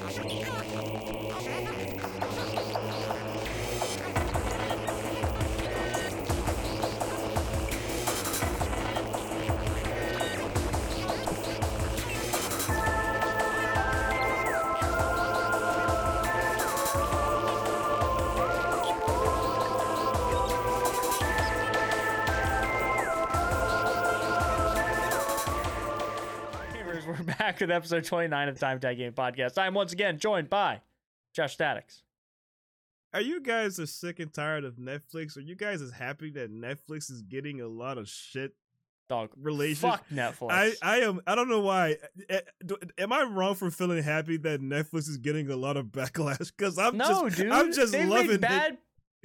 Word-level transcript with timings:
We're 0.00 0.91
back 27.52 27.60
with 27.60 27.70
episode 27.70 28.04
29 28.04 28.48
of 28.48 28.54
the 28.54 28.60
Time 28.60 28.78
Attack 28.78 28.96
Gaming 28.96 29.12
Podcast. 29.12 29.58
I'm 29.58 29.74
once 29.74 29.92
again 29.92 30.18
joined 30.18 30.48
by 30.48 30.80
Josh 31.34 31.58
STATiX. 31.58 32.00
Are 33.12 33.20
you 33.20 33.42
guys 33.42 33.78
as 33.78 33.92
sick 33.92 34.20
and 34.20 34.32
tired 34.32 34.64
of 34.64 34.76
Netflix? 34.76 35.36
Are 35.36 35.40
you 35.42 35.54
guys 35.54 35.82
as 35.82 35.90
happy 35.92 36.30
that 36.30 36.50
Netflix 36.50 37.10
is 37.10 37.20
getting 37.20 37.60
a 37.60 37.68
lot 37.68 37.98
of 37.98 38.08
shit? 38.08 38.54
Dog. 39.10 39.28
Relations- 39.36 39.80
Fuck 39.80 40.08
Netflix. 40.08 40.48
I, 40.50 40.72
I 40.82 40.96
am 41.00 41.20
I 41.26 41.34
don't 41.34 41.50
know 41.50 41.60
why. 41.60 41.96
Am 42.96 43.12
I 43.12 43.22
wrong 43.24 43.54
for 43.54 43.70
feeling 43.70 44.02
happy 44.02 44.38
that 44.38 44.62
Netflix 44.62 45.10
is 45.10 45.18
getting 45.18 45.50
a 45.50 45.56
lot 45.56 45.76
of 45.76 45.86
backlash? 45.86 46.50
Because 46.56 46.78
I'm 46.78 46.96
no, 46.96 47.28
just 47.28 47.36
dude. 47.36 47.52
I'm 47.52 47.70
just 47.72 47.92
they've 47.92 48.08
loving 48.08 48.28
made 48.28 48.34
it. 48.36 48.40
bad. 48.40 48.78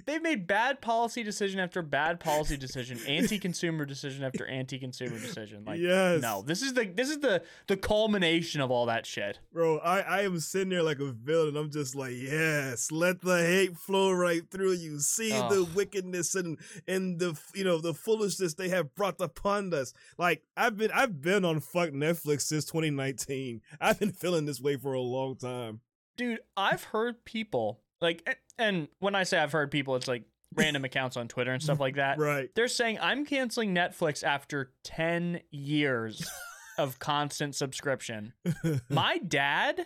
They've 0.06 0.22
made 0.22 0.48
bad 0.48 0.80
policy 0.80 1.24
decision 1.24 1.60
after 1.60 1.82
bad 1.82 2.20
policy 2.20 2.56
decision, 2.56 3.00
anti-consumer 3.08 3.86
decision 3.86 4.24
after 4.24 4.46
anti-consumer 4.46 5.20
decision. 5.20 5.66
Like, 5.66 5.80
yes, 5.80 6.22
no, 6.22 6.44
this 6.44 6.62
is 6.62 6.74
the 6.74 6.86
this 6.86 7.10
is 7.10 7.20
the 7.20 7.42
the 7.68 7.76
culmination 7.76 8.62
of 8.62 8.72
all 8.72 8.86
that 8.86 9.06
shit. 9.06 9.40
bro. 9.52 9.80
I 9.80 10.00
I 10.00 10.22
am 10.22 10.40
sitting 10.40 10.70
there 10.70 10.84
like 10.84 11.00
a 11.00 11.12
villain. 11.12 11.58
I'm 11.58 11.72
just 11.72 11.96
like, 11.96 12.14
yes, 12.16 12.92
let 12.92 13.22
the 13.22 13.38
hate 13.38 13.78
flow 13.78 14.12
right 14.12 14.50
through 14.50 14.74
you. 14.74 15.00
See 15.00 15.32
the 15.32 15.68
wickedness 15.76 16.36
and 16.36 16.58
and 16.88 17.20
the 17.20 17.38
you 17.54 17.64
know 17.64 17.80
the 17.80 17.94
foolishness 17.94 18.54
they 18.54 18.70
have 18.70 18.94
brought 18.96 19.20
upon 19.20 19.74
us. 19.74 19.94
Like 20.18 20.44
I've 20.56 20.78
been 20.78 20.92
I've 20.92 21.22
been 21.22 21.44
on 21.44 21.60
fuck 21.60 21.90
Netflix 21.90 22.42
since 22.42 22.66
2019. 22.66 23.62
I've 23.82 24.00
been 24.00 24.12
feeling 24.12 24.46
this 24.46 24.62
way 24.62 24.78
for 24.78 24.94
a 24.94 25.02
long 25.02 25.36
time. 25.36 25.82
Dude, 26.16 26.40
I've 26.56 26.84
heard 26.86 27.26
people 27.26 27.82
like, 28.02 28.40
and- 28.58 28.88
when 29.00 29.16
I 29.16 29.24
say 29.24 29.38
I've 29.38 29.52
heard 29.52 29.72
people, 29.72 29.96
it's 29.96 30.08
like 30.08 30.24
random 30.56 30.86
accounts 30.86 31.18
on 31.18 31.28
Twitter 31.28 31.52
and 31.52 31.62
stuff 31.62 31.80
like 31.80 31.96
that. 31.98 32.18
Right. 32.20 32.50
They're 32.56 32.68
saying 32.68 33.00
I'm 33.02 33.26
canceling 33.26 33.74
Netflix 33.76 34.24
after 34.24 34.72
10 34.84 35.42
years 35.52 36.28
of 36.78 37.00
constant 37.00 37.56
subscription. 37.56 38.34
My 38.90 39.18
dad, 39.20 39.86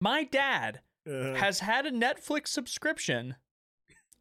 my 0.00 0.24
dad 0.24 0.80
Uh, 1.08 1.34
has 1.34 1.60
had 1.60 1.86
a 1.86 1.90
Netflix 1.90 2.48
subscription 2.48 3.36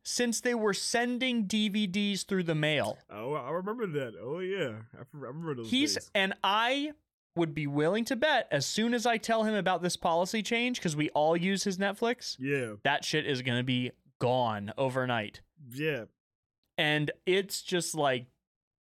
since 0.03 0.41
they 0.41 0.53
were 0.55 0.73
sending 0.73 1.45
DVDs 1.47 2.25
through 2.25 2.43
the 2.43 2.55
mail. 2.55 2.97
oh, 3.11 3.33
I 3.33 3.51
remember 3.51 3.85
that. 3.87 4.13
Oh 4.21 4.39
yeah, 4.39 4.73
I 4.97 5.03
remember 5.13 5.55
those. 5.55 5.69
He's 5.69 5.93
days. 5.95 6.11
and 6.15 6.33
I 6.43 6.91
would 7.35 7.53
be 7.53 7.67
willing 7.67 8.03
to 8.05 8.15
bet 8.15 8.47
as 8.51 8.65
soon 8.65 8.93
as 8.93 9.05
I 9.05 9.17
tell 9.17 9.43
him 9.43 9.53
about 9.55 9.81
this 9.81 9.95
policy 9.97 10.41
change 10.43 10.77
because 10.77 10.95
we 10.95 11.09
all 11.11 11.37
use 11.37 11.63
his 11.63 11.77
Netflix, 11.77 12.35
Yeah, 12.39 12.73
that 12.83 13.05
shit 13.05 13.25
is 13.25 13.41
going 13.41 13.57
to 13.57 13.63
be 13.63 13.91
gone 14.19 14.73
overnight. 14.77 15.41
yeah. 15.73 16.05
And 16.77 17.11
it's 17.25 17.61
just 17.61 17.95
like 17.95 18.25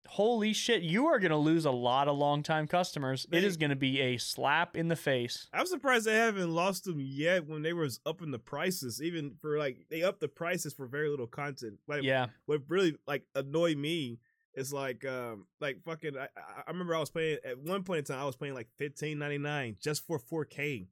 holy 0.08 0.53
shit, 0.53 0.81
you 0.81 1.06
are 1.06 1.19
going 1.19 1.30
to 1.30 1.38
lose 1.38 1.66
a 1.66 1.72
lot 1.72 2.08
of 2.08 2.17
longtime 2.17 2.66
customers. 2.66 3.25
It 3.25 3.31
They- 3.41 3.45
is 3.45 3.58
going 3.58 3.69
to 3.69 3.75
be 3.75 4.00
a 4.02 4.17
slap 4.17 4.75
in 4.75 4.88
the 4.88 4.95
face. 4.95 5.47
I'm 5.53 5.67
surprised 5.67 6.06
they 6.06 6.16
haven't 6.16 6.50
lost 6.50 6.86
them 6.86 7.00
yet 7.00 7.45
when 7.45 7.61
they 7.61 7.73
was 7.73 8.00
upping 8.08 8.31
the 8.31 8.39
prices. 8.39 9.03
Even 9.03 9.36
for 9.39 9.59
like 9.59 9.86
they 9.89 10.02
upped 10.02 10.19
the 10.22 10.28
prices 10.28 10.73
for 10.73 10.88
very 10.88 11.09
little 11.09 11.28
content. 11.28 11.75
Like 11.88 12.02
Yeah. 12.02 12.28
what 12.47 12.61
really 12.69 12.95
like 13.06 13.25
annoyed 13.36 13.78
me 13.78 14.17
is 14.59 14.72
like 14.74 15.06
um 15.06 15.46
like 15.62 15.81
fucking 15.84 16.18
I, 16.18 16.28
I- 16.68 16.72
remember 16.72 16.96
I 16.96 17.00
was 17.00 17.09
paying 17.09 17.38
at 17.46 17.58
one 17.59 17.84
point 17.84 18.00
in 18.00 18.03
time 18.06 18.20
I 18.22 18.25
was 18.25 18.36
paying 18.36 18.53
like 18.53 18.68
fifteen 18.78 19.18
ninety 19.20 19.38
nine 19.38 19.78
just 19.81 20.06
for 20.06 20.20
4K, 20.20 20.88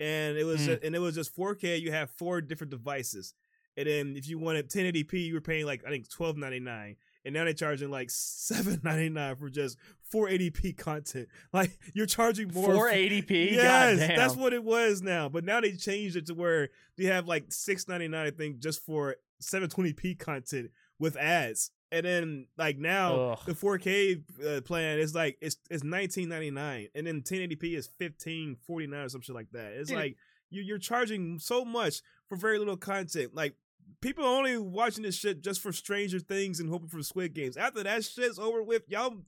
and 0.00 0.36
it 0.36 0.44
was 0.44 0.66
Mm. 0.68 0.84
and 0.84 0.94
it 0.94 0.98
was 1.00 1.14
just 1.14 1.34
4K. 1.36 1.80
You 1.80 1.92
have 1.92 2.10
four 2.10 2.40
different 2.40 2.70
devices, 2.70 3.34
and 3.76 3.86
then 3.86 4.14
if 4.16 4.28
you 4.28 4.38
wanted 4.38 4.68
1080p, 4.70 5.12
you 5.26 5.34
were 5.34 5.40
paying 5.40 5.66
like 5.66 5.82
I 5.86 5.90
think 5.90 6.08
twelve 6.10 6.36
ninety 6.36 6.60
nine. 6.60 6.96
And 7.24 7.34
now 7.34 7.44
they're 7.44 7.52
charging 7.54 7.88
like 7.88 8.10
seven 8.10 8.80
ninety 8.82 9.08
nine 9.08 9.36
for 9.36 9.48
just 9.48 9.78
480p 10.12 10.76
content. 10.76 11.28
Like 11.52 11.78
you're 11.94 12.06
charging 12.06 12.52
more. 12.52 12.68
480p. 12.90 13.52
Yes, 13.52 13.98
Goddamn. 14.00 14.16
that's 14.16 14.34
what 14.34 14.52
it 14.52 14.64
was 14.64 15.02
now. 15.02 15.28
But 15.28 15.44
now 15.44 15.60
they 15.60 15.72
changed 15.72 16.16
it 16.16 16.26
to 16.26 16.34
where 16.34 16.70
you 16.96 17.06
have 17.08 17.28
like 17.28 17.52
six 17.52 17.86
ninety 17.86 18.08
nine, 18.08 18.26
I 18.26 18.30
think, 18.32 18.58
just 18.58 18.84
for 18.84 19.16
seven 19.38 19.68
twenty 19.68 19.92
p 19.92 20.14
content 20.16 20.70
with 20.98 21.16
ads. 21.16 21.70
And 21.92 22.06
then 22.06 22.46
like 22.56 22.78
now 22.78 23.32
Ugh. 23.32 23.38
the 23.44 23.54
four 23.54 23.76
K 23.76 24.22
uh, 24.44 24.62
plan 24.62 24.98
is 24.98 25.14
like 25.14 25.36
it's 25.42 25.56
it's 25.70 25.84
nineteen 25.84 26.30
ninety 26.30 26.50
nine, 26.50 26.88
and 26.94 27.06
then 27.06 27.22
ten 27.22 27.40
eighty 27.40 27.54
p 27.54 27.76
is 27.76 27.86
fifteen 27.98 28.56
forty 28.66 28.86
nine 28.86 29.04
or 29.04 29.08
some 29.10 29.20
shit 29.20 29.34
like 29.34 29.50
that. 29.52 29.72
It's 29.74 29.90
Dude. 29.90 29.98
like 29.98 30.16
you 30.48 30.62
you're 30.62 30.78
charging 30.78 31.38
so 31.38 31.66
much 31.66 32.00
for 32.28 32.36
very 32.36 32.58
little 32.58 32.78
content. 32.78 33.34
Like 33.34 33.56
people 34.00 34.24
are 34.24 34.36
only 34.36 34.56
watching 34.56 35.02
this 35.02 35.16
shit 35.16 35.42
just 35.42 35.60
for 35.60 35.70
Stranger 35.70 36.18
Things 36.18 36.60
and 36.60 36.70
hoping 36.70 36.88
for 36.88 37.02
Squid 37.02 37.34
Games. 37.34 37.58
After 37.58 37.82
that 37.82 38.04
shit's 38.04 38.38
over 38.38 38.62
with, 38.62 38.88
y'all 38.88 39.18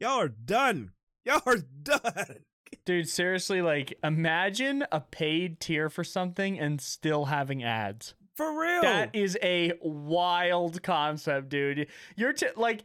y'all 0.00 0.20
are 0.20 0.28
done. 0.28 0.92
Y'all 1.24 1.42
are 1.44 1.56
done. 1.82 2.44
Dude, 2.84 3.08
seriously, 3.08 3.62
like 3.62 3.98
imagine 4.04 4.84
a 4.92 5.00
paid 5.00 5.60
tier 5.60 5.90
for 5.90 6.04
something 6.04 6.58
and 6.58 6.80
still 6.80 7.26
having 7.26 7.62
ads. 7.64 8.14
For 8.42 8.60
real. 8.60 8.82
That 8.82 9.10
is 9.12 9.38
a 9.40 9.74
wild 9.80 10.82
concept, 10.82 11.48
dude. 11.48 11.86
You're 12.16 12.32
t- 12.32 12.48
like 12.56 12.82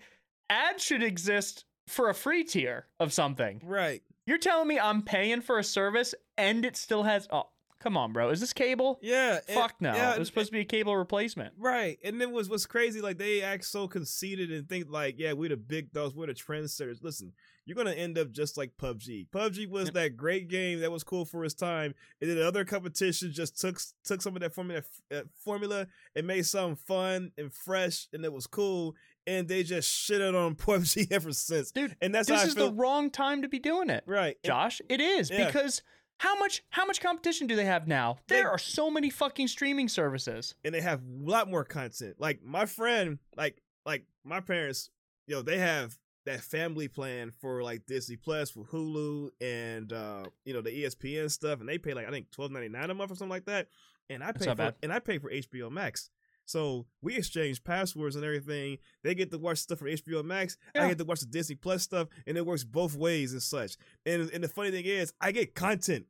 ads 0.51 0.83
should 0.83 1.01
exist 1.01 1.65
for 1.87 2.09
a 2.09 2.13
free 2.13 2.43
tier 2.43 2.85
of 2.99 3.11
something. 3.11 3.59
right. 3.65 4.03
You're 4.27 4.37
telling 4.37 4.67
me 4.67 4.77
I'm 4.77 5.01
paying 5.03 5.39
for 5.41 5.57
a 5.57 5.63
service 5.63 6.13
and 6.37 6.63
it 6.65 6.75
still 6.75 7.03
has 7.03 7.27
oh, 7.31 7.47
come 7.79 7.95
on, 7.97 8.13
bro. 8.13 8.29
Is 8.29 8.39
this 8.39 8.53
cable? 8.53 8.99
Yeah. 9.01 9.39
and- 9.47 9.55
Fuck 9.57 9.75
no. 9.79 9.93
yeah, 9.93 10.13
it 10.13 10.19
was 10.19 10.27
supposed 10.27 10.47
to 10.47 10.51
be 10.53 10.61
a 10.61 10.65
cable 10.65 10.95
replacement. 10.95 11.53
Right. 11.57 11.97
And 12.03 12.19
then 12.19 12.31
was 12.31 12.49
what's 12.49 12.65
crazy, 12.65 13.01
like 13.01 13.17
they 13.17 13.41
act 13.41 13.65
so 13.65 13.87
conceited 13.87 14.51
and 14.51 14.67
think 14.67 14.87
like, 14.89 15.15
yeah, 15.17 15.33
we're 15.33 15.49
the 15.49 15.57
big 15.57 15.91
dogs, 15.93 16.15
we're 16.15 16.27
the 16.27 16.33
trendsetters. 16.33 17.03
Listen, 17.03 17.33
you're 17.65 17.75
gonna 17.75 17.91
end 17.91 18.17
up 18.17 18.31
just 18.31 18.57
like 18.57 18.71
PUBG. 18.81 19.27
PUBG 19.29 19.69
was 19.69 19.91
that 19.91 20.15
great 20.15 20.47
game 20.47 20.79
that 20.79 20.91
was 20.91 21.03
cool 21.03 21.25
for 21.25 21.43
its 21.43 21.53
time, 21.53 21.93
and 22.21 22.29
then 22.29 22.41
other 22.41 22.63
competitions 22.63 23.35
just 23.35 23.59
took 23.59 23.79
took 24.05 24.21
some 24.21 24.35
of 24.35 24.41
that 24.41 24.53
formula 24.53 24.81
uh, 25.13 25.21
formula 25.43 25.85
and 26.15 26.25
made 26.25 26.45
something 26.45 26.77
fun 26.77 27.31
and 27.37 27.53
fresh, 27.53 28.07
and 28.13 28.23
it 28.23 28.31
was 28.31 28.47
cool. 28.47 28.95
And 29.25 29.49
they 29.49 29.63
just 29.63 29.89
shitted 30.09 30.33
on 30.41 30.55
PUBG 30.55 31.11
ever 31.11 31.33
since. 31.33 31.71
Dude, 31.71 31.97
And 32.01 32.15
that's 32.15 32.29
this 32.29 32.45
is 32.45 32.53
feel. 32.53 32.69
the 32.69 32.73
wrong 32.75 33.09
time 33.11 33.41
to 33.41 33.49
be 33.49 33.59
doing 33.59 33.89
it. 33.89 34.05
right. 34.07 34.37
And- 34.41 34.49
Josh, 34.49 34.79
it 34.87 35.01
is 35.01 35.29
Yeah. 35.29 35.47
because 35.47 35.81
how 36.17 36.37
much 36.39 36.63
how 36.69 36.85
much 36.85 36.99
competition 37.01 37.47
do 37.47 37.55
they 37.55 37.65
have 37.65 37.87
now? 37.87 38.17
They- 38.27 38.35
There 38.37 38.49
are 38.49 38.57
so 38.57 38.89
many 38.89 39.09
fucking 39.09 39.47
streaming 39.47 39.87
services. 39.89 40.55
and 40.63 40.73
they 40.73 40.81
have 40.81 41.01
a 41.01 41.05
lot 41.29 41.49
more 41.49 41.63
content. 41.63 42.15
Like 42.19 42.43
my 42.43 42.65
friend, 42.65 43.19
like 43.35 43.61
like 43.85 44.05
my 44.23 44.39
parents, 44.41 44.89
you 45.27 45.35
know, 45.35 45.41
they 45.41 45.57
have 45.59 45.97
that 46.25 46.41
family 46.41 46.87
plan 46.89 47.31
for 47.39 47.63
like 47.63 47.85
Disney 47.85 48.17
Plus 48.17 48.49
for 48.51 48.65
Hulu 48.65 49.29
and 49.39 49.93
uh 49.93 50.23
you 50.43 50.53
know 50.53 50.61
the 50.61 50.71
ESPN 50.83 51.29
stuff, 51.31 51.59
and 51.61 51.69
they 51.69 51.77
pay 51.77 51.93
like 51.93 52.07
I 52.07 52.11
think 52.11 52.31
twelve 52.31 52.51
ninety 52.51 52.69
nine 52.69 52.89
a 52.89 52.93
month 52.93 53.11
or 53.11 53.15
something 53.15 53.29
like 53.29 53.45
that. 53.45 53.67
And 54.09 54.23
I 54.23 54.27
That's 54.27 54.45
pay 54.45 54.51
for 54.51 54.55
bad. 54.55 54.75
and 54.83 54.91
I 54.93 54.99
pay 54.99 55.17
for 55.19 55.29
HBO 55.31 55.69
Max. 55.71 56.09
So 56.47 56.85
we 57.01 57.15
exchange 57.17 57.63
passwords 57.63 58.15
and 58.15 58.23
everything. 58.23 58.77
They 59.03 59.13
get 59.13 59.31
to 59.31 59.37
watch 59.37 59.59
stuff 59.59 59.79
from 59.79 59.89
HBO 59.89 60.23
Max. 60.23 60.57
I 60.73 60.87
get 60.87 60.97
to 60.97 61.05
watch 61.05 61.19
the 61.19 61.25
Disney 61.25 61.55
Plus 61.55 61.83
stuff, 61.83 62.07
and 62.25 62.37
it 62.37 62.45
works 62.45 62.63
both 62.63 62.95
ways 62.95 63.33
and 63.33 63.43
such. 63.43 63.75
And 64.05 64.29
and 64.31 64.43
the 64.43 64.47
funny 64.47 64.71
thing 64.71 64.85
is, 64.85 65.13
I 65.19 65.33
get 65.33 65.55
content, 65.55 66.05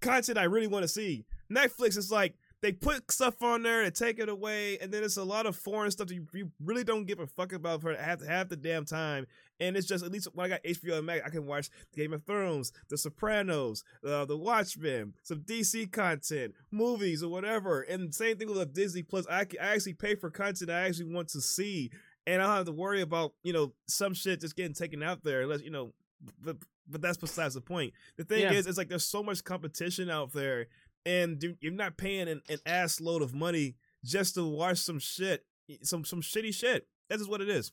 content 0.00 0.38
I 0.38 0.44
really 0.44 0.66
want 0.66 0.82
to 0.82 0.88
see. 0.88 1.24
Netflix 1.50 1.96
is 1.96 2.10
like 2.10 2.34
they 2.62 2.72
put 2.72 3.12
stuff 3.12 3.42
on 3.42 3.62
there 3.62 3.82
and 3.82 3.94
take 3.94 4.18
it 4.18 4.28
away, 4.28 4.78
and 4.78 4.92
then 4.92 5.04
it's 5.04 5.18
a 5.18 5.24
lot 5.24 5.46
of 5.46 5.54
foreign 5.54 5.90
stuff 5.92 6.08
that 6.08 6.14
you, 6.14 6.26
you 6.34 6.50
really 6.60 6.82
don't 6.82 7.06
give 7.06 7.20
a 7.20 7.26
fuck 7.26 7.52
about 7.52 7.80
for 7.80 7.94
half 7.94 8.26
half 8.26 8.48
the 8.48 8.56
damn 8.56 8.84
time. 8.84 9.26
And 9.58 9.76
it's 9.76 9.86
just 9.86 10.04
at 10.04 10.12
least 10.12 10.28
when 10.34 10.44
I 10.46 10.48
got 10.50 10.64
HBO 10.64 11.02
Max, 11.02 11.22
I 11.24 11.30
can 11.30 11.46
watch 11.46 11.70
Game 11.94 12.12
of 12.12 12.24
Thrones, 12.24 12.72
The 12.90 12.98
Sopranos, 12.98 13.84
uh, 14.06 14.24
The 14.26 14.36
Watchmen, 14.36 15.14
some 15.22 15.40
DC 15.40 15.90
content, 15.92 16.54
movies 16.70 17.22
or 17.22 17.30
whatever. 17.30 17.80
And 17.82 18.14
same 18.14 18.36
thing 18.36 18.48
with 18.48 18.58
the 18.58 18.66
Disney 18.66 19.02
Plus. 19.02 19.26
I, 19.30 19.44
can- 19.46 19.60
I 19.60 19.68
actually 19.74 19.94
pay 19.94 20.14
for 20.14 20.30
content 20.30 20.70
I 20.70 20.80
actually 20.86 21.12
want 21.14 21.28
to 21.30 21.40
see, 21.40 21.90
and 22.26 22.42
I 22.42 22.46
don't 22.46 22.56
have 22.56 22.66
to 22.66 22.72
worry 22.72 23.00
about 23.00 23.32
you 23.42 23.52
know 23.52 23.72
some 23.88 24.12
shit 24.14 24.40
just 24.42 24.56
getting 24.56 24.74
taken 24.74 25.02
out 25.02 25.22
there 25.24 25.42
unless 25.42 25.62
you 25.62 25.70
know. 25.70 25.94
But 26.42 26.56
but 26.88 27.00
that's 27.02 27.16
besides 27.18 27.54
the 27.54 27.60
point. 27.60 27.92
The 28.16 28.24
thing 28.24 28.42
Yeah. 28.42 28.52
is, 28.52 28.66
it's 28.66 28.78
like 28.78 28.88
there's 28.88 29.04
so 29.04 29.22
much 29.22 29.42
competition 29.42 30.08
out 30.10 30.32
there, 30.32 30.66
and 31.04 31.42
you- 31.42 31.56
you're 31.60 31.72
not 31.72 31.96
paying 31.96 32.28
an, 32.28 32.42
an 32.48 32.58
ass 32.66 33.00
load 33.00 33.22
of 33.22 33.34
money 33.34 33.74
just 34.04 34.34
to 34.34 34.44
watch 34.44 34.78
some 34.78 34.98
shit, 34.98 35.44
some 35.82 36.04
some 36.04 36.20
shitty 36.20 36.54
shit. 36.54 36.86
That's 37.08 37.20
just 37.22 37.30
what 37.30 37.40
it 37.40 37.48
is. 37.48 37.72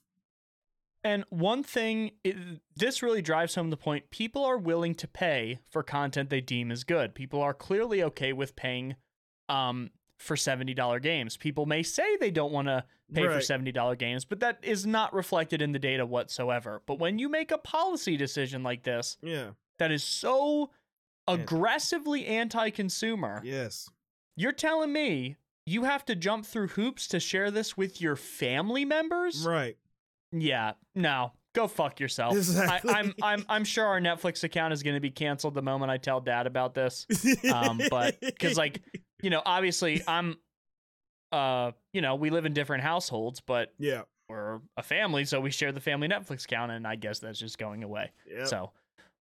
And 1.03 1.25
one 1.29 1.63
thing, 1.63 2.11
it, 2.23 2.35
this 2.75 3.01
really 3.03 3.21
drives 3.21 3.55
home 3.55 3.69
the 3.69 3.77
point 3.77 4.09
people 4.09 4.45
are 4.45 4.57
willing 4.57 4.95
to 4.95 5.07
pay 5.07 5.59
for 5.69 5.83
content 5.83 6.29
they 6.29 6.39
deem 6.41 6.71
as 6.71 6.83
good. 6.83 7.13
People 7.13 7.41
are 7.41 7.53
clearly 7.53 8.01
okay 8.03 8.31
with 8.31 8.55
paying 8.55 8.95
um, 9.50 9.91
for 10.17 10.35
$70 10.38 11.01
games. 11.01 11.35
People 11.35 11.65
may 11.65 11.83
say 11.83 12.15
they 12.17 12.31
don't 12.31 12.53
want 12.53 12.69
to 12.69 12.85
pay 13.13 13.23
Right. 13.27 13.33
for 13.35 13.53
$70 13.53 13.97
games, 14.00 14.23
but 14.23 14.39
that 14.39 14.59
is 14.63 14.85
not 14.85 15.13
reflected 15.13 15.61
in 15.61 15.73
the 15.73 15.79
data 15.79 16.05
whatsoever. 16.05 16.81
But 16.85 17.00
when 17.00 17.19
you 17.19 17.27
make 17.27 17.51
a 17.51 17.57
policy 17.57 18.15
decision 18.15 18.63
like 18.63 18.83
this 18.83 19.17
Yeah. 19.21 19.51
that 19.79 19.91
is 19.91 20.03
so 20.03 20.71
Yeah. 21.27 21.35
aggressively 21.35 22.25
anti 22.25 22.69
consumer, 22.69 23.41
Yes. 23.44 23.89
you're 24.38 24.51
telling 24.53 24.94
me 24.94 25.35
you 25.65 25.83
have 25.83 26.05
to 26.05 26.15
jump 26.15 26.45
through 26.45 26.67
hoops 26.69 27.07
to 27.09 27.19
share 27.19 27.51
this 27.51 27.75
with 27.77 28.00
your 28.01 28.15
family 28.15 28.85
members? 28.85 29.45
Right. 29.45 29.77
Yeah, 30.33 30.74
no. 30.95 31.31
Go 31.53 31.68
fuck 31.68 32.00
yourself. 32.00 32.35
Exactly. 32.35 32.91
I, 32.91 32.97
I'm 33.00 33.13
I'm 33.21 33.45
I'm 33.47 33.63
sure 33.63 33.85
our 33.85 34.00
Netflix 34.01 34.44
account 34.44 34.74
is 34.74 34.81
going 34.81 34.95
to 34.95 35.00
be 35.00 35.12
canceled 35.12 35.53
the 35.53 35.62
moment 35.62 35.91
I 35.91 35.97
tell 35.97 36.19
Dad 36.19 36.47
about 36.47 36.74
this. 36.74 37.06
Um, 37.53 37.80
but- 37.91 38.18
'cause, 38.39 38.57
like, 38.57 38.81
You 39.21 39.30
know, 39.30 39.41
obviously 39.45 40.01
I'm, 40.07 40.35
uh, 41.31 41.71
you 41.94 42.01
know, 42.01 42.15
we 42.15 42.30
live 42.31 42.45
in 42.45 42.53
different 42.53 42.83
households, 42.83 43.39
but 43.39 43.71
yeah. 43.77 44.01
we're 44.27 44.59
a 44.77 44.83
family, 44.83 45.25
so 45.25 45.39
we 45.39 45.51
share 45.51 45.71
the 45.71 45.80
family 45.80 46.07
Netflix 46.07 46.45
account, 46.45 46.71
and 46.71 46.86
I 46.88 46.95
guess 46.95 47.19
that's 47.19 47.39
just 47.39 47.57
going 47.57 47.83
away. 47.83 48.12
Yeah. 48.29 48.45
So, 48.45 48.71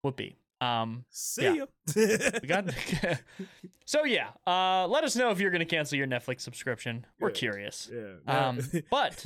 whoopee. 0.02 0.34
Um, 0.60 1.04
See 1.10 1.44
yeah. 1.44 1.52
ya. 1.52 1.66
we 2.40 2.48
got. 2.48 2.64
so 3.84 4.04
yeah, 4.04 4.28
uh, 4.46 4.86
let 4.88 5.04
us 5.04 5.14
know 5.16 5.30
if 5.30 5.38
you're 5.40 5.50
going 5.50 5.58
to 5.60 5.64
cancel 5.66 5.98
your 5.98 6.06
Netflix 6.06 6.40
subscription. 6.40 7.04
We're 7.20 7.30
curious. 7.30 7.90
yeah. 7.92 8.48
Um, 8.48 8.60
but 8.90 9.24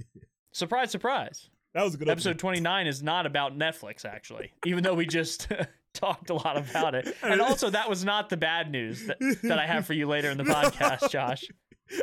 surprise, 0.56 0.90
surprise. 0.90 1.48
that 1.74 1.84
was 1.84 1.94
a 1.94 1.98
good 1.98 2.08
Episode 2.08 2.38
29 2.38 2.86
is 2.86 3.02
not 3.02 3.26
about 3.26 3.56
Netflix, 3.56 4.04
actually, 4.04 4.52
even 4.64 4.82
though 4.82 4.94
we 4.94 5.06
just 5.06 5.48
talked 5.92 6.30
a 6.30 6.34
lot 6.34 6.56
about 6.56 6.94
it. 6.94 7.14
And 7.22 7.40
also, 7.40 7.70
that 7.70 7.88
was 7.88 8.04
not 8.04 8.28
the 8.28 8.36
bad 8.36 8.70
news 8.70 9.06
that, 9.06 9.18
that 9.42 9.58
I 9.58 9.66
have 9.66 9.86
for 9.86 9.92
you 9.92 10.06
later 10.06 10.30
in 10.30 10.38
the 10.38 10.44
podcast, 10.44 11.10
Josh. 11.10 11.44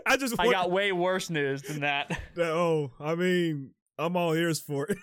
I 0.06 0.16
just 0.16 0.40
I 0.40 0.50
got 0.50 0.72
way 0.72 0.92
worse 0.92 1.30
news 1.30 1.62
than 1.64 1.82
that. 1.82 2.18
Oh, 2.38 2.92
I 3.00 3.16
mean, 3.16 3.72
I'm 3.98 4.16
all 4.16 4.34
ears 4.34 4.60
for 4.60 4.88
it. 4.88 4.98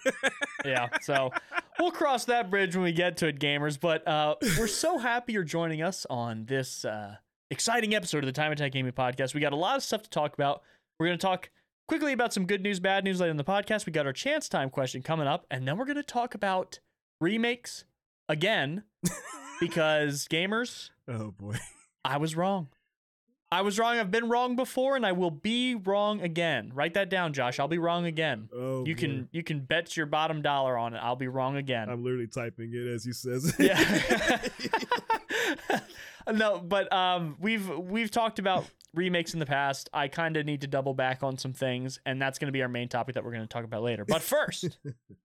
Yeah, 0.64 0.88
so 1.02 1.31
we'll 1.79 1.91
cross 1.91 2.25
that 2.26 2.50
bridge 2.50 2.75
when 2.75 2.85
we 2.85 2.93
get 2.93 3.19
to 3.19 3.26
it, 3.29 3.38
gamers. 3.38 3.79
But 3.79 4.06
uh, 4.08 4.37
we're 4.58 4.67
so 4.67 4.97
happy 4.99 5.32
you're 5.35 5.43
joining 5.43 5.82
us 5.82 6.06
on 6.08 6.47
this 6.47 6.85
uh, 6.85 7.17
exciting 7.50 7.94
episode 7.94 8.19
of 8.19 8.26
the 8.26 8.32
Time 8.32 8.52
Attack 8.52 8.73
Gaming 8.73 8.93
Podcast. 8.93 9.35
We 9.35 9.41
got 9.41 9.52
a 9.52 9.56
lot 9.56 9.76
of 9.76 9.82
stuff 9.82 10.02
to 10.02 10.11
talk 10.11 10.32
about. 10.32 10.62
We're 10.99 11.06
going 11.06 11.19
to 11.19 11.26
talk 11.26 11.50
quickly 11.91 12.13
about 12.13 12.33
some 12.33 12.47
good 12.47 12.63
news, 12.63 12.79
bad 12.79 13.03
news 13.03 13.19
later 13.19 13.33
in 13.33 13.37
the 13.37 13.43
podcast. 13.43 13.85
We 13.85 13.91
got 13.91 14.07
our 14.07 14.13
chance 14.13 14.49
time 14.49 14.71
question 14.71 15.03
coming 15.03 15.27
up, 15.27 15.45
and 15.51 15.67
then 15.67 15.77
we're 15.77 15.87
going 15.87 15.97
to 15.97 16.05
talk 16.05 16.37
about 16.37 16.79
remakes 17.21 17.83
again 18.29 18.85
because 19.61 20.29
gamers, 20.29 20.91
oh 21.09 21.33
boy. 21.33 21.57
I 22.05 22.17
was 22.19 22.37
wrong. 22.37 22.69
I 23.52 23.62
was 23.62 23.79
wrong. 23.81 23.99
I've 23.99 24.12
been 24.12 24.29
wrong 24.29 24.55
before, 24.55 24.94
and 24.94 25.05
I 25.05 25.11
will 25.11 25.32
be 25.32 25.75
wrong 25.75 26.20
again. 26.20 26.70
Write 26.73 26.94
that 26.94 27.11
down, 27.11 27.32
Josh. 27.32 27.58
I'll 27.58 27.67
be 27.67 27.79
wrong 27.79 28.06
again. 28.06 28.49
Oh, 28.55 28.85
You 28.87 28.94
boy. 28.94 29.00
can 29.00 29.29
you 29.32 29.43
can 29.43 29.61
bet 29.61 29.97
your 29.97 30.06
bottom 30.06 30.41
dollar 30.41 30.79
on 30.79 30.94
it. 30.94 30.99
I'll 30.99 31.17
be 31.17 31.26
wrong 31.26 31.56
again. 31.56 31.88
I'm 31.88 32.05
literally 32.05 32.29
typing 32.29 32.70
it 32.73 32.87
as 32.87 33.05
he 33.05 33.12
says. 33.12 33.52
Yeah. 33.58 34.41
no, 36.32 36.61
but 36.61 36.93
um, 36.93 37.37
we've 37.41 37.69
we've 37.69 38.11
talked 38.11 38.38
about 38.38 38.67
remakes 38.94 39.32
in 39.35 39.41
the 39.41 39.47
past. 39.47 39.91
I 39.93 40.06
kind 40.06 40.37
of 40.37 40.47
need 40.47 40.61
to 40.61 40.67
double 40.67 40.94
back 40.94 41.23
on 41.25 41.37
some 41.37 41.52
things, 41.52 41.99
and 42.06 42.23
that's 42.23 42.38
going 42.38 42.47
to 42.49 42.52
be 42.52 42.62
our 42.62 42.69
main 42.69 42.88
topic 42.88 43.14
that 43.14 43.25
we're 43.25 43.32
going 43.32 43.43
to 43.43 43.49
talk 43.49 43.64
about 43.64 43.82
later. 43.82 44.05
But 44.05 44.23
first, 44.23 44.79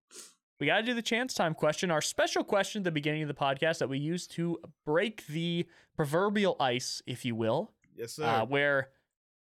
we 0.59 0.65
got 0.65 0.77
to 0.77 0.83
do 0.83 0.95
the 0.95 1.01
chance 1.03 1.33
time 1.35 1.53
question, 1.53 1.91
our 1.91 2.01
special 2.01 2.43
question 2.43 2.79
at 2.79 2.85
the 2.85 2.91
beginning 2.91 3.21
of 3.21 3.27
the 3.27 3.33
podcast 3.35 3.79
that 3.79 3.89
we 3.89 3.99
use 3.99 4.25
to 4.27 4.57
break 4.83 5.27
the 5.27 5.67
proverbial 5.95 6.55
ice, 6.59 7.03
if 7.05 7.23
you 7.23 7.35
will 7.35 7.71
yes, 7.95 8.13
sir. 8.13 8.23
uh, 8.25 8.45
where 8.45 8.89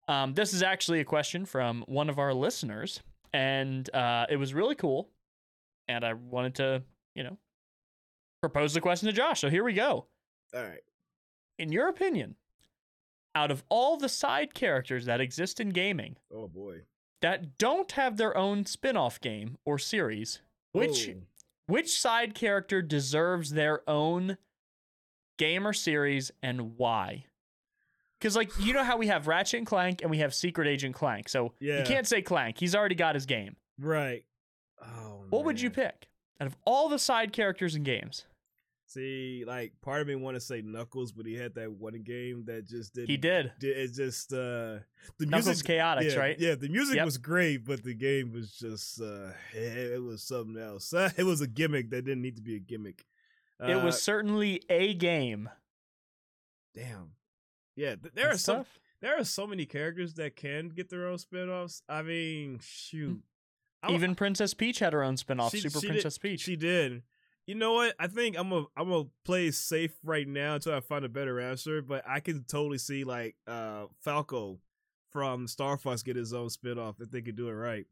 um, 0.08 0.34
this 0.34 0.52
is 0.52 0.62
actually 0.62 1.00
a 1.00 1.04
question 1.04 1.44
from 1.44 1.84
one 1.86 2.08
of 2.10 2.18
our 2.18 2.34
listeners, 2.34 3.00
and 3.32 3.88
uh, 3.94 4.26
it 4.28 4.36
was 4.36 4.52
really 4.54 4.74
cool. 4.74 5.08
And 5.88 6.04
I 6.04 6.12
wanted 6.14 6.54
to, 6.56 6.82
you 7.14 7.22
know, 7.24 7.38
propose 8.40 8.74
the 8.74 8.80
question 8.80 9.06
to 9.06 9.12
Josh. 9.12 9.40
So 9.40 9.50
here 9.50 9.64
we 9.64 9.72
go. 9.74 10.06
all 10.54 10.62
right. 10.62 10.80
In 11.58 11.70
your 11.72 11.88
opinion, 11.88 12.36
out 13.34 13.50
of 13.50 13.62
all 13.68 13.96
the 13.96 14.08
side 14.08 14.54
characters 14.54 15.04
that 15.06 15.20
exist 15.20 15.60
in 15.60 15.70
gaming 15.70 16.16
Oh 16.32 16.48
boy. 16.48 16.80
that 17.20 17.56
don't 17.58 17.92
have 17.92 18.16
their 18.16 18.36
own 18.36 18.66
spin-off 18.66 19.20
game 19.20 19.58
or 19.64 19.78
series, 19.78 20.40
which 20.72 21.10
which 21.66 21.98
side 21.98 22.34
character 22.34 22.82
deserves 22.82 23.50
their 23.50 23.88
own 23.88 24.36
game 25.38 25.66
or 25.66 25.72
series 25.72 26.30
and 26.42 26.76
why? 26.76 27.26
Because 28.22 28.36
like 28.36 28.52
you 28.60 28.72
know 28.72 28.84
how 28.84 28.96
we 28.98 29.08
have 29.08 29.26
Ratchet 29.26 29.58
and 29.58 29.66
Clank 29.66 30.00
and 30.02 30.08
we 30.08 30.18
have 30.18 30.32
Secret 30.32 30.68
Agent 30.68 30.94
Clank, 30.94 31.28
so 31.28 31.54
Yeah. 31.58 31.80
you 31.80 31.84
can't 31.84 32.06
say 32.06 32.22
Clank. 32.22 32.56
He's 32.56 32.72
already 32.76 32.94
got 32.94 33.16
his 33.16 33.26
game. 33.26 33.56
Right. 33.80 34.24
Oh. 34.80 35.24
What 35.30 35.44
would 35.44 35.60
you 35.60 35.70
pick 35.70 36.06
out 36.40 36.46
of 36.46 36.56
all 36.64 36.88
the 36.88 37.00
side 37.00 37.32
characters 37.32 37.74
in 37.74 37.82
games? 37.82 38.26
See, 38.86 39.42
like 39.44 39.72
part 39.82 40.02
of 40.02 40.06
me 40.06 40.14
want 40.14 40.36
to 40.36 40.40
say 40.40 40.60
Knuckles, 40.62 41.10
but 41.10 41.26
he 41.26 41.34
had 41.34 41.56
that 41.56 41.72
one 41.72 41.94
game 42.04 42.44
that 42.46 42.64
just 42.68 42.94
did. 42.94 43.08
He 43.08 43.16
did. 43.16 43.50
It's 43.60 43.96
just 43.96 44.32
uh 44.32 44.78
the 45.18 45.26
Knuckles 45.26 45.46
music. 45.46 45.66
Chaotix, 45.66 46.12
yeah, 46.12 46.16
right? 46.16 46.38
Yeah, 46.38 46.54
the 46.54 46.68
music 46.68 46.96
Yep. 46.96 47.04
was 47.04 47.18
great, 47.18 47.64
but 47.64 47.82
the 47.82 47.94
game 47.94 48.30
was 48.32 48.52
just 48.52 49.00
uh 49.00 49.30
it, 49.52 49.94
it 49.94 50.02
was 50.02 50.22
something 50.22 50.62
else. 50.62 50.92
it 51.16 51.24
was 51.24 51.40
a 51.40 51.48
gimmick 51.48 51.90
that 51.90 52.04
didn't 52.04 52.22
need 52.22 52.36
to 52.36 52.42
be 52.42 52.54
a 52.54 52.60
gimmick. 52.60 53.04
it 53.60 53.72
Uh, 53.72 53.84
was 53.84 54.00
certainly 54.00 54.62
a 54.70 54.94
game. 54.94 55.48
damn. 56.72 57.12
Yeah, 57.76 57.96
th- 57.96 58.14
there 58.14 58.26
are 58.26 58.30
That's 58.32 58.42
some 58.42 58.64
there 59.00 59.18
are 59.18 59.24
so 59.24 59.46
many 59.46 59.66
characters 59.66 60.14
that 60.14 60.36
can 60.36 60.68
get 60.68 60.88
their 60.90 61.06
own 61.08 61.18
spin-offs. 61.18 61.82
I 61.88 62.02
mean, 62.02 62.60
shoot. 62.62 63.22
I'm- 63.82 63.94
Even 63.94 64.14
Princess 64.14 64.54
Peach 64.54 64.78
had 64.78 64.92
her 64.92 65.02
own 65.02 65.16
spin-off, 65.16 65.50
She- 65.50 65.60
Super 65.60 65.80
she 65.80 65.86
did- 65.86 65.92
Princess 65.94 66.18
Peach. 66.18 66.40
She 66.40 66.56
did. 66.56 67.02
You 67.46 67.56
know 67.56 67.72
what? 67.72 67.96
I 67.98 68.06
think 68.06 68.38
I'm 68.38 68.50
gonna 68.50 68.66
I'm 68.76 68.88
gonna 68.88 69.08
play 69.24 69.50
safe 69.50 69.98
right 70.04 70.28
now 70.28 70.54
until 70.54 70.74
I 70.74 70.80
find 70.80 71.04
a 71.04 71.08
better 71.08 71.40
answer. 71.40 71.82
But 71.82 72.04
I 72.06 72.20
can 72.20 72.44
totally 72.44 72.78
see 72.78 73.02
like 73.02 73.34
uh 73.48 73.86
Falco 74.00 74.60
from 75.10 75.48
Star 75.48 75.76
Fox 75.76 76.02
get 76.04 76.14
his 76.14 76.32
own 76.32 76.48
spinoff 76.48 77.00
if 77.00 77.10
they 77.10 77.20
could 77.20 77.34
do 77.36 77.48
it 77.48 77.52
right. 77.54 77.86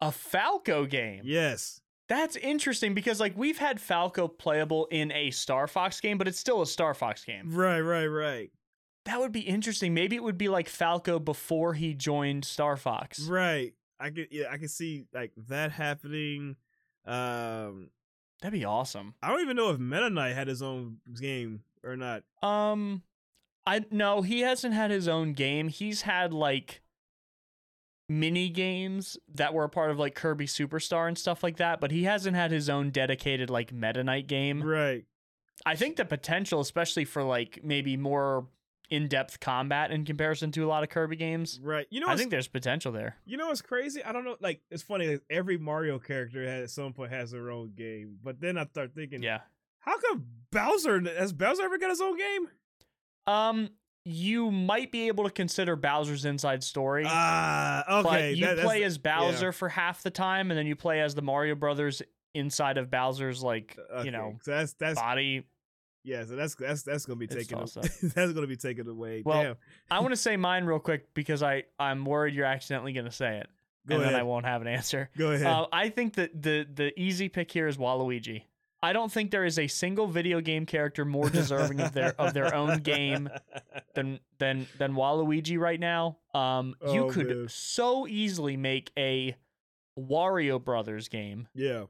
a 0.00 0.10
Falco 0.10 0.84
game. 0.84 1.22
Yes. 1.24 1.80
That's 2.08 2.36
interesting 2.36 2.94
because 2.94 3.20
like 3.20 3.36
we've 3.36 3.58
had 3.58 3.80
Falco 3.80 4.28
playable 4.28 4.86
in 4.90 5.10
a 5.12 5.30
Star 5.30 5.66
Fox 5.66 6.00
game, 6.00 6.18
but 6.18 6.28
it's 6.28 6.38
still 6.38 6.60
a 6.62 6.66
Star 6.66 6.94
Fox 6.94 7.24
game. 7.24 7.50
Right. 7.54 7.80
Right. 7.80 8.06
Right. 8.06 8.50
That 9.06 9.20
would 9.20 9.32
be 9.32 9.40
interesting. 9.40 9.94
Maybe 9.94 10.16
it 10.16 10.22
would 10.22 10.38
be 10.38 10.48
like 10.48 10.68
Falco 10.68 11.18
before 11.18 11.74
he 11.74 11.94
joined 11.94 12.44
Star 12.44 12.76
Fox. 12.76 13.20
Right. 13.20 13.74
I 14.00 14.10
could 14.10 14.28
yeah 14.30 14.46
I 14.50 14.58
could 14.58 14.70
see 14.70 15.06
like 15.12 15.32
that 15.48 15.72
happening. 15.72 16.56
Um, 17.06 17.90
That'd 18.42 18.58
be 18.58 18.64
awesome. 18.64 19.14
I 19.22 19.28
don't 19.28 19.40
even 19.40 19.56
know 19.56 19.70
if 19.70 19.78
Meta 19.78 20.10
Knight 20.10 20.34
had 20.34 20.48
his 20.48 20.62
own 20.62 20.98
game 21.18 21.62
or 21.82 21.96
not. 21.96 22.24
Um 22.42 23.02
I 23.66 23.84
no, 23.90 24.20
he 24.22 24.40
hasn't 24.40 24.74
had 24.74 24.90
his 24.90 25.08
own 25.08 25.32
game. 25.32 25.68
He's 25.68 26.02
had 26.02 26.34
like 26.34 26.82
mini 28.08 28.48
games 28.50 29.16
that 29.34 29.54
were 29.54 29.64
a 29.64 29.68
part 29.68 29.90
of 29.90 29.98
like 29.98 30.14
Kirby 30.14 30.46
Superstar 30.46 31.08
and 31.08 31.16
stuff 31.16 31.42
like 31.42 31.56
that, 31.56 31.80
but 31.80 31.90
he 31.90 32.04
hasn't 32.04 32.36
had 32.36 32.50
his 32.50 32.68
own 32.68 32.90
dedicated 32.90 33.48
like 33.50 33.72
Meta 33.72 34.04
Knight 34.04 34.26
game. 34.26 34.62
Right. 34.62 35.04
I 35.64 35.76
think 35.76 35.96
the 35.96 36.04
potential, 36.04 36.60
especially 36.60 37.04
for 37.04 37.22
like 37.22 37.60
maybe 37.62 37.96
more 37.96 38.46
in-depth 38.90 39.40
combat 39.40 39.90
in 39.90 40.04
comparison 40.04 40.52
to 40.52 40.60
a 40.64 40.68
lot 40.68 40.82
of 40.82 40.90
Kirby 40.90 41.16
games, 41.16 41.58
Right. 41.62 41.86
You 41.88 42.00
know. 42.00 42.08
I 42.08 42.16
think 42.16 42.30
there's 42.30 42.48
potential 42.48 42.92
there. 42.92 43.16
You 43.24 43.38
know 43.38 43.46
what's 43.46 43.62
crazy? 43.62 44.04
I 44.04 44.12
don't 44.12 44.24
know. 44.24 44.36
Like 44.40 44.60
it's 44.70 44.82
funny. 44.82 45.08
Like, 45.08 45.22
every 45.30 45.56
Mario 45.56 45.98
character 45.98 46.44
has, 46.46 46.64
at 46.64 46.70
some 46.70 46.92
point 46.92 47.10
has 47.10 47.30
their 47.30 47.50
own 47.50 47.72
game, 47.74 48.18
but 48.22 48.40
then 48.40 48.58
I 48.58 48.66
start 48.66 48.92
thinking, 48.94 49.22
Yeah. 49.22 49.40
how 49.78 49.98
come 49.98 50.26
Bowser 50.50 51.00
has 51.00 51.32
Bowser 51.32 51.62
ever 51.62 51.78
got 51.78 51.88
his 51.90 52.02
own 52.02 52.18
game? 52.18 52.48
Um, 53.26 53.70
you 54.04 54.50
might 54.50 54.92
be 54.92 55.08
able 55.08 55.24
to 55.24 55.30
consider 55.30 55.76
Bowser's 55.76 56.24
Inside 56.24 56.62
Story, 56.62 57.04
Ah, 57.06 57.84
but 58.02 58.06
okay. 58.06 58.32
you 58.32 58.46
that- 58.46 58.58
play 58.58 58.82
as 58.84 58.98
Bowser 58.98 59.50
for 59.52 59.68
half 59.68 60.02
the 60.02 60.10
time, 60.10 60.50
and 60.50 60.58
then 60.58 60.66
you 60.66 60.76
play 60.76 61.00
as 61.00 61.14
the 61.14 61.22
Mario 61.22 61.54
Brothers 61.54 62.02
inside 62.34 62.78
of 62.78 62.90
Bowser's 62.90 63.42
like 63.42 63.78
okay, 63.94 64.04
you 64.06 64.10
know 64.10 64.36
so 64.42 64.50
that's 64.50 64.72
that's 64.74 64.98
body. 65.00 65.44
yeah. 66.02 66.24
So 66.24 66.34
that's 66.36 66.54
that's 66.56 66.82
that's 66.82 67.06
gonna 67.06 67.16
be 67.16 67.26
taken. 67.28 67.58
that's 68.02 68.32
gonna 68.32 68.46
be 68.46 68.56
taken 68.56 68.88
away. 68.88 69.22
Well, 69.24 69.42
Damn. 69.42 69.56
I 69.90 70.00
want 70.00 70.12
to 70.12 70.16
say 70.20 70.36
mine 70.36 70.64
real 70.64 70.80
quick 70.80 71.14
because 71.14 71.42
I 71.42 71.62
I'm 71.78 72.04
worried 72.04 72.34
you're 72.34 72.44
accidentally 72.44 72.92
gonna 72.92 73.10
say 73.12 73.38
it, 73.38 73.46
Go 73.86 73.94
and 73.94 74.02
ahead. 74.02 74.14
then 74.14 74.20
I 74.20 74.24
won't 74.24 74.44
have 74.46 74.60
an 74.62 74.68
answer. 74.68 75.10
Go 75.16 75.30
ahead. 75.30 75.46
Uh, 75.46 75.66
I 75.72 75.88
think 75.90 76.14
that 76.14 76.42
the 76.42 76.66
the 76.74 76.92
easy 77.00 77.28
pick 77.28 77.50
here 77.52 77.68
is 77.68 77.76
Waluigi. 77.78 78.42
I 78.84 78.92
don't 78.92 79.10
think 79.10 79.30
there 79.30 79.44
is 79.44 79.58
a 79.58 79.66
single 79.66 80.06
video 80.06 80.40
game 80.40 80.66
character 80.66 81.04
more 81.04 81.30
deserving 81.30 81.80
of 81.80 81.92
their 81.94 82.14
of 82.20 82.34
their 82.34 82.54
own 82.54 82.78
game 82.80 83.30
than 83.94 84.20
than 84.38 84.66
than 84.78 84.94
Waluigi 84.94 85.58
right 85.58 85.80
now. 85.80 86.18
Um, 86.34 86.74
you 86.92 87.06
Oh, 87.06 87.10
could 87.10 87.28
man. 87.28 87.48
so 87.48 88.06
easily 88.06 88.56
make 88.56 88.90
a 88.98 89.36
Wario 89.98 90.62
Brothers 90.62 91.08
game 91.08 91.48
Yeah. 91.54 91.86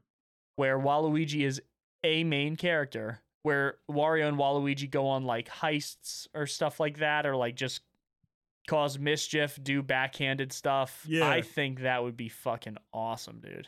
where 0.55 0.79
Waluigi 0.79 1.45
is 1.45 1.61
a 2.03 2.23
main 2.23 2.55
character, 2.55 3.21
where 3.43 3.77
Wario 3.91 4.27
and 4.27 4.37
Waluigi 4.37 4.89
go 4.89 5.07
on 5.07 5.25
like 5.25 5.49
heists 5.49 6.27
or 6.33 6.45
stuff 6.47 6.79
like 6.79 6.99
that, 6.99 7.25
or 7.25 7.35
like 7.35 7.55
just 7.55 7.81
cause 8.67 8.97
mischief, 8.97 9.59
do 9.61 9.81
backhanded 9.83 10.53
stuff. 10.53 11.03
Yeah. 11.07 11.27
I 11.27 11.41
think 11.41 11.81
that 11.81 12.03
would 12.03 12.15
be 12.15 12.29
fucking 12.29 12.77
awesome, 12.93 13.39
dude. 13.41 13.67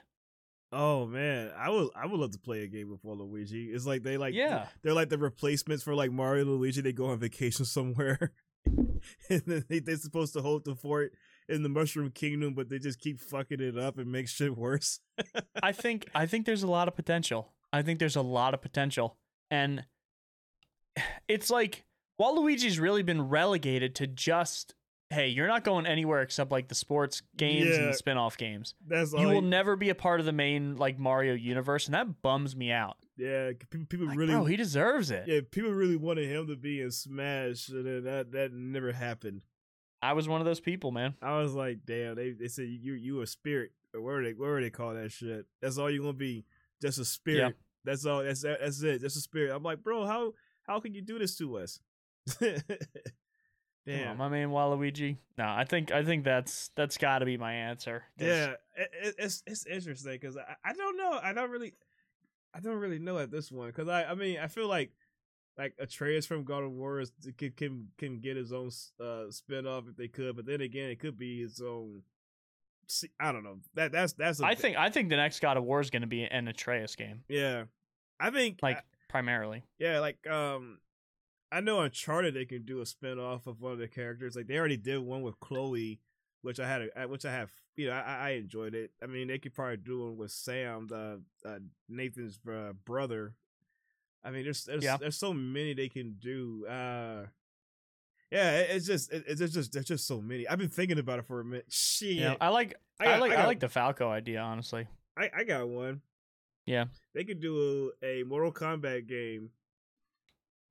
Oh 0.71 1.05
man, 1.05 1.51
I 1.57 1.69
would 1.69 1.89
I 1.95 2.05
would 2.05 2.19
love 2.19 2.31
to 2.31 2.39
play 2.39 2.63
a 2.63 2.67
game 2.67 2.89
with 2.89 3.01
Waluigi. 3.03 3.73
It's 3.73 3.85
like 3.85 4.03
they 4.03 4.17
like 4.17 4.33
Yeah. 4.33 4.67
they're 4.83 4.93
like 4.93 5.09
the 5.09 5.17
replacements 5.17 5.83
for 5.83 5.95
like 5.95 6.11
Mario 6.11 6.41
and 6.43 6.51
Luigi. 6.51 6.81
They 6.81 6.91
go 6.93 7.05
on 7.07 7.19
vacation 7.19 7.63
somewhere, 7.77 8.33
and 8.65 9.41
then 9.45 9.63
they, 9.69 9.79
they're 9.79 9.95
supposed 9.95 10.33
to 10.33 10.41
hold 10.41 10.65
the 10.65 10.75
fort 10.75 11.13
in 11.47 11.63
the 11.63 11.69
Mushroom 11.69 12.11
Kingdom, 12.11 12.53
but 12.53 12.69
they 12.69 12.79
just 12.79 12.99
keep 12.99 13.21
fucking 13.21 13.61
it 13.61 13.77
up 13.77 13.97
and 13.97 14.11
make 14.11 14.27
shit 14.27 14.57
worse. 14.57 14.99
I 15.63 15.71
think 15.71 16.09
I 16.13 16.25
think 16.25 16.45
there's 16.45 16.63
a 16.63 16.67
lot 16.67 16.89
of 16.89 16.95
potential. 16.95 17.53
I 17.71 17.81
think 17.81 17.99
there's 17.99 18.15
a 18.17 18.21
lot 18.21 18.53
of 18.53 18.61
potential. 18.61 19.17
And 19.49 19.85
it's 21.27 21.49
like 21.49 21.85
Waluigi's 22.19 22.79
really 22.79 23.03
been 23.03 23.29
relegated 23.29 23.95
to 23.95 24.07
just 24.07 24.73
hey, 25.09 25.29
you're 25.29 25.47
not 25.47 25.63
going 25.63 25.85
anywhere 25.85 26.21
except 26.21 26.51
like 26.51 26.67
the 26.67 26.75
sports 26.75 27.21
games 27.37 27.75
and 27.77 27.89
the 27.89 27.93
spin-off 27.93 28.37
games. 28.37 28.75
That's 28.85 29.13
all. 29.13 29.21
You 29.21 29.27
will 29.27 29.41
never 29.41 29.75
be 29.75 29.89
a 29.89 29.95
part 29.95 30.19
of 30.19 30.25
the 30.25 30.31
main 30.33 30.75
like 30.77 30.99
Mario 30.99 31.33
universe 31.33 31.85
and 31.85 31.95
that 31.95 32.21
bums 32.21 32.55
me 32.55 32.71
out. 32.71 32.97
yeah, 33.17 33.51
people, 33.69 33.85
people 33.87 34.07
Like, 34.07 34.17
really. 34.17 34.33
Oh, 34.33 34.45
he 34.45 34.55
deserves 34.57 35.11
it. 35.11 35.25
yeah, 35.27 35.39
people 35.49 35.71
really 35.71 35.95
wanted 35.95 36.29
him 36.29 36.47
to 36.47 36.55
be 36.55 36.81
in 36.81 36.91
Smash, 36.91 37.69
and 37.69 38.05
that 38.05 38.31
that 38.31 38.51
never 38.53 38.91
happened. 38.91 39.41
I 40.01 40.13
was 40.13 40.27
one 40.27 40.41
of 40.41 40.45
those 40.45 40.59
people, 40.59 40.91
man. 40.91 41.15
I 41.23 41.39
was 41.39 41.53
like, 41.53 41.79
damn. 41.85 42.15
They 42.15 42.31
they 42.31 42.47
said 42.49 42.67
you 42.69 42.93
you 42.93 43.21
a 43.21 43.27
spirit. 43.27 43.71
Or 43.93 44.01
Where 44.01 44.21
they 44.23 44.31
where 44.33 44.61
they 44.61 44.69
call 44.69 44.93
that 44.93 45.11
shit? 45.11 45.45
That's 45.61 45.77
all 45.77 45.89
you're 45.89 46.01
gonna 46.03 46.13
be. 46.13 46.45
Just 46.81 46.99
a 46.99 47.05
spirit. 47.05 47.55
That's 47.83 48.05
all. 48.05 48.21
That's 48.23 48.41
that's 48.43 48.81
it. 48.83 49.01
Just 49.01 49.17
a 49.17 49.21
spirit. 49.21 49.55
I'm 49.55 49.63
like, 49.63 49.81
bro, 49.81 50.05
how 50.05 50.33
how 50.67 50.79
can 50.81 50.93
you 50.93 51.01
do 51.01 51.17
this 51.17 51.35
to 51.37 51.57
us? 51.57 51.79
Damn. 53.87 54.11
on, 54.11 54.17
my 54.17 54.29
man 54.29 54.49
Waluigi. 54.49 55.17
No, 55.37 55.45
I 55.45 55.63
think 55.63 55.91
I 55.91 56.03
think 56.03 56.23
that's 56.25 56.69
that's 56.75 56.97
got 56.97 57.19
to 57.19 57.25
be 57.25 57.37
my 57.37 57.53
answer. 57.53 58.03
Yeah, 58.19 58.53
it, 58.75 58.91
it, 59.01 59.15
it's 59.17 59.43
it's 59.47 59.65
interesting 59.65 60.11
because 60.11 60.37
I, 60.37 60.55
I 60.63 60.73
don't 60.73 60.97
know. 60.97 61.19
I 61.21 61.33
don't 61.33 61.49
really, 61.49 61.73
I 62.53 62.59
don't 62.59 62.77
really 62.77 62.99
know 62.99 63.17
at 63.17 63.31
this 63.31 63.51
one 63.51 63.67
because 63.67 63.87
I 63.87 64.03
I 64.03 64.13
mean 64.15 64.39
I 64.39 64.47
feel 64.47 64.67
like 64.67 64.91
like 65.57 65.73
Atreus 65.79 66.25
from 66.25 66.43
God 66.43 66.63
of 66.63 66.71
War 66.71 66.99
is, 66.99 67.11
can 67.37 67.51
can 67.51 67.87
can 67.97 68.19
get 68.19 68.35
his 68.35 68.51
own 68.51 68.69
uh 68.99 69.31
spin 69.31 69.65
off 69.65 69.85
if 69.89 69.95
they 69.95 70.07
could, 70.07 70.35
but 70.35 70.45
then 70.45 70.61
again 70.61 70.89
it 70.89 70.99
could 70.99 71.17
be 71.17 71.41
his 71.41 71.61
own. 71.65 72.03
I 73.19 73.31
don't 73.31 73.43
know. 73.43 73.59
That 73.73 73.91
that's 73.91 74.13
that's. 74.13 74.39
a 74.39 74.45
I 74.45 74.55
think 74.55 74.77
I 74.77 74.89
think 74.89 75.09
the 75.09 75.17
next 75.17 75.39
God 75.39 75.57
of 75.57 75.63
War 75.63 75.79
is 75.81 75.89
going 75.89 76.03
to 76.03 76.07
be 76.07 76.23
an 76.23 76.47
Atreus 76.47 76.95
game, 76.95 77.23
yeah, 77.27 77.63
I 78.19 78.29
think 78.31 78.59
like 78.61 78.77
I- 78.77 78.81
primarily. 79.09 79.63
yeah, 79.77 79.99
like 79.99 80.25
um, 80.29 80.79
I 81.51 81.61
know 81.61 81.79
Uncharted 81.79 82.33
they 82.33 82.45
can 82.45 82.63
do 82.63 82.81
a 82.81 82.85
spin 82.85 83.19
off 83.19 83.47
of 83.47 83.61
one 83.61 83.71
of 83.73 83.79
the 83.79 83.87
characters. 83.87 84.35
Like 84.35 84.47
they 84.47 84.57
already 84.57 84.77
did 84.77 84.99
one 84.99 85.21
with 85.21 85.39
Chloe, 85.39 85.99
which 86.41 86.59
I 86.59 86.67
had, 86.67 86.89
a, 86.95 87.07
which 87.07 87.25
I 87.25 87.31
have, 87.31 87.51
you 87.75 87.87
know, 87.87 87.93
I, 87.93 88.01
I 88.01 88.29
enjoyed 88.31 88.75
it. 88.75 88.91
I 89.01 89.05
mean, 89.05 89.27
they 89.29 89.37
could 89.39 89.53
probably 89.53 89.77
do 89.77 90.01
one 90.03 90.17
with 90.17 90.31
Sam, 90.31 90.87
the 90.87 91.21
uh, 91.45 91.59
Nathan's 91.87 92.37
uh, 92.51 92.73
brother. 92.85 93.33
I 94.23 94.31
mean, 94.31 94.43
there's 94.43 94.65
there's, 94.65 94.83
Yeah. 94.83 94.97
there's 94.97 95.17
so 95.17 95.33
many 95.33 95.73
they 95.73 95.87
can 95.89 96.15
do. 96.19 96.65
Uh, 96.67 97.27
yeah, 98.31 98.57
it, 98.59 98.69
it's 98.71 98.85
just 98.85 99.13
it, 99.13 99.23
it's 99.27 99.39
just 99.53 99.71
there's 99.71 99.85
just 99.85 100.05
so 100.05 100.19
many. 100.19 100.47
I've 100.47 100.59
been 100.59 100.67
thinking 100.69 100.99
about 100.99 101.19
it 101.19 101.25
for 101.27 101.39
a 101.39 101.45
minute. 101.45 101.67
Shit, 101.69 102.13
Yeah, 102.17 102.35
I 102.41 102.49
like 102.49 102.75
I, 102.99 103.05
got- 103.05 103.21
like 103.21 103.31
I, 103.31 103.35
got- 103.35 103.47
like 103.47 103.59
the 103.61 103.69
Falco 103.69 104.09
idea, 104.09 104.41
honestly. 104.41 104.87
I, 105.17 105.31
I 105.37 105.43
got 105.45 105.67
one. 105.69 106.01
Yeah. 106.65 106.85
They 107.15 107.23
could 107.23 107.39
do 107.39 107.91
a, 108.03 108.05
a 108.21 108.23
Mortal 108.23 108.51
Kombat 108.51 109.07
game, 109.07 109.51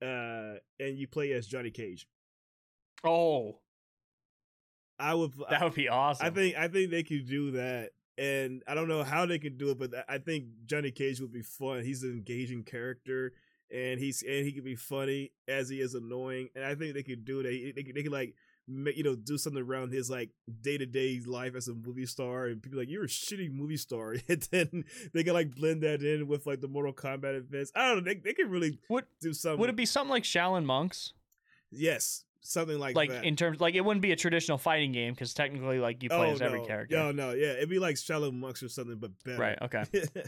uh, 0.02 0.58
and 0.78 0.98
you 0.98 1.06
play 1.06 1.32
as 1.32 1.46
Johnny 1.46 1.70
Cage. 1.70 2.06
Oh, 3.04 3.60
I 4.98 5.14
would. 5.14 5.32
that 5.50 5.62
would 5.62 5.74
be 5.74 5.88
awesome. 5.88 6.26
I 6.26 6.30
think. 6.30 6.56
I 6.56 6.68
think 6.68 6.90
they 6.90 7.02
could 7.02 7.26
do 7.26 7.52
that, 7.52 7.90
and 8.18 8.62
I 8.66 8.74
don't 8.74 8.88
know 8.88 9.04
how 9.04 9.26
they 9.26 9.38
could 9.38 9.58
do 9.58 9.70
it, 9.70 9.78
but 9.78 9.92
I 10.08 10.18
think 10.18 10.46
Johnny 10.66 10.90
Cage 10.90 11.20
would 11.20 11.32
be 11.32 11.42
fun. 11.42 11.82
He's 11.84 12.02
an 12.02 12.10
engaging 12.10 12.64
character, 12.64 13.32
and 13.72 14.00
he's 14.00 14.22
and 14.22 14.44
he 14.44 14.52
could 14.52 14.64
be 14.64 14.76
funny 14.76 15.32
as 15.48 15.68
he 15.68 15.80
is 15.80 15.94
annoying, 15.94 16.48
and 16.54 16.64
I 16.64 16.74
think 16.74 16.94
they 16.94 17.02
could 17.02 17.24
do 17.24 17.40
it. 17.40 17.44
They 17.44 17.72
they, 17.72 17.92
they 17.92 18.02
could 18.02 18.12
like. 18.12 18.34
You 18.68 19.02
know, 19.04 19.14
do 19.14 19.38
something 19.38 19.62
around 19.62 19.92
his 19.92 20.10
like 20.10 20.30
day 20.60 20.76
to 20.76 20.86
day 20.86 21.20
life 21.24 21.54
as 21.54 21.68
a 21.68 21.74
movie 21.74 22.06
star, 22.06 22.46
and 22.46 22.60
people 22.60 22.78
are 22.78 22.82
like 22.82 22.90
you're 22.90 23.04
a 23.04 23.08
shitty 23.08 23.52
movie 23.52 23.76
star, 23.76 24.16
and 24.28 24.42
then 24.50 24.84
they 25.14 25.22
can 25.22 25.34
like 25.34 25.54
blend 25.54 25.82
that 25.82 26.02
in 26.02 26.26
with 26.26 26.46
like 26.46 26.60
the 26.60 26.66
Mortal 26.68 26.92
Kombat 26.92 27.36
events. 27.36 27.70
I 27.76 27.88
don't 27.88 27.98
know. 28.04 28.12
They, 28.12 28.18
they 28.18 28.32
could 28.32 28.50
really 28.50 28.80
Would- 28.88 29.04
do 29.20 29.32
something. 29.32 29.60
would 29.60 29.70
it 29.70 29.76
be 29.76 29.86
something 29.86 30.10
like 30.10 30.24
Shaolin 30.24 30.64
Monks? 30.64 31.12
Yes, 31.70 32.24
something 32.40 32.78
like 32.78 32.96
Like 32.96 33.10
that. 33.10 33.24
in 33.24 33.36
terms, 33.36 33.60
like 33.60 33.74
it 33.76 33.82
wouldn't 33.84 34.02
be 34.02 34.10
a 34.12 34.16
traditional 34.16 34.58
fighting 34.58 34.90
game 34.92 35.12
because 35.14 35.32
technically, 35.32 35.78
like 35.78 36.02
you 36.02 36.08
play 36.08 36.30
oh, 36.30 36.32
as 36.32 36.40
every 36.40 36.64
character. 36.64 36.96
No, 36.96 37.12
no, 37.12 37.32
yeah, 37.32 37.52
it'd 37.52 37.68
be 37.68 37.78
like 37.78 37.94
Shaolin 37.96 38.34
Monks 38.34 38.62
or 38.64 38.68
something, 38.68 38.96
but 38.96 39.12
better. 39.24 39.38
Right. 39.38 39.58
Okay. 39.62 39.84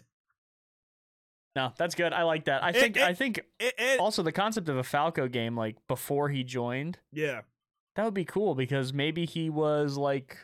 No, 1.56 1.72
that's 1.76 1.96
good. 1.96 2.12
I 2.12 2.22
like 2.22 2.44
that. 2.44 2.62
I 2.62 2.70
think. 2.70 2.96
and- 2.96 3.04
I 3.06 3.14
think 3.14 3.40
and- 3.58 3.98
also 4.00 4.22
the 4.22 4.30
concept 4.30 4.68
of 4.68 4.76
a 4.76 4.84
Falco 4.84 5.26
game, 5.26 5.56
like 5.56 5.76
before 5.88 6.28
he 6.28 6.44
joined, 6.44 6.98
yeah, 7.12 7.40
that 7.98 8.04
would 8.04 8.14
be 8.14 8.24
cool 8.24 8.54
because 8.54 8.92
maybe 8.92 9.26
he 9.26 9.50
was 9.50 9.96
like, 9.96 10.38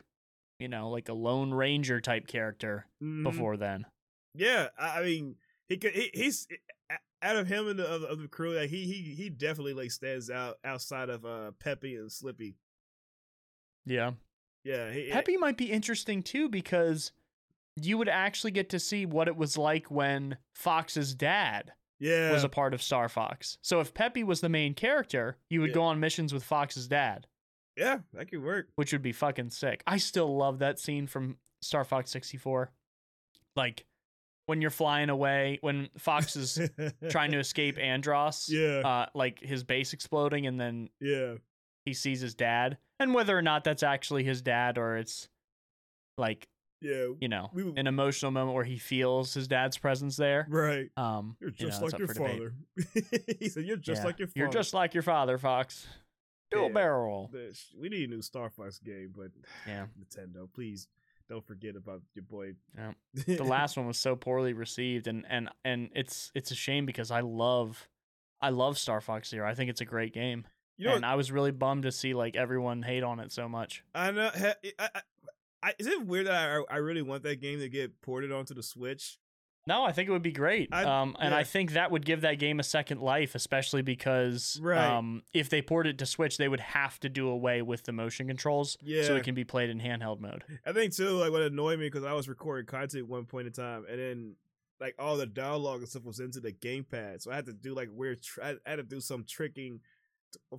you 0.59 0.67
know, 0.67 0.91
like 0.91 1.09
a 1.09 1.13
Lone 1.13 1.55
Ranger 1.55 2.01
type 2.01 2.27
character 2.27 2.85
mhm. 3.01 3.23
before 3.23 3.57
then. 3.57 3.87
Yeah, 4.35 4.71
I 4.77 4.99
I 4.99 5.05
mean, 5.05 5.37
he 5.69 5.77
could. 5.77 5.93
He, 5.93 6.11
he's 6.13 6.49
out 7.23 7.37
of 7.37 7.47
him 7.47 7.69
and 7.69 7.79
the 7.79 7.87
of, 7.87 8.03
of 8.03 8.19
the 8.19 8.27
crew. 8.27 8.59
Like 8.59 8.71
he 8.71 8.85
he 8.87 9.15
he 9.15 9.31
definitely 9.31 9.73
like 9.73 9.93
stands 9.93 10.31
out 10.31 10.57
outside 10.65 11.09
of 11.09 11.25
uh 11.25 11.53
Peppy 11.61 11.95
and 11.95 12.11
Slippy. 12.11 12.57
Yeah. 13.87 14.15
Yeah, 14.65 14.91
he, 14.91 15.11
Peppy 15.13 15.37
might 15.37 15.57
be 15.57 15.71
interesting 15.71 16.25
too 16.25 16.49
because 16.49 17.13
you 17.77 17.99
would 17.99 18.09
actually 18.09 18.51
get 18.51 18.71
to 18.71 18.81
see 18.81 19.07
what 19.07 19.29
it 19.29 19.37
was 19.37 19.57
like 19.57 19.93
when 19.93 20.39
Fox's 20.57 21.15
dad 21.15 21.73
Yeah, 22.01 22.33
was 22.33 22.43
a 22.43 22.49
part 22.49 22.75
of 22.75 22.83
Star 22.83 23.09
Fox. 23.09 23.59
So 23.63 23.79
if 23.79 23.95
Peppy 23.95 24.25
was 24.25 24.41
the 24.41 24.49
main 24.49 24.75
character, 24.75 25.37
you 25.51 25.61
would 25.61 25.71
Yeah. 25.71 25.75
go 25.75 25.83
on 25.85 26.01
missions 26.01 26.35
with 26.35 26.43
Fox's 26.43 26.89
dad, 26.89 27.29
yeah, 27.77 27.99
that 28.13 28.31
could 28.31 28.43
work. 28.43 28.69
which 28.77 28.93
would 28.93 29.03
be 29.03 29.13
fucking 29.13 29.51
sick. 29.51 29.83
I 29.87 29.97
still 29.99 30.37
love 30.37 30.59
that 30.61 30.79
scene 30.79 31.07
from 31.07 31.37
Star 31.63 31.85
Fox 31.85 32.11
64. 32.11 32.71
Like 33.57 33.85
when 34.47 34.61
you're 34.61 34.71
flying 34.71 35.09
away, 35.11 35.59
when 35.63 35.89
Fox 35.99 36.37
is 36.37 36.59
trying 37.11 37.33
to 37.33 37.39
escape 37.39 37.77
Andross, 37.77 38.49
Yeah, 38.49 38.87
uh, 38.89 39.07
like 39.15 39.41
his 39.41 39.65
base 39.65 39.93
exploding, 39.93 40.47
and 40.47 40.61
then 40.61 40.89
yeah, 41.01 41.35
he 41.85 41.95
sees 41.95 42.21
his 42.21 42.35
dad, 42.35 42.79
and 43.01 43.15
whether 43.15 43.37
or 43.37 43.43
not 43.43 43.65
that's 43.65 43.83
actually 43.83 44.25
his 44.25 44.43
dad 44.43 44.77
or 44.79 44.97
it's 44.97 45.29
like 46.19 46.47
yeah. 46.81 47.07
you 47.21 47.29
know 47.29 47.51
We 47.55 47.73
an 47.77 47.87
emotional 47.87 48.31
moment 48.31 48.55
where 48.55 48.65
he 48.65 48.77
feels 48.79 49.33
his 49.35 49.49
dad's 49.49 49.79
presence 49.79 50.17
there. 50.17 50.47
Right. 50.51 50.91
Um, 50.97 51.37
You're 51.41 51.51
you 51.57 51.67
know, 51.67 51.71
just 51.71 51.83
like 51.83 51.99
your 51.99 52.09
father. 52.09 52.55
he 53.41 53.49
said, 53.49 53.65
"You're 53.65 53.77
just 53.79 54.03
Yeah. 54.03 54.07
like 54.07 54.19
your 54.19 54.29
father." 54.29 54.39
You're 54.41 54.51
just 54.51 54.75
like 54.75 54.95
your 54.95 55.03
father, 55.03 55.39
Fox. 55.39 55.87
Dual 56.55 56.67
Yeah. 56.69 56.73
barrel 56.73 57.05
roll. 57.05 57.29
The- 57.33 57.59
We 57.79 57.89
need 57.89 58.09
a 58.09 58.13
new 58.15 58.23
Star 58.23 58.49
Fox 58.51 58.79
game, 58.79 59.13
but 59.17 59.31
Yeah. 59.67 59.87
Nintendo, 60.01 60.49
please 60.53 60.89
don't 61.29 61.47
forget 61.47 61.75
about 61.77 62.03
your 62.15 62.25
boy. 62.25 62.55
Yeah. 62.77 62.93
The 63.27 63.45
last 63.45 63.77
one 63.77 63.87
was 63.87 63.99
so 63.99 64.15
poorly 64.17 64.53
received, 64.53 65.07
and 65.07 65.25
and 65.29 65.49
and 65.65 65.91
it's 65.95 66.31
it's 66.35 66.51
a 66.51 66.55
shame 66.55 66.87
because 66.87 67.11
I 67.11 67.21
love, 67.21 67.89
I 68.41 68.51
love 68.51 68.79
Star 68.79 69.01
Fox 69.01 69.29
Zero. 69.31 69.49
I 69.49 69.55
think 69.55 69.71
it's 69.71 69.81
a 69.81 69.87
great 69.87 70.13
game, 70.13 70.47
you 70.77 70.87
know, 70.89 70.95
and 70.97 71.05
I 71.07 71.15
was 71.15 71.33
really 71.33 71.51
bummed 71.53 71.85
to 71.85 71.93
see 71.93 72.13
like 72.15 72.37
everyone 72.37 72.83
hate 72.83 73.03
on 73.03 73.21
it 73.21 73.33
so 73.33 73.49
much. 73.49 73.83
I 73.95 74.11
know. 74.11 74.31
I, 74.35 74.55
I, 74.79 74.89
I, 75.63 75.75
is 75.79 75.87
it 75.87 76.05
weird 76.07 76.27
that 76.27 76.35
I, 76.35 76.75
I 76.75 76.77
really 76.77 77.01
want 77.01 77.23
that 77.23 77.41
game 77.41 77.59
to 77.61 77.69
get 77.71 78.03
ported 78.03 78.31
onto 78.31 78.53
the 78.53 78.63
Switch? 78.63 79.19
No, 79.67 79.83
I 79.83 79.93
think 79.93 80.09
it 80.09 80.13
would 80.13 80.23
be 80.23 80.33
great. 80.33 80.69
I- 80.73 80.85
um, 80.85 81.17
and 81.19 81.33
yeah. 81.33 81.39
I 81.39 81.45
think 81.45 81.73
that 81.73 81.91
would 81.91 82.05
give 82.05 82.21
that 82.21 82.39
game 82.39 82.61
a 82.61 82.63
second 82.63 83.01
life, 83.01 83.35
especially 83.35 83.81
because 83.83 84.59
Right. 84.63 84.79
um, 84.87 85.23
if 85.33 85.49
they 85.49 85.63
ported 85.63 85.95
it 85.95 85.99
to 86.01 86.07
Switch, 86.07 86.37
they 86.37 86.49
would 86.49 86.61
have 86.61 87.01
to 87.01 87.09
do 87.09 87.29
away 87.29 87.63
with 87.63 87.85
the 87.85 87.93
motion 87.93 88.27
controls, 88.27 88.77
Yeah, 88.83 89.05
so 89.05 89.17
it 89.17 89.25
can 89.25 89.35
be 89.35 89.45
played 89.45 89.71
in 89.71 89.81
handheld 89.81 90.21
mode. 90.21 90.45
I 90.67 90.73
think 90.73 90.95
too. 90.95 91.11
Like 91.11 91.33
what 91.33 91.43
annoyed 91.43 91.79
me 91.79 91.87
because 91.87 92.05
I 92.05 92.13
was 92.13 92.29
recording 92.29 92.67
content 92.67 93.05
at 93.05 93.09
one 93.09 93.25
point 93.25 93.47
in 93.47 93.53
time, 93.55 93.87
and 93.89 93.99
then 93.99 94.37
like 94.81 94.97
all 94.99 95.17
the 95.17 95.25
dialogue 95.27 95.81
and 95.81 95.89
stuff 95.89 96.05
was 96.05 96.21
into 96.21 96.41
the 96.41 96.53
gamepad, 96.53 97.23
so 97.23 97.31
I 97.31 97.37
had 97.37 97.47
to 97.47 97.53
do 97.55 97.75
like 97.75 97.89
weird. 97.91 98.23
Tr- 98.23 98.43
I 98.43 98.57
had 98.67 98.77
to 98.77 98.83
do 98.83 99.01
some 99.01 99.25
tricking 99.25 99.81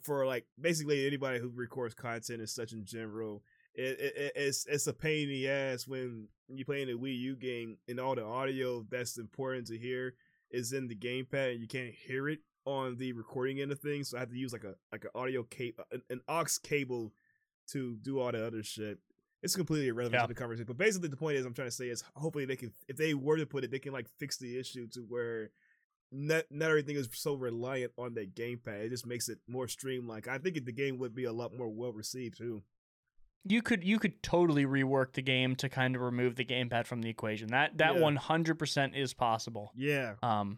for 0.02 0.26
like 0.26 0.46
basically 0.60 1.06
anybody 1.06 1.38
who 1.40 1.50
records 1.50 1.94
content 1.94 2.40
and 2.40 2.50
such 2.50 2.72
in 2.72 2.86
general. 2.86 3.44
It, 3.76 4.00
it, 4.00 4.14
it- 4.18 4.34
it's 4.36 4.66
it's 4.68 4.88
a 4.88 4.94
pain 4.94 5.24
in 5.24 5.30
the 5.30 5.50
ass 5.50 5.88
when 5.88 6.28
you're 6.48 6.66
playing 6.66 6.90
a 6.90 6.94
Wii 6.98 7.18
U 7.20 7.36
game 7.36 7.78
and 7.88 8.00
all 8.00 8.16
the 8.16 8.24
audio 8.24 8.86
that's 8.90 9.18
important 9.18 9.68
to 9.68 9.78
hear 9.78 10.14
is 10.52 10.74
in 10.74 10.88
the 10.88 10.96
gamepad 10.96 11.52
and 11.54 11.62
you 11.62 11.68
can't 11.68 11.94
hear 11.94 12.30
it 12.30 12.40
on 12.66 12.96
the 12.98 13.12
recording 13.14 13.60
end 13.62 13.72
of 13.72 13.80
things. 13.80 14.10
So 14.10 14.18
I 14.18 14.22
have 14.22 14.30
to 14.30 14.38
use 14.38 14.54
like 14.54 14.64
a 14.64 14.76
like 14.92 15.04
an 15.04 15.10
audio 15.16 15.44
cable, 15.44 15.84
an, 15.92 16.02
an 16.10 16.22
aux 16.28 16.46
cable 16.64 17.14
to 17.72 17.96
do 18.02 18.20
all 18.20 18.32
the 18.32 18.46
other 18.46 18.64
shit. 18.64 19.00
it's 19.44 19.56
completely 19.56 19.88
irrelevant 19.90 20.20
Yeah. 20.20 20.28
to 20.28 20.34
the 20.34 20.40
conversation. 20.40 20.66
But 20.68 20.78
basically, 20.78 21.10
the 21.10 21.18
point 21.18 21.38
is, 21.38 21.46
I'm 21.46 21.54
trying 21.54 21.68
to 21.68 21.72
say 21.76 21.90
is, 21.90 22.04
hopefully 22.16 22.46
they 22.46 22.56
can, 22.56 22.72
if 22.88 22.96
they 22.98 23.14
were 23.14 23.38
to 23.38 23.46
put 23.46 23.64
it, 23.64 23.72
they 23.72 23.80
can 23.80 23.92
like 23.94 24.08
fix 24.20 24.38
the 24.38 24.58
issue 24.58 24.88
to 24.94 25.00
where 25.02 25.52
not 26.12 26.46
not 26.52 26.70
everything 26.70 26.96
is 26.96 27.10
so 27.14 27.34
reliant 27.34 27.92
on 27.98 28.14
that 28.14 28.36
gamepad. 28.36 28.86
It 28.86 28.90
just 28.90 29.06
makes 29.08 29.28
it 29.30 29.40
more 29.48 29.68
streamlined. 29.68 30.28
I 30.28 30.38
think 30.38 30.64
the 30.64 30.72
game 30.72 30.98
would 31.00 31.14
be 31.16 31.26
a 31.26 31.34
lot 31.34 31.56
more 31.58 31.70
well 31.70 31.92
received 31.92 32.38
too. 32.38 32.64
You 33.48 33.62
could 33.62 33.84
you 33.84 34.00
could 34.00 34.22
totally 34.24 34.66
rework 34.66 35.14
the 35.14 35.22
game 35.22 35.56
to 35.58 35.70
kind 35.70 35.96
of 35.96 36.02
remove 36.02 36.36
the 36.36 36.46
gamepad 36.46 36.86
from 36.88 37.02
the 37.02 37.10
equation. 37.10 37.50
That 37.50 37.78
that 37.78 37.96
one 37.98 38.16
hundred 38.16 38.60
percent 38.60 38.96
is 38.96 39.14
possible. 39.14 39.72
Yeah, 39.76 40.16
Um, 40.24 40.58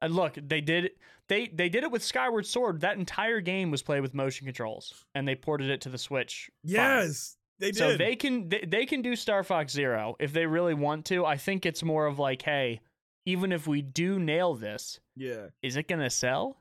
and 0.00 0.14
look, 0.14 0.34
they 0.40 0.60
did 0.60 0.90
they 1.28 1.46
they 1.48 1.68
did 1.68 1.84
it 1.84 1.90
with 1.90 2.02
Skyward 2.02 2.46
Sword. 2.46 2.80
That 2.80 2.96
entire 2.96 3.40
game 3.40 3.70
was 3.70 3.82
played 3.82 4.00
with 4.00 4.14
motion 4.14 4.46
controls, 4.46 5.04
and 5.14 5.28
they 5.28 5.34
ported 5.34 5.70
it 5.70 5.82
to 5.82 5.88
the 5.88 5.98
Switch. 5.98 6.50
fine. 6.64 6.74
yes, 6.74 7.36
they 7.58 7.66
did. 7.70 7.76
So 7.76 7.96
they 7.96 8.16
can 8.16 8.48
they, 8.48 8.64
they 8.66 8.86
can 8.86 9.02
do 9.02 9.14
Star 9.14 9.44
Fox 9.44 9.72
Zero 9.72 10.16
if 10.18 10.32
they 10.32 10.46
really 10.46 10.74
want 10.74 11.04
to. 11.06 11.24
I 11.24 11.36
think 11.36 11.66
it's 11.66 11.82
more 11.82 12.06
of 12.06 12.18
like, 12.18 12.42
hey, 12.42 12.80
even 13.26 13.52
if 13.52 13.66
we 13.68 13.82
do 13.82 14.18
nail 14.18 14.54
this, 14.54 14.98
yeah, 15.14 15.46
is 15.62 15.76
it 15.76 15.86
gonna 15.86 16.10
sell? 16.10 16.58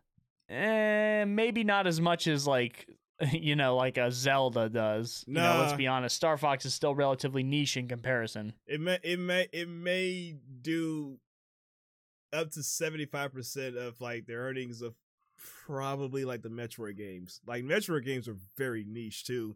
Eh, 0.50 1.24
maybe 1.25 1.63
not 1.63 1.88
as 1.88 2.01
much 2.01 2.28
as 2.28 2.46
like 2.46 2.86
you 3.32 3.56
know, 3.56 3.75
like 3.75 3.98
a 3.98 4.12
Zelda 4.12 4.70
does. 4.70 5.24
You 5.28 5.34
know, 5.36 5.60
let's 5.62 5.74
be 5.74 5.88
honest. 5.88 6.16
Star 6.16 6.38
Fox 6.38 6.66
is 6.66 6.74
still 6.74 6.96
relatively 6.96 7.44
niche 7.44 7.78
in 7.78 7.88
comparison. 7.88 8.54
it 8.68 8.80
may 8.80 9.00
it 9.04 9.20
may 9.20 9.48
it 9.51 9.70
may 9.70 10.36
do 10.62 11.18
up 12.34 12.51
to 12.51 12.63
seventy 12.63 13.06
five 13.06 13.34
percent 13.34 13.75
of 13.78 14.00
like 14.01 14.25
the 14.25 14.34
earnings 14.34 14.82
of 14.82 14.96
probably 15.66 16.25
like 16.25 16.42
the 16.42 16.50
Metroid 16.50 16.98
games. 16.98 17.42
Like 17.46 17.63
Metroid 17.63 18.06
games 18.06 18.28
are 18.28 18.38
very 18.58 18.86
niche 18.88 19.25
too. 19.25 19.56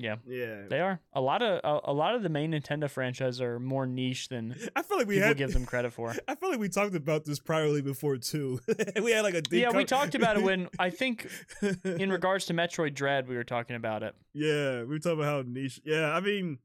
Yeah. 0.00 0.16
Yeah, 0.26 0.62
They 0.68 0.80
are 0.80 0.98
a 1.12 1.20
lot 1.20 1.42
of 1.42 1.60
a, 1.62 1.90
a 1.90 1.92
lot 1.92 2.14
of 2.14 2.22
the 2.22 2.28
main 2.28 2.52
Nintendo 2.52 2.88
franchises 2.88 3.40
are 3.40 3.60
more 3.60 3.86
niche 3.86 4.28
than 4.28 4.56
I 4.76 4.82
feel 4.82 4.96
like 4.98 5.06
we 5.06 5.14
people 5.16 5.28
had 5.28 5.36
give 5.36 5.52
them 5.52 5.66
credit 5.66 5.92
for. 5.92 6.14
I 6.28 6.34
feel 6.34 6.50
like 6.50 6.58
we 6.58 6.68
talked 6.68 6.94
about 6.94 7.24
this 7.24 7.38
priorly 7.38 7.84
before 7.84 8.16
too. 8.16 8.60
we 9.02 9.12
had 9.12 9.22
like 9.22 9.34
a 9.34 9.42
yeah, 9.50 9.70
we 9.70 9.84
talked 9.84 10.14
about 10.14 10.36
it 10.36 10.42
when 10.42 10.68
I 10.78 10.90
think 10.90 11.28
in 11.84 12.10
regards 12.10 12.46
to 12.46 12.54
Metroid 12.54 12.94
Dread, 12.94 13.28
we 13.28 13.36
were 13.36 13.44
talking 13.44 13.76
about 13.76 14.02
it. 14.02 14.14
yeah, 14.32 14.80
we 14.80 14.86
were 14.86 14.98
talking 14.98 15.20
about 15.20 15.26
how 15.26 15.42
niche. 15.46 15.80
Yeah, 15.84 16.10
I 16.12 16.20
mean, 16.20 16.58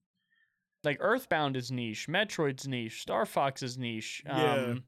Like 0.83 0.97
Earthbound 1.01 1.57
is 1.57 1.71
niche, 1.71 2.07
Metroid's 2.07 2.67
niche, 2.67 3.01
Star 3.01 3.25
Fox 3.25 3.61
is 3.63 3.77
niche, 3.77 4.23
Yeah. 4.25 4.53
um, 4.53 4.83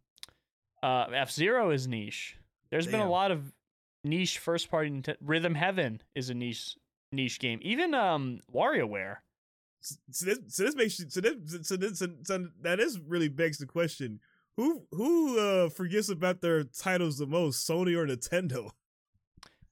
uh, 0.82 1.06
F 1.14 1.32
Zero 1.32 1.72
is 1.72 1.88
niche. 1.88 2.38
There's 2.72 2.88
been 2.88 3.00
a 3.02 3.10
lot 3.10 3.32
of 3.32 3.52
niche 4.04 4.38
first 4.40 4.70
party. 4.70 4.90
Ninte- 4.92 5.16
Rhythm 5.22 5.56
Heaven 5.56 6.02
is 6.16 6.30
a 6.30 6.34
niche 6.34 6.78
niche 7.12 7.40
game. 7.40 7.60
Even 7.62 7.94
um, 7.94 8.40
WarioWare. 8.54 9.18
so 9.82 10.26
this, 10.26 10.40
so 10.48 10.64
this 10.64 10.76
makes 10.76 11.00
you, 11.00 11.06
so 11.10 11.22
this, 11.22 11.36
so 11.68 11.76
this, 11.76 12.00
so, 12.00 12.08
so 12.24 12.48
that 12.62 12.80
is 12.80 13.00
really 13.00 13.30
begs 13.30 13.58
the 13.58 13.66
question: 13.66 14.20
who 14.56 14.84
who 14.92 15.40
uh 15.40 15.70
forgets 15.70 16.10
about 16.10 16.42
their 16.42 16.64
titles 16.64 17.18
the 17.18 17.28
most, 17.28 17.68
Sony 17.68 17.96
or 17.96 18.06
Nintendo? 18.08 18.72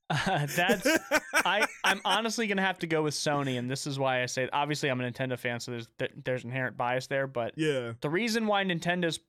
That's 0.10 0.88
I 1.34 1.66
I'm 1.84 2.00
honestly 2.06 2.46
gonna 2.46 2.62
have 2.62 2.78
to 2.80 2.88
go 2.88 3.02
with 3.02 3.16
Sony, 3.16 3.58
and 3.58 3.70
this 3.70 3.88
is 3.88 3.98
why 3.98 4.22
I 4.22 4.28
say. 4.28 4.48
Obviously, 4.54 4.90
I'm 4.90 5.02
a 5.02 5.04
Nintendo 5.12 5.38
fan, 5.38 5.60
so 5.60 5.72
there's 5.72 5.88
there's 6.24 6.44
inherent 6.44 6.78
bias 6.78 7.08
there. 7.08 7.26
But 7.26 7.54
yeah, 7.58 7.94
the 8.02 8.10
reason 8.12 8.46
why 8.46 8.64
Nintendo's 8.64 9.20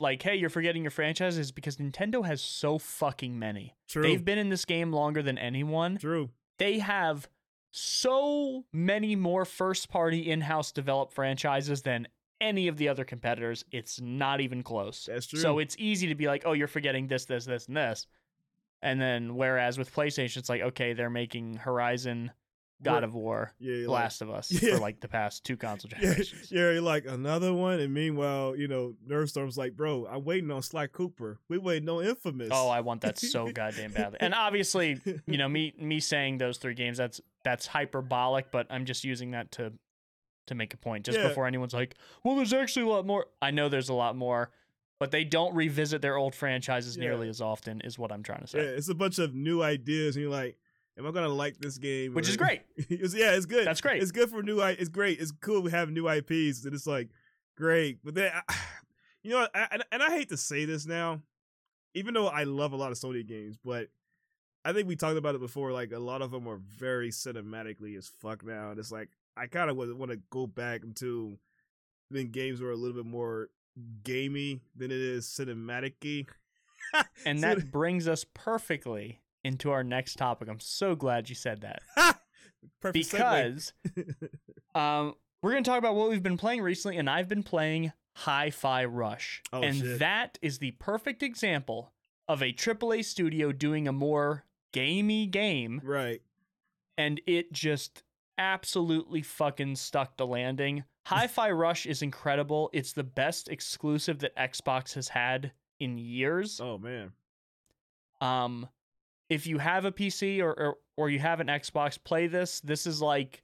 like, 0.00 0.22
hey, 0.22 0.34
you're 0.34 0.50
forgetting 0.50 0.82
your 0.82 0.90
franchise 0.90 1.38
is 1.38 1.52
because 1.52 1.76
Nintendo 1.76 2.26
has 2.26 2.42
so 2.42 2.78
fucking 2.78 3.38
many. 3.38 3.76
true, 3.88 4.02
They've 4.02 4.24
been 4.24 4.38
in 4.38 4.48
this 4.48 4.64
game 4.64 4.90
longer 4.92 5.22
than 5.22 5.38
anyone. 5.38 5.98
true. 5.98 6.30
They 6.58 6.80
have 6.80 7.28
so 7.76 8.64
many 8.72 9.16
more 9.16 9.44
first 9.44 9.88
party 9.88 10.30
in 10.30 10.40
house 10.42 10.70
developed 10.70 11.12
franchises 11.12 11.82
than 11.82 12.06
any 12.40 12.68
of 12.68 12.76
the 12.76 12.88
other 12.88 13.04
competitors. 13.04 13.64
It's 13.72 14.00
not 14.00 14.40
even 14.40 14.62
close. 14.62 15.08
That's 15.10 15.26
true. 15.26 15.40
So 15.40 15.58
it's 15.58 15.74
easy 15.76 16.06
to 16.06 16.14
be 16.14 16.28
like, 16.28 16.44
oh, 16.46 16.52
you're 16.52 16.68
forgetting 16.68 17.08
this, 17.08 17.24
this, 17.24 17.46
this, 17.46 17.66
and 17.66 17.76
this. 17.76 18.06
And 18.80 19.00
then 19.00 19.34
whereas 19.34 19.76
with 19.76 19.92
PlayStation, 19.92 20.36
it's 20.36 20.48
like, 20.48 20.60
okay, 20.60 20.92
they're 20.92 21.10
making 21.10 21.54
Horizon, 21.56 22.30
God 22.80 23.02
of 23.02 23.14
War, 23.14 23.50
yeah, 23.58 23.88
Last 23.88 24.22
of 24.22 24.30
Us 24.30 24.52
Yeah. 24.62 24.74
for 24.74 24.78
like 24.80 25.00
the 25.00 25.08
past 25.08 25.42
two 25.42 25.56
console 25.56 25.90
Like, 25.92 26.00
yeah, 26.02 26.08
generations. 26.10 26.52
yeah, 26.52 26.58
you're 26.72 26.80
like 26.80 27.06
another 27.06 27.52
one, 27.52 27.80
and 27.80 27.92
meanwhile, 27.92 28.54
you 28.54 28.68
know, 28.68 28.94
Nerdstorm's 29.08 29.56
like, 29.58 29.74
bro, 29.74 30.06
I'm 30.08 30.22
waiting 30.24 30.50
on 30.52 30.62
Sly 30.62 30.86
Cooper. 30.86 31.40
We 31.48 31.58
waiting 31.58 31.88
on 31.88 32.04
Infamous. 32.04 32.50
Oh, 32.52 32.68
I 32.68 32.80
want 32.82 33.00
that 33.00 33.18
so 33.18 33.50
goddamn 33.52 33.92
badly. 33.92 34.18
And 34.20 34.32
obviously, 34.32 35.00
you 35.26 35.38
know, 35.38 35.48
me 35.48 35.72
me 35.76 35.98
saying 35.98 36.38
those 36.38 36.58
three 36.58 36.74
games, 36.74 36.98
that's 36.98 37.20
that's 37.44 37.66
hyperbolic, 37.66 38.50
but 38.50 38.66
I'm 38.70 38.84
just 38.86 39.04
using 39.04 39.32
that 39.32 39.52
to 39.52 39.72
to 40.46 40.54
make 40.54 40.74
a 40.74 40.76
point. 40.76 41.06
Just 41.06 41.18
Yeah. 41.18 41.28
before 41.28 41.46
anyone's 41.46 41.72
like, 41.72 41.94
well, 42.22 42.36
there's 42.36 42.52
actually 42.52 42.82
a 42.84 42.88
lot 42.88 43.06
more. 43.06 43.26
I 43.40 43.50
know 43.50 43.68
there's 43.70 43.88
a 43.88 43.94
lot 43.94 44.14
more, 44.14 44.50
but 45.00 45.10
they 45.10 45.24
don't 45.24 45.54
revisit 45.54 46.02
their 46.02 46.16
old 46.18 46.34
franchises 46.34 46.96
Yeah. 46.96 47.04
nearly 47.04 47.28
as 47.30 47.40
often, 47.40 47.80
is 47.80 47.98
what 47.98 48.12
I'm 48.12 48.22
trying 48.22 48.40
to 48.42 48.46
say. 48.46 48.58
yeah, 48.62 48.70
it's 48.70 48.88
a 48.90 48.94
bunch 48.94 49.18
of 49.18 49.34
new 49.34 49.62
ideas, 49.62 50.16
and 50.16 50.22
you're 50.22 50.30
like, 50.32 50.58
am 50.98 51.06
I 51.06 51.12
gonna 51.12 51.28
like 51.28 51.56
this 51.58 51.78
game? 51.78 52.12
Which 52.14 52.28
is 52.28 52.36
great. 52.36 52.60
It's- 52.90 53.14
yeah, 53.14 53.32
it's 53.32 53.46
good. 53.46 53.66
That's 53.66 53.80
great. 53.80 54.02
It's 54.02 54.12
good 54.12 54.28
for 54.30 54.42
new. 54.42 54.60
It's 54.60 54.90
great. 54.90 55.18
It's 55.18 55.32
cool 55.32 55.62
we 55.62 55.70
have 55.70 55.90
new 55.90 56.08
IPs, 56.10 56.64
and 56.66 56.74
it's 56.74 56.86
like 56.86 57.08
great. 57.56 58.00
But 58.04 58.14
then, 58.14 58.30
I, 58.46 58.54
you 59.22 59.30
know, 59.30 59.48
I, 59.54 59.68
and- 59.70 59.84
and 59.92 60.02
I 60.02 60.10
hate 60.10 60.28
to 60.28 60.36
say 60.36 60.66
this 60.66 60.84
now, 60.84 61.22
even 61.94 62.12
though 62.12 62.26
I 62.28 62.44
love 62.44 62.72
a 62.72 62.76
lot 62.76 62.92
of 62.92 62.98
Sony 62.98 63.26
games, 63.26 63.56
but 63.64 63.88
I 64.64 64.72
think 64.72 64.88
we 64.88 64.96
talked 64.96 65.18
about 65.18 65.34
it 65.34 65.40
before. 65.40 65.72
Like 65.72 65.92
a 65.92 65.98
lot 65.98 66.22
of 66.22 66.30
them 66.30 66.48
are 66.48 66.56
very 66.56 67.10
cinematically 67.10 67.96
as 67.98 68.08
fuck 68.08 68.44
now, 68.44 68.70
and 68.70 68.78
it's 68.78 68.92
like 68.92 69.08
I 69.36 69.46
kind 69.46 69.70
of 69.70 69.76
want 69.76 70.10
to 70.10 70.20
go 70.30 70.46
back 70.46 70.82
into 70.82 71.38
when 72.08 72.30
games 72.30 72.60
were 72.60 72.70
a 72.70 72.76
little 72.76 72.96
bit 72.96 73.06
more 73.06 73.48
gamey 74.02 74.60
than 74.76 74.90
it 74.90 75.00
is 75.00 75.26
cinematic-y. 75.26 76.26
And 77.26 77.42
that 77.42 77.72
brings 77.72 78.06
us 78.06 78.24
perfectly 78.34 79.20
into 79.42 79.70
our 79.72 79.82
next 79.82 80.14
topic. 80.16 80.48
I'm 80.48 80.60
so 80.60 80.94
glad 80.94 81.28
you 81.28 81.34
said 81.34 81.62
that. 81.62 81.82
Because 82.92 83.74
um, 84.74 85.14
we're 85.42 85.50
going 85.50 85.62
to 85.62 85.70
talk 85.70 85.78
about 85.78 85.94
what 85.94 86.08
we've 86.08 86.22
been 86.22 86.38
playing 86.38 86.62
recently, 86.62 86.96
and 86.96 87.10
I've 87.10 87.28
been 87.28 87.42
playing 87.42 87.92
Hi 88.16 88.48
Fi 88.48 88.86
Rush. 88.86 89.42
Oh, 89.52 89.62
and 89.62 89.76
shit. 89.76 89.98
that 89.98 90.38
is 90.40 90.58
the 90.58 90.70
perfect 90.72 91.22
example 91.22 91.92
of 92.26 92.42
a 92.42 92.54
AAA 92.54 93.04
studio 93.04 93.52
doing 93.52 93.86
a 93.86 93.92
more 93.92 94.44
gamey 94.74 95.26
game, 95.26 95.80
right. 95.84 96.20
and 96.98 97.20
it 97.26 97.52
just 97.52 98.02
absolutely 98.36 99.22
fucking 99.22 99.76
stuck 99.76 100.16
the 100.16 100.26
landing. 100.26 100.84
Hi 101.06 101.28
Fi 101.28 101.50
Rush 101.52 101.86
is 101.86 102.02
incredible. 102.02 102.70
It's 102.72 102.92
the 102.92 103.04
best 103.04 103.48
exclusive 103.48 104.18
that 104.18 104.36
Xbox 104.36 104.94
has 104.94 105.08
had 105.08 105.52
in 105.78 105.96
years. 105.96 106.60
Oh 106.60 106.76
man. 106.76 107.12
Um, 108.20 108.68
if 109.28 109.46
you 109.46 109.58
have 109.58 109.84
a 109.84 109.92
PC 109.92 110.40
or, 110.42 110.52
or 110.52 110.76
or 110.96 111.10
you 111.10 111.18
have 111.18 111.40
an 111.40 111.46
Xbox, 111.46 112.02
play 112.02 112.26
this. 112.26 112.60
This 112.60 112.86
is 112.86 113.00
like 113.00 113.42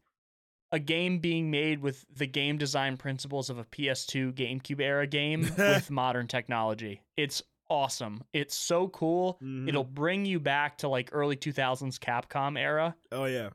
a 0.72 0.78
game 0.78 1.18
being 1.18 1.50
made 1.50 1.80
with 1.82 2.04
the 2.14 2.26
game 2.26 2.56
design 2.56 2.96
principles 2.96 3.50
of 3.50 3.58
a 3.58 3.64
PS2 3.64 4.32
GameCube 4.32 4.80
era 4.80 5.06
game 5.06 5.50
with 5.58 5.90
modern 5.90 6.28
technology. 6.28 7.02
It's 7.16 7.42
awesome. 7.70 8.22
It's 8.34 8.54
so 8.56 8.88
cool. 8.88 9.38
Mhm. 9.42 9.68
It'll 9.68 9.84
bring 9.84 10.26
you 10.26 10.38
back 10.40 10.78
to 10.78 10.88
like 10.88 11.08
early 11.12 11.36
2000s 11.36 11.98
Capcom 11.98 12.58
era. 12.58 12.94
Oh 13.12 13.24
yeah. 13.24 13.50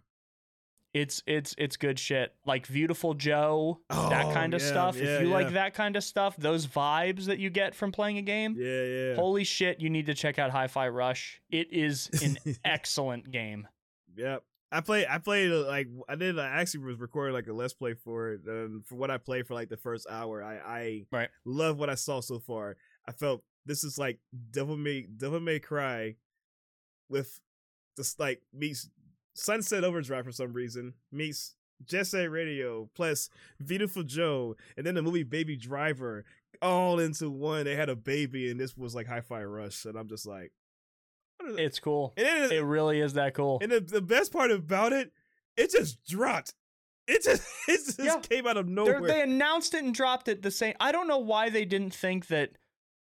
It's 0.93 1.21
it's 1.27 1.53
it's 1.57 1.75
good 1.75 1.99
shit. 1.99 2.33
Like 2.45 2.65
Viewtiful 2.67 3.15
Joe, 3.15 3.81
that 3.89 4.25
Oh, 4.27 4.33
kind 4.33 4.53
of 4.53 4.61
yeah, 4.61 4.67
stuff. 4.67 4.95
yeah, 4.95 5.03
if 5.17 5.21
you 5.23 5.27
yeah. 5.27 5.33
like 5.33 5.51
that 5.51 5.73
kind 5.73 5.97
of 5.97 6.03
stuff, 6.05 6.37
those 6.37 6.65
vibes 6.67 7.25
that 7.25 7.37
you 7.37 7.49
get 7.49 7.75
from 7.75 7.91
playing 7.91 8.17
a 8.17 8.21
game, 8.21 8.55
Yeah, 8.57 8.83
yeah. 8.83 9.15
holy 9.15 9.43
shit, 9.43 9.81
you 9.81 9.89
need 9.89 10.05
to 10.05 10.13
check 10.13 10.39
out 10.39 10.51
Hi-Fi 10.51 10.87
Rush. 10.87 11.41
It 11.49 11.73
is 11.73 12.09
an 12.23 12.37
excellent 12.63 13.29
game. 13.29 13.67
Yep. 14.15 14.43
I 14.71 14.79
play. 14.81 15.05
I 15.05 15.17
played 15.17 15.51
uh, 15.51 15.67
like 15.67 15.87
I 16.07 16.15
did. 16.15 16.39
I 16.39 16.47
actually 16.61 16.85
was 16.85 16.99
recording 16.99 17.33
like 17.33 17.47
a 17.47 17.53
let's 17.53 17.73
play 17.73 17.93
for 17.93 18.31
it. 18.31 18.41
And 18.45 18.85
for 18.85 18.95
what 18.95 19.11
I 19.11 19.17
played 19.17 19.47
for 19.47 19.53
like 19.53 19.67
the 19.69 19.77
first 19.77 20.07
hour, 20.09 20.41
I 20.41 20.55
I 20.57 21.05
Right. 21.11 21.29
love 21.43 21.77
what 21.77 21.89
I 21.89 21.95
saw 21.95 22.21
so 22.21 22.39
far. 22.39 22.77
I 23.05 23.11
felt 23.11 23.43
this 23.65 23.83
is 23.83 23.97
like 23.97 24.19
Devil 24.51 24.77
May 24.77 25.01
Devil 25.03 25.39
May 25.39 25.59
Cry, 25.59 26.15
with 27.09 27.39
just 27.97 28.19
like 28.19 28.41
meets 28.53 28.89
Sunset 29.33 29.83
Overdrive 29.83 30.25
for 30.25 30.31
some 30.31 30.53
reason 30.53 30.93
meets 31.11 31.55
Jet 31.85 32.07
Set 32.07 32.31
Radio 32.31 32.89
plus 32.95 33.29
Viewtiful 33.59 34.03
Joe, 34.03 34.55
and 34.77 34.85
then 34.85 34.95
the 34.95 35.01
movie 35.01 35.23
Baby 35.23 35.57
Driver 35.57 36.23
all 36.61 36.99
into 36.99 37.29
one. 37.29 37.65
They 37.65 37.75
had 37.75 37.89
a 37.89 37.95
baby, 37.95 38.49
and 38.49 38.59
this 38.59 38.77
was 38.77 38.95
like 38.95 39.07
Hi-Fi 39.07 39.43
Rush, 39.43 39.83
and 39.85 39.97
I'm 39.97 40.07
just 40.07 40.25
like, 40.25 40.53
It's 41.41 41.79
cool. 41.79 42.13
and 42.15 42.25
it 42.25 42.43
is, 42.43 42.51
It 42.51 42.63
really 42.63 43.01
is 43.01 43.13
that 43.13 43.33
cool. 43.33 43.59
and 43.61 43.71
the, 43.71 43.81
the 43.81 44.01
best 44.01 44.31
part 44.31 44.51
about 44.51 44.93
it, 44.93 45.11
it 45.57 45.71
just 45.71 46.01
dropped. 46.05 46.53
It 47.07 47.23
just 47.23 47.45
it 47.67 47.77
just 47.85 47.99
Yeah. 47.99 48.19
came 48.19 48.47
out 48.47 48.55
of 48.57 48.67
They're- 48.67 48.73
nowhere. 48.75 49.01
They 49.07 49.21
announced 49.21 49.73
it 49.73 49.83
and 49.83 49.93
dropped 49.93 50.27
it 50.29 50.41
the 50.41 50.51
same. 50.51 50.75
I 50.79 50.91
don't 50.93 51.07
know 51.09 51.19
why 51.19 51.49
they 51.49 51.65
didn't 51.65 51.93
think 51.93 52.27
that 52.27 52.51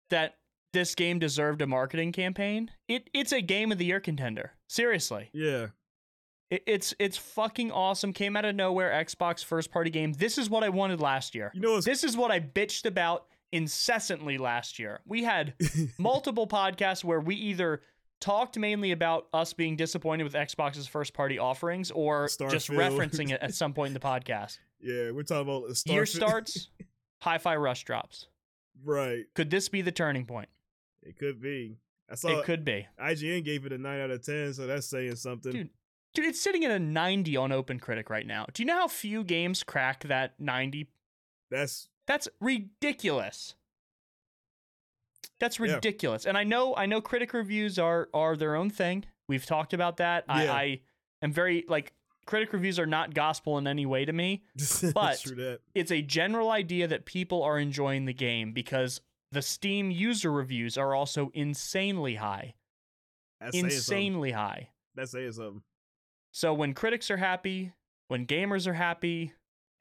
that 0.09 0.35
this 0.73 0.95
game 0.95 1.19
deserved 1.19 1.61
a 1.61 1.67
marketing 1.67 2.11
campaign. 2.11 2.71
It 2.87 3.09
it's 3.13 3.31
a 3.31 3.41
game 3.41 3.71
of 3.71 3.77
the 3.77 3.85
year 3.85 3.99
contender. 3.99 4.53
Seriously. 4.67 5.29
yeah, 5.33 5.67
It, 6.49 6.63
it's 6.67 6.93
it's 6.99 7.17
fucking 7.17 7.71
awesome. 7.71 8.13
Came 8.13 8.35
out 8.35 8.45
of 8.45 8.55
nowhere. 8.55 8.91
Xbox 9.03 9.43
first 9.43 9.71
party 9.71 9.89
game. 9.89 10.13
This 10.13 10.37
is 10.37 10.49
what 10.49 10.63
I 10.63 10.69
wanted 10.69 10.99
last 10.99 11.35
year. 11.35 11.51
You 11.53 11.61
know 11.61 11.81
This 11.81 12.03
is 12.03 12.15
what 12.15 12.31
I 12.31 12.39
bitched 12.39 12.85
about 12.85 13.25
incessantly 13.51 14.37
last 14.37 14.79
year. 14.79 15.01
We 15.05 15.23
had 15.23 15.53
multiple 15.97 16.47
podcasts 16.47 17.03
where 17.03 17.19
we 17.19 17.35
either 17.35 17.81
talked 18.19 18.57
mainly 18.59 18.91
about 18.91 19.27
us 19.33 19.53
being 19.53 19.75
disappointed 19.75 20.23
with 20.23 20.33
Xbox's 20.33 20.87
first 20.87 21.13
party 21.13 21.39
offerings 21.39 21.89
or 21.91 22.27
just 22.27 22.69
referencing 22.69 23.31
it 23.31 23.41
at 23.41 23.53
some 23.53 23.73
point 23.73 23.87
in 23.87 23.93
the 23.93 23.99
podcast. 23.99 24.59
yeah, 24.81 25.11
we're 25.11 25.23
talking 25.23 25.41
about 25.49 25.69
Starfield. 25.69 25.93
Year 25.93 26.05
starts, 26.05 26.67
hi-fi 27.21 27.55
rush 27.55 27.83
drops. 27.85 28.27
right. 28.83 29.25
Could 29.35 29.49
this 29.49 29.69
be 29.69 29.81
the 29.81 29.91
turning 29.91 30.25
point? 30.25 30.49
It 31.09 31.17
could 31.17 31.41
be. 31.41 31.77
I 32.09 32.15
saw 32.15 32.39
it 32.39 32.45
could 32.45 32.63
be. 32.63 32.87
IGN 32.99 33.43
gave 33.43 33.65
it 33.65 33.73
a 33.73 33.77
nine 33.77 33.99
out 33.99 34.11
of 34.11 34.23
ten, 34.23 34.53
so 34.53 34.65
that's 34.67 34.87
saying 34.87 35.15
something. 35.15 35.51
Dude. 35.51 35.69
Dude, 36.15 36.25
it's 36.25 36.41
sitting 36.41 36.65
at 36.65 36.71
a 36.71 36.79
90 36.79 37.37
on 37.37 37.51
OpenCritic 37.51 38.09
right 38.09 38.25
now. 38.25 38.47
Do 38.51 38.63
you 38.63 38.67
know 38.67 38.77
how 38.79 38.87
few 38.87 39.23
games 39.23 39.61
crack 39.61 40.03
that 40.05 40.33
90? 40.39 40.87
That's 41.51 41.87
That's 42.07 42.27
ridiculous. 42.41 43.53
That's 45.39 45.59
Yeah. 45.59 45.75
ridiculous. 45.75 46.25
And 46.25 46.37
I 46.37 46.43
know 46.43 46.75
I 46.75 46.85
know 46.85 47.01
critic 47.01 47.33
reviews 47.33 47.77
are 47.79 48.09
are 48.13 48.35
their 48.35 48.55
own 48.55 48.69
thing. 48.69 49.05
We've 49.27 49.45
talked 49.45 49.73
about 49.73 49.97
that. 49.97 50.25
Yeah. 50.27 50.33
I, 50.35 50.43
I 50.61 50.81
am 51.21 51.31
very 51.31 51.65
like 51.67 51.93
critic 52.25 52.53
reviews 52.53 52.77
are 52.79 52.85
not 52.85 53.13
gospel 53.13 53.57
in 53.57 53.67
any 53.67 53.85
way 53.85 54.05
to 54.05 54.13
me. 54.13 54.43
But- 54.93 55.23
It's 55.75 55.91
a 55.91 56.01
general 56.01 56.49
idea 56.51 56.87
that 56.87 57.05
people 57.05 57.41
are 57.43 57.57
enjoying 57.59 58.05
the 58.05 58.13
game 58.13 58.51
because 58.51 59.01
the 59.31 59.41
Steam 59.41 59.91
user 59.91 60.31
reviews 60.31 60.77
are 60.77 60.93
also 60.93 61.31
insanely 61.33 62.15
high. 62.15 62.55
That's. 63.39 63.55
Insanely 63.55 64.31
high. 64.31 64.69
That's 64.95 65.11
saying 65.11 65.31
something. 65.33 65.61
So 66.31 66.53
when 66.53 66.73
critics 66.73 67.09
are 67.09 67.17
happy, 67.17 67.73
when 68.07 68.25
gamers 68.25 68.67
are 68.67 68.73
happy, 68.73 69.33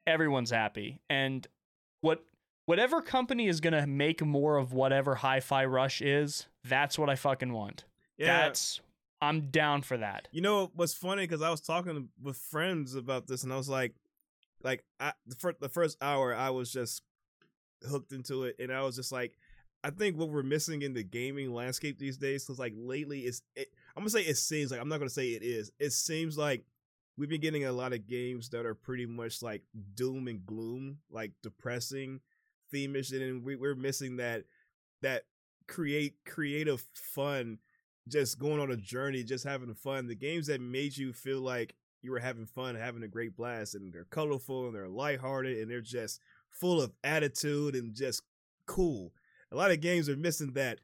everyone's 0.07 0.51
happy. 0.51 1.01
And 1.09 1.45
what 2.01 2.23
whatever 2.65 3.01
company 3.01 3.47
is 3.47 3.59
going 3.59 3.73
to 3.73 3.87
make 3.87 4.23
more 4.23 4.57
of 4.57 4.73
whatever 4.73 5.15
Hi-Fi 5.15 5.65
Rush 5.65 6.01
is, 6.01 6.47
that's 6.63 6.97
what 6.99 7.09
I 7.09 7.15
fucking 7.15 7.51
want. 7.51 7.85
Yeah. 8.17 8.43
That's 8.43 8.81
I'm 9.21 9.49
down 9.49 9.81
for 9.81 9.97
that. 9.97 10.27
You 10.31 10.41
know 10.41 10.71
what's 10.75 10.93
funny? 10.93 11.23
Because 11.23 11.41
I 11.41 11.49
was 11.49 11.61
talking 11.61 12.09
with 12.21 12.37
friends 12.37 12.95
about 12.95 13.27
this, 13.27 13.43
and 13.43 13.51
I 13.51 13.57
was 13.57 13.67
like, 13.67 13.93
like 14.63 14.83
I, 14.99 15.13
the, 15.25 15.35
fir- 15.35 15.55
the 15.59 15.69
first 15.69 15.97
hour, 16.01 16.33
I 16.33 16.51
was 16.51 16.71
just 16.71 17.01
hooked 17.87 18.11
into 18.11 18.43
it, 18.43 18.55
and 18.59 18.71
I 18.71 18.81
was 18.81 18.95
just 18.95 19.11
like, 19.11 19.37
I 19.83 19.89
think 19.91 20.17
what 20.17 20.29
we're 20.29 20.43
missing 20.43 20.81
in 20.81 20.93
the 20.93 21.03
gaming 21.03 21.53
landscape 21.53 21.97
these 21.97 22.17
days, 22.17 22.43
because 22.43 22.59
like 22.59 22.73
lately, 22.75 23.21
it's 23.21 23.41
it, 23.55 23.69
I'm 23.95 24.01
gonna 24.01 24.09
say 24.09 24.21
it 24.21 24.37
seems 24.37 24.71
like 24.71 24.81
I'm 24.81 24.89
not 24.89 24.99
gonna 24.99 25.09
say 25.09 25.29
it 25.29 25.43
is. 25.43 25.71
It 25.79 25.91
seems 25.91 26.37
like 26.37 26.65
we've 27.17 27.29
been 27.29 27.41
getting 27.41 27.65
a 27.65 27.71
lot 27.71 27.93
of 27.93 28.07
games 28.07 28.49
that 28.49 28.65
are 28.65 28.75
pretty 28.75 29.05
much 29.05 29.41
like 29.41 29.63
doom 29.93 30.27
and 30.27 30.45
gloom, 30.45 30.97
like 31.09 31.31
depressing, 31.43 32.19
themish, 32.73 33.11
and 33.11 33.43
we, 33.43 33.55
we're 33.55 33.75
missing 33.75 34.17
that 34.17 34.43
that 35.01 35.23
create 35.67 36.15
creative 36.25 36.83
fun 36.93 37.59
just 38.07 38.39
going 38.39 38.59
on 38.59 38.71
a 38.71 38.77
journey, 38.77 39.23
just 39.23 39.45
having 39.45 39.73
fun. 39.73 40.07
The 40.07 40.15
games 40.15 40.47
that 40.47 40.59
made 40.59 40.97
you 40.97 41.13
feel 41.13 41.41
like 41.41 41.75
you 42.01 42.11
were 42.11 42.19
having 42.19 42.45
fun, 42.45 42.75
having 42.75 43.03
a 43.03 43.07
great 43.07 43.35
blast, 43.35 43.75
and 43.75 43.93
they're 43.93 44.05
colorful 44.05 44.65
and 44.65 44.75
they're 44.75 44.89
lighthearted 44.89 45.57
and 45.59 45.69
they're 45.69 45.81
just 45.81 46.19
full 46.51 46.81
of 46.81 46.91
attitude 47.03 47.75
and 47.75 47.93
just 47.93 48.21
cool. 48.65 49.13
A 49.51 49.55
lot 49.55 49.71
of 49.71 49.79
games 49.81 50.07
are 50.09 50.15
missing 50.17 50.53
that 50.53 50.79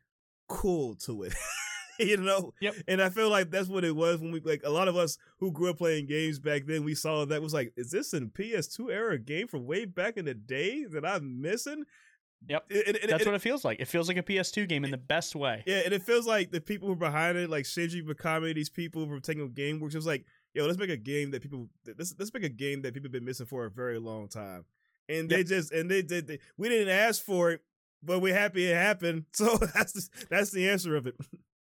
cool 0.47 0.95
to 0.95 1.23
it. 1.23 1.33
you 1.99 2.17
know? 2.17 2.53
Yep. 2.61 2.75
And 2.87 3.01
I 3.01 3.09
feel 3.09 3.29
like 3.29 3.51
that's 3.51 3.67
what 3.69 3.83
it 3.85 3.95
was 3.95 4.19
when 4.19 4.31
we 4.31 4.39
like 4.41 4.61
a 4.63 4.69
lot 4.69 4.87
of 4.87 4.95
us 4.97 5.17
who 5.39 5.51
grew 5.51 5.69
up 5.69 5.77
playing 5.77 6.07
games 6.07 6.39
back 6.39 6.65
then, 6.65 6.83
we 6.83 6.95
saw 6.95 7.25
that 7.25 7.41
was 7.41 7.53
like, 7.53 7.73
is 7.77 7.91
this 7.91 8.13
an 8.13 8.31
PS2 8.33 8.91
era 8.91 9.17
game 9.17 9.47
from 9.47 9.65
way 9.65 9.85
back 9.85 10.17
in 10.17 10.25
the 10.25 10.33
day 10.33 10.85
that 10.85 11.05
I'm 11.05 11.41
missing? 11.41 11.83
Yep. 12.47 12.65
It- 12.69 12.87
it- 12.87 13.03
it- 13.05 13.09
That's 13.09 13.25
what 13.25 13.33
it 13.35 13.41
feels 13.41 13.63
like. 13.65 13.79
It 13.79 13.87
feels 13.87 14.07
like 14.07 14.17
a 14.17 14.23
PS2 14.23 14.67
game 14.67 14.83
in 14.85 14.91
the 14.91 14.97
best 14.97 15.35
way. 15.35 15.63
yeah, 15.65 15.81
and 15.85 15.93
it 15.93 16.03
feels 16.03 16.27
like 16.27 16.51
the 16.51 16.61
people 16.61 16.87
who 16.87 16.93
are 16.93 16.97
behind 16.97 17.37
it, 17.37 17.49
like 17.49 17.63
Shinji 17.65 18.03
Mikami, 18.03 18.53
these 18.53 18.69
people 18.69 19.07
from 19.07 19.21
Tango 19.21 19.47
Gameworks, 19.47 19.93
it 19.93 19.97
was 19.97 20.05
like, 20.05 20.25
yo, 20.53 20.65
let's 20.65 20.77
make 20.77 20.89
a 20.91 20.97
game 20.97 21.31
that 21.31 21.41
people 21.41 21.69
let's 21.97 22.13
let's 22.19 22.33
make 22.33 22.43
a 22.43 22.49
game 22.49 22.81
that 22.83 22.93
people 22.93 23.07
have 23.07 23.13
been 23.13 23.25
missing 23.25 23.45
for 23.47 23.65
a 23.65 23.69
very 23.71 23.97
long 23.99 24.27
time. 24.27 24.65
And 25.09 25.29
they 25.29 25.37
Yep. 25.39 25.45
just 25.47 25.71
and 25.71 25.89
they 25.89 26.01
did 26.01 26.39
we 26.57 26.69
didn't 26.69 26.89
ask 26.93 27.23
for 27.23 27.51
it, 27.51 27.61
but 28.03 28.19
we're 28.19 28.33
happy 28.35 28.65
it 28.65 28.75
happened. 28.75 29.25
So 29.33 29.57
that's 29.57 29.93
the, 29.93 30.09
that's 30.29 30.51
the 30.51 30.69
answer 30.69 30.95
of 30.95 31.07
it. 31.07 31.15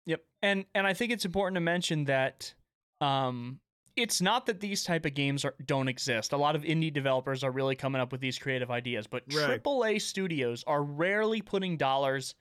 Yep. 0.06 0.22
And 0.42 0.64
and 0.74 0.86
I 0.86 0.94
think 0.94 1.12
it's 1.12 1.24
important 1.24 1.54
to 1.56 1.60
mention 1.60 2.04
that 2.06 2.54
um 3.00 3.60
it's 3.96 4.20
not 4.20 4.46
that 4.46 4.60
these 4.60 4.82
type 4.84 5.04
of 5.04 5.14
games 5.14 5.44
are, 5.44 5.54
don't 5.66 5.88
exist. 5.88 6.32
A 6.32 6.36
lot 6.36 6.54
of 6.56 6.62
indie 6.62 6.92
developers 6.92 7.42
are 7.44 7.50
really 7.50 7.74
coming 7.74 8.00
up 8.00 8.12
with 8.12 8.20
these 8.20 8.38
creative 8.38 8.70
ideas, 8.70 9.06
but 9.06 9.24
Right. 9.34 9.62
AAA 9.62 10.00
studios 10.00 10.64
are 10.66 10.82
rarely 10.82 11.42
putting 11.42 11.76
dollars 11.76 12.34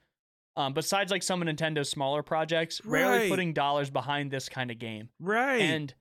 um, 0.56 0.72
besides 0.74 1.10
like 1.12 1.22
some 1.22 1.40
of 1.42 1.48
Nintendo's 1.48 1.88
smaller 1.90 2.22
projects, 2.22 2.80
rarely 2.84 3.18
Right. 3.18 3.30
putting 3.30 3.52
dollars 3.52 3.90
behind 3.90 4.30
this 4.30 4.48
kind 4.48 4.70
of 4.70 4.78
game. 4.78 5.08
Right. 5.20 5.60
And 5.62 5.92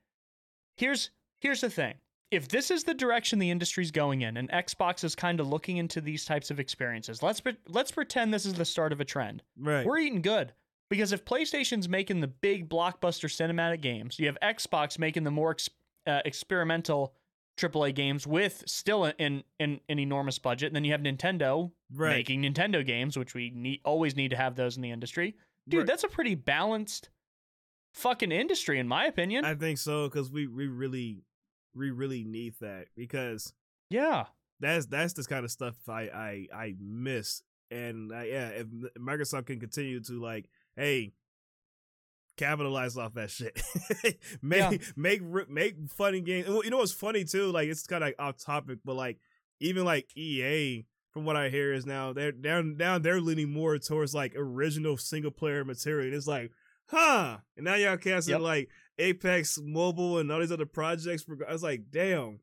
here's 0.77 1.11
here's 1.41 1.61
the 1.61 1.69
thing. 1.69 1.95
If 2.31 2.47
this 2.47 2.69
is 2.69 2.83
the 2.83 2.93
direction 2.93 3.39
the 3.39 3.49
industry's 3.49 3.89
going 3.91 4.21
in 4.21 4.37
and 4.37 4.49
Xbox 4.51 5.03
is 5.03 5.15
kind 5.15 5.39
of 5.39 5.47
looking 5.47 5.77
into 5.77 5.99
these 5.99 6.25
types 6.25 6.51
of 6.51 6.59
experiences, 6.59 7.23
let's 7.23 7.39
pre- 7.39 7.57
let's 7.67 7.91
pretend 7.91 8.33
this 8.33 8.45
is 8.45 8.53
the 8.53 8.65
start 8.65 8.91
of 8.91 9.01
a 9.01 9.05
trend 9.05 9.41
right. 9.57 9.85
we're 9.85 9.97
eating 9.97 10.21
good 10.21 10.53
because 10.89 11.11
if 11.11 11.25
PlayStation's 11.25 11.89
making 11.89 12.19
the 12.21 12.27
big 12.27 12.69
blockbuster 12.69 13.29
cinematic 13.29 13.81
games, 13.81 14.19
you 14.19 14.27
have 14.27 14.37
Xbox 14.43 14.99
making 14.99 15.23
the 15.23 15.31
more 15.31 15.51
ex- 15.51 15.69
uh, 16.05 16.21
experimental 16.25 17.13
AAA 17.57 17.93
games 17.93 18.25
with 18.25 18.63
still 18.67 19.05
an, 19.05 19.43
an 19.59 19.81
an 19.89 19.99
enormous 19.99 20.39
budget, 20.39 20.67
and 20.67 20.75
then 20.75 20.83
you 20.83 20.91
have 20.91 21.01
Nintendo 21.01 21.71
right. 21.93 22.17
making 22.17 22.43
Nintendo 22.43 22.85
games, 22.85 23.17
which 23.17 23.33
we 23.33 23.51
need 23.53 23.81
always 23.83 24.15
need 24.15 24.29
to 24.29 24.37
have 24.37 24.55
those 24.55 24.75
in 24.77 24.81
the 24.81 24.91
industry. 24.91 25.35
Dude, 25.67 25.79
Right. 25.79 25.87
that's 25.87 26.03
a 26.03 26.07
pretty 26.07 26.35
balanced 26.35 27.09
fucking 27.93 28.31
industry, 28.31 28.79
in 28.79 28.87
my 28.87 29.05
opinion. 29.05 29.45
I 29.45 29.55
think 29.55 29.77
so 29.77 30.07
because 30.07 30.31
we 30.31 30.47
we 30.47 30.67
really 30.67 31.23
we 31.75 31.91
really 31.91 32.23
need 32.23 32.55
that 32.61 32.87
because 32.95 33.53
yeah, 33.89 34.25
that's 34.59 34.85
that's 34.87 35.13
the 35.13 35.23
kind 35.23 35.45
of 35.45 35.51
stuff 35.51 35.75
I 35.87 36.01
I 36.03 36.47
I 36.53 36.75
miss. 36.79 37.41
And 37.71 38.11
uh, 38.11 38.21
yeah, 38.21 38.49
if 38.49 38.67
Microsoft 38.99 39.45
can 39.47 39.59
continue 39.59 39.99
to 40.01 40.13
like, 40.21 40.49
hey, 40.75 41.13
capitalize 42.37 42.97
off 42.97 43.13
that 43.15 43.29
shit, 43.29 43.61
make 44.41 44.59
Yeah. 44.71 44.77
make 44.95 45.21
make 45.49 45.75
funny 45.89 46.21
games. 46.21 46.47
You 46.47 46.69
know 46.69 46.77
what's 46.77 46.91
funny 46.91 47.23
too? 47.25 47.51
Like 47.51 47.67
it's 47.67 47.85
kind 47.85 48.03
of 48.03 48.07
like 48.07 48.15
off 48.19 48.37
topic, 48.37 48.79
but 48.85 48.95
like 48.95 49.19
even 49.59 49.85
like 49.85 50.07
EA, 50.15 50.85
from 51.11 51.25
what 51.25 51.35
I 51.35 51.49
hear, 51.49 51.73
is 51.73 51.85
now 51.85 52.13
they're 52.13 52.31
down 52.31 52.77
now 52.77 52.97
they're 52.97 53.21
leaning 53.21 53.51
more 53.51 53.77
towards 53.77 54.15
like 54.15 54.33
original 54.35 54.97
single 54.97 55.31
player 55.31 55.65
material. 55.65 56.07
And 56.07 56.15
it's 56.15 56.27
like, 56.27 56.51
huh? 56.87 57.37
And 57.57 57.65
now 57.65 57.75
y'all 57.75 57.97
casting 57.97 58.33
Yep. 58.33 58.41
like 58.41 58.69
Apex 58.99 59.57
Mobile 59.63 60.19
and 60.19 60.31
all 60.31 60.39
these 60.39 60.51
other 60.51 60.65
projects. 60.65 61.25
I 61.47 61.51
was 61.51 61.63
like, 61.63 61.83
damn. 61.89 62.39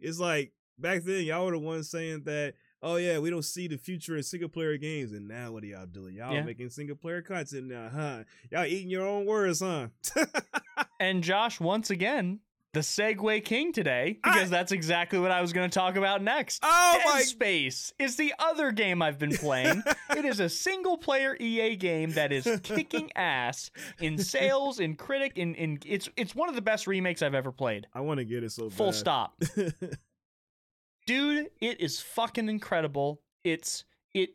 It's 0.00 0.18
like 0.18 0.52
back 0.78 1.02
then 1.04 1.24
y'all 1.24 1.44
were 1.44 1.52
the 1.52 1.58
ones 1.58 1.90
saying 1.90 2.22
that, 2.24 2.54
oh 2.82 2.96
yeah, 2.96 3.18
we 3.18 3.28
don't 3.30 3.44
see 3.44 3.68
the 3.68 3.76
future 3.76 4.16
in 4.16 4.22
single 4.22 4.48
player 4.48 4.76
games, 4.78 5.12
and 5.12 5.28
now 5.28 5.52
what 5.52 5.62
are 5.62 5.66
y'all 5.66 5.86
doing? 5.86 6.14
Y'all 6.14 6.32
Yeah. 6.34 6.42
making 6.42 6.70
single 6.70 6.96
player 6.96 7.20
content 7.22 7.66
now, 7.66 7.90
huh? 7.92 8.24
Y'all 8.50 8.64
eating 8.64 8.88
your 8.88 9.06
own 9.06 9.26
words, 9.26 9.60
huh? 9.60 9.88
and 11.00 11.22
Josh 11.22 11.60
once 11.60 11.90
again. 11.90 12.40
The 12.72 12.80
Segue 12.80 13.44
King 13.44 13.72
today, 13.72 14.18
I- 14.22 14.32
because 14.32 14.48
that's 14.48 14.70
exactly 14.70 15.18
what 15.18 15.32
I 15.32 15.40
was 15.40 15.52
going 15.52 15.68
to 15.68 15.74
talk 15.76 15.96
about 15.96 16.22
next. 16.22 16.60
oh 16.62 16.94
Dead 16.98 17.04
my 17.12 17.22
Space 17.22 17.92
is 17.98 18.14
the 18.16 18.32
other 18.38 18.70
game 18.70 19.02
I've 19.02 19.18
been 19.18 19.36
playing. 19.36 19.82
it 20.16 20.24
is 20.24 20.38
a 20.38 20.48
single 20.48 20.96
player 20.96 21.36
EA 21.40 21.74
game 21.74 22.12
that 22.12 22.30
is 22.32 22.46
kicking 22.62 23.10
ass 23.16 23.72
in 24.00 24.18
sales, 24.18 24.78
in 24.78 24.94
critic, 24.94 25.32
in, 25.36 25.54
in 25.56 25.78
it's 25.84 26.08
it's 26.16 26.34
one 26.34 26.48
of 26.48 26.54
the 26.54 26.62
best 26.62 26.86
remakes 26.86 27.22
I've 27.22 27.34
ever 27.34 27.50
played. 27.50 27.88
I 27.92 28.02
want 28.02 28.18
to 28.18 28.24
get 28.24 28.44
it 28.44 28.52
so 28.52 28.70
Full 28.70 28.86
bad. 28.86 28.94
stop. 28.94 29.42
Dude, 31.06 31.48
it 31.60 31.80
is 31.80 32.00
fucking 32.00 32.48
incredible. 32.48 33.20
It's 33.42 33.84
it 34.14 34.30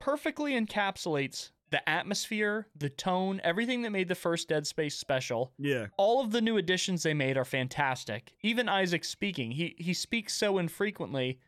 perfectly 0.00 0.52
encapsulates 0.58 1.50
the 1.72 1.88
atmosphere, 1.88 2.68
the 2.76 2.88
tone, 2.90 3.40
everything 3.42 3.82
that 3.82 3.90
made 3.90 4.06
the 4.06 4.14
first 4.14 4.48
Dead 4.48 4.66
Space 4.66 4.94
special. 4.94 5.52
yeah, 5.58 5.86
All 5.96 6.20
of 6.22 6.30
the 6.30 6.40
new 6.40 6.58
additions 6.58 7.02
they 7.02 7.14
made 7.14 7.36
are 7.36 7.44
fantastic. 7.44 8.34
Even 8.42 8.68
Isaac 8.68 9.04
speaking, 9.04 9.50
he 9.50 9.74
he 9.78 9.92
speaks 9.94 10.34
so 10.34 10.58
infrequently 10.58 11.40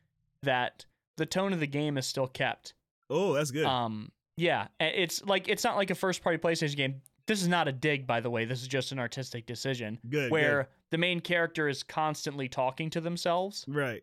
that 0.43 0.87
the 1.17 1.27
tone 1.27 1.53
of 1.53 1.61
the 1.61 1.67
game 1.69 1.97
is 1.97 2.07
still 2.07 2.27
kept. 2.27 2.75
oh 3.11 3.35
that's 3.35 3.53
good. 3.53 3.67
Um, 3.67 4.11
yeah, 4.37 4.67
it's 4.81 5.23
like 5.25 5.47
it's 5.49 5.63
not 5.63 5.77
like 5.77 5.91
a 5.91 5.95
first 5.95 6.23
party 6.23 6.39
PlayStation 6.39 6.77
game. 6.77 7.03
This 7.27 7.41
is 7.41 7.49
not 7.49 7.69
a 7.69 7.73
dig, 7.73 8.07
by 8.07 8.21
the 8.21 8.29
way. 8.31 8.45
This 8.45 8.61
is 8.63 8.69
just 8.69 8.93
an 8.93 8.99
artistic 8.99 9.47
decision 9.47 9.99
good, 10.09 10.31
where 10.31 10.69
the 10.91 10.99
main 10.99 11.21
character 11.21 11.69
is 11.69 11.83
constantly 11.83 12.49
talking 12.49 12.91
to 12.91 13.01
themselves 13.01 13.65
right, 13.69 14.03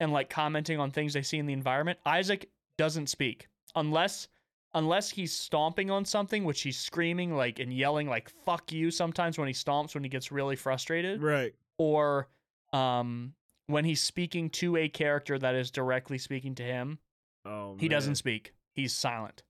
and 0.00 0.12
like 0.12 0.28
commenting 0.30 0.78
on 0.78 0.90
things 0.90 1.14
they 1.14 1.22
see 1.22 1.38
in 1.38 1.46
the 1.46 1.52
environment. 1.52 1.98
Isaac 2.06 2.48
doesn't 2.78 3.08
speak 3.08 3.48
unless 3.74 4.28
unless 4.76 5.10
he's 5.10 5.32
stomping 5.32 5.90
on 5.90 6.04
something, 6.04 6.44
which 6.44 6.62
he's 6.62 6.78
screaming 6.78 7.34
like 7.34 7.58
and 7.58 7.72
yelling 7.72 8.08
like 8.08 8.30
"fuck 8.44 8.70
you" 8.70 8.90
sometimes 8.92 9.36
when 9.38 9.48
he 9.48 9.54
stomps 9.54 9.94
when 9.94 10.04
he 10.04 10.08
gets 10.08 10.30
really 10.30 10.54
frustrated, 10.56 11.20
Right. 11.20 11.52
or 11.78 12.28
um 12.72 13.34
when 13.66 13.84
he's 13.84 14.00
speaking 14.00 14.48
to 14.50 14.76
a 14.76 14.88
character 14.88 15.36
that 15.38 15.54
is 15.56 15.70
directly 15.72 16.18
speaking 16.18 16.54
to 16.56 16.62
him, 16.62 16.98
Oh, 17.44 17.76
he 17.80 17.88
doesn't 17.88 18.14
speak. 18.16 18.52
He's 18.74 18.92
silent. 18.92 19.42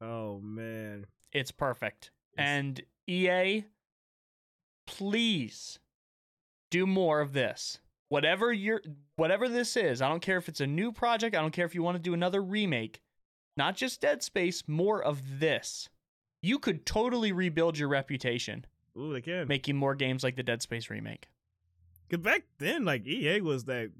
Oh 0.00 0.38
man. 0.40 1.06
It's 1.32 1.50
perfect. 1.50 2.10
It's- 2.34 2.46
And 2.48 2.82
EA, 3.08 3.64
please 4.86 5.78
do 6.70 6.86
more 6.86 7.20
of 7.20 7.32
this. 7.32 7.80
Whatever 8.08 8.52
you're 8.52 8.82
whatever 9.16 9.48
this 9.48 9.76
is, 9.76 10.00
I 10.00 10.08
don't 10.08 10.20
care 10.22 10.36
if 10.36 10.48
it's 10.48 10.60
a 10.60 10.66
new 10.66 10.92
project, 10.92 11.34
I 11.34 11.40
don't 11.40 11.52
care 11.52 11.66
if 11.66 11.74
you 11.74 11.82
want 11.82 11.96
to 11.96 12.02
do 12.02 12.14
another 12.14 12.40
remake, 12.42 13.00
not 13.56 13.76
just 13.76 14.00
Dead 14.00 14.22
Space, 14.22 14.64
more 14.66 15.02
of 15.02 15.40
this. 15.40 15.88
You 16.42 16.58
could 16.58 16.86
totally 16.86 17.32
rebuild 17.32 17.78
your 17.78 17.88
reputation 17.88 18.66
Ooh, 18.96 19.12
they 19.12 19.20
can. 19.20 19.48
making 19.48 19.76
more 19.76 19.94
games 19.94 20.22
like 20.22 20.36
the 20.36 20.42
Dead 20.42 20.62
Space 20.62 20.90
remake. 20.90 21.28
Cause 22.10 22.20
back 22.20 22.44
then, 22.58 22.84
like 22.84 23.06
EA 23.06 23.40
was 23.40 23.64
that 23.64 23.90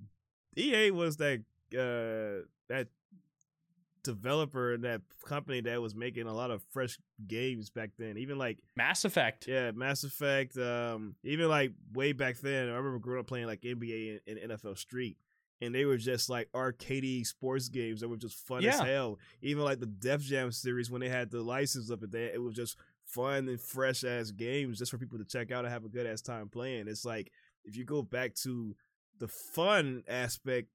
EA 0.57 0.91
was 0.93 1.17
that 1.17 1.41
uh 1.75 2.47
that 2.69 2.89
developer 4.05 4.73
and 4.75 4.85
that 4.85 5.01
company 5.25 5.61
that 5.61 5.83
was 5.83 5.97
making 5.97 6.29
a 6.29 6.33
lot 6.33 6.53
of 6.53 6.63
fresh 6.71 6.99
games 7.27 7.71
back 7.71 7.91
then. 7.99 8.17
Even 8.17 8.39
like 8.39 8.59
Mass 8.77 9.05
Effect. 9.05 9.47
yeah, 9.49 9.73
Mass 9.73 10.05
Effect. 10.05 10.57
Um, 10.57 11.17
even 11.25 11.49
like 11.49 11.73
way 11.93 12.13
back 12.13 12.39
then, 12.39 12.69
I 12.69 12.77
remember 12.77 13.01
growing 13.01 13.21
up 13.21 13.27
playing 13.27 13.47
like 13.47 13.63
NBA 13.63 14.21
and, 14.27 14.39
and 14.39 14.53
NFL 14.53 14.79
Street. 14.79 15.17
And 15.61 15.75
they 15.75 15.85
were 15.87 15.97
just 15.97 16.29
like 16.29 16.51
arcadey 16.53 17.27
sports 17.27 17.69
games 17.69 18.01
that 18.01 18.09
were 18.09 18.17
just 18.17 18.37
fun 18.47 18.63
as 18.65 18.81
hell. 18.81 19.19
Even 19.41 19.65
like 19.65 19.81
the 19.81 19.87
Def 19.87 20.21
Jam 20.21 20.53
series 20.53 20.91
when 20.91 21.01
they 21.01 21.09
had 21.09 21.31
the 21.31 21.41
license 21.43 21.91
up 21.91 22.03
at 22.03 22.11
there, 22.13 22.29
it 22.29 22.43
was 22.43 22.55
just 22.55 22.77
fun 23.05 23.49
and 23.49 23.61
fresh 23.61 24.05
ass 24.05 24.31
games 24.31 24.79
just 24.79 24.91
for 24.91 24.99
people 24.99 25.17
to 25.19 25.25
check 25.25 25.51
out 25.51 25.65
and 25.65 25.73
have 25.73 25.85
a 25.85 25.89
good 25.89 26.07
ass 26.07 26.21
time 26.21 26.49
playing. 26.49 26.89
It's 26.89 27.05
like 27.05 27.31
if 27.65 27.77
you 27.77 27.85
go 27.85 28.03
back 28.03 28.35
to 28.43 28.77
the 29.19 29.29
fun 29.29 30.03
aspect 30.09 30.69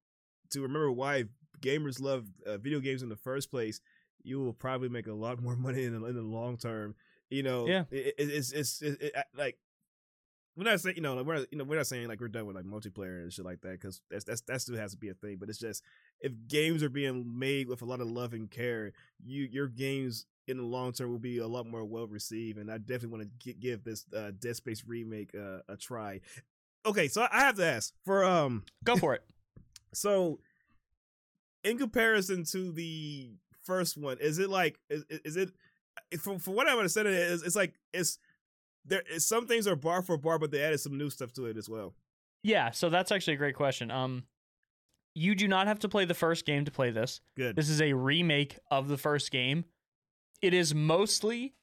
to 0.52 0.62
remember 0.62 0.92
why 0.92 1.26
gamers 1.60 2.02
love 2.02 2.26
uh, 2.46 2.58
video 2.58 2.80
games 2.80 3.04
in 3.04 3.10
the 3.10 3.16
first 3.16 3.52
place, 3.52 3.82
you 4.24 4.40
will 4.40 4.54
probably 4.54 4.90
make 4.90 5.08
a 5.08 5.14
lot 5.14 5.40
more 5.44 5.56
money 5.56 5.84
in 5.84 6.00
the, 6.00 6.06
in 6.08 6.16
the 6.16 6.22
long 6.22 6.58
term. 6.58 6.96
You 7.30 7.44
know, 7.44 7.68
Yeah. 7.68 7.84
it, 7.92 8.16
it, 8.18 8.30
it's 8.30 8.52
it's 8.52 8.82
it, 8.82 9.02
it, 9.02 9.14
like 9.38 9.58
we're 10.58 10.66
not 10.66 10.80
saying 10.82 10.96
you 10.98 11.02
know 11.02 11.16
like, 11.16 11.26
we're 11.26 11.46
you 11.52 11.58
know 11.58 11.64
we're 11.64 11.78
not 11.78 11.88
saying 11.88 12.08
like 12.08 12.20
we're 12.20 12.28
done 12.28 12.46
with 12.46 12.56
like 12.56 12.66
multiplayer 12.66 13.24
and 13.24 13.32
shit 13.32 13.46
like 13.46 13.62
that 13.62 13.80
because 13.80 14.02
that's 14.10 14.26
that's 14.26 14.42
that 14.42 14.62
still 14.62 14.76
has 14.78 14.92
to 14.92 14.98
be 14.98 15.10
a 15.10 15.14
thing. 15.14 15.38
But 15.40 15.50
it's 15.50 15.60
just 15.60 15.84
if 16.20 16.32
games 16.48 16.84
are 16.84 16.90
being 16.90 17.38
made 17.38 17.68
with 17.68 17.82
a 17.82 17.86
lot 17.86 18.02
of 18.02 18.08
love 18.10 18.34
and 18.34 18.50
care, 18.50 18.92
you 19.24 19.48
your 19.52 19.68
games 19.68 20.26
in 20.48 20.58
the 20.58 20.64
long 20.64 20.92
term 20.92 21.12
will 21.12 21.20
be 21.20 21.38
a 21.38 21.48
lot 21.48 21.66
more 21.66 21.86
well 21.86 22.08
received. 22.08 22.58
And 22.58 22.72
I 22.72 22.78
definitely 22.78 23.18
want 23.18 23.30
to 23.44 23.54
give 23.54 23.84
this 23.84 24.06
uh, 24.16 24.32
Dead 24.38 24.56
Space 24.56 24.84
remake 24.86 25.34
uh, 25.36 25.60
a 25.70 25.78
try. 25.78 26.20
Okay, 26.86 27.08
so 27.08 27.28
I 27.32 27.42
have 27.42 27.56
to 27.56 27.66
ask 27.66 27.94
for 28.06 28.24
um 28.24 28.64
Go 28.84 28.98
for 28.98 29.14
it. 29.14 29.24
so, 29.94 30.40
in 31.64 31.78
comparison 31.78 32.44
to 32.46 32.72
the 32.72 33.32
first 33.64 33.98
one, 33.98 34.18
is 34.20 34.40
it 34.40 34.50
like 34.50 34.80
is, 34.90 35.06
is 35.10 35.38
it 35.38 35.52
from 36.20 36.40
from 36.40 36.56
what 36.56 36.68
I 36.68 36.72
understand 36.72 37.08
it 37.08 37.14
is 37.14 37.44
it's 37.44 37.56
like 37.56 37.76
it's 37.94 38.20
there 38.86 39.04
is 39.12 39.28
some 39.28 39.48
things 39.48 39.68
are 39.68 39.76
bar 39.76 40.02
for 40.02 40.18
bar, 40.18 40.40
but 40.40 40.52
they 40.52 40.62
added 40.62 40.80
some 40.80 40.98
new 40.98 41.10
stuff 41.10 41.34
to 41.34 41.46
it 41.46 41.58
as 41.58 41.70
well. 41.70 41.94
Yeah, 42.44 42.72
so 42.72 42.90
that's 42.90 43.12
actually 43.12 43.36
a 43.36 43.38
great 43.38 43.56
question. 43.56 43.92
Um 43.92 44.24
you 45.14 45.36
do 45.36 45.48
not 45.48 45.68
have 45.68 45.80
to 45.80 45.90
play 45.90 46.06
the 46.06 46.14
first 46.14 46.46
game 46.46 46.64
to 46.66 46.72
play 46.72 46.90
this. 46.90 47.20
Good. 47.36 47.56
This 47.56 47.70
is 47.70 47.82
a 47.82 47.94
remake 47.94 48.58
of 48.70 48.88
the 48.88 48.98
first 48.98 49.30
game. 49.32 49.66
It 50.42 50.54
is 50.54 50.74
mostly 50.74 51.54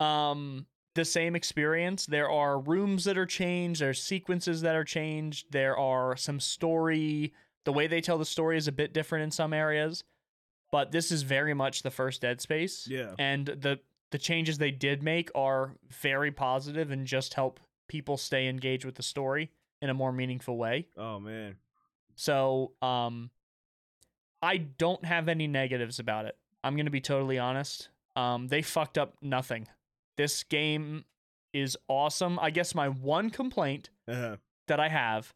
um 0.00 0.66
the 0.94 1.04
same 1.04 1.34
experience. 1.34 2.06
There 2.06 2.30
are 2.30 2.58
rooms 2.58 3.04
that 3.04 3.18
are 3.18 3.26
changed, 3.26 3.80
there's 3.80 4.00
sequences 4.00 4.60
that 4.60 4.76
are 4.76 4.84
changed, 4.84 5.46
there 5.50 5.76
are 5.76 6.16
some 6.16 6.38
story 6.38 7.32
the 7.64 7.72
way 7.72 7.86
they 7.86 8.00
tell 8.00 8.18
the 8.18 8.24
story 8.24 8.56
is 8.56 8.68
a 8.68 8.72
bit 8.72 8.92
different 8.92 9.24
in 9.24 9.30
some 9.30 9.52
areas, 9.52 10.04
but 10.70 10.92
this 10.92 11.10
is 11.10 11.22
very 11.22 11.54
much 11.54 11.82
the 11.82 11.90
first 11.90 12.20
Dead 12.20 12.40
Space. 12.40 12.86
Yeah. 12.88 13.14
And 13.18 13.46
the 13.46 13.80
the 14.10 14.18
changes 14.18 14.58
they 14.58 14.70
did 14.70 15.02
make 15.02 15.30
are 15.34 15.74
very 15.90 16.30
positive 16.30 16.90
and 16.90 17.06
just 17.06 17.34
help 17.34 17.60
people 17.88 18.16
stay 18.16 18.48
engaged 18.48 18.84
with 18.84 18.94
the 18.94 19.02
story 19.02 19.50
in 19.82 19.90
a 19.90 19.94
more 19.94 20.12
meaningful 20.12 20.56
way. 20.56 20.86
Oh 20.96 21.18
man. 21.20 21.56
So, 22.16 22.72
um, 22.80 23.30
I 24.42 24.58
don't 24.58 25.04
have 25.04 25.28
any 25.28 25.46
negatives 25.46 25.98
about 25.98 26.26
it. 26.26 26.36
I'm 26.62 26.76
gonna 26.76 26.90
be 26.90 27.00
totally 27.00 27.38
honest. 27.38 27.88
Um, 28.16 28.46
they 28.48 28.62
fucked 28.62 28.98
up 28.98 29.14
nothing. 29.20 29.66
This 30.16 30.44
game 30.44 31.04
is 31.52 31.76
awesome. 31.88 32.38
I 32.38 32.50
guess 32.50 32.74
my 32.74 32.88
one 32.88 33.30
complaint 33.30 33.90
Uh-huh. 34.08 34.36
that 34.68 34.80
I 34.80 34.88
have 34.88 35.32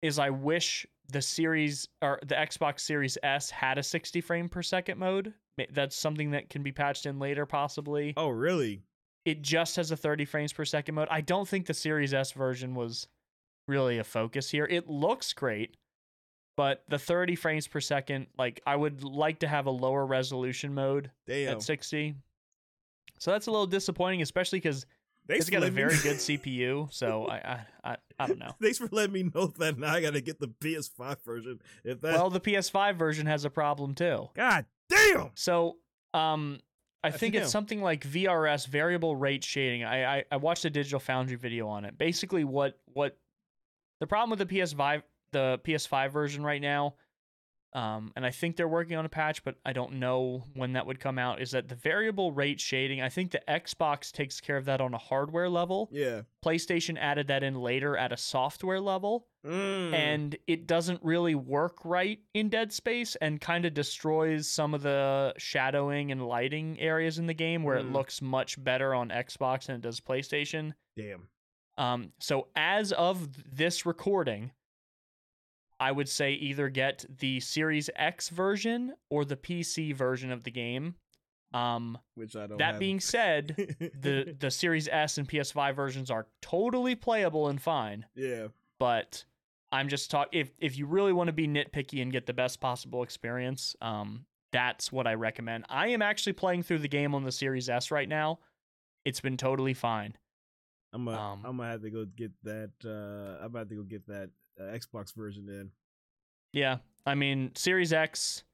is 0.00 0.18
I 0.18 0.30
wish 0.30 0.86
the 1.08 1.20
series 1.22 1.88
or 2.00 2.18
the 2.26 2.34
Xbox 2.34 2.80
Series 2.80 3.18
S 3.22 3.50
had 3.50 3.78
a 3.78 3.82
60 3.82 4.20
frame 4.20 4.48
per 4.48 4.62
second 4.62 4.98
mode. 4.98 5.34
That's 5.70 5.96
something 5.96 6.30
that 6.30 6.50
can 6.50 6.62
be 6.62 6.72
patched 6.72 7.06
in 7.06 7.18
later, 7.18 7.46
possibly. 7.46 8.14
Oh 8.16 8.28
really? 8.28 8.82
It 9.24 9.42
just 9.42 9.76
has 9.76 9.90
a 9.90 9.96
30 9.96 10.24
frames 10.24 10.52
per 10.52 10.64
second 10.64 10.94
mode. 10.94 11.08
I 11.10 11.20
don't 11.20 11.46
think 11.46 11.66
the 11.66 11.74
Series 11.74 12.12
S 12.12 12.32
version 12.32 12.74
was 12.74 13.06
really 13.68 13.98
a 13.98 14.04
focus 14.04 14.50
here. 14.50 14.66
It 14.68 14.88
looks 14.88 15.32
great, 15.32 15.76
but 16.56 16.84
the 16.88 16.98
30 16.98 17.36
frames 17.36 17.68
per 17.68 17.80
second, 17.80 18.26
like 18.38 18.60
I 18.66 18.74
would 18.74 19.04
like 19.04 19.40
to 19.40 19.48
have 19.48 19.66
a 19.66 19.70
lower 19.70 20.04
resolution 20.04 20.74
mode 20.74 21.10
Damn. 21.26 21.56
at 21.56 21.62
60. 21.62 22.16
So 23.18 23.30
that's 23.30 23.46
a 23.46 23.50
little 23.50 23.66
disappointing, 23.66 24.22
especially 24.22 24.58
because 24.58 24.86
it's 25.28 25.50
got 25.50 25.62
a 25.62 25.70
very 25.70 25.96
good 26.02 26.16
CPU. 26.18 26.92
So 26.92 27.26
I, 27.26 27.36
I, 27.36 27.66
I, 27.84 27.96
I 28.18 28.26
don't 28.26 28.40
know. 28.40 28.56
Thanks 28.60 28.78
for 28.78 28.88
letting 28.90 29.12
me 29.12 29.30
know 29.32 29.46
that. 29.58 29.78
Now 29.78 29.92
I 29.92 30.00
gotta 30.00 30.20
get 30.20 30.40
the 30.40 30.48
PS5 30.48 31.22
version. 31.24 31.60
If 31.84 32.00
that. 32.00 32.14
Well, 32.14 32.30
the 32.30 32.40
PS5 32.40 32.96
version 32.96 33.26
has 33.26 33.44
a 33.44 33.50
problem 33.50 33.94
too. 33.94 34.30
God 34.34 34.66
damn. 34.92 35.30
So, 35.34 35.76
um, 36.14 36.60
I 37.04 37.10
That's 37.10 37.20
think 37.20 37.34
it's 37.34 37.50
something 37.50 37.82
like 37.82 38.06
VRS, 38.06 38.66
variable 38.68 39.16
rate 39.16 39.42
shading. 39.42 39.82
I, 39.84 40.18
I 40.18 40.24
I 40.30 40.36
watched 40.36 40.64
a 40.64 40.70
Digital 40.70 41.00
Foundry 41.00 41.36
video 41.36 41.66
on 41.68 41.84
it. 41.84 41.98
Basically, 41.98 42.44
what 42.44 42.78
what 42.92 43.18
the 44.00 44.06
problem 44.06 44.30
with 44.30 44.38
the 44.38 44.54
PS5 44.54 45.02
the 45.32 45.60
PS5 45.64 46.12
version 46.12 46.44
right 46.44 46.60
now, 46.60 46.94
um, 47.74 48.12
and 48.16 48.26
I 48.26 48.30
think 48.30 48.56
they're 48.56 48.68
working 48.68 48.96
on 48.96 49.04
a 49.04 49.08
patch, 49.08 49.42
but 49.44 49.56
I 49.64 49.72
don't 49.72 49.94
know 49.94 50.44
when 50.54 50.74
that 50.74 50.86
would 50.86 51.00
come 51.00 51.18
out. 51.18 51.40
Is 51.40 51.52
that 51.52 51.68
the 51.68 51.74
variable 51.74 52.30
rate 52.32 52.60
shading? 52.60 53.00
I 53.00 53.08
think 53.08 53.30
the 53.30 53.40
Xbox 53.48 54.12
takes 54.12 54.40
care 54.40 54.56
of 54.58 54.66
that 54.66 54.80
on 54.80 54.92
a 54.92 54.98
hardware 54.98 55.48
level. 55.48 55.88
Yeah. 55.90 56.22
PlayStation 56.44 56.98
added 56.98 57.28
that 57.28 57.42
in 57.42 57.54
later 57.54 57.96
at 57.96 58.12
a 58.12 58.16
software 58.16 58.80
level 58.80 59.26
Mm. 59.44 59.92
and 59.92 60.36
it 60.46 60.68
doesn't 60.68 61.02
really 61.02 61.34
work 61.34 61.84
right 61.84 62.20
in 62.32 62.48
Dead 62.48 62.72
Space 62.72 63.16
and 63.16 63.40
kind 63.40 63.64
of 63.64 63.74
destroys 63.74 64.46
some 64.48 64.72
of 64.72 64.82
the 64.82 65.34
shadowing 65.36 66.12
and 66.12 66.24
lighting 66.24 66.78
areas 66.78 67.18
in 67.18 67.26
the 67.26 67.34
game 67.34 67.64
where 67.64 67.76
it 67.76 67.86
Mm. 67.86 67.92
looks 67.92 68.22
much 68.22 68.62
better 68.62 68.94
on 68.94 69.08
Xbox 69.08 69.66
than 69.66 69.74
it 69.76 69.82
does 69.82 69.98
PlayStation. 69.98 70.74
damn. 70.96 71.26
Um, 71.78 72.12
so 72.20 72.48
as 72.54 72.92
of 72.92 73.56
this 73.56 73.84
recording, 73.86 74.52
I 75.82 75.90
would 75.90 76.08
say 76.08 76.34
either 76.34 76.68
get 76.68 77.04
the 77.18 77.40
Series 77.40 77.90
X 77.96 78.28
version 78.28 78.94
or 79.10 79.24
the 79.24 79.36
PC 79.36 79.92
version 79.92 80.30
of 80.30 80.44
the 80.44 80.52
game. 80.52 80.94
Um, 81.52 81.98
Which 82.14 82.36
I 82.36 82.46
don't. 82.46 82.58
that 82.58 82.74
have. 82.74 82.78
being 82.78 83.00
said, 83.14 83.56
the 84.00 84.36
the 84.40 84.50
Series 84.50 84.86
S 84.86 85.18
and 85.18 85.28
PS5 85.28 85.74
versions 85.74 86.08
are 86.08 86.28
totally 86.40 86.94
playable 86.94 87.48
and 87.48 87.60
fine 87.60 88.06
yeah. 88.14 88.46
but 88.78 89.24
I'm 89.72 89.88
just 89.88 90.08
talk 90.08 90.28
if 90.30 90.52
if 90.60 90.78
you 90.78 90.86
really 90.86 91.12
want 91.12 91.26
to 91.28 91.32
be 91.32 91.48
nitpicky 91.48 92.00
and 92.00 92.12
get 92.12 92.26
the 92.26 92.32
best 92.32 92.60
possible 92.60 93.02
experience, 93.02 93.74
um, 93.80 94.24
that's 94.52 94.92
what 94.92 95.08
I 95.08 95.14
recommend. 95.14 95.64
I 95.68 95.88
am 95.88 96.00
actually 96.00 96.34
playing 96.34 96.62
through 96.62 96.78
the 96.78 96.88
game 96.88 97.12
on 97.12 97.24
the 97.24 97.32
Series 97.32 97.68
S 97.68 97.90
right 97.90 98.08
now. 98.08 98.38
It's 99.04 99.20
been 99.20 99.36
totally 99.36 99.74
fine. 99.74 100.16
I'm 100.92 101.06
gonna, 101.06 101.18
Um, 101.18 101.40
I'm 101.44 101.56
gonna 101.56 101.70
have 101.70 101.82
to 101.82 101.90
go 101.90 102.04
get 102.04 102.30
that. 102.44 102.70
Uh, 102.84 103.42
I'm 103.42 103.46
about 103.46 103.68
to 103.70 103.74
go 103.74 103.82
get 103.82 104.06
that 104.06 104.30
uh, 104.60 104.64
Xbox 104.64 105.14
version 105.14 105.48
in. 105.48 105.70
Yeah, 106.52 106.78
I 107.06 107.14
mean 107.14 107.52
Series 107.54 107.92
X, 107.92 108.44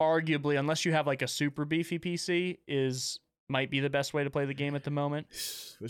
arguably, 0.00 0.58
unless 0.58 0.84
you 0.84 0.92
have 0.92 1.06
like 1.06 1.22
a 1.22 1.28
super 1.28 1.64
beefy 1.64 1.98
PC, 1.98 2.58
is 2.66 3.20
might 3.48 3.70
be 3.70 3.80
the 3.80 3.90
best 3.90 4.12
way 4.12 4.24
to 4.24 4.30
play 4.30 4.44
the 4.44 4.54
game 4.54 4.74
at 4.74 4.84
the 4.84 4.90
moment. 4.90 5.26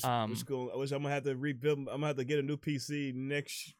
Um, 0.02 0.30
which 0.30 0.44
going, 0.44 0.68
I 0.74 0.76
wish 0.76 0.90
I'm 0.90 1.02
gonna 1.02 1.14
have 1.14 1.22
to 1.24 1.36
rebuild. 1.36 1.78
I'm 1.78 1.86
gonna 1.86 2.08
have 2.08 2.16
to 2.16 2.24
get 2.24 2.40
a 2.40 2.42
new 2.42 2.56
PC 2.56 3.14
next, 3.14 3.72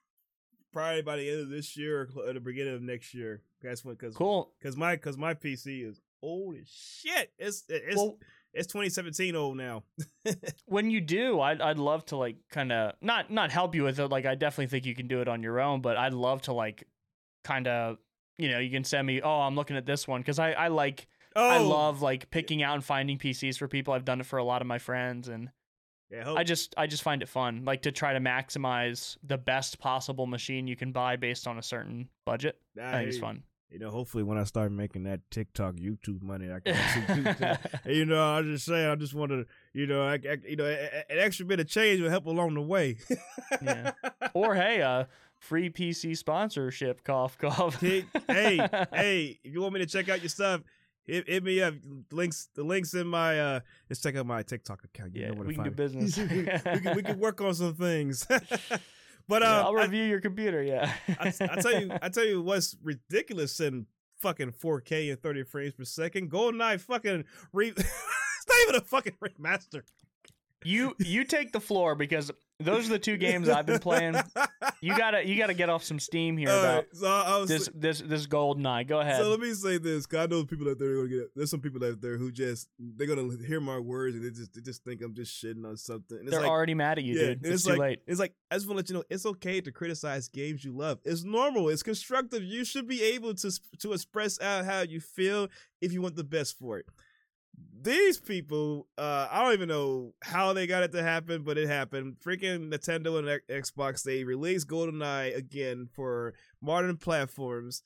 probably 0.73 1.03
by 1.03 1.17
the 1.17 1.29
end 1.29 1.41
of 1.41 1.49
this 1.49 1.77
year 1.77 2.09
or 2.17 2.33
the 2.33 2.39
beginning 2.39 2.75
of 2.75 2.81
next 2.81 3.13
year. 3.13 3.43
That's 3.61 3.85
when, 3.85 3.97
cause 3.97 4.15
Cool. 4.15 4.53
Cause 4.63 4.77
my, 4.77 4.97
cause 4.97 5.19
my 5.19 5.35
PC 5.35 5.85
is 5.85 6.01
old 6.23 6.55
as 6.55 6.69
shit. 6.69 7.33
It's 7.41 7.65
it's 7.69 7.97
Well, 7.97 8.19
it's 8.57 8.67
2017 8.69 9.37
old 9.37 9.57
now. 9.57 9.85
when 10.67 10.91
you 10.91 11.01
do, 11.01 11.41
I'd 11.41 11.61
I'd 11.61 11.79
love 11.79 12.05
to 12.07 12.17
like 12.17 12.37
kind 12.51 12.73
of 12.73 12.95
not 13.01 13.31
not 13.31 13.51
help 13.53 13.75
you 13.75 13.85
with 13.85 13.99
it. 14.01 14.09
Like 14.09 14.27
I 14.27 14.35
definitely 14.35 14.69
think 14.69 14.87
you 14.87 14.95
can 14.95 15.09
do 15.09 15.21
it 15.21 15.29
on 15.29 15.43
your 15.43 15.61
own, 15.61 15.81
but 15.81 15.97
I'd 15.97 16.15
love 16.15 16.43
to 16.43 16.53
like 16.53 16.85
kind 17.45 17.69
of 17.69 17.99
you 18.39 18.51
know 18.51 18.59
you 18.59 18.71
can 18.71 18.85
send 18.85 19.07
me. 19.07 19.21
Oh, 19.23 19.41
I'm 19.41 19.55
looking 19.55 19.77
at 19.77 19.87
this 19.87 20.09
one 20.09 20.21
because 20.21 20.39
I 20.39 20.53
I 20.53 20.69
like 20.69 21.07
Oh, 21.37 21.47
I 21.47 21.59
love 21.59 22.01
like 22.01 22.31
picking 22.31 22.63
out 22.63 22.75
and 22.75 22.85
finding 22.85 23.19
PCs 23.19 23.59
for 23.59 23.69
people. 23.69 23.93
I've 23.93 24.07
done 24.07 24.21
it 24.21 24.27
for 24.27 24.39
a 24.39 24.45
lot 24.45 24.63
of 24.63 24.67
my 24.67 24.79
friends, 24.79 25.29
and 25.29 25.51
Yeah, 26.11 26.25
hope, 26.25 26.39
I 26.39 26.45
just 26.45 26.75
I 26.79 26.87
just 26.87 27.03
find 27.03 27.21
it 27.23 27.29
fun, 27.29 27.65
like 27.67 27.83
to 27.83 27.93
try 27.93 28.15
to 28.15 28.21
maximize 28.21 29.19
the 29.23 29.37
best 29.37 29.79
possible 29.79 30.27
machine 30.27 30.67
you 30.67 30.77
can 30.77 30.93
buy 30.93 31.17
based 31.17 31.47
on 31.47 31.59
a 31.59 31.63
certain 31.63 32.09
budget. 32.25 32.59
I 32.81 32.99
think 32.99 33.09
it's 33.09 33.19
fun. 33.19 33.43
You 33.71 33.81
know, 33.81 33.91
hopefully 33.91 34.23
when 34.23 34.39
I 34.39 34.45
start 34.45 34.71
making 34.71 35.03
that 35.05 35.21
TikTok, 35.31 35.75
YouTube 35.75 36.23
money, 36.23 36.47
I 36.53 36.61
can 36.61 36.77
actually 36.77 37.17
do 37.17 37.23
that. 37.41 37.81
And, 37.85 37.97
you 37.97 38.05
know, 38.07 38.23
I 38.37 38.41
was 38.41 38.47
just 38.49 38.67
saying, 38.67 38.87
I 38.89 38.95
just 38.95 39.13
want 39.13 39.33
to, 39.33 39.45
you 39.73 39.87
know, 39.89 40.03
I, 40.03 40.15
I, 40.15 40.37
you 40.47 40.55
know, 40.57 40.65
a- 40.65 40.71
a- 40.85 41.13
an 41.13 41.19
extra 41.19 41.45
bit 41.45 41.59
of 41.59 41.67
change 41.69 42.01
will 42.01 42.09
help 42.09 42.27
along 42.27 42.55
the 42.55 42.63
way. 42.63 42.97
Yeah. 43.61 43.91
or 44.35 44.55
hey, 44.55 44.83
uh, 44.83 45.05
free 45.41 45.69
PC 45.69 46.17
sponsorship. 46.17 47.03
Cough, 47.03 47.37
cough. 47.39 47.81
Hey, 47.81 48.05
hey, 48.29 49.39
if 49.43 49.53
you 49.53 49.61
want 49.61 49.75
me 49.75 49.81
to 49.81 49.87
check 49.87 50.09
out 50.09 50.23
your 50.23 50.29
stuff, 50.29 50.61
hit, 51.05 51.29
hit 51.29 51.43
me 51.43 51.61
up. 51.61 51.75
Links, 52.13 52.49
the 52.55 52.63
links 52.63 52.95
in 52.95 53.09
my, 53.09 53.39
uh, 53.41 53.61
let's 53.91 54.01
check 54.01 54.15
out 54.17 54.27
my 54.27 54.43
TikTok 54.45 54.85
account. 54.85 55.17
You 55.17 55.23
Yeah, 55.23 55.29
know 55.31 55.35
where 55.35 55.43
to 55.43 55.49
we 55.49 55.55
can 55.57 55.65
do 55.65 55.71
business. 55.73 56.17
we, 56.17 56.45
can, 56.45 56.95
we 56.97 57.03
can 57.03 57.19
work 57.19 57.41
on 57.41 57.53
some 57.53 57.75
things. 57.75 58.25
But 59.29 59.43
Yeah, 59.43 59.61
um, 59.61 59.67
I'll 59.67 59.79
I- 59.79 59.83
review 59.83 60.05
your 60.05 60.21
computer. 60.21 60.63
Yeah. 60.63 60.93
I, 61.21 61.29
I 61.41 61.61
tell 61.61 61.81
you, 61.81 61.91
I 62.03 62.09
tell 62.11 62.25
you 62.25 62.43
what's 62.43 62.77
ridiculous 62.83 63.61
in 63.61 63.87
fucking 64.19 64.53
4K 64.53 65.11
and 65.13 65.21
30 65.21 65.43
frames 65.45 65.75
per 65.75 65.85
second. 65.85 66.31
GoldenEye 66.31 66.81
fucking 66.81 67.25
re. 67.53 67.69
it's 67.77 68.47
not 68.49 68.59
even 68.63 68.75
a 68.77 68.81
fucking 68.81 69.15
remaster. 69.23 69.83
You 70.65 70.95
you 70.99 71.25
take 71.25 71.53
the 71.53 71.61
floor 71.61 71.95
because 71.95 72.31
those 72.59 72.87
are 72.87 72.93
the 72.93 72.99
two 72.99 73.19
games 73.19 73.49
I've 73.49 73.67
been 73.67 73.79
playing. 73.79 74.17
You 74.81 74.97
gotta 74.97 75.27
you 75.27 75.37
gotta 75.37 75.53
get 75.53 75.69
off 75.69 75.85
some 75.85 75.99
steam 75.99 76.39
here 76.39 76.49
All 76.49 76.59
about 76.59 76.77
right, 76.77 76.87
so 76.95 77.07
I 77.07 77.39
was. 77.39 77.49
this 77.49 77.69
this 77.75 78.01
this 78.01 78.27
golden 78.27 78.65
eye. 78.65 78.83
Go 78.85 79.01
ahead. 79.01 79.21
so 79.21 79.29
let 79.29 79.41
me 79.41 79.53
say 79.53 79.77
this, 79.77 80.07
cause 80.07 80.21
I 80.21 80.27
know 80.27 80.45
people 80.45 80.69
out 80.69 80.79
there 80.79 80.93
are 80.93 80.97
gonna 80.97 81.09
get. 81.09 81.35
There's 81.35 81.51
some 81.51 81.61
people 81.61 81.85
out 81.85 82.01
there 82.01 82.17
who 82.17 82.33
just 82.33 82.69
they're 82.79 83.07
gonna 83.07 83.29
hear 83.47 83.61
my 83.61 83.79
words 83.79 84.17
and 84.17 84.25
they 84.25 84.31
just 84.31 84.55
they 84.55 84.63
just 84.63 84.85
think 84.85 85.03
I'm 85.03 85.15
just 85.15 85.43
shitting 85.43 85.67
on 85.67 85.77
something. 85.77 86.25
They're 86.25 86.41
like, 86.41 86.49
already 86.49 86.75
mad 86.75 86.99
at 86.99 87.05
you, 87.05 87.15
yeah, 87.15 87.27
dude. 87.27 87.41
It's, 87.45 87.51
it's 87.51 87.65
too 87.65 87.71
like 87.71 87.79
late. 87.79 87.99
it's 88.07 88.21
like 88.21 88.33
I 88.51 88.55
just 88.55 88.67
want 88.67 88.79
to 88.79 88.83
let 88.85 88.89
you 88.89 88.95
know 88.97 89.05
it's 89.11 89.27
okay 89.27 89.61
to 89.61 89.71
criticize 89.71 90.29
games 90.29 90.65
you 90.65 90.73
love. 90.73 90.99
It's 91.05 91.25
normal. 91.25 91.69
It's 91.69 91.83
constructive. 91.83 92.43
You 92.43 92.65
should 92.65 92.89
be 92.89 93.03
able 93.03 93.35
to 93.35 93.61
to 93.81 93.93
express 93.93 94.41
out 94.41 94.65
how 94.65 94.81
you 94.81 95.01
feel 95.01 95.49
if 95.83 95.93
you 95.93 96.01
want 96.01 96.17
the 96.17 96.25
best 96.25 96.59
for 96.59 96.79
it. 96.79 96.87
These 97.83 98.19
people, 98.21 98.89
uh, 98.97 99.29
I 99.31 99.43
don't 99.43 99.53
even 99.53 99.69
know 99.69 100.15
how 100.23 100.53
they 100.53 100.67
got 100.67 100.83
it 100.83 100.93
to 100.93 101.03
happen, 101.03 101.43
but 101.43 101.59
it 101.59 101.69
happened. 101.69 102.17
Freaking 102.25 102.71
Nintendo 102.73 103.19
and 103.19 103.29
X- 103.29 103.71
Xbox, 103.73 104.03
they 104.03 104.25
released 104.25 104.69
GoldenEye 104.69 105.37
again 105.37 105.89
for 105.93 106.35
modern 106.63 106.97
platforms. 106.97 107.83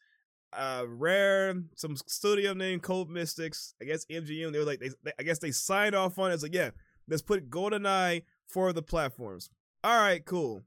Uh, 0.52 0.84
Rare, 0.88 1.54
some 1.76 1.96
studio 1.96 2.52
named 2.54 2.82
Code 2.82 3.08
Mystics, 3.08 3.74
I 3.80 3.84
guess 3.84 4.04
MGM. 4.06 4.52
They 4.52 4.58
were 4.58 4.64
like, 4.64 4.80
they, 4.80 4.90
they- 5.02 5.12
I 5.18 5.22
guess 5.22 5.38
they 5.38 5.50
signed 5.50 5.94
off 5.94 6.18
on 6.18 6.30
it. 6.30 6.34
It's 6.34 6.42
like, 6.42 6.54
yeah, 6.54 6.70
let's 7.08 7.22
put 7.22 7.50
GoldenEye 7.50 8.22
for 8.46 8.72
the 8.72 8.82
platforms. 8.82 9.50
All 9.82 9.98
right, 10.00 10.24
cool. 10.24 10.62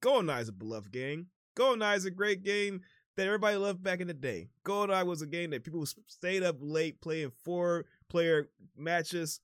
GoldenEye 0.00 0.42
is 0.42 0.48
a 0.48 0.52
beloved 0.52 0.90
game. 0.92 1.28
GoldenEye 1.56 1.96
is 1.96 2.04
a 2.06 2.10
great 2.10 2.42
game 2.42 2.80
that 3.16 3.26
everybody 3.26 3.56
loved 3.56 3.82
back 3.82 4.00
in 4.00 4.08
the 4.08 4.14
day. 4.14 4.48
GoldenEye 4.64 5.06
was 5.06 5.22
a 5.22 5.26
game 5.26 5.50
that 5.50 5.64
people 5.64 5.86
stayed 6.06 6.42
up 6.42 6.56
late 6.60 7.00
playing 7.00 7.30
four 7.44 7.84
player 8.14 8.48
matches 8.76 9.40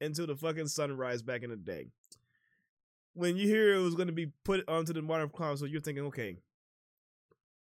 until 0.00 0.26
the 0.26 0.34
fucking 0.34 0.66
sunrise 0.66 1.20
back 1.20 1.42
in 1.42 1.50
the 1.50 1.56
day. 1.56 1.88
When 3.12 3.36
you 3.36 3.46
hear 3.46 3.74
it 3.74 3.82
was 3.82 3.94
going 3.94 4.06
to 4.06 4.14
be 4.14 4.32
put 4.46 4.66
onto 4.66 4.94
the 4.94 5.02
modern 5.02 5.28
console, 5.28 5.68
you're 5.68 5.82
thinking, 5.82 6.06
okay, 6.06 6.38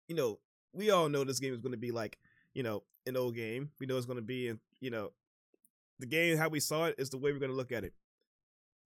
you 0.08 0.16
know, 0.16 0.40
we 0.74 0.90
all 0.90 1.10
know 1.10 1.24
this 1.24 1.40
game 1.40 1.54
is 1.54 1.60
going 1.60 1.74
to 1.74 1.78
be 1.78 1.92
like, 1.92 2.18
you 2.56 2.64
know, 2.64 2.82
an 3.06 3.16
old 3.16 3.36
game. 3.36 3.70
We 3.80 3.86
know 3.86 3.98
it's 3.98 4.08
going 4.08 4.18
to 4.18 4.24
be, 4.24 4.48
in, 4.48 4.60
you 4.80 4.90
know, 4.90 5.12
the 6.00 6.08
game 6.08 6.36
how 6.38 6.50
we 6.50 6.60
saw 6.60 6.86
it 6.86 6.96
is 6.98 7.12
the 7.12 7.20
way 7.20 7.32
we're 7.32 7.38
going 7.38 7.52
to 7.52 7.56
look 7.56 7.72
at 7.72 7.84
it. 7.84 7.94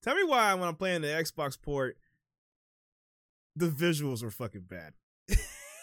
Tell 0.02 0.14
me 0.14 0.24
why 0.24 0.52
when 0.52 0.68
I'm 0.68 0.76
playing 0.76 1.00
the 1.00 1.08
Xbox 1.08 1.60
port, 1.60 1.96
the 3.56 3.68
visuals 3.68 4.22
were 4.22 4.30
fucking 4.30 4.66
bad. 4.68 4.92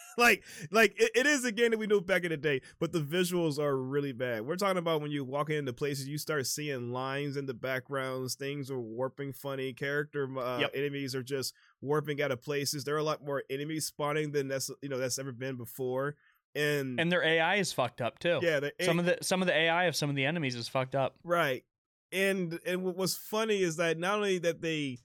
like, 0.17 0.43
like 0.71 0.93
it, 0.99 1.11
it 1.15 1.25
is 1.25 1.45
a 1.45 1.51
game 1.51 1.71
that 1.71 1.77
we 1.79 1.87
knew 1.87 2.01
back 2.01 2.23
in 2.23 2.29
the 2.31 2.37
day, 2.37 2.61
but 2.79 2.91
the 2.91 2.99
visuals 3.01 3.59
are 3.59 3.77
really 3.77 4.11
bad. 4.11 4.45
We're 4.45 4.55
talking 4.55 4.77
about 4.77 5.01
when 5.01 5.11
you 5.11 5.23
walk 5.23 5.49
into 5.49 5.73
places, 5.73 6.07
you 6.07 6.17
start 6.17 6.45
seeing 6.47 6.91
lines 6.91 7.37
in 7.37 7.45
the 7.45 7.53
backgrounds, 7.53 8.35
things 8.35 8.69
are 8.71 8.79
warping 8.79 9.33
funny, 9.33 9.73
character 9.73 10.27
uh, 10.37 10.59
Yep. 10.59 10.71
enemies 10.75 11.15
are 11.15 11.23
just 11.23 11.53
warping 11.81 12.21
out 12.21 12.31
of 12.31 12.41
places. 12.41 12.83
There 12.83 12.95
are 12.95 12.99
a 12.99 13.03
lot 13.03 13.23
more 13.25 13.43
enemies 13.49 13.85
spawning 13.85 14.31
than 14.31 14.47
that's 14.47 14.69
you 14.81 14.89
know 14.89 14.97
that's 14.97 15.19
ever 15.19 15.31
been 15.31 15.55
before, 15.55 16.15
and, 16.55 16.99
And 16.99 17.11
their 17.11 17.23
AI 17.23 17.55
is 17.55 17.71
fucked 17.71 18.01
up 18.01 18.19
too. 18.19 18.39
yeah, 18.41 18.59
the, 18.59 18.73
Some 18.81 18.99
of 18.99 19.05
the 19.05 19.17
some 19.21 19.41
of 19.41 19.47
the 19.47 19.55
AI 19.55 19.85
of 19.85 19.95
some 19.95 20.09
of 20.09 20.15
the 20.15 20.25
enemies 20.25 20.55
is 20.55 20.67
fucked 20.67 20.95
up. 20.95 21.15
Right. 21.23 21.63
And 22.11 22.59
and 22.65 22.83
what 22.83 22.95
was 22.97 23.15
funny 23.15 23.61
is 23.61 23.75
that 23.77 23.99
not 23.99 24.15
only 24.15 24.39
that 24.39 24.61
they 24.61 24.97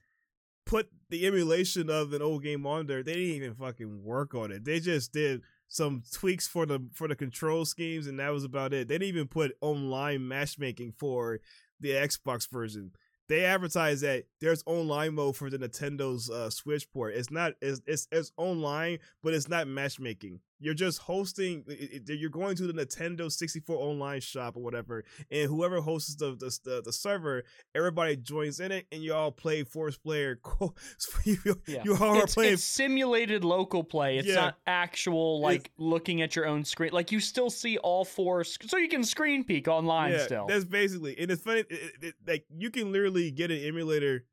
put 0.65 0.89
the 1.09 1.25
emulation 1.27 1.89
of 1.89 2.13
an 2.13 2.21
old 2.21 2.43
game 2.43 2.65
on 2.65 2.87
there, 2.87 3.03
they 3.03 3.13
didn't 3.13 3.35
even 3.35 3.55
fucking 3.55 4.03
work 4.03 4.33
on 4.33 4.51
it. 4.51 4.65
They 4.65 4.79
just 4.79 5.13
did 5.13 5.41
some 5.67 6.03
tweaks 6.11 6.47
for 6.47 6.65
the 6.65 6.79
for 6.93 7.07
the 7.07 7.15
control 7.15 7.65
schemes 7.65 8.07
and 8.07 8.19
that 8.19 8.29
was 8.29 8.43
about 8.43 8.73
it. 8.73 8.87
They 8.87 8.95
didn't 8.95 9.15
even 9.15 9.27
put 9.27 9.57
online 9.61 10.27
matchmaking 10.27 10.93
for 10.97 11.39
the 11.79 11.89
Xbox 11.89 12.49
version. 12.49 12.91
They 13.27 13.45
advertise 13.45 14.01
that 14.01 14.25
there's 14.39 14.63
online 14.67 15.15
mode 15.15 15.35
for 15.35 15.49
the 15.49 15.57
Nintendo's 15.57 16.29
uh, 16.29 16.49
Switch 16.49 16.89
port. 16.91 17.15
It's 17.15 17.31
not 17.31 17.53
it's, 17.61 17.81
it's 17.87 18.07
it's 18.11 18.31
online, 18.37 18.99
but 19.23 19.33
it's 19.33 19.49
not 19.49 19.67
matchmaking. 19.67 20.39
You're 20.65 20.73
just 20.73 20.97
hosting. 20.97 21.63
You're 22.07 22.31
going 22.31 22.55
to 22.55 22.65
the 22.65 22.73
Nintendo 22.73 23.31
64 23.31 23.75
online 23.77 24.19
shop 24.19 24.57
or 24.57 24.63
whatever, 24.63 25.03
and 25.29 25.47
whoever 25.47 25.79
hosts 25.79 26.15
the 26.15 26.31
the, 26.35 26.57
the, 26.63 26.81
the 26.85 26.91
server, 26.91 27.43
everybody 27.75 28.15
joins 28.17 28.59
in 28.59 28.71
it, 28.71 28.87
and 28.91 29.03
you 29.03 29.13
all 29.13 29.31
play 29.31 29.63
force 29.63 29.95
player. 29.95 30.39
co- 30.43 30.73
you, 31.23 31.37
Yeah. 31.67 31.83
you 31.85 31.95
all 31.95 32.17
are 32.17 32.25
playing. 32.25 32.53
it's 32.53 32.63
simulated 32.63 33.43
local 33.43 33.83
play. 33.83 34.17
It's 34.17 34.27
Yeah. 34.27 34.35
not 34.35 34.57
actual 34.65 35.39
like 35.39 35.71
looking 35.77 36.23
at 36.23 36.35
your 36.35 36.47
own 36.47 36.63
screen. 36.65 36.89
Like 36.93 37.11
you 37.11 37.19
still 37.19 37.51
see 37.51 37.77
all 37.77 38.03
four, 38.03 38.43
sc- 38.43 38.63
so 38.63 38.77
you 38.77 38.89
can 38.89 39.03
screen 39.03 39.43
peek 39.43 39.67
online 39.67 40.13
yeah, 40.13 40.25
still. 40.25 40.47
that's 40.47 40.65
basically. 40.65 41.15
And 41.19 41.29
it's 41.29 41.43
funny, 41.43 41.59
it, 41.59 41.67
it, 41.69 41.93
it- 42.01 42.15
like 42.25 42.45
you 42.57 42.71
can 42.71 42.91
literally 42.91 43.29
get 43.29 43.51
an 43.51 43.59
emulator 43.59 44.25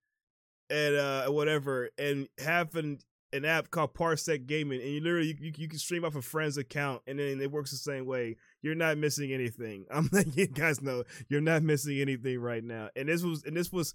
and 0.71 0.97
uh 0.97 1.27
whatever 1.27 1.91
and 1.99 2.27
have 2.43 2.75
an 2.77 2.99
an 3.33 3.45
app 3.45 3.71
called 3.71 3.95
Parsec 3.95 4.47
Gaming, 4.47 4.81
and 4.81 4.91
you 4.91 5.01
literally 5.01 5.37
you, 5.41 5.53
you, 5.57 5.69
can 5.69 5.79
stream 5.79 6.05
off 6.05 6.17
a 6.17 6.23
friend's 6.23 6.59
account, 6.59 7.03
and 7.07 7.19
then 7.19 7.41
it 7.41 7.51
works 7.51 7.71
the 7.71 7.77
same 7.77 8.07
way. 8.07 8.37
You're 8.61 8.75
not 8.75 8.99
missing 8.99 9.33
anything. 9.33 9.87
I'm 9.91 10.09
letting 10.13 10.35
you 10.35 10.47
guys 10.47 10.83
know 10.83 11.05
you're 11.29 11.41
not 11.41 11.63
missing 11.63 12.01
anything 12.01 12.39
right 12.41 12.63
now. 12.63 12.91
And 12.95 13.09
this 13.09 13.23
was 13.23 13.45
and 13.45 13.57
this 13.57 13.73
was, 13.73 13.95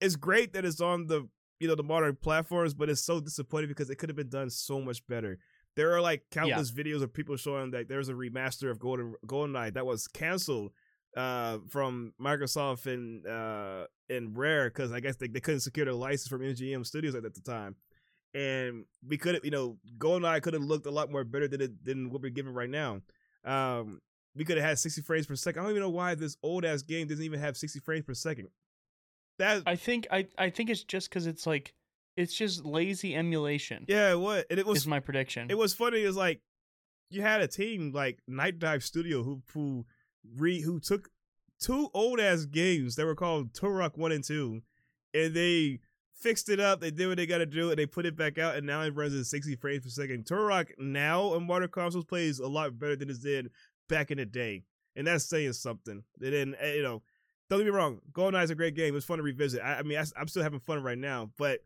it's 0.00 0.16
great 0.16 0.52
that 0.54 0.64
it's 0.64 0.80
on 0.80 1.06
the 1.06 1.28
you 1.60 1.68
know 1.68 1.74
the 1.74 1.82
modern 1.82 2.16
platforms, 2.16 2.74
but 2.74 2.90
it's 2.90 3.04
so 3.04 3.20
disappointing 3.20 3.68
because 3.68 3.90
it 3.90 3.96
could 3.96 4.08
have 4.08 4.16
been 4.16 4.28
done 4.28 4.50
so 4.50 4.80
much 4.80 5.06
better. 5.06 5.38
There 5.76 5.94
are 5.94 6.00
like 6.00 6.22
countless 6.30 6.70
videos 6.70 7.02
of 7.02 7.12
people 7.12 7.36
showing 7.36 7.72
that 7.72 7.88
there's 7.88 8.08
a 8.08 8.12
remaster 8.12 8.70
of 8.70 8.78
Golden 8.78 9.14
GoldenEye 9.26 9.74
that 9.74 9.86
was 9.86 10.08
canceled 10.08 10.72
uh 11.16 11.58
from 11.68 12.12
Microsoft 12.20 12.86
and 12.86 13.24
uh 13.24 13.86
and 14.10 14.36
Rare 14.36 14.68
because 14.68 14.90
I 14.90 14.98
guess 14.98 15.14
they, 15.14 15.28
they 15.28 15.38
couldn't 15.38 15.60
secure 15.60 15.86
the 15.86 15.94
license 15.94 16.26
from 16.26 16.40
MGM 16.40 16.84
Studios 16.84 17.14
at 17.14 17.22
the 17.22 17.40
time. 17.40 17.76
And 18.34 18.84
we 19.06 19.16
could 19.16 19.34
have, 19.36 19.44
you 19.44 19.50
know, 19.50 19.78
GoldenEye 19.98 20.42
could 20.42 20.54
have 20.54 20.62
looked 20.62 20.86
a 20.86 20.90
lot 20.90 21.10
more 21.10 21.22
better 21.24 21.46
than 21.46 21.60
it 21.60 21.84
than 21.84 22.10
what 22.10 22.20
we're 22.20 22.30
given 22.30 22.52
right 22.52 22.68
now. 22.68 23.00
Um, 23.44 24.00
we 24.34 24.44
could 24.44 24.56
have 24.56 24.66
had 24.66 24.78
60 24.78 25.02
frames 25.02 25.26
per 25.26 25.36
second. 25.36 25.60
I 25.60 25.62
don't 25.64 25.70
even 25.70 25.82
know 25.82 25.90
why 25.90 26.14
this 26.14 26.36
old 26.42 26.64
ass 26.64 26.82
game 26.82 27.06
doesn't 27.06 27.24
even 27.24 27.38
have 27.38 27.56
60 27.56 27.78
frames 27.80 28.04
per 28.04 28.14
second. 28.14 28.48
That 29.38 29.62
I 29.66 29.76
think 29.76 30.06
I 30.10 30.26
I 30.38 30.50
think 30.50 30.70
it's 30.70 30.84
just 30.84 31.08
because 31.08 31.26
it's 31.26 31.46
like 31.46 31.74
it's 32.16 32.34
just 32.34 32.64
lazy 32.64 33.14
emulation. 33.14 33.84
yeah, 33.88 34.14
what? 34.14 34.46
And 34.50 34.58
it 34.58 34.66
was 34.66 34.78
is 34.78 34.86
my 34.86 35.00
prediction. 35.00 35.48
it 35.50 35.58
was 35.58 35.74
funny 35.74 36.02
is 36.02 36.16
like 36.16 36.40
you 37.10 37.22
had 37.22 37.40
a 37.40 37.48
team 37.48 37.92
like 37.92 38.18
Nightdive 38.28 38.82
Studio 38.82 39.22
who 39.22 39.42
who 39.52 39.86
re 40.36 40.60
who 40.60 40.80
took 40.80 41.08
two 41.60 41.90
old 41.94 42.20
ass 42.20 42.44
games 42.44 42.96
that 42.96 43.06
were 43.06 43.14
called 43.14 43.52
Turok 43.52 43.96
One 43.96 44.12
and 44.12 44.24
Two, 44.24 44.62
and 45.12 45.34
they 45.34 45.80
fixed 46.14 46.48
it 46.48 46.60
up. 46.60 46.80
They 46.80 46.90
did 46.90 47.08
what 47.08 47.16
they 47.16 47.26
got 47.26 47.38
to 47.38 47.46
do, 47.46 47.70
and 47.70 47.78
they 47.78 47.86
put 47.86 48.06
it 48.06 48.16
back 48.16 48.38
out, 48.38 48.56
and 48.56 48.66
now 48.66 48.82
it 48.82 48.94
runs 48.94 49.14
at 49.14 49.26
sixty 49.26 49.56
frames 49.56 49.84
per 49.84 49.90
second. 49.90 50.24
Turok 50.24 50.68
now 50.78 51.34
on 51.34 51.46
modern 51.46 51.68
consoles 51.68 52.04
plays 52.04 52.38
a 52.38 52.48
lot 52.48 52.78
better 52.78 52.96
than 52.96 53.10
it 53.10 53.22
did 53.22 53.50
back 53.88 54.10
in 54.10 54.18
the 54.18 54.26
day, 54.26 54.62
and 54.96 55.06
that's 55.06 55.24
saying 55.24 55.52
something. 55.52 56.02
And 56.20 56.32
then 56.32 56.54
eh, 56.60 56.74
you 56.74 56.82
know, 56.82 57.02
don't 57.50 57.58
get 57.58 57.66
me 57.66 57.70
wrong, 57.70 58.00
GoldenEye 58.12 58.44
is 58.44 58.50
a 58.50 58.54
great 58.54 58.74
game. 58.74 58.96
It's 58.96 59.06
fun 59.06 59.18
to 59.18 59.22
revisit. 59.22 59.62
I, 59.62 59.78
I 59.78 59.82
mean, 59.82 59.98
I, 59.98 60.04
I'm 60.18 60.28
still 60.28 60.42
having 60.42 60.60
fun 60.60 60.82
right 60.82 60.98
now, 60.98 61.30
but 61.36 61.60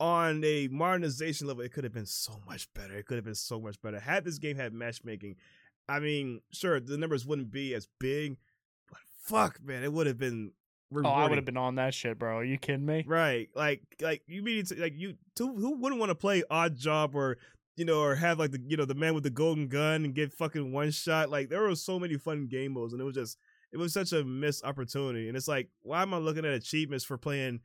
on 0.00 0.42
a 0.44 0.68
modernization 0.68 1.46
level, 1.46 1.64
it 1.64 1.72
could 1.72 1.84
have 1.84 1.92
been 1.92 2.06
so 2.06 2.40
much 2.46 2.72
better. 2.72 2.94
It 2.96 3.06
could 3.06 3.16
have 3.16 3.24
been 3.24 3.34
so 3.34 3.60
much 3.60 3.80
better. 3.82 3.98
Had 3.98 4.24
this 4.24 4.38
game 4.38 4.56
had 4.56 4.72
matchmaking, 4.72 5.36
I 5.88 5.98
mean, 5.98 6.40
sure, 6.52 6.78
the 6.78 6.96
numbers 6.96 7.26
wouldn't 7.26 7.50
be 7.50 7.74
as 7.74 7.88
big, 7.98 8.36
but 8.88 8.98
fuck, 9.22 9.60
man, 9.62 9.82
it 9.82 9.92
would 9.92 10.06
have 10.06 10.18
been. 10.18 10.52
Oh, 10.94 11.08
I 11.08 11.28
would 11.28 11.36
have 11.36 11.44
been 11.44 11.56
on 11.56 11.74
that 11.74 11.92
shit, 11.94 12.18
bro. 12.18 12.38
Are 12.38 12.44
you 12.44 12.58
kidding 12.58 12.86
me? 12.86 13.04
right. 13.06 13.48
Like, 13.54 13.82
like 14.00 14.22
you 14.26 14.42
mean 14.42 14.64
to, 14.66 14.80
like 14.80 14.94
you? 14.96 15.14
Who, 15.38 15.56
who 15.56 15.76
wouldn't 15.76 16.00
want 16.00 16.10
to 16.10 16.14
play 16.14 16.42
Oddjob 16.50 17.14
or 17.14 17.36
you 17.76 17.84
know, 17.84 18.00
or 18.00 18.16
have 18.16 18.38
like 18.38 18.50
the 18.50 18.60
you 18.66 18.76
know 18.76 18.84
the 18.84 18.94
man 18.94 19.14
with 19.14 19.22
the 19.22 19.30
golden 19.30 19.68
gun 19.68 20.04
and 20.04 20.14
get 20.14 20.32
fucking 20.32 20.72
one 20.72 20.90
shot? 20.90 21.30
Like 21.30 21.48
there 21.48 21.62
were 21.62 21.74
so 21.74 21.98
many 21.98 22.16
fun 22.16 22.46
game 22.46 22.72
modes, 22.72 22.92
and 22.92 23.00
it 23.00 23.04
was 23.04 23.14
just 23.14 23.38
it 23.72 23.76
was 23.76 23.92
such 23.92 24.12
a 24.12 24.24
missed 24.24 24.64
opportunity. 24.64 25.28
And 25.28 25.36
it's 25.36 25.48
like, 25.48 25.68
why 25.82 26.02
am 26.02 26.14
I 26.14 26.18
looking 26.18 26.44
at 26.44 26.52
achievements 26.52 27.04
for 27.04 27.18
playing, 27.18 27.60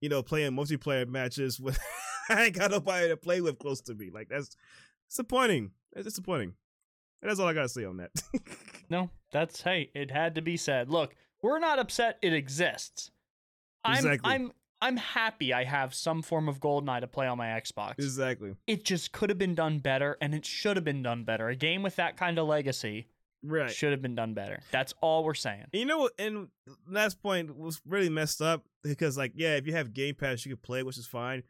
you 0.00 0.08
know, 0.08 0.22
playing 0.22 0.52
multiplayer 0.52 1.06
matches 1.06 1.58
with 1.60 1.78
I 2.30 2.44
ain't 2.44 2.56
got 2.56 2.70
nobody 2.70 3.08
to 3.08 3.16
play 3.16 3.40
with 3.40 3.58
close 3.58 3.80
to 3.82 3.94
me? 3.94 4.10
Like 4.12 4.28
that's 4.28 4.56
disappointing. 5.08 5.72
That's 5.92 6.06
disappointing. 6.06 6.54
And 7.20 7.30
that's 7.30 7.40
all 7.40 7.48
I 7.48 7.52
gotta 7.52 7.68
say 7.68 7.84
on 7.84 7.98
that. 7.98 8.10
No, 8.90 9.08
that's 9.30 9.62
hey, 9.62 9.88
it 9.94 10.10
had 10.10 10.34
to 10.34 10.42
be 10.42 10.56
said. 10.56 10.90
Look, 10.90 11.14
we're 11.42 11.58
not 11.58 11.78
upset 11.78 12.18
it 12.22 12.32
exists. 12.32 13.10
I'm 13.84 14.20
I'm 14.24 14.52
I'm 14.82 14.96
happy 14.96 15.52
I 15.52 15.64
have 15.64 15.94
some 15.94 16.22
form 16.22 16.48
of 16.48 16.58
GoldenEye 16.60 17.00
to 17.00 17.06
play 17.06 17.26
on 17.26 17.38
my 17.38 17.48
Xbox. 17.48 17.94
exactly. 17.98 18.54
It 18.66 18.84
just 18.84 19.12
could 19.12 19.28
have 19.30 19.38
been 19.38 19.54
done 19.54 19.78
better 19.78 20.16
and 20.20 20.34
it 20.34 20.44
should 20.46 20.76
have 20.76 20.84
been 20.84 21.02
done 21.02 21.24
better. 21.24 21.48
A 21.48 21.56
game 21.56 21.82
with 21.82 21.96
that 21.96 22.16
kind 22.16 22.38
of 22.38 22.46
legacy 22.46 23.08
Right. 23.42 23.70
should 23.70 23.90
have 23.92 24.02
been 24.02 24.14
done 24.14 24.34
better. 24.34 24.60
That's 24.70 24.92
all 25.00 25.24
we're 25.24 25.34
saying. 25.34 25.64
And 25.72 25.80
you 25.80 25.86
know? 25.86 26.10
And 26.18 26.48
last 26.86 27.22
point 27.22 27.56
was 27.56 27.80
really 27.86 28.10
messed 28.10 28.42
up 28.42 28.64
because, 28.82 29.16
like, 29.16 29.32
yeah, 29.34 29.56
if 29.56 29.66
you 29.66 29.72
have 29.72 29.94
Game 29.94 30.14
Pass, 30.14 30.44
you 30.44 30.52
could 30.52 30.62
play, 30.62 30.82
which 30.82 30.98
is 30.98 31.06
fine. 31.06 31.42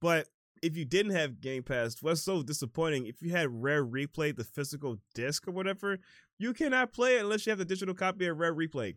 But 0.00 0.28
if 0.62 0.76
you 0.76 0.84
didn't 0.84 1.12
have 1.12 1.40
Game 1.40 1.62
Pass, 1.62 1.96
what's 2.02 2.22
so 2.22 2.42
disappointing? 2.42 3.06
If 3.06 3.22
you 3.22 3.30
had 3.30 3.48
Rare 3.50 3.84
Replay, 3.84 4.36
the 4.36 4.44
physical 4.44 4.98
disc 5.14 5.48
or 5.48 5.52
whatever, 5.52 5.98
you 6.38 6.52
cannot 6.52 6.92
play 6.92 7.16
it 7.16 7.20
unless 7.22 7.46
you 7.46 7.50
have 7.50 7.58
the 7.58 7.64
digital 7.64 7.94
copy 7.94 8.26
of 8.26 8.36
Rare 8.38 8.54
Replay. 8.54 8.96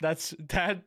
That's 0.00 0.34
that 0.50 0.82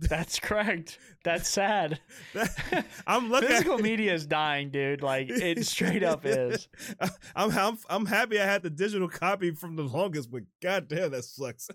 that's 0.00 0.38
correct. 0.38 0.98
That's 1.24 1.48
sad. 1.48 2.00
I'm 3.06 3.30
looking. 3.30 3.48
Physical 3.48 3.78
media 3.78 4.14
is 4.14 4.26
dying, 4.26 4.70
dude. 4.70 5.02
Like 5.02 5.28
it 5.30 5.66
straight 5.66 6.02
up 6.02 6.24
is. 6.24 6.68
I'm, 7.36 7.50
I'm 7.56 7.78
I'm 7.88 8.06
happy 8.06 8.40
I 8.40 8.44
had 8.44 8.62
the 8.62 8.70
digital 8.70 9.08
copy 9.08 9.50
from 9.50 9.76
the 9.76 9.82
longest, 9.82 10.30
but 10.30 10.42
goddamn, 10.62 11.10
that 11.12 11.24
sucks. 11.24 11.68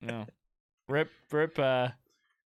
No. 0.00 0.26
Rip 0.88 1.10
rip 1.30 1.58
uh 1.58 1.88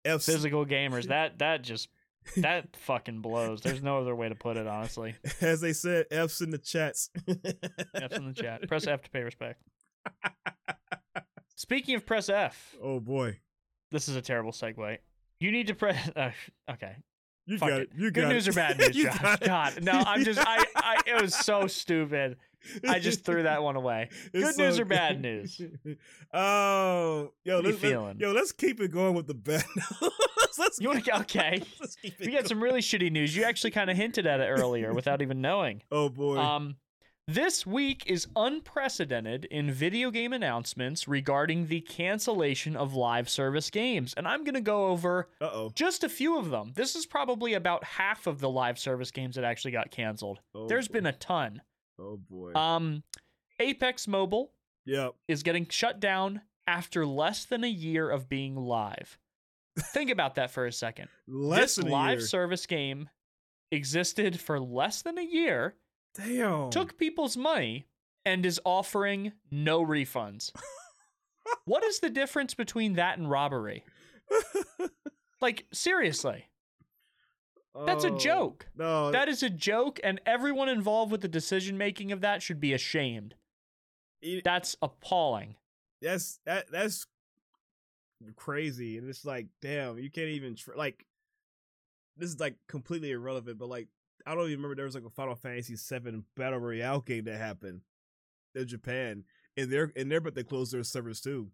F- 0.06 0.24
physical 0.24 0.66
gamers. 0.66 1.08
That 1.08 1.40
that 1.40 1.64
just 1.64 1.90
that 2.38 2.76
fucking 2.76 3.22
blows. 3.22 3.62
There's 3.62 3.82
no 3.82 4.00
other 4.00 4.16
way 4.16 4.30
to 4.30 4.36
put 4.36 4.58
it, 4.58 4.68
honestly. 4.68 5.16
as 5.42 5.62
they 5.62 5.74
said, 5.74 6.06
F's 6.12 6.42
in 6.42 6.50
the 6.50 6.58
chats. 6.58 7.10
F's 7.28 8.18
in 8.18 8.28
the 8.28 8.34
chat. 8.36 8.68
Press 8.68 8.86
F 8.86 9.02
to 9.04 9.10
pay 9.10 9.24
respect. 9.24 9.62
Speaking 11.56 11.96
of 11.96 12.06
press 12.06 12.30
F, 12.30 12.76
oh 12.82 13.00
boy, 13.00 13.40
this 13.92 14.08
is 14.10 14.16
a 14.16 14.22
terrible 14.22 14.52
segue. 14.52 14.98
You 15.40 15.52
need 15.52 15.68
to 15.68 15.76
press. 15.76 16.10
Uh, 16.16 16.32
okay. 16.72 16.96
you 17.46 17.58
Fuck 17.58 17.70
got 17.70 17.82
it. 17.82 17.90
it. 17.94 17.98
You 17.98 18.12
Good 18.12 18.22
got 18.24 18.30
news 18.34 18.48
it. 18.48 18.52
or 18.52 18.56
bad 18.56 18.78
news, 18.80 18.96
Josh? 18.96 19.40
God, 19.40 19.84
no. 19.84 19.92
I'm 19.92 20.24
just. 20.24 20.40
I. 20.40 20.66
I. 20.76 20.98
It 21.06 21.22
was 21.22 21.36
so 21.36 21.68
stupid. 21.68 22.38
I 22.88 23.00
just 23.00 23.24
threw 23.24 23.44
that 23.44 23.62
one 23.64 23.76
away. 23.76 24.10
Good 24.34 24.58
news 24.58 24.76
so 24.78 24.82
or 24.82 24.86
bad 24.86 25.22
news? 25.22 25.62
Oh, 26.34 27.32
yo, 27.46 27.58
What 27.58 27.66
are 27.66 27.70
you 27.70 27.74
let's, 27.76 27.84
let- 27.84 28.20
yo, 28.20 28.32
let's 28.32 28.52
keep 28.52 28.82
it 28.82 28.92
going 28.92 29.14
with 29.16 29.28
the 29.28 29.34
bad. 29.36 29.64
let's, 30.02 30.60
let's, 30.60 30.82
You 30.82 30.90
want 30.90 31.06
to? 31.06 31.20
Okay. 31.22 31.62
let's 31.80 31.96
keep 31.96 32.14
it 32.20 32.26
We 32.26 32.28
got 32.28 32.40
going. 32.40 32.46
some 32.48 32.62
really 32.64 32.82
shitty 32.82 33.12
news. 33.12 33.36
You 33.36 33.44
actually 33.44 33.72
kind 33.72 33.90
of 33.90 33.96
hinted 33.96 34.28
at 34.28 34.40
it 34.42 34.46
earlier 34.48 34.94
without 34.94 35.22
even 35.22 35.40
knowing. 35.40 35.82
Oh 35.92 36.10
boy. 36.10 36.38
Um, 36.38 36.76
this 37.28 37.66
week 37.66 38.04
is 38.08 38.28
unprecedented 38.36 39.46
in 39.46 39.72
video 39.72 40.12
game 40.12 40.32
announcements 40.34 41.08
regarding 41.08 41.68
the 41.68 41.82
cancellation 41.82 42.76
of 42.76 42.94
live 42.94 43.30
service 43.30 43.70
games, 43.70 44.14
and 44.16 44.28
I'm 44.28 44.44
going 44.44 44.56
to 44.56 44.62
go 44.62 44.88
over 44.88 45.30
Uh 45.42 45.50
oh. 45.52 45.72
just 45.76 46.04
a 46.04 46.10
few 46.10 46.38
of 46.38 46.50
them. 46.50 46.72
This 46.76 46.96
is 46.96 47.06
probably 47.06 47.54
about 47.54 47.84
half 47.84 48.28
of 48.28 48.40
the 48.40 48.50
live 48.50 48.80
service 48.80 49.12
games 49.12 49.36
that 49.36 49.44
actually 49.44 49.72
got 49.72 49.92
canceled. 49.92 50.40
Oh, 50.56 50.68
There's 50.68 50.88
boy. 50.88 50.94
been 50.94 51.06
a 51.08 51.12
ton. 51.14 51.62
Oh 52.00 52.18
boy. 52.30 52.54
Um, 52.54 53.04
Apex 53.60 54.08
Mobile 54.08 54.52
yep. 54.86 55.14
is 55.28 55.44
getting 55.44 55.68
shut 55.68 56.00
down 56.00 56.42
after 56.68 57.06
less 57.06 57.46
than 57.46 57.64
a 57.64 57.70
year 57.70 58.10
of 58.10 58.30
being 58.30 58.56
live. 58.56 59.18
Think 59.94 60.10
about 60.12 60.36
that 60.36 60.52
for 60.52 60.66
a 60.66 60.72
second. 60.72 61.08
Less 61.28 61.60
this 61.60 61.76
than 61.76 61.88
a 61.88 61.92
live 61.92 62.18
year. 62.20 62.28
service 62.28 62.66
game 62.66 63.10
existed 63.72 64.40
for 64.40 64.60
less 64.60 65.04
than 65.04 65.18
a 65.20 65.24
year, 65.24 65.76
Damn. 66.18 66.70
took 66.72 66.98
people's 66.98 67.38
money, 67.38 67.86
and 68.26 68.46
is 68.46 68.60
offering 68.66 69.32
no 69.52 69.86
refunds. 69.86 70.52
what 71.66 71.84
is 71.84 72.00
the 72.00 72.10
difference 72.10 72.54
between 72.54 72.94
that 72.94 73.18
and 73.18 73.30
robbery? 73.30 73.84
Like, 75.40 75.68
seriously, 75.72 76.48
that's 77.86 78.04
a 78.04 78.12
Oh, 78.12 78.18
joke. 78.18 78.66
No. 78.76 79.12
That 79.12 79.30
is 79.30 79.44
a 79.44 79.52
joke, 79.52 80.00
and 80.04 80.20
everyone 80.26 80.68
involved 80.68 81.12
with 81.12 81.22
the 81.22 81.28
decision 81.28 81.78
making 81.78 82.12
of 82.12 82.22
that 82.22 82.42
should 82.42 82.60
be 82.60 82.74
ashamed. 82.74 83.36
it- 84.24 84.44
That's 84.44 84.76
appalling. 84.82 85.56
that's 86.02 86.40
that 86.46 86.72
that's 86.72 87.06
crazy 88.36 88.98
and 88.98 89.08
it's 89.08 89.24
like 89.26 89.46
damn 89.62 90.00
you 90.00 90.10
can't 90.10 90.30
even 90.30 90.56
tr- 90.56 90.74
like 90.76 91.06
this 92.18 92.30
is 92.32 92.40
like 92.40 92.56
completely 92.68 93.12
irrelevant 93.12 93.60
but 93.60 93.70
like 93.70 93.88
i 94.26 94.32
don't 94.34 94.46
even 94.46 94.58
remember 94.58 94.76
there 94.76 94.86
was 94.86 94.96
like 94.96 95.06
a 95.06 95.10
final 95.10 95.36
fantasy 95.36 95.76
7 95.76 96.24
battle 96.36 96.60
royale 96.60 97.02
game 97.02 97.26
that 97.26 97.38
happened 97.38 97.82
in 98.56 98.68
japan 98.68 99.24
and 99.56 99.72
they're 99.72 99.92
and 99.96 100.12
they're 100.12 100.22
but 100.22 100.36
they 100.36 100.44
closed 100.44 100.74
their 100.74 100.84
servers 100.84 101.22
too 101.22 101.50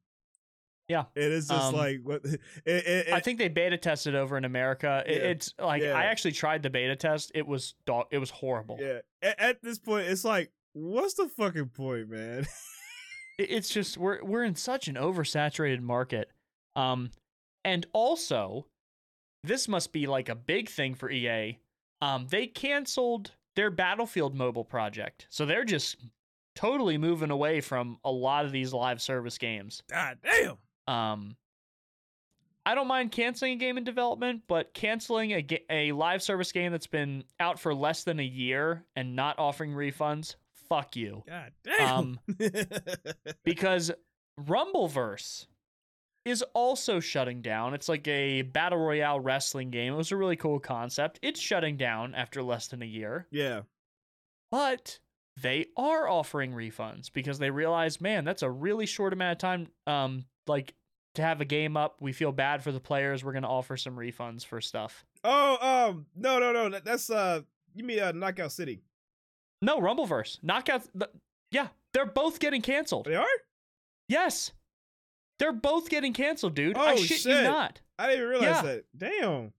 Yeah. 0.87 1.05
it's 1.15 1.47
just 1.47 1.65
Um, 1.69 1.75
like 1.75 1.99
what 2.03 2.23
it, 2.25 2.39
it, 2.65 3.13
I 3.13 3.19
think 3.19 3.39
they 3.39 3.47
beta 3.47 3.77
tested 3.77 4.15
over 4.15 4.37
in 4.37 4.45
America. 4.45 5.03
It- 5.05 5.11
Yeah. 5.21 5.29
It's 5.29 5.53
like 5.59 5.81
Yeah. 5.81 5.93
I 5.93 6.05
actually 6.05 6.33
tried 6.33 6.61
the 6.63 6.69
beta 6.69 6.95
test. 6.95 7.31
It 7.33 7.47
was 7.47 7.75
dog. 7.85 8.07
It 8.11 8.17
was 8.19 8.29
horrible. 8.29 8.77
yeah 8.79 8.99
at, 9.21 9.39
at 9.39 9.61
this 9.63 9.79
point 9.79 10.07
it's 10.07 10.23
like 10.25 10.51
what's 10.73 11.13
the 11.15 11.27
fucking 11.27 11.69
point 11.69 12.09
man 12.09 12.45
It's 13.39 13.69
just 13.69 13.97
we're 13.97 14.23
we're 14.23 14.43
in 14.43 14.55
such 14.55 14.87
an 14.87 14.95
oversaturated 14.95 15.81
market. 15.81 16.29
Um, 16.75 17.09
and 17.65 17.85
also, 17.91 18.67
this 19.43 19.67
must 19.67 19.91
be 19.91 20.05
like 20.05 20.29
a 20.29 20.35
big 20.35 20.69
thing 20.69 20.93
for 20.93 21.09
EA. 21.09 21.57
Um, 22.03 22.27
they 22.29 22.47
canceled 22.47 23.31
their 23.55 23.69
Battlefield 23.69 24.35
mobile 24.35 24.65
project, 24.65 25.27
so 25.29 25.45
they're 25.45 25.63
just 25.63 25.97
totally 26.55 26.97
moving 26.97 27.31
away 27.31 27.61
from 27.61 27.97
a 28.03 28.11
lot 28.11 28.45
of 28.45 28.51
these 28.51 28.73
live 28.73 29.01
service 29.01 29.37
games. 29.37 29.81
god 29.89 30.17
damn 30.23 30.57
Um, 30.93 31.35
I 32.65 32.75
don't 32.75 32.87
mind 32.87 33.11
canceling 33.11 33.53
a 33.53 33.55
game 33.57 33.77
in 33.77 33.83
development, 33.83 34.43
but 34.47 34.73
canceling 34.73 35.33
a 35.33 35.41
ga- 35.41 35.65
a 35.69 35.91
live 35.93 36.21
service 36.23 36.51
game 36.51 36.71
that's 36.71 36.87
been 36.87 37.23
out 37.39 37.59
for 37.59 37.73
less 37.75 38.03
than 38.03 38.19
a 38.19 38.23
year 38.23 38.85
and 38.95 39.15
not 39.15 39.37
offering 39.39 39.71
refunds, 39.73 40.35
fuck 40.69 40.95
you. 40.95 41.23
god 41.27 41.51
damn 41.63 41.89
Um, 41.89 42.19
because 43.43 43.91
Rumbleverse 44.39 45.45
is 46.25 46.41
also 46.53 46.99
shutting 46.99 47.41
down. 47.41 47.73
It's 47.73 47.89
like 47.89 48.07
a 48.07 48.43
battle 48.43 48.79
royale 48.79 49.19
wrestling 49.19 49.69
game. 49.71 49.93
It 49.93 49.97
was 49.97 50.11
a 50.11 50.17
really 50.17 50.35
cool 50.37 50.59
concept. 50.59 51.19
It's 51.21 51.39
shutting 51.39 51.75
down 51.77 52.15
after 52.15 52.41
less 52.41 52.67
than 52.67 52.81
a 52.81 52.85
year, 52.85 53.27
yeah 53.31 53.61
but 54.51 54.99
they 55.41 55.65
are 55.75 56.07
offering 56.07 56.51
refunds 56.53 57.11
because 57.11 57.39
they 57.39 57.49
realize, 57.49 57.99
man, 57.99 58.23
that's 58.23 58.43
a 58.43 58.49
really 58.51 58.85
short 58.85 59.11
amount 59.13 59.31
of 59.31 59.37
time. 59.39 59.67
Um, 59.87 60.25
like 60.45 60.75
to 61.15 61.23
have 61.23 61.41
a 61.41 61.45
game 61.45 61.75
up, 61.75 61.95
we 61.99 62.13
feel 62.13 62.31
bad 62.31 62.63
for 62.63 62.71
the 62.71 62.79
players. 62.79 63.23
We're 63.23 63.33
gonna 63.33 63.49
offer 63.49 63.75
some 63.77 63.95
refunds 63.95 64.45
for 64.45 64.61
stuff. 64.61 65.03
oh 65.23 65.87
um 65.89 66.05
no 66.15 66.37
no 66.39 66.51
no 66.51 66.79
that's 66.83 67.09
uh 67.09 67.41
you 67.73 67.83
mean 67.83 67.99
uh 67.99 68.11
knockout 68.11 68.51
city 68.51 68.83
No, 69.61 69.79
Rumbleverse, 69.79 70.39
Knockout. 70.43 70.83
The, 70.93 71.09
yeah, 71.51 71.67
they're 71.93 72.05
both 72.05 72.39
getting 72.39 72.61
canceled. 72.61 73.05
they 73.05 73.15
are 73.15 73.25
Yes, 74.07 74.51
they're 75.43 75.51
both 75.51 75.89
getting 75.89 76.13
canceled, 76.13 76.55
dude. 76.55 76.77
Oh, 76.77 76.81
I 76.81 76.95
shit 76.95 77.09
you 77.25 77.33
shit. 77.33 77.43
not. 77.43 77.81
I 77.99 78.07
didn't 78.07 78.19
even 78.19 78.29
realize 78.29 78.47
Yeah. 78.49 78.61
that. 78.61 78.85
Damn. 78.97 79.53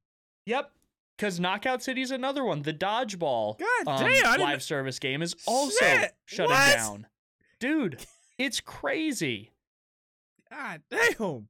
Yep. 0.47 0.70
Because 1.18 1.39
Knockout 1.39 1.82
City's 1.82 2.11
another 2.11 2.43
one. 2.43 2.62
The 2.62 2.72
dodgeball 2.72 3.59
God 3.59 3.87
um, 4.03 4.09
damn. 4.11 4.41
Live 4.41 4.62
service 4.62 4.99
game 4.99 5.20
is 5.20 5.37
also 5.47 5.85
Shit, 5.85 6.14
shutting 6.24 6.53
what? 6.53 6.74
down. 6.74 7.07
Dude, 7.61 7.99
it's 8.39 8.61
crazy. 8.61 9.51
God 10.51 10.80
damn. 10.91 11.49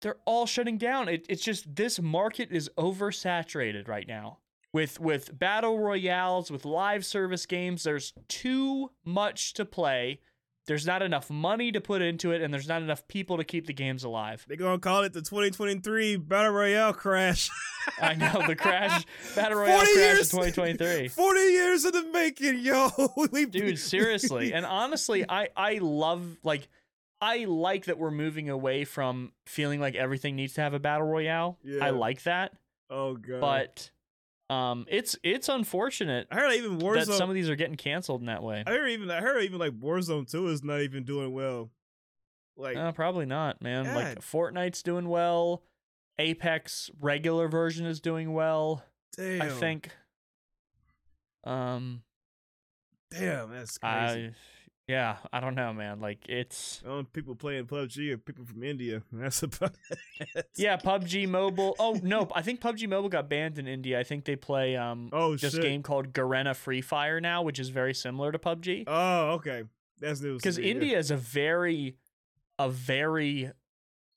They're 0.00 0.18
all 0.24 0.46
shutting 0.46 0.78
down. 0.78 1.08
It, 1.08 1.26
it's 1.28 1.42
just 1.42 1.74
this 1.74 2.00
market 2.00 2.50
is 2.52 2.70
oversaturated 2.78 3.88
right 3.88 4.06
now. 4.06 4.38
With 4.72 5.00
with 5.00 5.36
battle 5.36 5.78
royales, 5.80 6.52
with 6.52 6.64
live 6.64 7.04
service 7.04 7.46
games, 7.46 7.82
there's 7.82 8.12
too 8.28 8.92
much 9.04 9.54
to 9.54 9.64
play. 9.64 10.20
There's 10.66 10.86
not 10.86 11.02
enough 11.02 11.28
money 11.28 11.72
to 11.72 11.80
put 11.80 12.02
into 12.02 12.30
it, 12.30 12.40
and 12.40 12.54
there's 12.54 12.68
not 12.68 12.82
enough 12.82 13.06
people 13.08 13.36
to 13.38 13.44
keep 13.44 13.66
the 13.66 13.72
games 13.72 14.04
alive. 14.04 14.44
They're 14.46 14.56
gonna 14.56 14.78
call 14.78 15.02
it 15.02 15.12
the 15.12 15.20
2023 15.22 16.16
Battle 16.16 16.52
Royale 16.52 16.92
crash. 16.92 17.50
I 18.00 18.14
know 18.14 18.44
the 18.46 18.54
crash 18.54 19.04
battle 19.34 19.58
royale 19.58 19.80
crash 19.80 19.96
years- 19.96 20.32
in 20.32 20.38
2023. 20.40 21.08
40 21.08 21.40
years 21.40 21.84
in 21.84 21.90
the 21.92 22.04
making, 22.12 22.58
yo. 22.60 22.90
dude 23.50 23.76
seriously 23.78 24.52
and 24.54 24.64
honestly 24.64 25.24
i 25.28 25.48
i 25.56 25.78
love 25.78 26.24
like 26.44 26.68
i 27.20 27.44
like 27.44 27.86
that 27.86 27.98
we're 27.98 28.10
moving 28.12 28.48
away 28.50 28.84
from 28.84 29.32
feeling 29.46 29.80
like 29.80 29.94
everything 29.96 30.36
needs 30.36 30.54
to 30.54 30.60
have 30.60 30.74
a 30.74 30.78
battle 30.78 31.06
royale 31.06 31.58
Yeah. 31.64 31.84
i 31.84 31.90
like 31.90 32.22
that 32.22 32.52
oh 32.88 33.14
god. 33.16 33.40
but 33.40 33.90
um 34.50 34.84
it's 34.88 35.16
it's 35.22 35.48
unfortunate 35.48 36.26
I 36.30 36.36
heard 36.36 36.52
even 36.54 36.78
that 36.78 36.84
Warzone. 36.84 37.16
some 37.16 37.28
of 37.30 37.34
these 37.34 37.48
are 37.48 37.56
getting 37.56 37.76
canceled 37.76 38.20
in 38.20 38.26
that 38.26 38.42
way 38.42 38.62
I 38.66 38.70
heard 38.70 38.88
even 38.90 39.10
I 39.10 39.20
heard 39.20 39.42
even 39.44 39.58
like 39.58 39.72
Warzone 39.78 40.30
2 40.30 40.48
is 40.48 40.62
not 40.62 40.80
even 40.80 41.04
doing 41.04 41.32
well. 41.32 41.70
Like, 42.56 42.76
Uh, 42.76 42.92
probably 42.92 43.24
not, 43.24 43.62
man. 43.62 43.84
Yeah. 43.86 43.96
Like 43.96 44.20
Fortnite's 44.20 44.82
doing 44.82 45.08
well. 45.08 45.62
Apex 46.18 46.90
regular 47.00 47.48
version 47.48 47.86
is 47.86 48.00
doing 48.00 48.32
well. 48.34 48.84
damn, 49.16 49.40
I 49.42 49.48
think. 49.48 49.90
Um, 51.44 52.02
damn, 53.10 53.50
that's 53.50 53.78
crazy. 53.78 54.26
I, 54.28 54.32
yeah, 54.92 55.16
I 55.32 55.40
don't 55.40 55.54
know, 55.54 55.72
man. 55.72 56.00
Like 56.00 56.18
it's 56.28 56.82
only 56.86 57.04
people 57.04 57.34
playing 57.34 57.64
PUBG 57.66 58.12
are 58.12 58.18
people 58.18 58.44
from 58.44 58.62
India. 58.62 59.02
That's 59.12 59.42
about 59.42 59.74
it. 60.20 60.46
yeah, 60.56 60.76
PUBG 60.76 61.26
Mobile. 61.28 61.74
Oh 61.78 61.98
no, 62.02 62.28
I 62.34 62.42
think 62.42 62.60
PUBG 62.60 62.88
Mobile 62.88 63.08
got 63.08 63.28
banned 63.30 63.58
in 63.58 63.66
India. 63.66 63.98
I 63.98 64.04
think 64.04 64.24
they 64.24 64.36
play 64.36 64.76
um 64.76 65.08
Oh 65.12 65.34
this 65.36 65.52
shit. 65.54 65.62
game 65.62 65.82
called 65.82 66.12
Garena 66.12 66.54
Free 66.54 66.82
Fire 66.82 67.20
now, 67.20 67.42
which 67.42 67.58
is 67.58 67.70
very 67.70 67.94
similar 67.94 68.30
to 68.32 68.38
PUBG. 68.38 68.84
Oh, 68.86 69.30
okay. 69.36 69.64
That's 70.00 70.20
news. 70.20 70.42
Because. 70.42 70.58
India 70.58 70.98
is 70.98 71.10
a 71.10 71.16
very, 71.16 71.96
a 72.58 72.68
very 72.68 73.50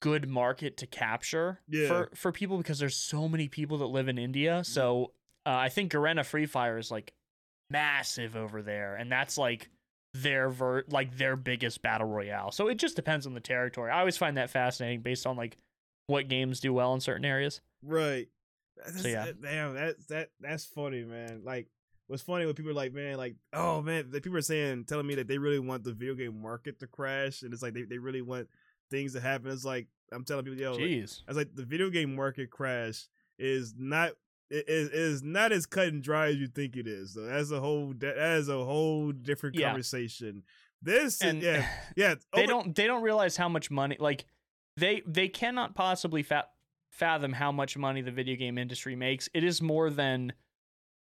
good 0.02 0.28
market 0.28 0.76
to 0.78 0.86
capture 0.86 1.60
Yeah. 1.68 1.88
for 1.88 2.10
for 2.14 2.32
people 2.32 2.58
because 2.58 2.78
there's 2.78 2.96
so 2.96 3.28
many 3.28 3.48
people 3.48 3.78
that 3.78 3.86
live 3.86 4.08
in 4.08 4.18
India. 4.18 4.62
So 4.64 5.12
uh, 5.46 5.50
I 5.56 5.68
think 5.70 5.92
Garena 5.92 6.24
Free 6.24 6.46
Fire 6.46 6.76
is 6.76 6.90
like 6.90 7.14
massive 7.70 8.36
over 8.36 8.62
there, 8.62 8.96
and 8.96 9.10
that's 9.10 9.38
like 9.38 9.70
their 10.22 10.48
ver 10.48 10.84
like 10.88 11.16
their 11.16 11.36
biggest 11.36 11.82
battle 11.82 12.06
royale. 12.06 12.50
So 12.50 12.68
it 12.68 12.76
just 12.76 12.96
depends 12.96 13.26
on 13.26 13.34
the 13.34 13.40
territory. 13.40 13.90
I 13.90 14.00
always 14.00 14.16
find 14.16 14.36
that 14.36 14.50
fascinating 14.50 15.00
based 15.00 15.26
on 15.26 15.36
like 15.36 15.56
what 16.06 16.28
games 16.28 16.60
do 16.60 16.72
well 16.72 16.94
in 16.94 17.00
certain 17.00 17.24
areas. 17.24 17.60
Right. 17.82 18.28
That's, 18.76 19.04
yeah. 19.04 19.26
that- 19.26 19.42
damn, 19.42 19.74
that 19.74 19.96
that 20.08 20.30
that's 20.40 20.64
funny, 20.64 21.04
man. 21.04 21.42
Like, 21.44 21.68
what's 22.06 22.22
funny 22.22 22.46
when 22.46 22.54
people 22.54 22.70
are 22.70 22.74
like, 22.74 22.92
man, 22.92 23.16
like, 23.16 23.36
oh 23.52 23.82
man, 23.82 24.10
the 24.10 24.20
people 24.20 24.38
are 24.38 24.42
saying, 24.42 24.84
telling 24.84 25.06
me 25.06 25.16
that 25.16 25.28
they 25.28 25.38
really 25.38 25.58
want 25.58 25.84
the 25.84 25.92
video 25.92 26.14
game 26.14 26.40
market 26.40 26.78
to 26.80 26.86
crash, 26.86 27.42
and 27.42 27.52
it's 27.52 27.62
like 27.62 27.74
they, 27.74 27.82
they 27.82 27.98
really 27.98 28.22
want 28.22 28.48
things 28.90 29.14
to 29.14 29.20
happen. 29.20 29.50
It's 29.50 29.64
like 29.64 29.88
I'm 30.12 30.24
telling 30.24 30.44
people, 30.44 30.60
yo, 30.60 30.72
like, 30.72 30.80
Jeez. 30.80 31.22
I 31.26 31.30
was 31.30 31.36
like, 31.36 31.54
the 31.54 31.64
video 31.64 31.90
game 31.90 32.14
market 32.14 32.50
crash 32.50 33.08
is 33.38 33.74
not 33.76 34.12
it 34.50 34.68
is 34.68 34.88
is 34.90 35.22
not 35.22 35.52
as 35.52 35.66
cut 35.66 35.88
and 35.88 36.02
dry 36.02 36.28
as 36.28 36.36
you 36.36 36.46
think 36.46 36.76
it 36.76 36.86
is. 36.86 37.14
So 37.14 37.22
that's 37.22 37.50
a 37.50 37.60
whole 37.60 37.92
that 37.98 38.16
is 38.36 38.48
a 38.48 38.64
whole 38.64 39.12
different 39.12 39.56
Yeah. 39.56 39.68
conversation. 39.68 40.42
This 40.82 41.20
And 41.22 41.42
yeah 41.42 41.66
yeah 41.96 42.14
they 42.34 42.42
over- 42.42 42.46
don't 42.46 42.74
they 42.74 42.86
don't 42.86 43.02
realize 43.02 43.36
how 43.36 43.48
much 43.48 43.70
money 43.70 43.96
like 43.98 44.24
they 44.76 45.02
they 45.06 45.28
cannot 45.28 45.74
possibly 45.74 46.22
fa- 46.22 46.46
fathom 46.92 47.32
how 47.32 47.50
much 47.50 47.76
money 47.76 48.02
the 48.02 48.10
video 48.12 48.36
game 48.36 48.58
industry 48.58 48.94
makes. 48.94 49.28
It 49.34 49.42
is 49.44 49.60
more 49.62 49.90
than 49.90 50.32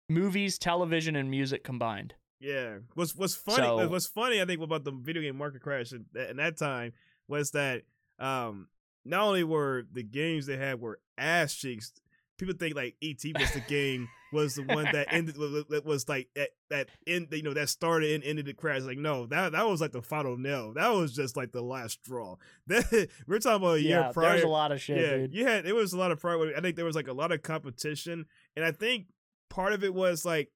movies, 0.10 0.58
television, 0.58 1.16
and 1.16 1.30
music 1.30 1.64
combined. 1.64 2.14
Yeah. 2.40 2.78
What's 2.94 3.16
what's 3.16 3.36
funny? 3.36 3.58
So- 3.64 3.88
what's 3.90 4.08
funny? 4.08 4.42
I 4.42 4.46
think 4.46 4.62
about 4.62 4.84
the 4.84 4.92
video 4.92 5.22
game 5.22 5.38
market 5.38 5.62
crash 5.62 5.92
in, 5.92 6.06
in 6.30 6.38
that 6.38 6.58
time 6.58 6.94
was 7.28 7.52
that 7.52 7.84
um 8.20 8.68
not 9.06 9.22
only 9.24 9.44
were 9.44 9.86
the 9.92 10.04
games 10.04 10.46
they 10.46 10.58
had 10.58 10.80
were 10.82 11.00
ass 11.18 11.54
cheeks. 11.54 11.92
People 12.38 12.56
think 12.58 12.76
like 12.76 12.96
ET 13.02 13.24
was 13.40 13.52
the 13.52 13.64
game 13.68 14.08
was 14.32 14.56
the 14.56 14.64
one 14.64 14.86
that 14.86 15.08
ended 15.10 15.36
that 15.70 15.86
was 15.86 16.08
like 16.10 16.28
that 16.36 16.50
that 16.70 16.90
end 17.06 17.28
you 17.32 17.44
know 17.44 17.54
that 17.54 17.70
started 17.70 18.12
and 18.12 18.24
ended 18.24 18.46
the 18.46 18.54
crash. 18.54 18.82
Like 18.82 18.98
no, 18.98 19.26
that 19.28 19.54
that 19.54 19.68
was 19.68 19.82
like 19.82 19.92
the 19.92 20.02
final 20.02 20.38
nail. 20.38 20.74
That 20.74 20.90
was 20.90 21.16
just 21.16 21.38
like 21.38 21.52
the 21.52 21.62
last 21.62 22.04
straw. 22.04 22.36
That, 22.68 23.10
we're 23.28 23.40
talking 23.40 23.64
about 23.64 23.78
a 23.78 23.82
year 23.82 24.00
yeah, 24.00 24.12
prior. 24.12 24.32
there's 24.32 24.44
a 24.44 24.50
lot 24.50 24.72
of 24.72 24.82
shit, 24.82 25.00
yeah, 25.00 25.18
dude. 25.18 25.34
you 25.34 25.46
had 25.46 25.66
it 25.66 25.74
was 25.74 25.94
a 25.94 25.98
lot 25.98 26.12
of 26.12 26.20
prior. 26.20 26.56
I 26.56 26.62
think 26.62 26.76
there 26.76 26.86
was 26.86 26.96
like 26.96 27.08
a 27.08 27.14
lot 27.14 27.32
of 27.32 27.42
competition, 27.42 28.26
and 28.56 28.66
I 28.66 28.72
think 28.72 29.08
part 29.50 29.74
of 29.74 29.84
it 29.84 29.94
was 29.94 30.26
like 30.26 30.52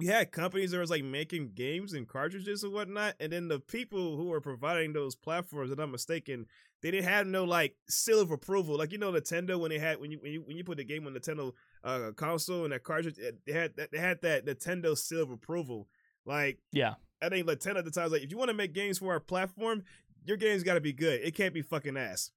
you 0.00 0.10
had 0.10 0.32
companies 0.32 0.72
that 0.72 0.78
was 0.78 0.90
like 0.90 1.04
making 1.04 1.52
games 1.54 1.92
and 1.92 2.08
cartridges 2.08 2.64
and 2.64 2.72
whatnot, 2.72 3.14
and 3.20 3.32
then 3.32 3.48
the 3.48 3.60
people 3.60 4.16
who 4.16 4.26
were 4.26 4.40
providing 4.40 4.92
those 4.92 5.14
platforms, 5.14 5.70
if 5.70 5.78
I'm 5.78 5.92
mistaken, 5.92 6.46
they 6.82 6.90
didn't 6.90 7.08
have 7.08 7.26
no 7.26 7.44
like 7.44 7.76
seal 7.88 8.20
of 8.20 8.30
approval. 8.30 8.76
Like 8.76 8.92
you 8.92 8.98
know, 8.98 9.12
Nintendo 9.12 9.58
when 9.58 9.70
they 9.70 9.78
had 9.78 10.00
when 10.00 10.10
you 10.10 10.18
when 10.20 10.32
you 10.32 10.42
when 10.42 10.56
you 10.56 10.64
put 10.64 10.78
the 10.78 10.84
game 10.84 11.06
on 11.06 11.14
Nintendo 11.14 11.52
uh, 11.84 12.10
console 12.16 12.64
and 12.64 12.72
that 12.72 12.82
cartridge, 12.82 13.16
they 13.46 13.52
had 13.52 13.76
that 13.76 13.92
they 13.92 13.98
had 13.98 14.20
that 14.22 14.44
Nintendo 14.44 14.96
seal 14.96 15.22
of 15.22 15.30
approval. 15.30 15.88
Like 16.26 16.58
Yeah. 16.72 16.94
I 17.22 17.28
think 17.28 17.46
Nintendo 17.46 17.78
at 17.78 17.84
the 17.84 17.90
time 17.90 18.04
was 18.04 18.12
like, 18.12 18.22
if 18.22 18.30
you 18.30 18.36
want 18.36 18.50
to 18.50 18.54
make 18.54 18.74
games 18.74 18.98
for 18.98 19.12
our 19.12 19.20
platform, 19.20 19.84
your 20.26 20.36
game's 20.36 20.62
got 20.62 20.74
to 20.74 20.80
be 20.80 20.92
good. 20.92 21.20
It 21.22 21.34
can't 21.34 21.54
be 21.54 21.62
fucking 21.62 21.96
ass. 21.96 22.30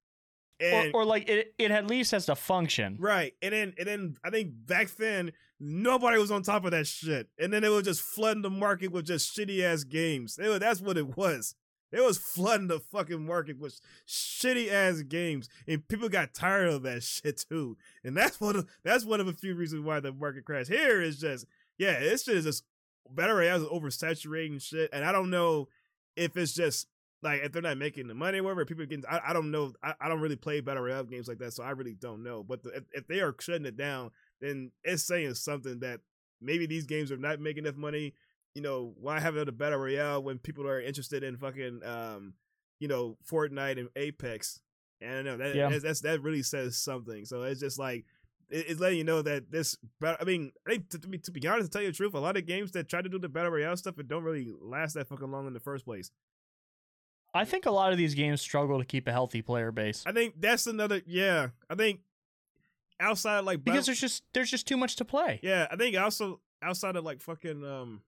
And 0.59 0.93
or, 0.93 1.01
or 1.01 1.05
like 1.05 1.27
it, 1.27 1.53
it 1.57 1.71
at 1.71 1.87
least 1.87 2.11
has 2.11 2.25
to 2.27 2.35
function. 2.35 2.97
Right. 2.99 3.33
And 3.41 3.53
then 3.53 3.73
and 3.77 3.87
then 3.87 4.17
I 4.23 4.29
think 4.29 4.51
back 4.65 4.89
then 4.95 5.33
nobody 5.59 6.17
was 6.17 6.31
on 6.31 6.43
top 6.43 6.65
of 6.65 6.71
that 6.71 6.87
shit. 6.87 7.29
And 7.39 7.51
then 7.51 7.63
it 7.63 7.69
was 7.69 7.83
just 7.83 8.01
flooding 8.01 8.41
the 8.41 8.49
market 8.49 8.91
with 8.91 9.05
just 9.05 9.35
shitty 9.35 9.63
ass 9.63 9.83
games. 9.83 10.37
Was, 10.39 10.59
that's 10.59 10.81
what 10.81 10.97
it 10.97 11.17
was. 11.17 11.55
It 11.91 12.01
was 12.03 12.17
flooding 12.17 12.67
the 12.67 12.79
fucking 12.79 13.25
market 13.25 13.59
with 13.59 13.79
shitty 14.07 14.69
ass 14.71 15.01
games. 15.01 15.47
And 15.67 15.87
people 15.87 16.09
got 16.09 16.33
tired 16.33 16.69
of 16.69 16.83
that 16.83 17.03
shit 17.03 17.45
too. 17.49 17.77
And 18.03 18.15
that's 18.15 18.41
one 18.41 18.57
of 18.57 18.67
that's 18.83 19.05
one 19.05 19.21
of 19.21 19.27
a 19.27 19.33
few 19.33 19.55
reasons 19.55 19.85
why 19.85 19.99
the 19.99 20.11
market 20.11 20.45
crashed. 20.45 20.69
Here 20.69 21.01
is 21.01 21.19
just 21.19 21.45
yeah, 21.77 21.99
this 21.99 22.23
shit 22.23 22.37
is 22.37 22.45
just 22.45 22.63
battle 23.09 23.35
royale 23.35 23.63
is 23.63 23.69
oversaturating 23.69 24.61
shit. 24.61 24.89
And 24.91 25.05
I 25.05 25.11
don't 25.11 25.29
know 25.29 25.69
if 26.15 26.35
it's 26.35 26.53
just 26.53 26.87
like 27.23 27.41
if 27.41 27.51
they're 27.51 27.61
not 27.61 27.77
making 27.77 28.07
the 28.07 28.13
money, 28.13 28.39
or 28.39 28.43
whatever 28.43 28.65
people 28.65 28.85
getting. 28.85 29.05
I, 29.09 29.21
I 29.27 29.33
don't 29.33 29.51
know. 29.51 29.73
I, 29.83 29.93
I 30.01 30.09
don't 30.09 30.19
really 30.19 30.35
play 30.35 30.59
battle 30.59 30.83
royale 30.83 31.03
games 31.03 31.27
like 31.27 31.39
that, 31.39 31.53
so 31.53 31.63
I 31.63 31.71
really 31.71 31.95
don't 31.95 32.23
know. 32.23 32.43
But 32.43 32.63
the, 32.63 32.69
if, 32.69 32.83
if 32.91 33.07
they 33.07 33.21
are 33.21 33.33
shutting 33.39 33.65
it 33.65 33.77
down, 33.77 34.11
then 34.41 34.71
it's 34.83 35.03
saying 35.03 35.33
something 35.35 35.79
that 35.79 36.01
maybe 36.41 36.65
these 36.65 36.85
games 36.85 37.11
are 37.11 37.17
not 37.17 37.39
making 37.39 37.65
enough 37.65 37.75
money. 37.77 38.13
You 38.55 38.61
know, 38.61 38.93
why 38.99 39.19
have 39.19 39.35
another 39.35 39.51
battle 39.51 39.79
royale 39.79 40.21
when 40.23 40.39
people 40.39 40.67
are 40.67 40.81
interested 40.81 41.23
in 41.23 41.37
fucking, 41.37 41.81
um, 41.83 42.33
you 42.79 42.87
know, 42.87 43.17
Fortnite 43.29 43.79
and 43.79 43.89
Apex? 43.95 44.59
And 45.01 45.11
I 45.11 45.15
don't 45.15 45.25
know 45.25 45.37
that 45.37 45.55
Yeah. 45.55 45.69
that's, 45.69 45.83
that's 45.83 46.01
that 46.01 46.21
really 46.23 46.41
says 46.43 46.75
something. 46.77 47.25
So 47.25 47.43
it's 47.43 47.59
just 47.59 47.77
like 47.77 48.05
it- 48.49 48.65
it's 48.69 48.79
letting 48.79 48.97
you 48.97 49.03
know 49.03 49.21
that 49.21 49.51
this. 49.51 49.77
I 50.01 50.23
mean, 50.23 50.51
I 50.65 50.71
think 50.71 50.89
to, 50.89 50.99
to 50.99 51.07
be 51.07 51.17
to 51.19 51.31
be 51.31 51.47
honest, 51.47 51.71
to 51.71 51.75
tell 51.75 51.81
you 51.83 51.89
the 51.91 51.97
truth, 51.97 52.13
a 52.15 52.19
lot 52.19 52.37
of 52.37 52.45
games 52.47 52.71
that 52.71 52.87
try 52.89 53.01
to 53.01 53.09
do 53.09 53.19
the 53.19 53.29
battle 53.29 53.51
royale 53.51 53.77
stuff, 53.77 53.99
it 53.99 54.07
don't 54.07 54.23
really 54.23 54.51
last 54.59 54.93
that 54.93 55.07
fucking 55.07 55.29
long 55.29 55.45
in 55.47 55.53
the 55.53 55.59
first 55.59 55.85
place. 55.85 56.09
I 57.33 57.45
think 57.45 57.65
a 57.65 57.71
lot 57.71 57.91
of 57.91 57.97
these 57.97 58.15
games 58.15 58.41
struggle 58.41 58.79
to 58.79 58.85
keep 58.85 59.07
a 59.07 59.11
healthy 59.11 59.41
player 59.41 59.71
base 59.71 60.03
I 60.07 60.11
think 60.13 60.35
that's 60.39 60.65
another. 60.65 61.01
Yeah, 61.05 61.49
I 61.69 61.75
think 61.75 61.99
outside 62.99 63.39
of 63.39 63.45
like 63.45 63.63
because 63.63 63.85
there's 63.85 63.99
just 64.01 64.23
there's 64.33 64.49
just 64.51 64.67
too 64.67 64.77
much 64.77 64.95
to 64.97 65.05
play. 65.05 65.39
yeah, 65.43 65.67
I 65.71 65.75
think 65.75 65.97
also 65.97 66.39
outside 66.61 66.95
of 66.95 67.03
like 67.03 67.21
fucking 67.21 67.63
um. 67.65 68.01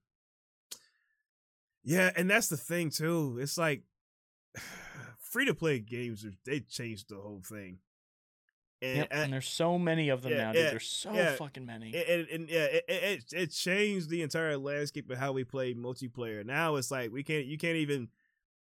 Yeah, 1.82 2.10
and 2.14 2.28
that's 2.28 2.48
the 2.48 2.56
thing 2.56 2.90
too. 2.90 3.38
It's 3.40 3.56
like 3.56 3.82
free 5.18 5.46
to 5.46 5.54
play 5.54 5.78
games. 5.78 6.26
They 6.44 6.60
changed 6.60 7.08
the 7.08 7.16
whole 7.16 7.42
thing. 7.44 7.78
And, 8.82 8.96
Yep, 8.98 9.08
and 9.10 9.32
there's 9.34 9.48
so 9.48 9.78
many 9.78 10.08
of 10.08 10.22
them 10.22 10.32
yeah, 10.32 10.38
now, 10.38 10.52
dude. 10.52 10.62
yeah, 10.64 10.70
There's 10.70 10.86
so 10.86 11.12
yeah. 11.12 11.34
fucking 11.34 11.66
many. 11.66 11.94
and, 11.94 12.08
and, 12.08 12.28
and 12.28 12.48
yeah, 12.50 12.64
it, 12.64 12.84
it 12.88 13.24
it- 13.32 13.50
changed 13.52 14.08
the 14.08 14.22
entire 14.22 14.56
landscape 14.56 15.10
of 15.10 15.18
how 15.18 15.32
we 15.32 15.44
play 15.44 15.74
multiplayer. 15.74 16.44
Now 16.46 16.76
it's 16.76 16.90
like 16.90 17.12
we 17.12 17.22
can't, 17.22 17.44
you 17.46 17.58
can't 17.58 17.76
even 17.76 18.08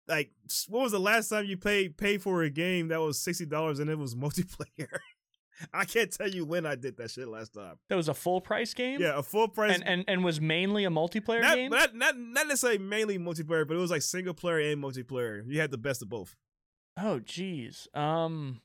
like. 0.06 0.30
What 0.68 0.82
was 0.82 0.92
the 0.92 1.00
last 1.00 1.28
time 1.30 1.46
you 1.46 1.56
paid 1.56 1.96
pay 1.96 2.18
for 2.18 2.42
a 2.42 2.50
game 2.50 2.88
that 2.88 3.00
was 3.00 3.18
sixty 3.18 3.46
dollars 3.46 3.78
and 3.80 3.88
it 3.88 3.98
was 3.98 4.14
multiplayer? 4.14 4.98
I 5.74 5.84
can't 5.84 6.10
tell 6.10 6.28
you 6.28 6.44
when 6.44 6.66
I 6.66 6.74
did 6.74 6.96
that 6.96 7.10
shit 7.10 7.28
last 7.28 7.54
time. 7.54 7.76
that 7.88 7.96
was 7.96 8.08
a 8.08 8.14
full 8.14 8.40
price 8.40 8.74
game. 8.74 9.00
Yeah, 9.00 9.18
a 9.18 9.22
full 9.22 9.48
price. 9.48 9.74
and 9.74 9.86
and 9.86 10.04
and 10.08 10.24
was 10.24 10.40
mainly 10.40 10.84
a 10.84 10.90
multiplayer 10.90 11.42
not, 11.42 11.54
game. 11.56 11.70
not 11.70 11.94
not 11.94 12.18
not 12.18 12.46
necessarily 12.48 12.78
mainly 12.78 13.18
multiplayer, 13.18 13.66
but 13.66 13.76
it 13.76 13.80
was 13.80 13.90
like 13.90 14.02
single 14.02 14.34
player 14.34 14.58
and 14.72 14.82
multiplayer. 14.82 15.42
You 15.46 15.60
had 15.60 15.70
the 15.70 15.78
best 15.78 16.02
of 16.02 16.08
both. 16.08 16.34
oh, 16.96 17.20
jeez. 17.24 17.86
Um. 17.96 18.60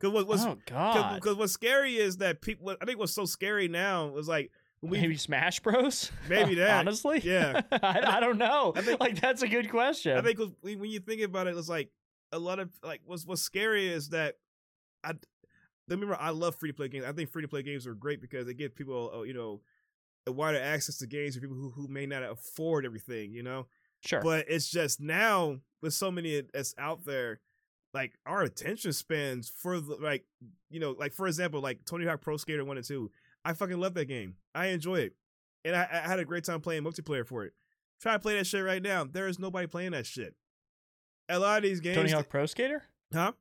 Because 0.00 0.12
what 0.12 0.26
was 0.26 0.44
oh 0.44 0.58
God. 0.66 1.14
because 1.14 1.36
what's 1.36 1.52
scary 1.52 1.96
is 1.96 2.18
that 2.18 2.42
people. 2.42 2.74
I 2.80 2.84
think 2.84 2.98
what's 2.98 3.12
so 3.14 3.24
scary 3.24 3.68
now 3.68 4.08
was 4.08 4.28
like 4.28 4.50
we 4.82 5.00
Maybe 5.00 5.16
Smash 5.16 5.60
Bros. 5.60 6.10
Maybe 6.28 6.54
that. 6.56 6.80
Honestly, 6.80 7.20
Yeah. 7.24 7.62
I, 7.72 8.16
I 8.16 8.20
don't 8.20 8.36
know. 8.38 8.72
I 8.76 8.82
think- 8.82 9.00
like 9.00 9.20
that's 9.20 9.42
a 9.42 9.48
good 9.48 9.70
question. 9.70 10.16
I 10.16 10.20
think 10.20 10.36
'cause 10.38 10.50
when 10.60 10.78
when 10.80 10.90
you 10.90 10.98
think 11.00 11.22
about 11.22 11.46
it, 11.46 11.56
it's 11.56 11.68
like 11.68 11.90
a 12.32 12.38
lot 12.38 12.58
of 12.58 12.70
like 12.82 13.00
what's 13.06 13.24
what's 13.24 13.40
scary 13.42 13.88
is 13.88 14.10
that 14.10 14.34
I 15.04 15.12
don't 15.88 16.00
remember 16.00 16.16
I 16.18 16.30
love 16.30 16.54
free 16.56 16.70
to 16.70 16.74
play 16.74 16.88
games. 16.88 17.04
I 17.04 17.12
think 17.12 17.30
free 17.30 17.42
to 17.42 17.48
play 17.48 17.62
games 17.62 17.86
are 17.86 17.94
great 17.94 18.20
because 18.20 18.46
they 18.46 18.54
give 18.54 18.74
people 18.74 19.12
uh, 19.14 19.22
you 19.22 19.34
know 19.34 19.60
a 20.26 20.32
wider 20.32 20.60
access 20.60 20.98
to 20.98 21.06
games 21.06 21.34
for 21.34 21.40
people 21.40 21.56
who, 21.56 21.70
who 21.70 21.88
may 21.88 22.06
not 22.06 22.22
afford 22.22 22.86
everything, 22.86 23.32
you 23.32 23.42
know. 23.42 23.66
sure. 24.04 24.22
But 24.22 24.46
it's 24.48 24.70
just 24.70 25.00
now 25.00 25.58
with 25.82 25.92
so 25.92 26.10
many 26.10 26.42
that's 26.52 26.74
out 26.78 27.04
there, 27.04 27.40
like 27.92 28.14
our 28.26 28.42
attention 28.42 28.92
spans 28.92 29.48
for 29.48 29.80
the 29.80 29.96
like 29.96 30.24
you 30.70 30.80
know 30.80 30.96
like 30.98 31.12
for 31.12 31.26
example 31.26 31.60
like 31.60 31.84
Tony 31.84 32.06
Hawk 32.06 32.20
Pro 32.20 32.36
Skater 32.36 32.64
One 32.64 32.76
and 32.76 32.86
Two. 32.86 33.10
I 33.44 33.52
fucking 33.52 33.78
love 33.78 33.94
that 33.94 34.06
game. 34.06 34.36
I 34.54 34.66
enjoy 34.68 35.00
it, 35.00 35.14
and 35.64 35.76
I, 35.76 35.86
I 35.92 36.08
had 36.08 36.18
a 36.18 36.24
great 36.24 36.44
time 36.44 36.60
playing 36.60 36.82
multiplayer 36.82 37.26
for 37.26 37.44
it. 37.44 37.52
Try 38.00 38.14
to 38.14 38.18
play 38.18 38.36
that 38.38 38.46
shit 38.46 38.64
right 38.64 38.82
now. 38.82 39.04
There 39.04 39.28
is 39.28 39.38
nobody 39.38 39.66
playing 39.66 39.92
that 39.92 40.06
shit. 40.06 40.34
A 41.28 41.38
lot 41.38 41.58
of 41.58 41.62
these 41.62 41.80
games, 41.80 41.96
Tony 41.96 42.10
Hawk 42.10 42.28
Pro 42.28 42.46
Skater. 42.46 42.82
huh? 43.12 43.32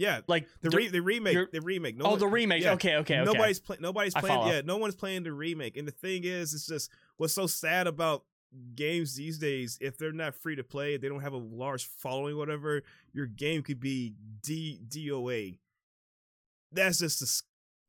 Yeah, 0.00 0.22
Like 0.26 0.48
the 0.62 0.70
re- 0.70 0.88
the 0.88 1.02
remake, 1.02 1.52
the 1.52 1.60
remake. 1.60 1.96
No 1.96 2.06
oh, 2.06 2.16
the 2.16 2.26
remake. 2.26 2.62
yeah. 2.62 2.72
Okay, 2.72 2.96
okay, 2.96 3.18
okay. 3.18 3.24
Nobody's 3.32 3.60
play, 3.60 3.76
nobody's 3.80 4.14
playing. 4.14 4.46
Yeah, 4.48 4.62
no 4.64 4.78
one's 4.78 4.94
playing 4.94 5.24
the 5.24 5.32
remake. 5.32 5.76
And 5.76 5.86
the 5.86 5.92
thing 5.92 6.24
is, 6.24 6.54
it's 6.54 6.66
just 6.66 6.90
what's 7.18 7.34
so 7.34 7.46
sad 7.46 7.86
about 7.86 8.24
games 8.74 9.14
these 9.14 9.38
days, 9.38 9.76
if 9.80 9.98
they're 9.98 10.10
not 10.10 10.34
free 10.34 10.56
to 10.56 10.64
play, 10.64 10.96
they 10.96 11.08
don't 11.08 11.20
have 11.20 11.34
a 11.34 11.36
large 11.36 11.84
following, 11.84 12.38
whatever. 12.38 12.82
Your 13.12 13.26
game 13.26 13.62
could 13.62 13.78
be 13.78 14.14
D 14.42 14.80
DOA. 14.88 15.58
That's 16.72 16.98
just 16.98 17.20
the 17.20 17.42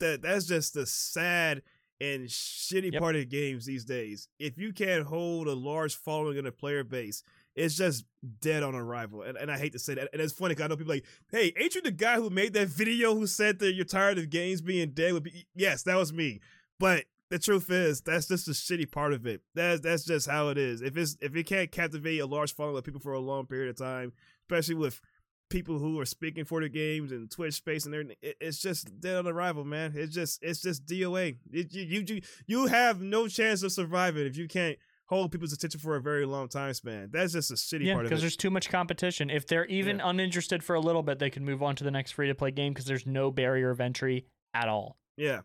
that 0.05 0.22
that's 0.22 0.45
just 0.47 0.74
the 0.74 0.86
sad 0.86 1.62
and 2.01 2.28
shitty 2.28 2.91
Yep. 2.93 3.01
part 3.01 3.16
of 3.16 3.30
games 3.30 3.66
these 3.66 3.86
days. 3.86 4.28
If 4.39 4.57
you 4.57 4.74
can't 4.74 5.05
hold 5.05 5.47
a 5.47 5.53
large 5.53 5.95
following 5.95 6.38
in 6.38 6.45
a 6.45 6.51
player 6.51 6.84
base, 6.84 7.24
it's 7.55 7.75
just 7.75 8.05
dead 8.39 8.63
on 8.63 8.75
arrival. 8.75 9.21
And, 9.23 9.37
and 9.37 9.51
I 9.51 9.57
hate 9.57 9.73
to 9.73 9.79
say 9.79 9.95
that. 9.95 10.09
And 10.13 10.21
it's 10.21 10.33
funny 10.33 10.53
because 10.53 10.65
I 10.65 10.67
know 10.67 10.77
people 10.77 10.93
like, 10.93 11.05
hey, 11.31 11.53
ain't 11.59 11.75
you 11.75 11.81
the 11.81 11.91
guy 11.91 12.15
who 12.15 12.29
made 12.29 12.53
that 12.53 12.67
video 12.67 13.15
who 13.15 13.27
said 13.27 13.59
that 13.59 13.73
you're 13.73 13.85
tired 13.85 14.17
of 14.17 14.29
games 14.29 14.61
being 14.61 14.91
dead? 14.91 15.13
Would 15.13 15.23
be, 15.23 15.45
yes, 15.55 15.83
that 15.83 15.97
was 15.97 16.13
me. 16.13 16.39
But 16.79 17.05
the 17.29 17.39
truth 17.39 17.71
is, 17.71 18.01
that's 18.01 18.27
just 18.27 18.45
the 18.45 18.51
shitty 18.51 18.91
part 18.91 19.13
of 19.13 19.25
it. 19.25 19.41
That's 19.55 19.79
that's 19.79 20.03
just 20.03 20.29
how 20.29 20.49
it 20.49 20.57
is. 20.57 20.81
If 20.81 20.97
it's 20.97 21.15
if 21.21 21.35
it 21.35 21.45
can't 21.45 21.71
captivate 21.71 22.19
a 22.19 22.25
large 22.25 22.53
following 22.53 22.77
of 22.77 22.83
people 22.83 22.99
for 22.99 23.13
a 23.13 23.19
long 23.19 23.45
period 23.45 23.69
of 23.69 23.77
time, 23.77 24.11
especially 24.43 24.75
with 24.75 25.01
people 25.49 25.79
who 25.79 25.99
are 25.99 26.05
speaking 26.05 26.43
for 26.43 26.61
the 26.61 26.69
games 26.69 27.11
and 27.11 27.31
Twitch 27.31 27.53
space 27.53 27.85
and 27.85 27.95
everything, 27.95 28.17
it, 28.21 28.35
it's 28.41 28.59
just 28.59 28.99
dead 28.99 29.17
on 29.17 29.27
arrival, 29.27 29.63
man. 29.63 29.93
It's 29.95 30.13
just 30.13 30.43
it's 30.43 30.61
just 30.61 30.85
DOA. 30.85 31.37
It, 31.53 31.73
you 31.73 32.03
you 32.05 32.21
you 32.47 32.65
have 32.67 33.01
no 33.01 33.29
chance 33.29 33.63
of 33.63 33.71
surviving 33.71 34.25
if 34.25 34.35
you 34.35 34.49
can't 34.49 34.77
hold 35.12 35.32
people's 35.32 35.51
attention 35.53 35.80
for 35.80 35.95
a 35.97 36.01
very 36.01 36.26
long 36.26 36.47
time 36.47 36.74
span. 36.74 37.09
That's 37.12 37.34
just 37.34 37.51
a 37.51 37.55
shitty 37.55 37.86
Yeah, 37.86 37.93
part 37.95 38.05
of 38.05 38.07
it. 38.07 38.09
because 38.09 38.22
there's 38.22 38.38
too 38.38 38.49
much 38.49 38.70
competition. 38.70 39.30
If 39.30 39.45
they're 39.45 39.66
even 39.66 39.97
Yeah. 39.97 40.09
uninterested 40.09 40.64
for 40.64 40.74
a 40.76 40.80
little 40.80 41.03
bit, 41.03 41.20
they 41.20 41.30
can 41.30 41.43
move 41.45 41.62
on 41.62 41.76
to 41.76 41.84
the 41.84 41.91
next 41.91 42.12
free 42.12 42.28
to 42.28 42.36
play 42.36 42.51
game 42.51 42.74
because 42.74 42.86
there's 42.86 43.05
no 43.05 43.30
barrier 43.30 43.70
of 43.70 43.80
entry 43.82 44.26
at 44.53 44.68
all. 44.70 44.97
Yeah, 45.18 45.41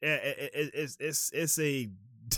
yeah. 0.00 0.14
It, 0.14 0.50
it, 0.54 0.70
it's 0.74 0.96
it's 1.00 1.30
it's 1.34 1.58
a 1.58 1.88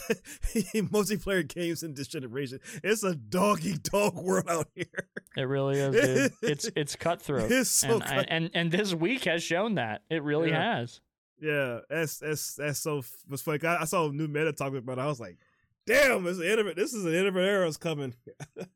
multiplayer 0.75 1.47
games 1.47 1.83
in 1.83 1.95
this 1.95 2.09
generation. 2.09 2.61
It's 2.83 3.03
a 3.03 3.15
doggy 3.15 3.77
dog 3.83 4.15
world 4.23 4.49
out 4.49 4.69
here. 4.75 5.09
It 5.37 5.43
really 5.43 5.79
is. 5.79 5.95
Dude. 5.95 6.33
It's 6.51 6.71
it's 6.77 6.97
cutthroat. 6.97 7.51
It's 7.51 7.71
so 7.71 7.95
and, 7.95 8.03
I- 8.05 8.25
and 8.29 8.51
and 8.55 8.71
this 8.73 8.95
week 8.95 9.25
has 9.25 9.43
shown 9.43 9.75
that 9.77 10.03
it 10.11 10.23
really 10.23 10.51
Yeah. 10.51 10.79
has. 10.79 11.01
Yeah, 11.41 11.81
that's 11.89 12.19
that's 12.19 12.55
that's 12.57 12.79
so 12.81 13.03
was 13.29 13.41
funny. 13.43 13.59
I, 13.65 13.83
I 13.83 13.85
saw 13.85 14.09
new 14.11 14.29
meta 14.29 14.53
talking 14.53 14.77
about. 14.79 14.99
it. 14.99 15.03
I 15.03 15.07
was 15.07 15.21
like, 15.21 15.39
damn, 15.87 16.27
it's 16.27 16.39
an 16.39 16.45
internet. 16.45 16.77
This 16.77 16.93
is 16.93 17.05
an 17.05 17.15
internet 17.15 17.45
era 17.45 17.69
is 17.69 17.77
coming. 17.77 18.15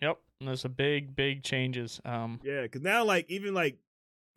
Yep, 0.00 0.18
and 0.40 0.48
there's 0.48 0.64
a 0.64 0.68
big 0.68 1.16
big 1.16 1.42
changes. 1.42 2.00
Um, 2.04 2.38
Yeah, 2.44 2.62
because 2.62 2.82
now 2.82 3.04
like 3.04 3.28
even 3.28 3.52
like 3.52 3.78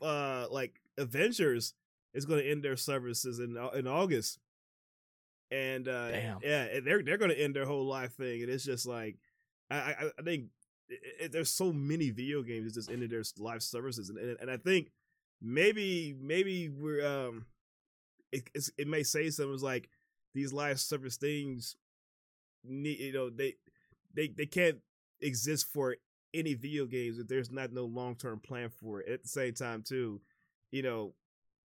uh 0.02 0.48
like 0.50 0.82
Avengers 0.98 1.76
is 2.14 2.26
going 2.26 2.42
to 2.42 2.50
end 2.50 2.64
their 2.64 2.78
services 2.78 3.40
in 3.40 3.58
in 3.76 3.88
August, 3.88 4.40
and 5.52 5.88
uh 5.88 6.12
Damn. 6.12 6.40
yeah, 6.42 6.64
and 6.64 6.86
they're 6.86 7.04
they're 7.04 7.20
going 7.20 7.30
to 7.30 7.40
end 7.40 7.56
their 7.56 7.66
whole 7.66 7.86
life 7.86 8.14
thing, 8.14 8.42
and 8.42 8.52
it's 8.52 8.66
just 8.66 8.88
like 8.88 9.18
I 9.70 9.76
I, 9.76 10.12
I 10.18 10.22
think 10.24 10.46
it, 10.90 11.00
it, 11.20 11.32
there's 11.32 11.52
so 11.52 11.72
many 11.72 12.10
video 12.10 12.42
games 12.42 12.66
that 12.66 12.80
just 12.80 12.90
ended 12.90 13.12
their 13.12 13.24
live 13.38 13.62
services, 13.62 14.10
and 14.10 14.18
and, 14.18 14.38
and 14.42 14.50
I 14.50 14.58
think 14.58 14.92
maybe 15.42 16.16
maybe 16.20 16.70
we're 16.70 17.06
um 17.06 17.46
it 18.32 18.50
it's, 18.56 18.72
it 18.80 18.88
may 18.88 19.04
say 19.04 19.30
something 19.30 19.60
like 19.62 19.90
these 20.34 20.54
live 20.54 20.80
service 20.80 21.18
things 21.18 21.76
need 22.64 23.00
you 23.00 23.14
know 23.14 23.30
they 23.30 23.56
they 24.14 24.28
they 24.28 24.46
can't 24.46 24.78
exist 25.22 25.68
for 25.72 25.96
any 26.34 26.54
video 26.54 26.86
games 26.86 27.20
if 27.20 27.28
there's 27.28 27.52
not 27.52 27.74
no 27.74 27.86
long 27.86 28.16
term 28.16 28.40
plan 28.40 28.70
for 28.70 29.02
it. 29.02 29.10
At 29.10 29.24
the 29.24 29.30
same 29.30 29.54
time, 29.54 29.84
too, 29.84 30.22
you 30.72 30.82
know, 30.82 31.14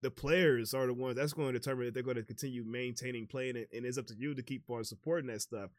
the 0.03 0.11
players 0.11 0.75
are 0.75 0.87
the 0.87 0.95
ones 0.95 1.17
that's 1.17 1.33
going 1.33 1.53
to 1.53 1.59
determine 1.59 1.89
if 1.89 1.95
they're 1.95 2.03
going 2.03 2.17
to 2.17 2.23
continue 2.23 2.65
maintaining 2.65 3.27
playing 3.27 3.57
it, 3.57 3.69
and 3.73 3.85
it's 3.85 3.99
up 3.99 4.07
to 4.07 4.15
you 4.17 4.35
to 4.35 4.43
keep 4.43 4.69
on 4.69 4.85
supporting 4.85 5.29
that 5.29 5.43
stuff. 5.43 5.71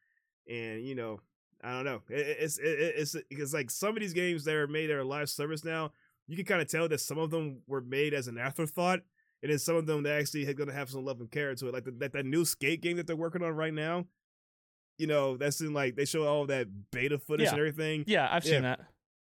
And 0.50 0.86
you 0.86 0.96
know, 0.96 1.20
I 1.64 1.72
don't 1.72 1.86
know, 1.86 2.02
it, 2.10 2.38
it's 2.40 2.58
it, 2.58 2.64
it's 2.64 3.16
because 3.30 3.54
like 3.54 3.72
some 3.72 3.96
of 3.96 4.02
these 4.02 4.14
games 4.14 4.44
that 4.46 4.56
are 4.56 4.68
made 4.68 4.88
that 4.88 4.98
are 4.98 5.04
live 5.04 5.30
service 5.30 5.64
now, 5.64 5.92
you 6.28 6.36
can 6.36 6.46
kind 6.46 6.62
of 6.62 6.70
tell 6.70 6.88
that 6.90 7.02
some 7.02 7.18
of 7.18 7.32
them 7.32 7.62
were 7.68 7.82
made 7.82 8.14
as 8.14 8.28
an 8.28 8.38
afterthought. 8.38 9.02
And 9.42 9.52
then 9.52 9.60
some 9.60 9.76
of 9.78 9.86
them 9.86 10.04
that 10.04 10.20
actually 10.20 10.46
are 10.48 10.54
going 10.54 10.68
to 10.70 10.76
have 10.76 10.90
some 10.90 11.06
love 11.06 11.20
and 11.22 11.32
care 11.32 11.54
to 11.56 11.68
it, 11.68 11.74
like 11.74 11.86
the, 11.86 11.92
that 11.92 12.14
that 12.14 12.26
new 12.26 12.44
skate 12.46 12.82
game 12.82 12.98
that 12.98 13.08
they're 13.08 13.16
working 13.16 13.42
on 13.44 13.52
right 13.54 13.74
now. 13.74 14.06
You 14.98 15.08
know, 15.08 15.38
that's 15.38 15.62
in 15.62 15.74
like 15.74 15.96
they 15.96 16.04
show 16.06 16.26
all 16.28 16.46
that 16.48 16.68
beta 16.92 17.18
footage 17.20 17.46
Yeah. 17.46 17.52
and 17.52 17.60
everything 17.60 18.04
yeah, 18.06 18.28
I've 18.30 18.44
seen 18.44 18.64
that. 18.64 18.82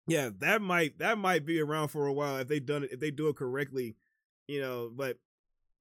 yeah, 0.07 0.29
that 0.41 0.61
might 0.61 0.99
that 0.99 1.17
might 1.17 1.47
be 1.47 1.61
around 1.61 1.89
for 1.89 2.07
a 2.07 2.13
while 2.13 2.37
if 2.39 2.49
they 2.49 2.61
done 2.61 2.85
it 2.85 2.93
if 2.93 3.01
they 3.01 3.11
do 3.11 3.29
it 3.29 3.37
correctly, 3.37 3.97
you 4.49 4.61
know. 4.61 4.91
But 4.95 5.17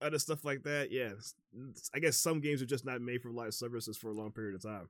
other 0.02 0.18
stuff 0.18 0.46
like 0.46 0.64
that, 0.64 0.92
yeah, 0.92 1.10
I 1.94 2.00
guess 2.00 2.16
some 2.16 2.40
games 2.40 2.62
are 2.62 2.66
just 2.66 2.86
not 2.86 3.02
made 3.02 3.22
for 3.22 3.32
live 3.32 3.54
services 3.54 3.98
for 3.98 4.10
a 4.10 4.14
long 4.14 4.32
period 4.32 4.56
of 4.56 4.62
time. 4.64 4.88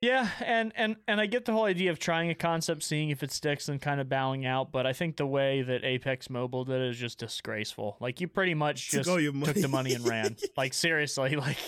Yeah, 0.00 0.28
and 0.44 0.72
and 0.76 0.94
and 1.08 1.20
I 1.20 1.26
get 1.26 1.44
the 1.44 1.52
whole 1.52 1.64
idea 1.64 1.90
of 1.90 1.98
trying 1.98 2.30
a 2.30 2.34
concept, 2.34 2.84
seeing 2.84 3.10
if 3.10 3.24
it 3.24 3.32
sticks, 3.32 3.68
and 3.68 3.80
kind 3.80 4.00
of 4.00 4.08
bowing 4.08 4.46
out. 4.46 4.70
But 4.70 4.86
I 4.86 4.92
think 4.92 5.16
the 5.16 5.26
way 5.26 5.62
that 5.62 5.82
Apex 5.84 6.30
Mobile 6.30 6.64
did 6.64 6.80
it 6.80 6.90
is 6.90 6.98
just 6.98 7.18
disgraceful. 7.18 7.96
Like 7.98 8.20
you 8.20 8.28
pretty 8.28 8.54
much 8.54 8.90
just 8.90 9.08
your 9.08 9.32
took 9.32 9.56
the 9.56 9.66
money 9.68 9.94
and 9.94 10.06
ran. 10.06 10.36
Like 10.56 10.72
seriously, 10.72 11.34
like 11.36 11.58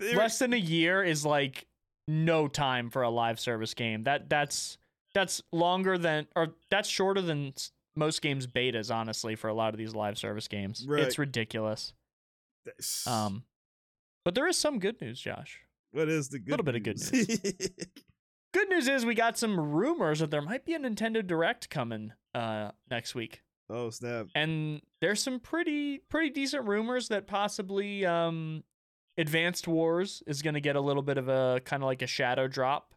less 0.00 0.38
than 0.38 0.54
a 0.54 0.58
year 0.58 1.02
is 1.04 1.26
like 1.26 1.66
no 2.06 2.48
time 2.48 2.88
for 2.88 3.02
a 3.02 3.10
live 3.10 3.38
service 3.38 3.74
game. 3.74 4.04
That 4.04 4.30
that's 4.30 4.78
that's 5.14 5.42
longer 5.52 5.98
than 5.98 6.28
or 6.34 6.54
that's 6.70 6.88
shorter 6.88 7.20
than 7.20 7.52
most 7.94 8.22
games 8.22 8.46
betas. 8.46 8.94
Honestly, 8.94 9.34
for 9.36 9.48
a 9.48 9.54
lot 9.54 9.74
of 9.74 9.78
these 9.78 9.94
live 9.94 10.16
service 10.16 10.48
games, 10.48 10.86
Right. 10.88 11.02
it's 11.02 11.18
ridiculous. 11.18 11.92
that's- 12.64 13.06
Um, 13.06 13.44
but 14.24 14.34
there 14.34 14.46
is 14.46 14.56
some 14.56 14.78
good 14.78 14.98
news, 15.02 15.20
Josh. 15.20 15.60
What 15.92 16.08
is 16.08 16.28
the 16.28 16.38
good 16.38 16.50
little 16.50 16.64
bit 16.64 16.76
of 16.76 16.82
good 16.82 16.98
news? 17.12 17.40
Good 18.54 18.70
news 18.70 18.88
is 18.88 19.04
we 19.04 19.14
got 19.14 19.36
some 19.36 19.60
rumors 19.60 20.20
that 20.20 20.30
there 20.30 20.40
might 20.40 20.64
be 20.64 20.72
a 20.72 20.78
Nintendo 20.78 21.24
Direct 21.26 21.68
coming 21.68 22.12
uh 22.34 22.70
next 22.90 23.14
week. 23.14 23.42
oh 23.68 23.90
snap! 23.90 24.26
And 24.34 24.80
there's 25.02 25.22
some 25.22 25.38
pretty 25.38 25.98
pretty 26.08 26.30
decent 26.30 26.66
rumors 26.66 27.08
that 27.08 27.26
possibly 27.26 28.06
um 28.06 28.64
Advanced 29.18 29.68
Wars 29.68 30.22
is 30.26 30.40
going 30.40 30.54
to 30.54 30.60
get 30.60 30.76
a 30.76 30.80
little 30.80 31.02
bit 31.02 31.18
of 31.18 31.28
a 31.28 31.60
kind 31.64 31.82
of 31.82 31.86
like 31.88 32.00
a 32.02 32.06
shadow 32.06 32.48
drop. 32.48 32.94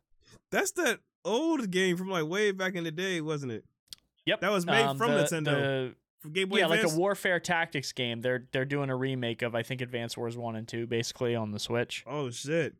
That's 0.52 0.72
that 0.74 1.00
old 1.26 1.70
game 1.70 1.98
from 1.98 2.10
like 2.10 2.26
way 2.28 2.52
back 2.52 2.76
in 2.76 2.86
the 2.86 2.92
day, 2.92 3.20
wasn't 3.20 3.52
it? 3.52 3.66
Yep. 4.26 4.39
That 4.42 4.52
was 4.52 4.66
made 4.66 4.84
Um, 4.86 4.98
from 4.98 5.12
the- 5.12 5.24
Nintendo. 5.24 5.44
the- 5.46 5.96
From 6.20 6.32
Game 6.32 6.48
Boy 6.50 6.60
yeah, 6.60 6.68
like 6.68 6.84
a 6.84 6.89
warfare 6.96 7.39
tactics 7.42 7.92
game. 7.92 8.22
They're 8.22 8.48
they're 8.54 8.64
doing 8.66 8.89
a 8.89 8.96
remake 8.96 9.42
of 9.42 9.54
I 9.54 9.64
think 9.64 9.82
Advanced 9.82 10.16
Wars 10.18 10.38
1 10.38 10.56
and 10.56 10.68
2 10.68 10.88
basically 10.88 11.36
on 11.36 11.52
the 11.52 11.60
Switch. 11.60 12.04
oh 12.08 12.30
shit! 12.30 12.76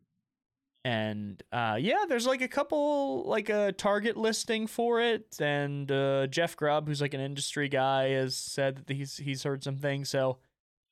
And 0.84 1.42
uh 1.52 1.76
yeah 1.78 2.04
there's 2.08 2.26
like 2.26 2.40
a 2.42 2.48
couple 2.48 3.22
like 3.24 3.48
a 3.48 3.72
target 3.72 4.16
listing 4.16 4.66
for 4.66 5.00
it. 5.00 5.36
And 5.40 5.90
uh 5.90 6.26
jeff 6.26 6.56
grubb 6.56 6.88
who's 6.88 7.00
like 7.00 7.14
an 7.14 7.20
industry 7.20 7.68
guy 7.68 8.10
has 8.10 8.36
said 8.36 8.84
that 8.86 8.94
he's 8.94 9.16
he's 9.16 9.42
heard 9.42 9.62
some 9.62 9.76
things. 9.76 10.08
So 10.08 10.38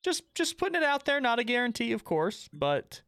just 0.03 0.23
just 0.35 0.59
putting 0.59 0.81
it 0.81 0.85
out 0.85 1.05
there 1.05 1.21
not 1.21 1.39
a 1.39 1.45
guarantee 1.45 1.93
of 1.93 2.05
course 2.05 2.49
but 2.53 3.03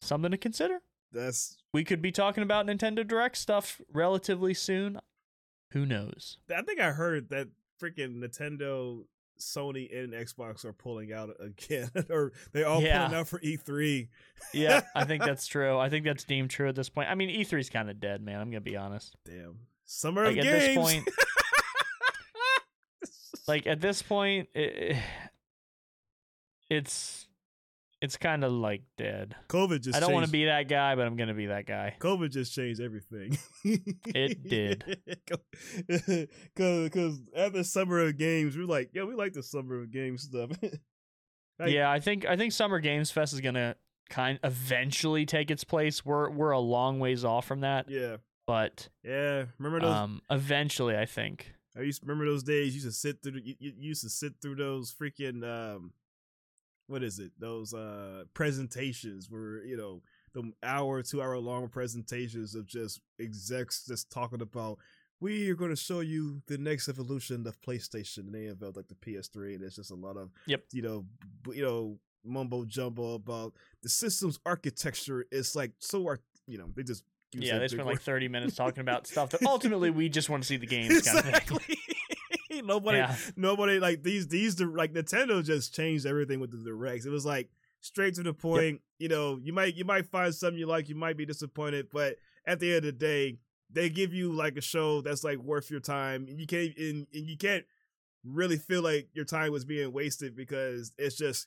something 0.00 0.30
to 0.30 0.36
consider. 0.36 0.80
That's 1.10 1.56
we 1.72 1.84
could 1.84 2.02
be 2.02 2.12
talking 2.12 2.42
about 2.42 2.66
nintendo 2.66 3.06
direct 3.06 3.36
stuff 3.38 3.80
relatively 3.92 4.54
soon. 4.54 5.00
Who 5.72 5.84
knows? 5.84 6.38
I 6.54 6.62
think 6.62 6.80
I 6.80 6.92
heard 6.92 7.28
that 7.30 7.48
freaking 7.80 8.16
Nintendo, 8.16 9.04
Sony, 9.38 9.96
and 9.96 10.12
Xbox 10.12 10.64
are 10.64 10.72
pulling 10.72 11.12
out 11.12 11.30
again, 11.40 11.90
or 12.10 12.32
they 12.52 12.64
all 12.64 12.82
Yeah. 12.82 13.06
pulling 13.06 13.20
out 13.20 13.28
for 13.28 13.40
E 13.42 13.56
E3. 13.56 14.08
yeah 14.52 14.82
i 14.94 15.04
think 15.04 15.22
that's 15.24 15.46
true 15.46 15.78
i 15.78 15.88
think 15.88 16.04
that's 16.04 16.24
deemed 16.24 16.50
true 16.50 16.68
at 16.68 16.74
this 16.74 16.88
point 16.88 17.08
i 17.10 17.14
mean 17.14 17.28
e3's 17.28 17.70
kind 17.70 17.90
of 17.90 18.00
dead 18.00 18.22
man 18.22 18.40
i'm 18.40 18.50
gonna 18.50 18.60
be 18.60 18.76
honest 18.76 19.16
Damn, 19.24 19.56
summer 19.84 20.24
like 20.24 20.32
of 20.38 20.38
at 20.38 20.44
games. 20.44 20.66
this 20.66 20.76
point 20.76 21.08
like 23.48 23.66
at 23.66 23.80
this 23.80 24.02
point 24.02 24.48
it, 24.54 24.96
it's 26.70 27.27
it's 28.00 28.16
kind 28.16 28.44
of 28.44 28.52
like 28.52 28.82
dead 28.96 29.34
COVID 29.48 29.82
just. 29.82 29.96
i 29.96 30.00
don't 30.00 30.12
want 30.12 30.26
to 30.26 30.32
be 30.32 30.44
that 30.46 30.68
guy 30.68 30.94
but 30.94 31.06
i'm 31.06 31.16
gonna 31.16 31.34
be 31.34 31.46
that 31.46 31.66
guy 31.66 31.94
COVID 32.00 32.30
just 32.30 32.54
changed 32.54 32.80
everything. 32.80 33.36
It 33.64 34.48
did. 34.48 34.98
Because 36.54 37.20
after 37.36 37.64
summer 37.64 38.00
of 38.00 38.18
games, 38.18 38.56
we're 38.56 38.66
like, 38.66 38.90
yeah, 38.92 39.04
we 39.04 39.14
like 39.14 39.32
the 39.32 39.42
summer 39.42 39.80
of 39.80 39.90
games 39.90 40.22
stuff. 40.22 40.50
Like- 41.60 41.72
yeah 41.72 41.90
i 41.90 41.98
think 41.98 42.24
i 42.24 42.36
think 42.36 42.52
summer 42.52 42.78
games 42.78 43.10
fest 43.10 43.32
is 43.32 43.40
gonna 43.40 43.74
kind 44.08 44.38
eventually 44.44 45.26
take 45.26 45.50
its 45.50 45.64
place 45.64 46.04
we're 46.04 46.30
we're 46.30 46.52
a 46.52 46.58
long 46.60 47.00
ways 47.00 47.24
off 47.24 47.46
from 47.46 47.62
that 47.62 47.90
yeah, 47.90 48.18
but 48.46 48.88
yeah. 49.02 49.46
Remember 49.58 49.80
those? 49.80 49.90
um 49.92 50.22
eventually 50.30 50.96
i 50.96 51.04
think 51.04 51.52
I 51.76 51.82
used 51.82 52.02
remember 52.02 52.26
those 52.26 52.42
days. 52.42 52.68
You 52.74 52.82
used 52.82 52.86
to 52.86 52.92
sit 52.92 53.22
through. 53.22 53.40
You, 53.44 53.54
you 53.58 53.72
used 53.76 54.02
to 54.02 54.08
sit 54.10 54.32
through 54.42 54.56
those 54.56 54.92
freaking 54.92 55.44
um, 55.44 55.92
what 56.88 57.02
is 57.04 57.18
it? 57.20 57.30
Those 57.38 57.72
uh 57.72 58.24
presentations 58.34 59.30
where 59.30 59.62
you 59.64 59.76
know 59.76 60.02
the 60.34 60.52
hour, 60.62 61.02
two 61.02 61.22
hour 61.22 61.38
long 61.38 61.68
presentations 61.68 62.54
of 62.54 62.66
just 62.66 63.00
execs 63.20 63.86
just 63.86 64.10
talking 64.10 64.42
about. 64.42 64.78
We 65.20 65.50
are 65.50 65.54
going 65.56 65.70
to 65.70 65.76
show 65.76 65.98
you 65.98 66.42
the 66.46 66.58
next 66.58 66.88
evolution 66.88 67.44
of 67.46 67.60
PlayStation, 67.60 68.18
and 68.18 68.34
they 68.34 68.46
unveiled 68.46 68.76
like 68.76 68.86
the 68.86 68.94
PS3, 68.94 69.56
and 69.56 69.64
it's 69.64 69.74
just 69.74 69.90
a 69.90 69.96
lot 69.96 70.16
of 70.16 70.30
Yep. 70.46 70.62
you 70.72 70.80
know, 70.82 71.06
b- 71.42 71.56
you 71.56 71.62
know, 71.64 71.98
mumbo 72.24 72.64
jumbo 72.64 73.14
about 73.14 73.52
the 73.82 73.88
system's 73.88 74.38
architecture 74.46 75.26
is 75.32 75.56
like 75.56 75.72
so 75.80 76.06
art. 76.06 76.20
You 76.46 76.58
know, 76.58 76.70
they 76.76 76.84
just 76.84 77.02
Yeah, 77.32 77.58
they 77.58 77.66
spent 77.66 77.84
word. 77.86 77.94
like 77.94 78.00
30 78.02 78.28
minutes 78.28 78.54
talking 78.54 78.80
about 78.80 79.08
stuff 79.08 79.30
that 79.30 79.42
ultimately 79.46 79.90
we 79.90 80.08
just 80.08 80.30
want 80.30 80.44
to 80.44 80.46
see 80.46 80.56
the 80.56 80.66
games 80.66 81.02
kind 81.02 81.18
of 81.18 81.24
thing. 81.42 81.76
Exactly. 82.58 82.66
nobody, 82.74 82.98
Yeah. 82.98 83.16
nobody 83.36 83.78
like 83.80 84.02
these. 84.02 84.28
These 84.28 84.60
like 84.60 84.92
Nintendo 84.92 85.44
just 85.44 85.74
changed 85.74 86.06
everything 86.06 86.40
with 86.40 86.50
the 86.50 86.58
directs. 86.58 87.06
It 87.06 87.10
was 87.10 87.26
like 87.26 87.50
straight 87.80 88.14
to 88.14 88.22
the 88.22 88.34
point. 88.34 88.80
You 88.98 89.08
know, 89.08 89.38
you 89.42 89.52
might 89.52 89.74
you 89.74 89.84
might 89.84 90.06
find 90.06 90.34
something 90.34 90.58
you 90.58 90.66
like. 90.66 90.88
You 90.88 90.94
might 90.94 91.16
be 91.16 91.26
disappointed, 91.26 91.88
but 91.92 92.16
at 92.46 92.60
the 92.60 92.68
end 92.68 92.76
of 92.78 92.82
the 92.84 92.92
day, 92.92 93.38
they 93.70 93.88
give 93.90 94.12
you 94.14 94.32
like 94.32 94.56
a 94.56 94.60
show 94.62 95.00
that's 95.00 95.24
like 95.24 95.38
worth 95.38 95.70
your 95.70 95.80
time. 95.80 96.26
And 96.28 96.40
you 96.40 96.46
can't 96.46 96.76
and, 96.78 97.06
and 97.12 97.26
you 97.26 97.36
can't 97.36 97.64
really 98.24 98.56
feel 98.56 98.82
like 98.82 99.08
your 99.14 99.24
time 99.24 99.52
was 99.52 99.64
being 99.64 99.92
wasted 99.92 100.34
because 100.36 100.92
it's 100.98 101.16
just 101.16 101.46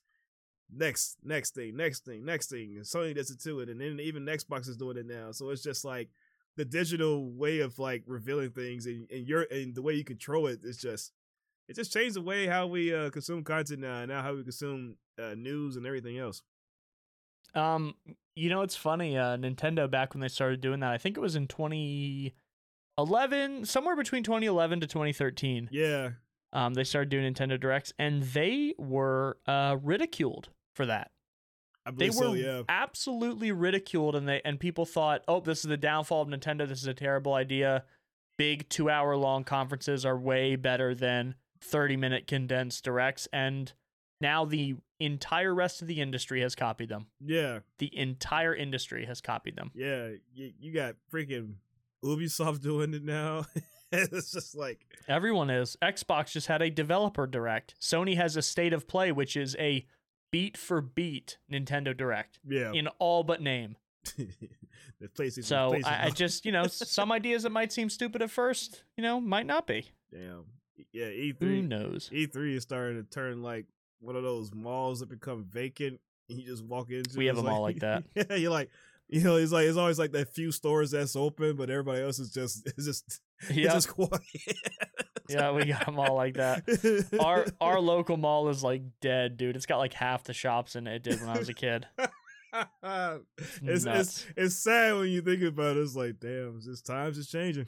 next 0.73 1.17
next 1.21 1.53
thing 1.53 1.75
next 1.75 2.05
thing 2.05 2.23
next 2.23 2.49
thing 2.49 2.75
and 2.77 2.85
Sony 2.85 3.13
does 3.13 3.29
it 3.29 3.41
to 3.41 3.59
it 3.59 3.67
and 3.67 3.81
then 3.81 3.99
even 3.99 4.23
Xbox 4.25 4.69
is 4.69 4.77
doing 4.77 4.95
it 4.95 5.05
now 5.05 5.31
so 5.33 5.49
it's 5.49 5.61
just 5.61 5.83
like 5.83 6.07
the 6.57 6.65
digital 6.65 7.31
way 7.31 7.59
of 7.59 7.79
like 7.79 8.03
revealing 8.05 8.49
things 8.51 8.85
and, 8.85 9.07
and 9.11 9.27
your 9.27 9.45
and 9.51 9.73
the 9.75 9.81
way 9.81 9.93
you 9.93 10.03
control 10.03 10.47
it 10.47 10.59
is 10.63 10.77
just 10.77 11.11
it 11.69 11.75
just 11.75 11.93
changed 11.93 12.15
the 12.15 12.21
way 12.21 12.47
how 12.47 12.67
we 12.67 12.93
uh, 12.93 13.09
consume 13.09 13.43
content 13.43 13.79
now 13.79 14.05
now 14.05 14.21
how 14.21 14.33
we 14.33 14.43
consume 14.43 14.95
uh, 15.21 15.33
news 15.35 15.75
and 15.77 15.85
everything 15.85 16.17
else 16.17 16.41
Um, 17.55 17.95
you 18.35 18.49
know, 18.49 18.61
it's 18.61 18.75
funny. 18.77 19.17
Uh, 19.17 19.35
Nintendo 19.37 19.89
back 19.91 20.13
when 20.13 20.21
they 20.21 20.29
started 20.29 20.61
doing 20.61 20.79
that, 20.79 20.91
I 20.91 20.97
think 20.97 21.17
it 21.17 21.19
was 21.19 21.35
in 21.35 21.47
2011, 21.47 23.65
somewhere 23.65 23.95
between 23.95 24.23
2011 24.23 24.79
to 24.81 24.87
2013. 24.87 25.69
yeah 25.71 26.11
Um, 26.53 26.73
they 26.73 26.83
started 26.83 27.09
doing 27.09 27.31
Nintendo 27.33 27.59
Directs, 27.59 27.93
and 27.99 28.23
they 28.23 28.73
were 28.77 29.37
uh 29.47 29.77
ridiculed 29.81 30.49
for 30.75 30.85
that. 30.85 31.11
They 31.95 32.09
were 32.09 32.13
so 32.13 32.33
yeah 32.33 32.63
absolutely 32.69 33.51
ridiculed, 33.51 34.15
and 34.15 34.27
they 34.27 34.41
and 34.45 34.59
people 34.59 34.85
thought, 34.85 35.23
oh, 35.27 35.39
this 35.39 35.59
is 35.59 35.69
the 35.69 35.77
downfall 35.77 36.21
of 36.21 36.27
Nintendo. 36.27 36.67
This 36.67 36.81
is 36.81 36.87
a 36.87 36.93
terrible 36.93 37.33
idea. 37.33 37.85
Big 38.37 38.69
two 38.69 38.89
hour 38.89 39.15
long 39.15 39.43
conferences 39.43 40.05
are 40.05 40.17
way 40.17 40.55
better 40.55 40.95
than 40.95 41.35
30 41.61 41.97
minute 41.97 42.27
condensed 42.27 42.83
directs, 42.83 43.27
and 43.31 43.73
now 44.19 44.45
the 44.45 44.75
entire 44.99 45.53
rest 45.53 45.81
of 45.81 45.87
the 45.87 45.99
industry 46.01 46.41
has 46.41 46.53
copied 46.55 46.89
them. 46.89 47.07
yeah 47.19 47.59
The 47.79 47.95
entire 47.97 48.55
industry 48.55 49.05
has 49.05 49.19
copied 49.21 49.55
them. 49.55 49.71
yeah 49.73 50.09
you, 50.33 50.53
you 50.59 50.71
got 50.71 50.95
freaking 51.11 51.55
Ubisoft 52.03 52.61
doing 52.61 52.93
it 52.93 53.03
now 53.03 53.45
it's 53.91 54.31
just 54.31 54.55
like 54.55 54.85
Everyone 55.07 55.49
is. 55.49 55.75
Xbox 55.81 56.31
just 56.31 56.47
had 56.47 56.61
a 56.61 56.69
developer 56.69 57.25
direct. 57.27 57.75
Sony 57.81 58.15
has 58.15 58.37
a 58.37 58.41
state 58.41 58.73
of 58.73 58.87
play, 58.87 59.11
which 59.11 59.35
is 59.35 59.55
a 59.59 59.85
beat 60.31 60.57
for 60.57 60.81
beat 60.81 61.37
Nintendo 61.51 61.95
Direct 61.95 62.39
yeah 62.47 62.71
in 62.71 62.87
all 62.99 63.23
but 63.23 63.41
name. 63.41 63.75
the 64.17 65.07
PlayStation 65.15 65.43
So 65.45 65.71
PlayStation- 65.71 65.85
I, 65.85 66.05
I 66.05 66.09
just, 66.15 66.45
you 66.45 66.51
know, 66.51 66.65
some 66.67 67.11
ideas 67.11 67.43
that 67.43 67.51
might 67.51 67.71
seem 67.71 67.89
stupid 67.89 68.21
at 68.21 68.31
first, 68.31 68.83
you 68.97 69.03
know, 69.03 69.19
might 69.21 69.45
not 69.45 69.67
be. 69.67 69.85
damn 70.11 70.45
yeah 70.93 71.05
Who 71.09 71.33
E3 71.33 71.67
knows? 71.67 72.09
E3 72.11 72.55
is 72.55 72.63
starting 72.63 73.03
to 73.03 73.09
turn 73.09 73.43
like 73.43 73.65
one 73.99 74.15
of 74.15 74.23
those 74.23 74.51
malls 74.53 74.99
that 75.01 75.09
become 75.09 75.43
vacant 75.43 75.99
and 76.29 76.39
you 76.39 76.47
just 76.47 76.63
walk 76.63 76.89
into. 76.89 77.17
We 77.17 77.27
have 77.27 77.37
a 77.37 77.43
mall 77.43 77.61
like 77.61 77.79
that. 77.79 78.03
Yeah, 78.15 78.35
you're 78.35 78.51
like, 78.51 78.69
you 79.09 79.21
know, 79.21 79.35
it's 79.35 79.51
like 79.51 79.67
it's 79.67 79.77
always 79.77 79.99
like 79.99 80.13
that 80.13 80.33
few 80.33 80.51
stores 80.51 80.91
that's 80.91 81.15
open, 81.15 81.55
but 81.57 81.69
everybody 81.69 82.01
else 82.01 82.17
is 82.17 82.31
just 82.31 82.65
it's 82.65 82.85
just 82.85 83.19
it's 83.49 83.73
just 83.73 83.89
quiet. 83.89 84.21
yeah, 85.39 85.51
we 85.51 85.65
got 85.65 85.87
a 85.87 85.91
mall 85.91 86.15
like 86.15 86.35
that. 86.35 86.63
Our 87.19 87.45
our 87.59 87.79
local 87.79 88.17
mall 88.17 88.49
is 88.49 88.63
like 88.63 88.81
dead, 89.01 89.37
dude. 89.37 89.55
It's 89.55 89.65
got 89.65 89.77
like 89.77 89.93
half 89.93 90.23
the 90.23 90.33
shops 90.33 90.75
in 90.75 90.87
it. 90.87 90.95
It 90.95 91.03
did 91.03 91.19
when 91.21 91.29
I 91.29 91.37
was 91.37 91.49
a 91.49 91.53
kid. 91.53 91.87
it's, 92.83 93.85
nuts. 93.85 93.85
it's 93.85 94.25
it's 94.35 94.55
sad 94.55 94.95
when 94.95 95.09
you 95.09 95.21
think 95.21 95.41
about 95.43 95.77
it. 95.77 95.81
It's 95.81 95.95
like, 95.95 96.19
damn, 96.19 96.55
it's 96.57 96.65
just 96.65 96.85
times 96.85 97.17
is 97.17 97.27
changing. 97.29 97.67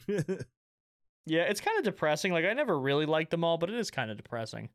Yeah, 1.26 1.42
it's 1.44 1.60
kind 1.60 1.78
of 1.78 1.84
depressing. 1.84 2.32
Like 2.32 2.44
I 2.44 2.52
never 2.52 2.78
really 2.78 3.06
liked 3.06 3.30
the 3.30 3.38
mall, 3.38 3.56
but 3.56 3.70
it 3.70 3.76
is 3.76 3.90
kind 3.90 4.10
of 4.10 4.16
depressing. 4.18 4.68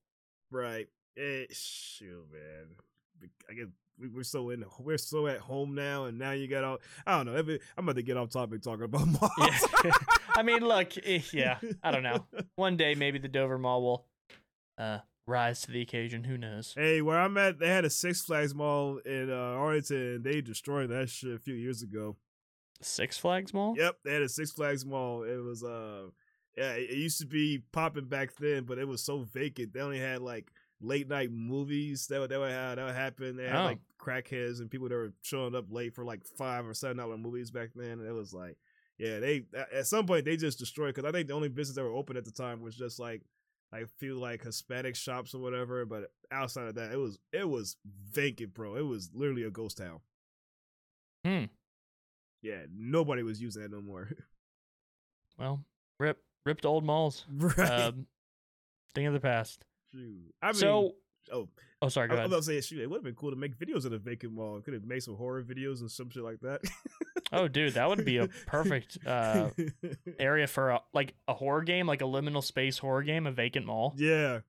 right? 0.52 0.88
Eh, 1.18 1.46
shoot, 1.52 2.26
man. 2.32 3.30
I 3.50 3.54
guess 3.54 3.66
we- 3.68 3.74
we're 4.14 4.24
so 4.24 4.50
in 4.50 4.64
we're 4.80 4.98
so 4.98 5.28
at 5.28 5.40
home 5.40 5.76
now, 5.76 6.06
and 6.06 6.18
now 6.18 6.32
you 6.32 6.48
got 6.48 6.64
all. 6.64 6.78
I 7.06 7.18
don't 7.18 7.26
know. 7.26 7.36
every- 7.36 7.60
I'm 7.78 7.86
about 7.86 7.96
to 7.98 8.04
get 8.04 8.18
off 8.18 8.30
topic 8.30 8.62
talking 8.62 8.86
about 8.86 9.08
malls. 9.22 9.32
Yeah. 9.84 9.92
I 10.36 10.44
mean, 10.44 10.62
look, 10.62 10.94
eh, 11.04 11.20
yeah, 11.34 11.58
I 11.84 11.92
don't 11.92 12.04
know. 12.04 12.26
One 12.56 12.78
day 12.78 12.96
maybe 12.96 13.20
the 13.20 13.28
Dover 13.28 13.58
Mall 13.58 13.82
will 13.82 14.06
uh 14.78 15.00
rise 15.28 15.62
to 15.62 15.72
the 15.72 15.82
occasion. 15.82 16.24
Who 16.24 16.38
knows? 16.38 16.74
Hey, 16.76 17.02
where 17.02 17.20
I'm 17.20 17.38
at, 17.38 17.60
they 17.60 17.68
had 17.68 17.86
a 17.86 17.90
Six 17.90 18.22
Flags 18.22 18.56
mall 18.56 19.00
in 19.06 19.30
uh, 19.30 19.36
Arlington. 19.36 19.98
and 20.16 20.24
They 20.24 20.42
destroyed 20.42 20.90
that 20.90 21.10
shit 21.10 21.36
a 21.36 21.40
few 21.40 21.54
years 21.56 21.82
ago. 21.84 22.16
Six 22.82 23.18
Flags 23.18 23.54
Mall? 23.54 23.76
Yep, 23.78 23.98
they 24.06 24.14
had 24.14 24.22
a 24.22 24.30
Six 24.30 24.52
Flags 24.52 24.86
mall. 24.86 25.24
It 25.24 25.36
was 25.38 25.64
uh, 25.64 26.06
yeah, 26.58 26.72
it 26.74 26.92
used 26.98 27.20
to 27.20 27.28
be 27.28 27.62
popping 27.74 28.06
back 28.06 28.36
then, 28.40 28.64
but 28.64 28.78
it 28.80 28.88
was 28.88 29.04
so 29.04 29.20
vacant. 29.20 29.74
They 29.74 29.82
only 29.82 30.00
had 30.00 30.22
like 30.22 30.50
late 30.82 31.10
night 31.10 31.30
movies 31.32 32.08
that 32.08 32.20
would 32.22 32.30
that 32.30 32.40
would, 32.40 32.52
have, 32.52 32.78
that 32.78 32.86
would 32.86 32.96
happen. 32.96 33.36
They 33.36 33.48
had 33.48 33.56
Oh. 33.58 33.66
like 33.66 33.80
crackheads 34.00 34.60
and 34.60 34.72
people 34.72 34.90
that 34.90 34.96
were 34.96 35.14
showing 35.22 35.56
up 35.56 35.66
late 35.70 35.94
for 35.94 36.04
like 36.06 36.24
five 36.38 36.66
or 36.66 36.74
seven 36.74 36.98
dollar 36.98 37.18
movies 37.18 37.52
back 37.52 37.70
then. 37.76 38.00
And 38.00 38.08
it 38.08 38.14
was 38.14 38.34
like, 38.34 38.58
yeah, 38.98 39.20
they 39.20 39.46
at- 39.74 39.86
some 39.88 40.06
point 40.08 40.26
they 40.26 40.38
just 40.38 40.60
destroyed 40.60 40.96
because 40.96 41.08
I 41.08 41.12
think 41.12 41.28
the 41.28 41.34
only 41.36 41.50
business 41.50 41.76
that 41.76 41.84
were 41.84 41.94
open 41.96 42.18
at 42.18 42.26
the 42.26 42.32
time 42.32 42.62
was 42.62 42.76
just 42.76 43.00
like 43.00 43.22
like 43.72 43.88
few 44.00 44.18
like 44.20 44.44
Hispanic 44.44 44.96
shops 44.96 45.34
or 45.36 45.40
whatever. 45.42 45.86
But 45.86 46.12
outside 46.32 46.68
of 46.68 46.76
that, 46.76 46.92
it 46.92 46.98
was 46.98 47.20
it 47.32 47.48
was 47.48 47.78
vacant, 48.12 48.54
bro. 48.54 48.76
It 48.76 48.86
was 48.86 49.10
literally 49.14 49.44
a 49.44 49.52
ghost 49.52 49.78
town. 49.78 50.00
Hmm. 51.26 51.46
Yeah, 52.42 52.62
nobody 52.74 53.22
was 53.24 53.42
using 53.42 53.62
that 53.62 53.72
no 53.72 53.82
more. 53.82 54.10
Well, 55.38 55.64
rip 56.00 56.22
ripped 56.46 56.66
old 56.66 56.84
malls. 56.84 57.26
right. 57.34 57.58
Um, 57.60 58.08
thing 58.94 59.06
of 59.06 59.14
the 59.14 59.22
past. 59.22 59.64
Shoot. 59.94 60.34
I 60.42 60.48
mean, 60.48 60.54
so, 60.56 60.96
oh, 61.32 61.48
oh, 61.82 61.90
sorry. 61.90 62.08
Go 62.08 62.16
I, 62.16 62.18
ahead. 62.18 62.28
about 62.28 62.38
to 62.38 62.44
say, 62.44 62.62
shoot, 62.62 62.80
it 62.80 62.90
would 62.90 62.98
have 62.98 63.04
been 63.04 63.16
cool 63.16 63.30
to 63.32 63.36
make 63.36 63.58
videos 63.58 63.86
in 63.86 63.94
a 63.94 63.98
vacant 63.98 64.34
mall. 64.34 64.60
Could 64.62 64.74
have 64.74 64.86
made 64.86 65.04
some 65.04 65.16
horror 65.16 65.44
videos 65.44 65.82
and 65.82 65.90
some 65.92 66.10
shit 66.10 66.24
like 66.24 66.40
that. 66.42 66.62
Oh, 67.32 67.48
dude, 67.48 67.76
that 67.76 67.88
would 67.88 68.06
be 68.06 68.18
a 68.18 68.28
perfect 68.48 68.98
uh 69.06 69.50
area 70.18 70.48
for 70.48 70.72
a, 70.72 70.82
like 70.94 71.14
a 71.28 71.34
horror 71.36 71.62
game, 71.62 71.86
like 71.86 72.02
a 72.02 72.06
liminal 72.06 72.44
space 72.44 72.80
horror 72.80 73.04
game, 73.04 73.28
a 73.28 73.32
vacant 73.32 73.66
mall. 73.68 73.94
yeah. 73.98 74.40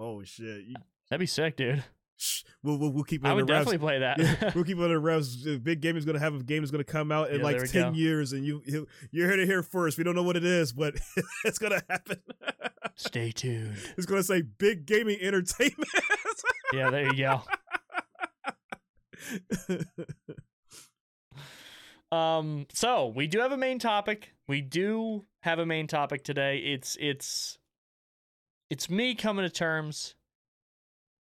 Oh 0.00 0.22
shit! 0.22 0.64
You, 0.64 0.76
That'd 1.10 1.20
be 1.20 1.26
sick, 1.26 1.56
dude. 1.56 1.82
Shh, 2.18 2.42
we'll, 2.62 2.76
we'll 2.76 2.90
we'll 2.92 3.04
keep 3.04 3.24
it 3.24 3.28
I 3.28 3.32
would 3.32 3.46
definitely 3.46 3.78
play 3.78 4.00
that. 4.00 4.18
Yeah, 4.18 4.52
we'll 4.54 4.64
keep 4.64 4.76
it 4.76 4.88
the 4.88 4.98
wraps. 4.98 5.36
Big 5.62 5.80
game 5.80 5.96
is 5.96 6.04
gonna 6.04 6.18
have 6.18 6.34
a 6.34 6.42
game 6.42 6.62
is 6.62 6.70
gonna 6.70 6.84
come 6.84 7.10
out 7.10 7.30
in 7.30 7.38
Yeah, 7.38 7.44
like 7.44 7.70
ten 7.70 7.92
go. 7.92 7.98
years, 7.98 8.32
and 8.34 8.44
you, 8.44 8.60
you 8.66 8.86
you're 9.10 9.28
here 9.28 9.36
to 9.36 9.46
hear 9.46 9.62
first. 9.62 9.96
We 9.96 10.04
don't 10.04 10.14
know 10.14 10.22
what 10.22 10.36
it 10.36 10.44
is, 10.44 10.72
but 10.72 10.94
it's 11.44 11.58
gonna 11.58 11.82
happen. 11.88 12.18
Stay 12.96 13.30
tuned. 13.30 13.76
it's 13.96 14.06
gonna 14.06 14.22
say 14.22 14.42
Big 14.42 14.84
Gaming 14.84 15.18
Entertainment. 15.20 15.88
Yeah, 16.72 16.90
there 16.90 17.06
you 17.14 17.16
go. 17.16 17.42
Um, 22.10 22.66
so 22.72 23.06
we 23.14 23.26
do 23.26 23.40
have 23.40 23.52
a 23.52 23.56
main 23.56 23.78
topic. 23.78 24.32
We 24.46 24.60
do 24.60 25.26
have 25.42 25.58
a 25.58 25.66
main 25.66 25.86
topic 25.86 26.24
today. 26.24 26.58
It's 26.58 26.96
it's 27.00 27.58
it's 28.70 28.88
me 28.88 29.14
coming 29.14 29.44
to 29.44 29.50
terms, 29.50 30.14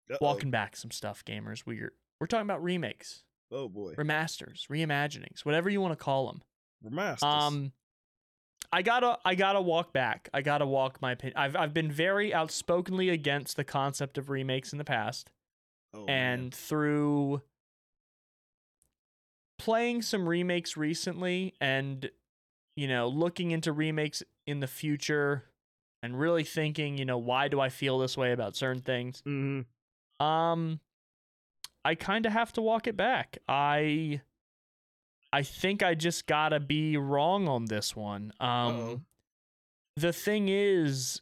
Uh-oh. 0.10 0.18
walking 0.22 0.52
back 0.52 0.76
some 0.76 0.92
stuff, 0.92 1.24
gamers. 1.26 1.64
We're 1.66 1.94
we're 2.20 2.28
talking 2.28 2.48
about 2.48 2.64
remakes, 2.64 3.24
Oh 3.52 3.68
boy, 3.70 3.94
remasters, 3.96 4.68
reimaginings, 4.68 5.46
whatever 5.46 5.70
you 5.70 5.82
want 5.82 5.92
to 5.98 6.04
call 6.04 6.28
them. 6.28 6.42
remasters. 6.86 7.24
Um, 7.24 7.72
I 8.72 8.82
gotta 8.82 9.18
I 9.24 9.36
gotta 9.36 9.62
walk 9.62 9.94
back. 9.94 10.30
I 10.34 10.42
gotta 10.42 10.66
walk 10.66 11.02
my 11.02 11.12
opinion. 11.14 11.38
I've 11.38 11.56
I've 11.56 11.74
been 11.74 11.92
very 11.92 12.34
outspokenly 12.34 13.10
against 13.10 13.56
the 13.56 13.64
concept 13.64 14.18
of 14.18 14.30
remakes 14.30 14.72
in 14.72 14.78
the 14.78 14.84
past 14.84 15.30
oh, 15.94 16.06
man. 16.06 16.40
and 16.40 16.54
through 16.56 17.42
playing 19.58 20.02
some 20.02 20.28
remakes 20.30 20.78
recently 20.78 21.54
and 21.60 22.10
you 22.76 22.88
know 22.88 23.08
looking 23.08 23.52
into 23.52 23.72
remakes 23.72 24.22
in 24.46 24.60
the 24.60 24.68
future 24.68 25.46
and 26.04 26.20
really 26.20 26.44
thinking 26.44 26.98
you 26.98 27.06
know 27.06 27.18
why 27.18 27.48
do 27.48 27.60
i 27.60 27.68
feel 27.70 27.98
this 27.98 28.16
way 28.16 28.32
about 28.34 28.56
certain 28.56 28.82
things 28.84 29.24
Mhm. 29.26 29.66
Um 30.20 30.80
i 31.86 31.94
kind 31.96 32.26
of 32.26 32.32
have 32.32 32.52
to 32.54 32.62
walk 32.62 32.88
it 32.88 32.98
back 32.98 33.38
i 33.48 34.20
i 35.32 35.42
think 35.44 35.84
i 35.84 35.94
just 35.94 36.26
gotta 36.28 36.60
be 36.60 36.98
wrong 36.98 37.48
on 37.48 37.66
this 37.66 37.96
one 37.96 38.32
um 38.40 38.50
Uh-oh. 38.50 39.02
the 39.96 40.12
thing 40.14 40.48
is 40.50 41.22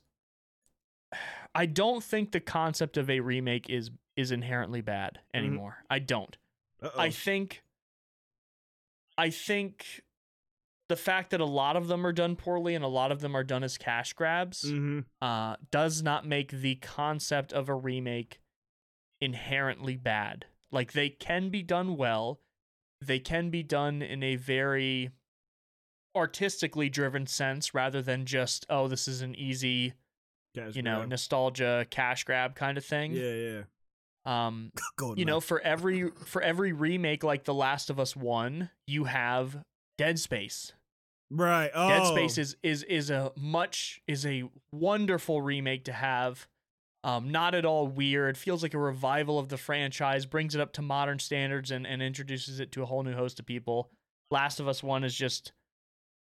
i 1.56 1.66
don't 1.66 2.04
think 2.04 2.32
the 2.32 2.40
concept 2.40 2.98
of 2.98 3.10
a 3.10 3.20
remake 3.20 3.70
is 3.70 3.92
is 4.16 4.32
inherently 4.32 4.82
bad 4.82 5.20
anymore 5.34 5.84
i 5.90 6.00
don't 6.00 6.38
Uh-oh. 6.82 7.00
I 7.00 7.10
think 7.10 7.64
I 9.18 9.30
think 9.30 10.02
the 10.90 10.98
fact 10.98 11.32
that 11.32 11.40
a 11.40 11.46
lot 11.46 11.78
of 11.78 11.88
them 11.88 12.06
are 12.06 12.12
done 12.12 12.36
poorly 12.36 12.76
and 12.76 12.84
a 12.84 12.88
lot 12.90 13.12
of 13.14 13.22
them 13.22 13.34
are 13.36 13.46
done 13.46 13.64
as 13.64 13.78
cash 13.78 14.12
grabs 14.14 14.64
Mhm. 14.66 15.06
uh, 15.22 15.56
does 15.72 16.04
not 16.04 16.26
make 16.28 16.52
the 16.52 16.76
concept 16.76 17.54
of 17.54 17.70
a 17.70 17.74
remake 17.74 18.42
inherently 19.26 19.98
bad. 19.98 20.46
Like 20.72 20.94
they 20.94 21.10
can 21.10 21.50
be 21.50 21.64
done 21.64 21.98
well. 21.98 22.40
They 23.02 23.20
can 23.20 23.50
be 23.50 23.64
done 23.64 24.02
in 24.02 24.24
a 24.24 24.36
very 24.38 25.12
artistically 26.16 26.88
driven 26.90 27.28
sense 27.28 27.74
rather 27.74 28.02
than 28.02 28.26
just 28.26 28.66
oh 28.70 28.88
this 28.88 29.08
is 29.08 29.22
an 29.22 29.36
easy, 29.36 29.94
Cash 30.56 30.76
you 30.76 30.82
know, 30.82 31.00
grab. 31.00 31.10
nostalgia 31.10 31.86
cash 31.90 32.24
grab 32.24 32.56
kind 32.56 32.78
of 32.78 32.86
thing. 32.86 33.12
yeah, 33.12 33.34
yeah. 33.34 33.62
Um 34.26 34.72
Golden 34.98 35.20
you 35.20 35.26
know, 35.26 35.40
for 35.42 35.60
every 35.60 36.10
for 36.26 36.42
every 36.42 36.72
remake 36.72 37.24
like 37.24 37.44
The 37.44 37.54
Last 37.54 37.90
of 37.90 38.00
Us 38.00 38.16
1, 38.16 38.70
you 38.88 39.04
have 39.06 39.58
Dead 39.98 40.20
Space. 40.20 40.72
right. 41.30 41.70
Oh, 41.74 41.90
Dead 41.90 42.08
Space 42.08 42.38
is 42.38 42.56
is 42.64 42.84
is 42.84 43.10
a 43.10 43.32
much 43.38 44.02
is 44.08 44.26
a 44.26 44.46
wonderful 44.72 45.42
remake 45.42 45.84
to 45.86 45.94
have. 45.94 46.48
Um, 47.06 47.30
not 47.30 47.54
at 47.54 47.66
all 47.66 47.88
weird. 47.88 48.36
It 48.36 48.40
feels 48.40 48.64
like 48.64 48.74
a 48.74 48.80
revival 48.80 49.38
of 49.38 49.50
the 49.50 49.58
franchise. 49.58 50.26
Brings 50.26 50.56
it 50.56 50.62
up 50.62 50.74
to 50.74 50.82
modern 50.82 51.20
standards 51.20 51.70
and 51.70 51.86
and 51.86 52.02
introduces 52.02 52.60
it 52.60 52.72
to 52.74 52.82
a 52.82 52.86
whole 52.86 53.04
new 53.04 53.14
host 53.14 53.40
of 53.40 53.46
people. 53.46 53.92
Last 54.32 54.60
of 54.60 54.68
Us 54.68 54.82
One 54.82 55.04
is 55.04 55.14
just, 55.14 55.54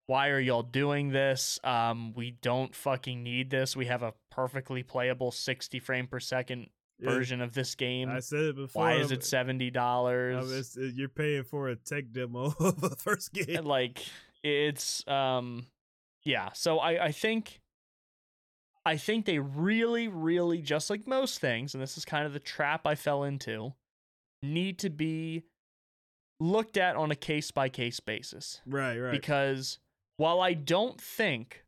why 0.06 0.28
are 0.28 0.38
y'all 0.38 0.62
doing 0.62 1.08
this? 1.08 1.58
Um, 1.64 2.12
we 2.14 2.32
don't 2.42 2.74
fucking 2.74 3.22
need 3.22 3.48
this. 3.48 3.74
We 3.74 3.86
have 3.86 4.02
a 4.02 4.12
perfectly 4.30 4.82
playable 4.82 5.30
sixty 5.30 5.78
frame 5.78 6.06
per 6.06 6.20
second 6.20 6.68
yeah, 6.98 7.08
version 7.08 7.40
of 7.40 7.54
this 7.54 7.74
game. 7.74 8.10
I 8.10 8.20
said 8.20 8.40
it 8.42 8.56
before. 8.56 8.82
Why 8.82 8.94
is 8.96 9.10
it 9.10 9.24
seventy 9.24 9.68
um, 9.68 9.72
dollars? 9.72 10.50
it's- 10.50 10.76
uh, 10.76 10.90
you're 10.94 11.08
paying 11.08 11.44
for 11.44 11.70
a 11.70 11.76
tech 11.76 12.12
demo 12.12 12.54
of 12.60 12.80
the 12.82 12.90
first 12.90 13.32
game. 13.32 13.64
Like 13.64 14.04
it's 14.44 15.02
um 15.08 15.66
yeah 16.22 16.50
so 16.52 16.78
i 16.78 17.06
i 17.06 17.10
think 17.12 17.60
i 18.86 18.96
think 18.96 19.24
they 19.26 19.38
really 19.38 20.08
really 20.08 20.60
just 20.60 20.90
like 20.90 21.06
most 21.06 21.40
things 21.40 21.74
and 21.74 21.82
this 21.82 21.96
is 21.98 22.04
kind 22.04 22.26
of 22.26 22.32
the 22.32 22.38
trap 22.40 22.86
i 22.86 22.94
fell 22.94 23.24
into 23.24 23.72
need 24.42 24.78
to 24.78 24.90
be 24.90 25.42
looked 26.40 26.76
at 26.76 26.96
on 26.96 27.10
a 27.10 27.14
case 27.16 27.50
by 27.50 27.68
case 27.68 28.00
basis 28.00 28.60
Right, 28.66 28.98
right. 28.98 29.12
because 29.12 29.78
while 30.16 30.40
i 30.40 30.52
don't 30.54 31.00
think 31.00 31.64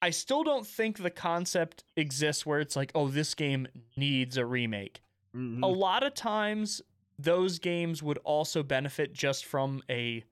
i 0.00 0.10
still 0.10 0.44
don't 0.44 0.66
think 0.66 0.98
the 0.98 1.10
concept 1.10 1.84
exists 1.96 2.46
where 2.46 2.60
it's 2.60 2.76
like 2.76 2.92
oh 2.94 3.08
this 3.08 3.34
game 3.34 3.66
needs 3.96 4.36
a 4.36 4.46
remake 4.46 5.02
Mhm. 5.36 5.62
a 5.62 5.66
lot 5.66 6.02
of 6.02 6.14
times 6.14 6.80
those 7.18 7.58
games 7.58 8.02
would 8.02 8.18
also 8.18 8.62
benefit 8.62 9.12
just 9.12 9.44
from 9.44 9.82
a 9.90 10.24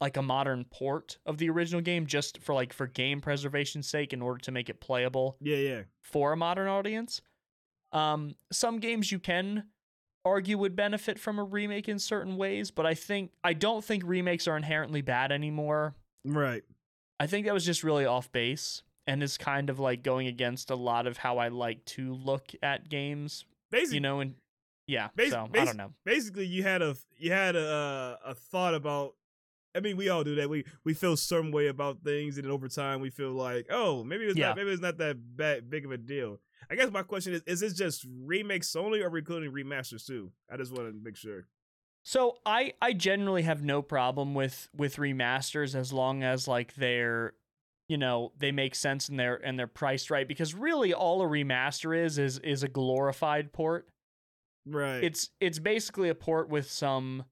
like 0.00 0.16
a 0.16 0.22
modern 0.22 0.64
port 0.64 1.18
of 1.26 1.38
the 1.38 1.50
original 1.50 1.80
game 1.80 2.06
just 2.06 2.40
for 2.42 2.54
like 2.54 2.72
for 2.72 2.86
game 2.86 3.20
preservation's 3.20 3.88
sake 3.88 4.12
in 4.12 4.22
order 4.22 4.38
to 4.38 4.52
make 4.52 4.68
it 4.68 4.80
playable 4.80 5.36
yeah, 5.40 5.56
yeah. 5.56 5.82
for 6.02 6.32
a 6.32 6.36
modern 6.36 6.68
audience 6.68 7.20
um 7.92 8.34
some 8.52 8.78
games 8.78 9.10
you 9.10 9.18
can 9.18 9.64
argue 10.24 10.58
would 10.58 10.76
benefit 10.76 11.18
from 11.18 11.38
a 11.38 11.44
remake 11.44 11.88
in 11.88 11.98
certain 11.98 12.36
ways 12.36 12.70
but 12.70 12.84
i 12.86 12.94
think 12.94 13.30
i 13.42 13.52
don't 13.52 13.84
think 13.84 14.02
remakes 14.04 14.46
are 14.46 14.56
inherently 14.56 15.00
bad 15.02 15.32
anymore 15.32 15.94
Right. 16.24 16.62
i 17.18 17.26
think 17.26 17.46
that 17.46 17.54
was 17.54 17.64
just 17.64 17.82
really 17.82 18.04
off 18.04 18.30
base 18.30 18.82
and 19.06 19.22
is 19.22 19.38
kind 19.38 19.70
of 19.70 19.78
like 19.78 20.02
going 20.02 20.26
against 20.26 20.70
a 20.70 20.74
lot 20.76 21.06
of 21.06 21.16
how 21.16 21.38
i 21.38 21.48
like 21.48 21.84
to 21.86 22.12
look 22.14 22.52
at 22.62 22.88
games 22.88 23.44
Basically, 23.70 23.96
you 23.96 24.00
know 24.00 24.20
and 24.20 24.34
yeah 24.86 25.08
Basi- 25.16 25.30
so 25.30 25.48
i 25.54 25.64
don't 25.64 25.76
know 25.78 25.92
basically 26.04 26.46
you 26.46 26.62
had 26.62 26.82
a 26.82 26.94
you 27.16 27.32
had 27.32 27.56
a 27.56 28.16
uh, 28.24 28.30
a 28.30 28.34
thought 28.34 28.74
about 28.74 29.14
I 29.74 29.80
mean 29.80 29.96
we 29.96 30.08
all 30.08 30.24
do 30.24 30.34
that. 30.36 30.48
We 30.48 30.64
we 30.84 30.94
feel 30.94 31.16
some 31.16 31.52
way 31.52 31.66
about 31.68 32.02
things 32.02 32.36
and 32.36 32.44
then 32.44 32.50
over 32.52 32.68
time 32.68 33.00
we 33.00 33.10
feel 33.10 33.30
like 33.32 33.66
oh 33.70 34.02
maybe 34.04 34.24
it's 34.24 34.36
Yeah. 34.38 34.48
not 34.48 34.56
maybe 34.56 34.70
it's 34.70 34.82
not 34.82 34.98
that 34.98 35.16
bad, 35.36 35.68
big 35.70 35.84
of 35.84 35.92
a 35.92 35.98
deal. 35.98 36.40
I 36.70 36.74
guess 36.74 36.90
my 36.90 37.02
question 37.02 37.34
is 37.34 37.42
is 37.46 37.60
this 37.60 37.74
just 37.74 38.06
remakes 38.24 38.74
only 38.76 39.02
or 39.02 39.16
including 39.16 39.52
remasters 39.52 40.06
too? 40.06 40.32
I 40.50 40.56
just 40.56 40.72
want 40.72 40.88
to 40.92 40.98
make 41.02 41.16
sure. 41.16 41.46
So 42.04 42.38
I 42.46 42.72
I 42.80 42.94
generally 42.94 43.42
have 43.42 43.62
no 43.62 43.82
problem 43.82 44.34
with 44.34 44.68
with 44.74 44.96
remasters 44.96 45.74
as 45.74 45.92
long 45.92 46.22
as 46.22 46.48
like 46.48 46.74
they're 46.74 47.34
you 47.88 47.98
know 47.98 48.32
they 48.38 48.50
make 48.52 48.74
sense 48.74 49.08
and 49.08 49.18
they're 49.20 49.36
and 49.36 49.58
they're 49.58 49.66
priced 49.66 50.10
right 50.10 50.26
because 50.26 50.54
really 50.54 50.92
all 50.94 51.22
a 51.22 51.26
remaster 51.26 51.96
is 51.96 52.18
is 52.18 52.38
is 52.38 52.62
a 52.62 52.68
glorified 52.68 53.52
port. 53.52 53.88
right. 54.66 55.04
It's 55.04 55.30
it's 55.40 55.58
basically 55.58 56.08
a 56.08 56.14
port 56.14 56.48
with 56.48 56.70
some 56.70 57.24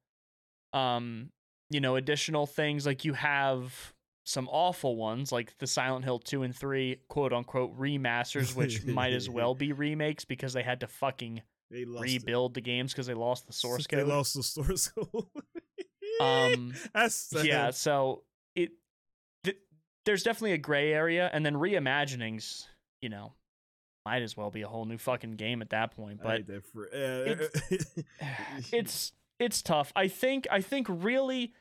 um 0.73 1.31
you 1.71 1.81
know 1.81 1.97
additional 1.97 2.47
things 2.47 2.87
like 2.87 3.05
you 3.05 3.13
have 3.15 3.93
some 4.25 4.49
awful 4.51 4.97
ones 4.97 5.31
like 5.31 5.57
the 5.59 5.67
Silent 5.67 6.05
Hill 6.05 6.19
2 6.19 6.43
and 6.43 6.55
3 6.55 6.97
quote 7.09 7.33
unquote 7.33 7.79
remasters 7.79 8.55
which 8.57 8.85
might 8.85 9.13
as 9.13 9.29
well 9.31 9.55
be 9.55 9.73
remakes 9.85 10.25
because 10.25 10.53
they 10.53 10.63
had 10.63 10.81
to 10.81 10.87
fucking 10.87 11.43
lost 11.85 12.05
it. 12.05 12.23
rebuild 12.23 12.55
the 12.55 12.61
games 12.61 12.93
because 12.93 13.07
they 13.07 13.15
lost 13.15 13.47
the 13.47 13.53
source 13.53 13.87
code. 13.89 14.01
They 14.01 14.05
lost 14.05 14.35
the 14.35 14.43
source 14.43 14.89
code 14.89 15.25
Um, 16.21 16.73
yeah 17.45 17.71
so 17.71 18.23
it 18.55 18.71
th- 19.45 19.59
there's 20.05 20.23
definitely 20.23 20.53
a 20.53 20.59
gray 20.59 20.93
area 20.93 21.29
and 21.33 21.45
then 21.45 21.55
reimaginings 21.55 22.65
you 23.01 23.09
know 23.09 23.33
might 24.05 24.23
as 24.23 24.37
well 24.37 24.51
be 24.51 24.63
a 24.63 24.69
whole 24.69 24.85
new 24.87 24.99
fucking 24.99 25.33
game 25.33 25.61
at 25.63 25.71
that 25.71 25.95
point 25.97 26.21
but 26.23 26.41
uh, 26.95 27.35
it's 28.73 29.13
it's 29.39 29.63
tough. 29.63 29.93
I 29.97 30.09
think 30.09 30.47
i 30.51 30.61
think 30.61 30.87
really 30.89 31.53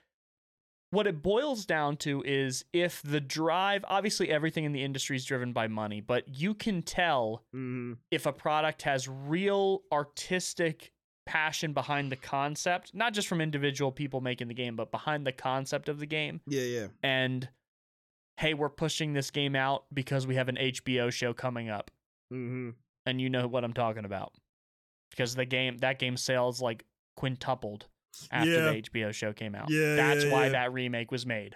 what 0.92 1.08
it 1.08 1.22
boils 1.22 1.66
down 1.66 1.98
to 1.98 2.24
is 2.26 2.64
if 2.72 3.02
the 3.02 3.20
drive 3.20 3.84
obviously 3.88 4.30
everything 4.30 4.64
in 4.64 4.72
the 4.72 4.84
industry 4.84 5.16
is 5.18 5.26
driven 5.26 5.52
by 5.52 5.68
money 5.68 6.00
but 6.00 6.28
you 6.30 6.54
can 6.54 6.82
tell 6.82 7.44
Mhm. 7.54 7.98
if 8.12 8.26
a 8.26 8.32
product 8.32 8.84
has 8.84 9.08
real 9.08 9.82
artistic 9.92 10.92
passion 11.26 11.74
behind 11.74 12.12
the 12.12 12.16
concept 12.16 12.94
not 12.94 13.14
just 13.14 13.28
from 13.28 13.42
individual 13.42 13.92
people 13.92 14.22
making 14.22 14.48
the 14.48 14.54
game 14.54 14.76
but 14.76 14.92
behind 14.92 15.26
the 15.26 15.32
concept 15.32 15.90
of 15.90 16.00
the 16.00 16.06
game. 16.06 16.40
Yeah 16.48 16.62
yeah. 16.62 16.88
And 17.04 17.50
hey, 18.38 18.54
we're 18.54 18.70
pushing 18.70 19.14
this 19.14 19.32
game 19.32 19.56
out 19.56 19.86
because 19.94 20.28
we 20.28 20.36
have 20.36 20.50
an 20.50 20.58
HBO 20.58 21.10
show 21.10 21.34
coming 21.34 21.70
up, 21.70 21.90
hmm 22.30 22.72
and 23.06 23.20
you 23.22 23.30
know 23.30 23.48
what 23.48 23.64
I'm 23.64 23.74
talking 23.74 24.04
about. 24.06 24.34
Because 25.10 25.36
the 25.36 25.46
game 25.46 25.78
that 25.80 26.00
game 26.00 26.16
sales 26.18 26.62
like 26.62 26.86
quintupled 27.16 27.88
after 28.32 28.50
Yeah. 28.50 28.72
the 28.72 28.82
HBO 28.84 29.12
show 29.14 29.34
came 29.34 29.56
out. 29.56 29.70
Yeah, 29.70 29.96
that's 29.96 30.24
yeah, 30.26 30.32
why 30.32 30.50
that 30.50 30.72
remake 30.74 31.12
was 31.12 31.26
made. 31.26 31.56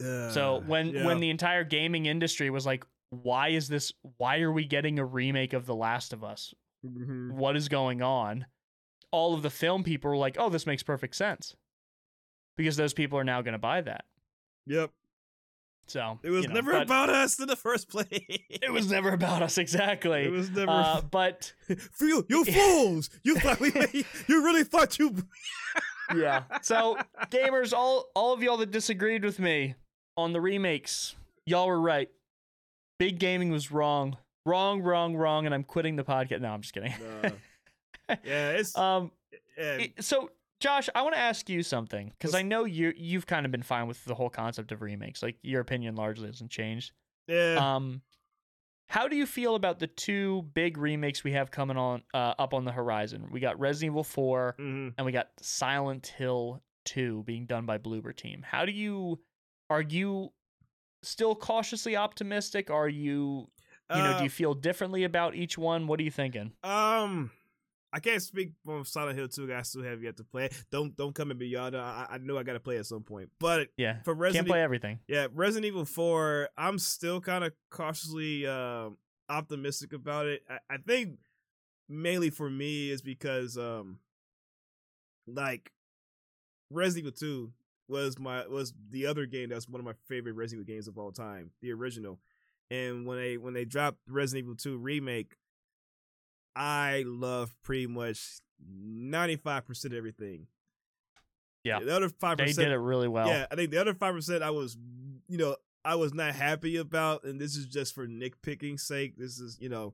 Uh, 0.00 0.30
so 0.30 0.62
when 0.66 1.04
when 1.04 1.18
the 1.20 1.30
entire 1.30 1.64
gaming 1.64 2.06
industry 2.06 2.50
was 2.50 2.64
like, 2.66 2.84
why 3.10 3.48
is 3.48 3.68
this? 3.68 3.92
Why 4.18 4.40
are 4.40 4.52
we 4.52 4.64
getting 4.64 4.98
a 4.98 5.04
remake 5.04 5.52
of 5.52 5.66
The 5.66 5.74
Last 5.74 6.12
of 6.12 6.22
Us? 6.22 6.54
Mhm. 6.86 7.32
What 7.32 7.56
is 7.56 7.68
going 7.68 8.02
on? 8.02 8.46
All 9.10 9.34
of 9.34 9.42
the 9.42 9.50
film 9.50 9.82
people 9.82 10.10
were 10.10 10.16
like, 10.16 10.36
oh, 10.38 10.50
this 10.50 10.66
makes 10.66 10.82
perfect 10.82 11.16
sense 11.16 11.56
because 12.56 12.76
those 12.76 12.92
people 12.94 13.18
are 13.18 13.24
now 13.24 13.40
going 13.42 13.52
to 13.52 13.58
buy 13.58 13.80
that. 13.80 14.04
Yep. 14.66 14.90
So 15.88 16.18
It 16.22 16.30
was 16.30 16.42
you 16.42 16.48
know, 16.48 16.54
never 16.54 16.72
about 16.72 17.08
us 17.10 17.38
in 17.40 17.46
the 17.48 17.56
first 17.56 17.88
place. 17.88 18.06
It 18.10 18.70
was 18.70 18.90
never 18.90 19.10
about 19.12 19.42
us 19.42 19.56
exactly. 19.58 20.24
It 20.24 20.30
was 20.30 20.50
never. 20.50 20.70
uh, 20.70 21.00
but 21.00 21.52
for 21.92 22.04
you, 22.04 22.26
you 22.28 22.44
fools! 22.44 23.10
You 23.22 23.36
thought 23.36 23.58
we, 23.60 23.72
you 24.26 24.44
really 24.44 24.64
thought 24.64 24.98
you. 24.98 25.14
yeah. 26.16 26.42
So 26.62 26.98
gamers, 27.30 27.72
all 27.72 28.06
all 28.14 28.32
of 28.32 28.42
y'all 28.42 28.58
that 28.58 28.70
disagreed 28.70 29.24
with 29.24 29.38
me 29.38 29.74
on 30.16 30.32
the 30.32 30.40
remakes, 30.40 31.16
y'all 31.46 31.66
were 31.68 31.80
right. 31.80 32.10
Big 32.98 33.18
gaming 33.18 33.50
was 33.50 33.70
wrong. 33.70 34.16
Wrong, 34.44 34.82
wrong, 34.82 35.16
wrong, 35.16 35.46
and 35.46 35.54
I'm 35.54 35.64
quitting 35.64 35.96
the 35.96 36.04
podcast. 36.04 36.40
No, 36.40 36.48
I'm 36.48 36.62
just 36.62 36.74
kidding. 36.74 36.92
Nah. 37.22 37.30
yeah, 38.24 38.50
it's. 38.50 38.76
um 38.76 39.10
it- 39.56 40.04
so 40.04 40.30
Josh, 40.60 40.88
I 40.94 41.02
want 41.02 41.14
to 41.14 41.20
ask 41.20 41.48
you 41.48 41.62
something 41.62 42.12
because 42.18 42.34
I 42.34 42.42
know 42.42 42.64
you 42.64 42.92
you've 42.96 43.26
kind 43.26 43.46
of 43.46 43.52
been 43.52 43.62
fine 43.62 43.86
with 43.86 44.04
the 44.04 44.14
whole 44.14 44.30
concept 44.30 44.72
of 44.72 44.82
remakes. 44.82 45.22
Like 45.22 45.36
your 45.42 45.60
opinion 45.60 45.94
largely 45.94 46.26
hasn't 46.26 46.50
changed. 46.50 46.92
yeah. 47.28 47.76
Um, 47.76 48.02
how 48.88 49.06
do 49.06 49.16
you 49.16 49.26
feel 49.26 49.54
about 49.54 49.78
the 49.78 49.86
two 49.86 50.46
big 50.54 50.78
remakes 50.78 51.22
we 51.22 51.32
have 51.32 51.50
coming 51.50 51.76
on 51.76 52.02
uh, 52.14 52.34
up 52.38 52.54
on 52.54 52.64
the 52.64 52.72
horizon? 52.72 53.28
We 53.30 53.38
got 53.38 53.60
Resident 53.60 53.92
Evil 53.92 54.02
4 54.02 54.56
mhm. 54.58 54.94
and 54.96 55.04
we 55.04 55.12
got 55.12 55.28
Silent 55.40 56.06
Hill 56.06 56.62
2 56.86 57.22
being 57.24 57.44
done 57.44 57.66
by 57.66 57.76
Bloober 57.76 58.16
Team. 58.16 58.42
How 58.42 58.64
do 58.64 58.72
you 58.72 59.20
are 59.68 59.82
you 59.82 60.32
still 61.02 61.34
cautiously 61.34 61.96
optimistic? 61.96 62.70
Are 62.70 62.88
you 62.88 63.48
you 63.90 64.02
know, 64.02 64.12
Uh, 64.12 64.18
do 64.18 64.24
you 64.24 64.30
feel 64.30 64.54
differently 64.54 65.04
about 65.04 65.34
each 65.34 65.56
one? 65.58 65.86
What 65.86 66.00
are 66.00 66.02
you 66.02 66.10
thinking? 66.10 66.52
Um, 66.62 67.30
I 67.92 68.00
can't 68.00 68.20
speak 68.20 68.50
from 68.64 68.84
Silent 68.84 69.16
Hill 69.18 69.28
2. 69.28 69.52
I 69.54 69.62
still 69.62 69.82
have 69.82 70.02
yet 70.02 70.16
to 70.18 70.24
play. 70.24 70.50
Don't 70.70 70.94
don't 70.96 71.14
come 71.14 71.30
at 71.30 71.38
me, 71.38 71.46
y'all. 71.46 71.74
I, 71.74 72.06
I 72.10 72.18
know 72.18 72.36
I 72.36 72.42
got 72.42 72.52
to 72.52 72.60
play 72.60 72.76
at 72.76 72.86
some 72.86 73.02
point. 73.02 73.30
But 73.40 73.68
Yeah. 73.78 74.02
for 74.02 74.12
Can't 74.12 74.20
Resident, 74.20 74.48
play 74.48 74.62
everything. 74.62 74.98
yeah, 75.08 75.28
Resident 75.32 75.64
Evil 75.66 75.84
4, 75.86 76.50
I'm 76.58 76.78
still 76.78 77.20
kind 77.20 77.44
of 77.44 77.52
cautiously 77.70 78.46
um 78.46 78.98
optimistic 79.30 79.92
about 79.92 80.26
it. 80.26 80.42
I, 80.50 80.58
I 80.74 80.76
think 80.78 81.18
mainly 81.88 82.28
for 82.30 82.50
me 82.50 82.90
is 82.90 83.00
because 83.02 83.56
um, 83.56 83.98
like 85.26 85.72
Resident 86.70 87.14
Evil 87.20 87.46
2 87.48 87.52
was 87.88 88.18
my 88.18 88.46
was 88.46 88.74
the 88.90 89.06
other 89.06 89.24
game 89.26 89.48
that's 89.48 89.68
one 89.68 89.80
of 89.80 89.84
my 89.86 89.94
favorite 90.08 90.32
Resident 90.34 90.68
Evil 90.68 90.74
games 90.76 90.88
of 90.88 90.98
all 90.98 91.12
time, 91.12 91.50
the 91.62 91.72
original. 91.72 92.18
And 92.70 93.06
when 93.06 93.16
they 93.18 93.38
when 93.38 93.54
they 93.54 93.64
dropped 93.64 93.98
Resident 94.08 94.44
Evil 94.44 94.56
2 94.56 94.76
remake, 94.76 95.36
I 96.58 97.04
love 97.06 97.54
pretty 97.62 97.86
much 97.86 98.40
ninety 98.60 99.36
five 99.36 99.66
percent 99.66 99.94
of 99.94 99.98
everything. 99.98 100.48
Yeah. 101.64 101.80
the 101.80 101.94
other 101.94 102.08
5%. 102.08 102.36
They 102.38 102.52
did 102.52 102.72
it 102.72 102.78
really 102.78 103.08
well. 103.08 103.28
Yeah, 103.28 103.46
I 103.50 103.54
think 103.56 103.70
the 103.70 103.80
other 103.80 103.92
five 103.92 104.14
percent 104.14 104.42
I 104.42 104.50
was, 104.50 104.76
you 105.28 105.36
know, 105.36 105.56
I 105.84 105.96
was 105.96 106.14
not 106.14 106.34
happy 106.34 106.76
about, 106.76 107.24
and 107.24 107.40
this 107.40 107.56
is 107.56 107.66
just 107.66 107.94
for 107.94 108.06
nitpicking 108.06 108.80
sake. 108.80 109.16
This 109.18 109.38
is, 109.38 109.58
you 109.60 109.68
know, 109.68 109.92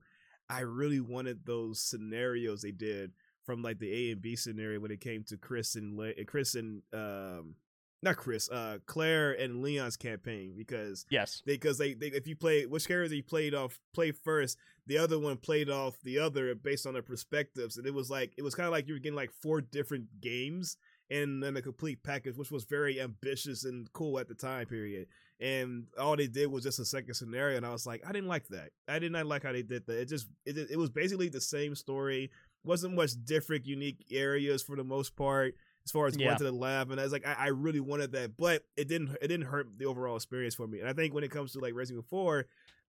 I 0.49 0.61
really 0.61 1.01
wanted 1.01 1.45
those 1.45 1.81
scenarios 1.81 2.63
they 2.63 2.71
did 2.71 3.13
from 3.45 3.63
like 3.63 3.79
the 3.79 3.93
A 3.93 4.13
and 4.13 4.23
B 4.23 4.37
scenario 4.37 4.81
when 4.81 4.91
it 4.91 5.01
came 5.01 5.25
to 5.25 5.37
Chris 5.37 5.75
and 5.75 5.97
Le- 5.97 6.25
Chris 6.27 6.55
and 6.55 6.83
um, 6.93 7.57
not 8.05 8.17
Chris, 8.17 8.49
uh, 8.51 8.79
Claire 8.87 9.33
and 9.33 9.63
Leon's 9.63 9.97
campaign 9.97 10.55
because 10.57 11.07
Yes. 11.11 11.43
because 11.45 11.79
they, 11.79 11.95
they 11.95 12.09
if 12.09 12.27
you 12.27 12.37
play 12.37 12.67
which 12.67 12.87
character 12.87 13.15
you 13.15 13.23
played 13.23 13.55
off 13.55 13.81
play 13.95 14.13
first, 14.13 14.57
the 14.87 14.99
other 14.99 15.19
one 15.19 15.39
played 15.39 15.71
off 15.71 15.97
the 16.03 16.19
other 16.19 16.55
based 16.55 16.87
on 16.87 16.93
their 16.93 17.03
perspectives, 17.03 17.77
and 17.77 17.87
it 17.87 17.95
was 17.95 18.11
like 18.11 18.33
it 18.37 18.43
was 18.43 18.55
kind 18.55 18.67
of 18.67 18.73
like 18.73 18.87
you 18.87 18.95
were 18.95 19.01
getting 19.01 19.17
like 19.17 19.33
four 19.33 19.61
different 19.61 20.21
games 20.21 20.77
and 21.11 21.43
then 21.43 21.57
a 21.57 21.63
complete 21.63 22.03
package, 22.03 22.37
which 22.37 22.51
was 22.51 22.65
very 22.65 23.01
ambitious 23.01 23.65
and 23.65 23.93
cool 23.93 24.19
at 24.19 24.27
the 24.27 24.35
time 24.35 24.67
period. 24.67 25.07
And 25.39 25.87
all 25.99 26.17
they 26.17 26.27
did 26.29 26.51
was 26.51 26.63
just 26.65 26.79
a 26.79 26.85
second 26.85 27.15
scenario, 27.15 27.57
and 27.57 27.67
I 27.67 27.71
was 27.71 27.87
like, 27.87 28.03
I 28.07 28.13
didn't 28.13 28.29
like 28.29 28.49
that. 28.49 28.71
I 28.89 28.99
did 28.99 29.13
not 29.13 29.27
like 29.27 29.43
how 29.43 29.53
they 29.53 29.63
did 29.63 29.87
that. 29.87 30.01
It 30.01 30.09
just 30.09 30.29
it 30.47 30.57
it 30.71 30.79
was 30.79 30.91
basically 30.91 31.29
the 31.29 31.41
same 31.41 31.75
story. 31.75 32.31
wasn't 32.65 32.95
much 32.95 33.13
different, 33.25 33.67
unique 33.67 34.07
areas 34.11 34.63
for 34.63 34.77
the 34.77 34.85
most 34.85 35.17
part 35.17 35.55
as 35.87 35.93
far 35.93 36.07
as 36.07 36.17
Yeah. 36.17 36.27
going 36.27 36.39
to 36.39 36.45
the 36.45 36.53
lab. 36.53 36.91
And 36.91 37.01
I 37.01 37.05
was 37.05 37.13
like, 37.13 37.27
I, 37.27 37.35
I 37.39 37.47
really 37.49 37.81
wanted 37.81 38.13
that, 38.13 38.37
but 38.37 38.63
it 38.77 38.89
didn't 38.89 39.17
it 39.21 39.29
didn't 39.29 39.47
hurt 39.47 39.69
the 39.79 39.87
overall 39.87 40.17
experience 40.17 40.55
for 40.55 40.67
me. 40.67 40.81
And 40.81 40.89
I 40.89 40.93
think 40.93 41.15
when 41.15 41.25
it 41.25 41.31
comes 41.31 41.53
to 41.53 41.61
like 41.61 41.75
Resident 41.75 42.05
Evil 42.05 42.09
Four, 42.09 42.47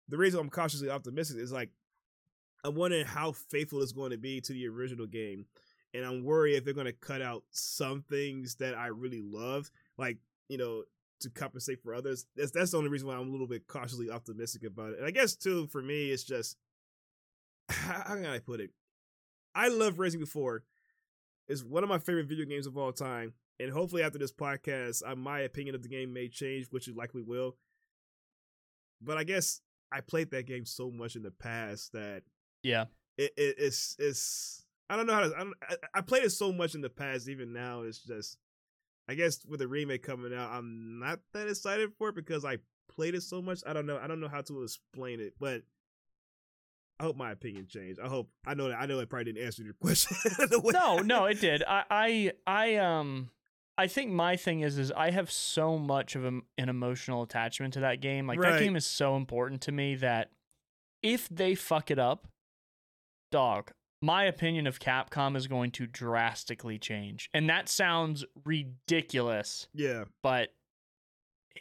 the 0.08 0.16
reason 0.16 0.40
I'm 0.40 0.50
cautiously 0.50 0.90
optimistic 0.90 1.38
is 1.38 1.52
like 1.52 1.70
I'm 2.64 2.74
wondering 2.74 3.06
how 3.06 3.32
faithful 3.32 3.82
it's 3.82 3.92
going 3.92 4.10
to 4.10 4.18
be 4.18 4.40
to 4.40 4.52
the 4.52 4.66
original 4.68 5.06
game. 5.06 5.46
And 5.94 6.04
I'm 6.04 6.22
worried 6.24 6.56
if 6.56 6.64
they're 6.64 6.74
going 6.74 6.86
to 6.86 6.92
cut 6.92 7.22
out 7.22 7.44
some 7.50 8.02
things 8.02 8.56
that 8.56 8.76
I 8.76 8.88
really 8.88 9.22
love, 9.22 9.70
like, 9.96 10.18
you 10.48 10.58
know, 10.58 10.82
to 11.20 11.30
compensate 11.30 11.82
for 11.82 11.94
others. 11.94 12.26
That's 12.36 12.50
that's 12.50 12.70
the 12.72 12.78
only 12.78 12.90
reason 12.90 13.08
why 13.08 13.14
I'm 13.14 13.28
a 13.28 13.32
little 13.32 13.46
bit 13.46 13.66
cautiously 13.66 14.10
optimistic 14.10 14.64
about 14.64 14.92
it. 14.92 14.98
And 14.98 15.06
I 15.06 15.10
guess 15.10 15.34
too, 15.36 15.66
for 15.68 15.82
me, 15.82 16.10
it's 16.10 16.24
just 16.24 16.56
how, 17.68 18.02
how 18.06 18.14
can 18.14 18.26
I 18.26 18.38
put 18.38 18.60
it? 18.60 18.70
I 19.54 19.68
love 19.68 19.98
Resident 19.98 20.28
Evil 20.28 20.40
4. 20.42 20.62
It's 21.48 21.62
one 21.64 21.82
of 21.82 21.88
my 21.88 21.98
favorite 21.98 22.26
video 22.28 22.44
games 22.44 22.66
of 22.66 22.76
all 22.76 22.92
time. 22.92 23.32
And 23.60 23.70
hopefully 23.72 24.02
after 24.02 24.18
this 24.18 24.32
podcast, 24.32 25.02
uh, 25.06 25.16
my 25.16 25.40
opinion 25.40 25.74
of 25.74 25.82
the 25.82 25.88
game 25.88 26.12
may 26.12 26.28
change, 26.28 26.66
which 26.70 26.86
it 26.88 26.96
likely 26.96 27.22
will. 27.22 27.56
But 29.00 29.18
I 29.18 29.24
guess 29.24 29.60
I 29.92 30.00
played 30.00 30.30
that 30.30 30.46
game 30.46 30.64
so 30.64 30.90
much 30.90 31.16
in 31.16 31.22
the 31.22 31.30
past 31.30 31.92
that 31.92 32.22
Yeah. 32.62 32.84
it, 33.16 33.32
it 33.36 33.54
it's 33.58 33.96
it's 33.98 34.64
I 34.90 34.96
don't 34.96 35.06
know 35.06 35.14
how 35.14 35.20
to 35.20 35.34
I, 35.34 35.38
don't, 35.38 35.54
I 35.68 35.76
I 35.94 36.00
played 36.02 36.24
it 36.24 36.30
so 36.30 36.52
much 36.52 36.74
in 36.74 36.80
the 36.80 36.90
past. 36.90 37.28
Even 37.28 37.52
now, 37.52 37.82
it's 37.82 37.98
just 37.98 38.38
I 39.08 39.14
guess 39.14 39.44
with 39.46 39.60
the 39.60 39.68
remake 39.68 40.02
coming 40.02 40.34
out, 40.34 40.50
I'm 40.50 40.98
not 40.98 41.20
that 41.32 41.48
excited 41.48 41.90
for 41.98 42.10
it 42.10 42.14
because 42.16 42.44
I 42.44 42.58
played 42.88 43.14
it 43.14 43.22
so 43.22 43.40
much. 43.40 43.60
I 43.66 43.72
don't 43.72 43.86
know. 43.86 43.98
I 43.98 44.06
don't 44.06 44.20
know 44.20 44.28
how 44.28 44.42
to 44.42 44.62
explain 44.62 45.20
it, 45.20 45.34
but 45.40 45.62
I 47.00 47.04
hope 47.04 47.16
my 47.16 47.30
opinion 47.30 47.66
changed. 47.68 48.00
I 48.00 48.08
hope 48.08 48.28
I 48.46 48.54
know 48.54 48.68
that 48.68 48.80
I 48.80 48.86
know 48.86 48.98
it 48.98 49.08
probably 49.08 49.32
didn't 49.32 49.44
answer 49.44 49.62
your 49.62 49.74
question. 49.80 50.16
no, 50.64 50.98
no, 50.98 51.26
it 51.26 51.40
did. 51.40 51.62
I, 51.62 51.84
I, 51.90 52.32
I, 52.46 52.76
um, 52.76 53.30
I 53.76 53.86
think 53.86 54.10
my 54.10 54.36
thing 54.36 54.60
is, 54.62 54.78
is 54.78 54.90
I 54.90 55.10
have 55.10 55.30
so 55.30 55.78
much 55.78 56.16
of 56.16 56.24
a, 56.24 56.40
an 56.58 56.68
emotional 56.68 57.22
attachment 57.22 57.74
to 57.74 57.80
that 57.80 58.00
game. 58.00 58.26
Like 58.26 58.40
Right. 58.40 58.52
that 58.54 58.60
game 58.60 58.74
is 58.74 58.86
so 58.86 59.16
important 59.16 59.60
to 59.62 59.72
me 59.72 59.94
that 59.96 60.30
if 61.02 61.28
they 61.28 61.54
fuck 61.54 61.90
it 61.92 61.98
up, 62.00 62.26
dog, 63.30 63.70
my 64.02 64.24
opinion 64.24 64.66
of 64.66 64.80
Capcom 64.80 65.36
is 65.36 65.46
going 65.46 65.70
to 65.72 65.86
drastically 65.86 66.78
change. 66.78 67.30
And 67.32 67.48
that 67.48 67.68
sounds 67.68 68.24
ridiculous, 68.44 69.68
Yeah. 69.74 70.04
but 70.22 70.48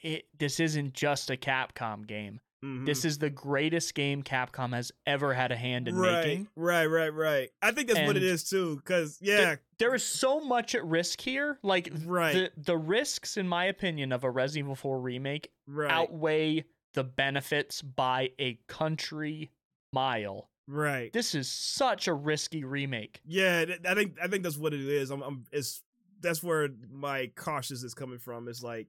it 0.04 0.26
this 0.38 0.60
isn't 0.60 0.94
just 0.94 1.30
a 1.30 1.38
Capcom 1.38 2.06
game. 2.08 2.40
Mhm. 2.64 2.86
This 2.86 3.06
is 3.06 3.18
the 3.18 3.30
greatest 3.30 3.94
game 3.96 4.24
Capcom 4.24 4.74
has 4.74 4.92
ever 5.06 5.34
had 5.34 5.52
a 5.52 5.56
hand 5.56 5.88
in 5.88 5.96
right, 5.98 6.26
making. 6.26 6.48
right, 6.56 6.86
right, 6.86 7.14
right. 7.14 7.50
I 7.62 7.72
think 7.72 7.88
that's 7.88 8.08
what 8.08 8.18
it 8.18 8.24
is 8.24 8.44
too. 8.50 8.76
Because 8.78 9.18
yeah, 9.22 9.56
There 9.80 9.94
is 9.96 10.04
so 10.04 10.40
much 10.40 10.76
at 10.76 10.86
risk 10.86 11.22
here. 11.22 11.60
Like 11.64 11.92
right, 12.06 12.34
the 12.34 12.52
the 12.58 12.78
risks, 12.78 13.38
in 13.38 13.48
my 13.48 13.66
opinion, 13.66 14.12
of 14.12 14.24
a 14.24 14.30
Resident 14.32 14.66
Evil 14.66 14.76
4 14.76 15.00
remake 15.00 15.52
right, 15.68 15.92
outweigh 15.92 16.66
the 16.94 17.04
benefits 17.04 17.82
by 17.82 18.32
a 18.40 18.58
country 18.68 19.52
mile. 19.94 20.50
right. 20.68 21.14
This 21.14 21.36
is 21.36 21.50
such 21.50 22.08
a 22.08 22.14
risky 22.14 22.64
remake. 22.64 23.22
Yeah, 23.26 23.66
th- 23.66 23.80
I 23.88 23.94
think 23.94 24.18
I 24.22 24.28
think 24.28 24.44
that's 24.44 24.58
what 24.58 24.74
it 24.74 24.82
is. 24.82 25.12
I'm, 25.12 25.22
I'm 25.22 25.46
it's 25.52 25.84
that's 26.20 26.42
where 26.42 26.70
my 26.92 27.32
cautious 27.36 27.84
is 27.84 27.94
coming 27.94 28.18
from. 28.18 28.48
It's 28.48 28.64
like, 28.64 28.88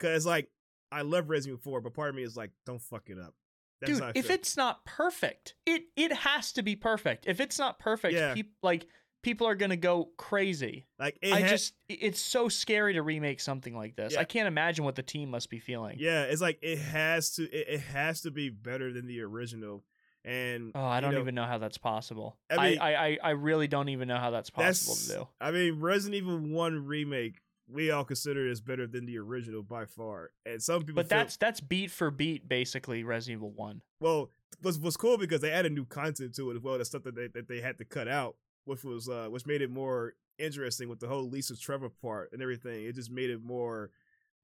cause 0.00 0.26
like 0.26 0.50
I 0.94 1.02
love 1.02 1.28
Resident 1.30 1.60
Evil 1.60 1.72
4, 1.72 1.80
but 1.80 1.94
part 1.94 2.08
of 2.10 2.14
me 2.14 2.22
is 2.22 2.36
like, 2.36 2.50
don't 2.66 2.80
fuck 2.80 3.08
it 3.10 3.18
up. 3.18 3.34
That's 3.80 3.98
Dude, 4.00 4.12
if 4.16 4.26
feel. 4.26 4.34
it's 4.36 4.56
not 4.56 4.84
perfect, 4.84 5.54
it 5.66 5.82
it 5.96 6.12
has 6.12 6.52
to 6.52 6.62
be 6.62 6.76
perfect. 6.76 7.26
If 7.26 7.40
it's 7.40 7.58
not 7.58 7.78
perfect, 7.78 8.14
Yeah. 8.14 8.32
peop- 8.34 8.54
like 8.62 8.86
people 9.22 9.46
are 9.46 9.54
gonna 9.54 9.76
go 9.76 10.10
crazy. 10.16 10.86
like 10.98 11.18
it 11.20 11.32
I 11.32 11.40
ha- 11.40 11.48
just 11.48 11.74
it's 11.88 12.20
so 12.20 12.48
scary 12.48 12.94
to 12.94 13.02
remake 13.02 13.40
something 13.40 13.74
like 13.76 13.96
this. 13.96 14.12
Yeah. 14.14 14.20
I 14.20 14.24
can't 14.24 14.46
imagine 14.48 14.84
what 14.84 14.94
the 14.94 15.02
team 15.02 15.30
must 15.30 15.50
be 15.50 15.58
feeling. 15.58 15.96
yeah, 15.98 16.22
it's 16.24 16.40
like 16.40 16.58
it 16.62 16.78
has 16.78 17.30
to 17.36 17.42
it, 17.44 17.74
it 17.74 17.80
has 17.80 18.20
to 18.22 18.30
be 18.30 18.48
better 18.48 18.92
than 18.92 19.06
the 19.06 19.20
original. 19.22 19.82
And 20.26 20.72
Oh, 20.74 20.82
I 20.82 21.00
don't 21.00 21.12
know, 21.12 21.20
even 21.20 21.34
know 21.34 21.44
how 21.44 21.58
that's 21.58 21.76
possible. 21.76 22.38
I 22.50 22.54
I, 22.54 22.70
mean- 22.70 22.78
I, 22.80 22.94
I, 22.94 23.18
I 23.24 23.30
really 23.32 23.68
don't 23.68 23.90
even 23.90 24.08
know 24.08 24.16
how 24.16 24.30
that's 24.30 24.48
possible 24.48 24.94
that's 24.94 25.06
to 25.08 25.12
do. 25.16 25.28
I 25.38 25.50
mean, 25.50 25.80
Resident 25.80 26.14
Evil 26.22 26.38
1 26.38 26.86
remake 26.86 27.42
we 27.68 27.90
all 27.90 28.04
consider 28.04 28.46
is 28.46 28.60
better 28.60 28.86
than 28.86 29.06
the 29.06 29.18
original 29.18 29.62
by 29.62 29.86
far. 29.86 30.30
And 30.44 30.62
some 30.62 30.80
people 30.80 30.96
But 30.96 31.08
feel- 31.08 31.18
that's 31.18 31.36
that's 31.36 31.60
beat 31.60 31.90
for 31.90 32.10
beat 32.10 32.48
basically 32.48 33.04
Resident 33.04 33.38
Evil 33.38 33.50
One. 33.52 33.80
well 34.00 34.30
was 34.62 34.78
was 34.78 34.96
cool 34.96 35.18
because 35.18 35.40
they 35.40 35.50
added 35.50 35.72
new 35.72 35.84
content 35.84 36.34
to 36.36 36.50
it 36.50 36.56
as 36.56 36.62
well. 36.62 36.78
The 36.78 36.84
stuff 36.84 37.02
that 37.04 37.14
they 37.14 37.28
that 37.28 37.48
they 37.48 37.60
had 37.60 37.78
to 37.78 37.84
cut 37.84 38.06
out, 38.08 38.36
which 38.64 38.84
was 38.84 39.08
uh 39.08 39.28
which 39.30 39.46
made 39.46 39.62
it 39.62 39.70
more 39.70 40.14
interesting 40.38 40.88
with 40.88 41.00
the 41.00 41.06
whole 41.08 41.28
Lisa 41.28 41.56
Trevor 41.56 41.88
part 41.88 42.32
and 42.32 42.42
everything. 42.42 42.84
It 42.84 42.94
just 42.94 43.10
made 43.10 43.30
it 43.30 43.42
more 43.42 43.90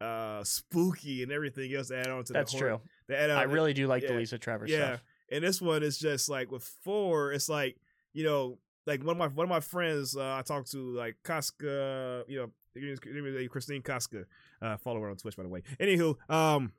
uh 0.01 0.43
spooky 0.45 1.23
and 1.23 1.31
everything 1.31 1.73
else 1.75 1.89
to 1.89 1.99
add 1.99 2.09
on 2.09 2.25
to 2.25 2.33
That's 2.33 2.53
the 2.53 2.59
horror. 2.59 2.71
true. 2.79 2.81
They 3.09 3.17
add 3.17 3.31
I 3.31 3.43
really 3.43 3.75
do 3.75 3.87
like 3.87 4.03
yeah, 4.03 4.09
the 4.13 4.15
Lisa 4.15 4.39
Trevor 4.39 4.67
yeah. 4.67 4.77
stuff. 4.87 5.05
And 5.31 5.45
this 5.45 5.61
one 5.61 5.83
is 5.83 5.99
just 5.99 6.29
like 6.29 6.51
with 6.51 6.65
four, 6.83 7.33
it's 7.33 7.49
like 7.49 7.77
you 8.15 8.25
know, 8.25 8.59
like 8.87 9.05
one 9.05 9.11
of 9.13 9.19
my 9.19 9.29
one 9.29 9.45
of 9.45 9.51
my 9.51 9.61
friends 9.61 10.17
uh, 10.17 10.37
I 10.39 10.43
talked 10.43 10.71
to, 10.73 10.79
like 10.97 11.17
Casca, 11.23 12.25
you 12.27 12.39
know, 12.39 12.51
Christine 13.49 13.83
Casca. 13.83 14.25
Uh, 14.63 14.77
on 14.85 15.17
Twitch, 15.17 15.37
by 15.37 15.43
the 15.43 15.49
way. 15.49 15.63
Anywho, 15.81 16.17
um, 16.31 16.73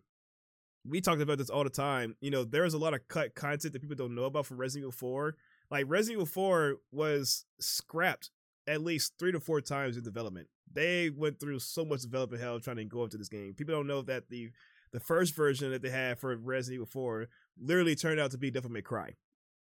we 0.87 1.01
talked 1.01 1.21
about 1.21 1.37
this 1.37 1.49
all 1.49 1.63
the 1.63 1.69
time. 1.69 2.15
You 2.21 2.31
know, 2.31 2.43
there's 2.43 2.73
a 2.73 2.77
lot 2.77 2.93
of 2.93 3.07
cut 3.07 3.35
content 3.35 3.73
that 3.73 3.81
people 3.81 3.95
don't 3.95 4.15
know 4.15 4.23
about 4.23 4.45
from 4.45 4.57
Resident 4.57 4.83
Evil 4.83 4.91
4. 4.91 5.35
Like 5.69 5.85
Resident 5.87 6.17
Evil 6.17 6.25
4 6.25 6.75
was 6.91 7.45
scrapped 7.59 8.31
at 8.67 8.81
least 8.81 9.13
three 9.19 9.31
to 9.31 9.39
four 9.39 9.61
times 9.61 9.97
in 9.97 10.03
development. 10.03 10.47
They 10.71 11.09
went 11.09 11.39
through 11.39 11.59
so 11.59 11.83
much 11.83 12.01
development 12.01 12.41
hell 12.41 12.59
trying 12.59 12.77
to 12.77 12.85
go 12.85 13.03
into 13.03 13.17
this 13.17 13.29
game. 13.29 13.53
People 13.53 13.75
don't 13.75 13.87
know 13.87 14.01
that 14.03 14.29
the 14.29 14.51
the 14.91 14.99
first 14.99 15.35
version 15.35 15.71
that 15.71 15.81
they 15.81 15.89
had 15.89 16.19
for 16.19 16.35
Resident 16.35 16.75
Evil 16.75 16.85
4 16.85 17.27
literally 17.57 17.95
turned 17.95 18.19
out 18.19 18.31
to 18.31 18.37
be 18.37 18.51
Devil 18.51 18.71
May 18.71 18.81
Cry. 18.81 19.15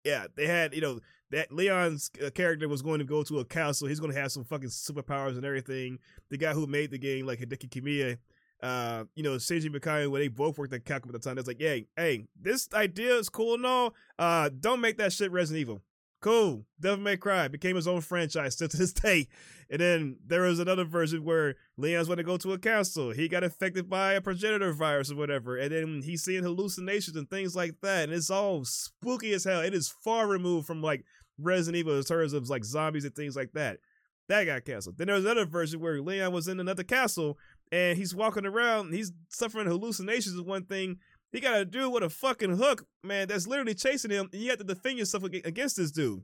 Yeah, 0.04 0.28
they 0.36 0.48
had, 0.48 0.74
you 0.74 0.82
know, 0.82 1.00
that 1.32 1.52
Leon's 1.52 2.12
uh, 2.24 2.30
character 2.30 2.68
was 2.68 2.82
going 2.82 3.00
to 3.00 3.06
go 3.06 3.24
to 3.24 3.40
a 3.40 3.46
castle. 3.46 3.88
He's 3.88 4.00
going 4.00 4.14
to 4.14 4.20
have 4.20 4.32
some 4.32 4.44
fucking 4.44 4.70
superpowers 4.70 5.36
and 5.36 5.46
everything. 5.46 6.00
The 6.30 6.38
guy 6.38 6.54
who 6.54 6.68
made 6.68 6.92
the 6.92 6.98
game, 6.98 7.26
like 7.26 7.40
Hideki 7.40 7.70
Kamiya, 7.70 8.18
uh, 8.62 9.06
you 9.16 9.24
know, 9.24 9.32
Shinji 9.32 9.74
Mikami, 9.74 10.10
when 10.10 10.22
they 10.22 10.28
both 10.28 10.58
worked 10.58 10.74
at 10.74 10.86
Capcom 10.86 11.08
at 11.08 11.14
the 11.14 11.20
time, 11.20 11.38
it's 11.38 11.48
like, 11.48 11.60
hey, 11.60 11.88
hey, 11.98 12.26
this 12.40 12.70
idea 12.74 13.16
is 13.16 13.30
cool 13.30 13.56
and 13.56 13.66
all. 13.66 13.94
Uh, 14.18 14.50
don't 14.58 14.80
make 14.80 14.98
that 14.98 15.12
shit 15.12 15.32
Resident 15.32 15.62
Evil. 15.62 15.82
Cool. 16.24 16.66
Devil 16.80 17.04
May 17.04 17.18
Cry 17.18 17.50
became 17.50 17.76
his 17.76 17.86
own 17.86 18.00
franchise 18.00 18.56
to 18.56 18.70
this 18.70 18.94
day. 18.94 19.28
And 19.70 19.82
then 19.82 20.18
there 20.26 20.44
was 20.44 20.58
another 20.58 20.86
version 20.86 21.26
where 21.26 21.56
Leon's 21.76 22.08
going 22.08 22.18
to 22.18 22.24
go 22.24 22.38
to 22.38 22.54
a 22.54 22.58
castle. 22.58 23.12
He 23.12 23.28
got 23.28 23.44
infected 23.44 23.90
by 23.90 24.14
a 24.14 24.22
progenitor 24.22 24.72
virus 24.72 25.12
or 25.12 25.18
whatever. 25.18 25.58
And 25.58 25.74
then 25.74 26.02
he's 26.02 26.24
seeing 26.24 26.44
hallucinations 26.44 27.18
and 27.18 27.30
things 27.30 27.58
like 27.58 27.76
that. 27.82 28.06
And 28.06 28.14
it's 28.14 28.30
all 28.30 28.64
spooky 28.64 29.34
as 29.34 29.44
hell. 29.44 29.60
It 29.60 29.74
is 29.74 29.94
far 30.02 30.26
removed 30.28 30.66
from 30.66 30.82
like 30.82 31.04
Resident 31.38 31.76
Evil 31.80 31.98
in 31.98 32.04
terms 32.04 32.32
of 32.32 32.50
like 32.50 32.64
zombies 32.64 33.04
and 33.04 33.14
things 33.14 33.36
like 33.36 33.52
that. 33.52 33.80
That 34.30 34.46
got 34.46 34.64
canceled. 34.64 34.98
Then 34.98 35.08
there 35.08 35.18
was 35.18 35.26
another 35.26 35.46
version 35.46 35.82
where 35.82 36.02
Leon 36.02 36.32
was 36.32 36.48
in 36.48 36.62
another 36.62 36.84
castle 36.84 37.38
and 37.70 37.98
he's 37.98 38.16
walking 38.16 38.46
around. 38.46 38.94
He's 38.94 39.12
suffering 39.28 39.68
hallucinations 39.68 40.36
is 40.36 40.42
one 40.42 40.64
thing. 40.64 41.00
He 41.34 41.40
got 41.42 41.60
a 41.60 41.66
dude 41.66 41.92
with 41.92 42.04
a 42.04 42.10
fucking 42.10 42.58
hook, 42.58 42.86
man, 43.04 43.28
that's 43.28 43.48
literally 43.48 43.74
chasing 43.74 44.12
him. 44.12 44.30
And 44.32 44.42
you 44.42 44.50
have 44.52 44.60
to 44.60 44.64
defend 44.64 45.00
yourself 45.00 45.24
against 45.24 45.76
this 45.78 45.92
dude. 45.92 46.22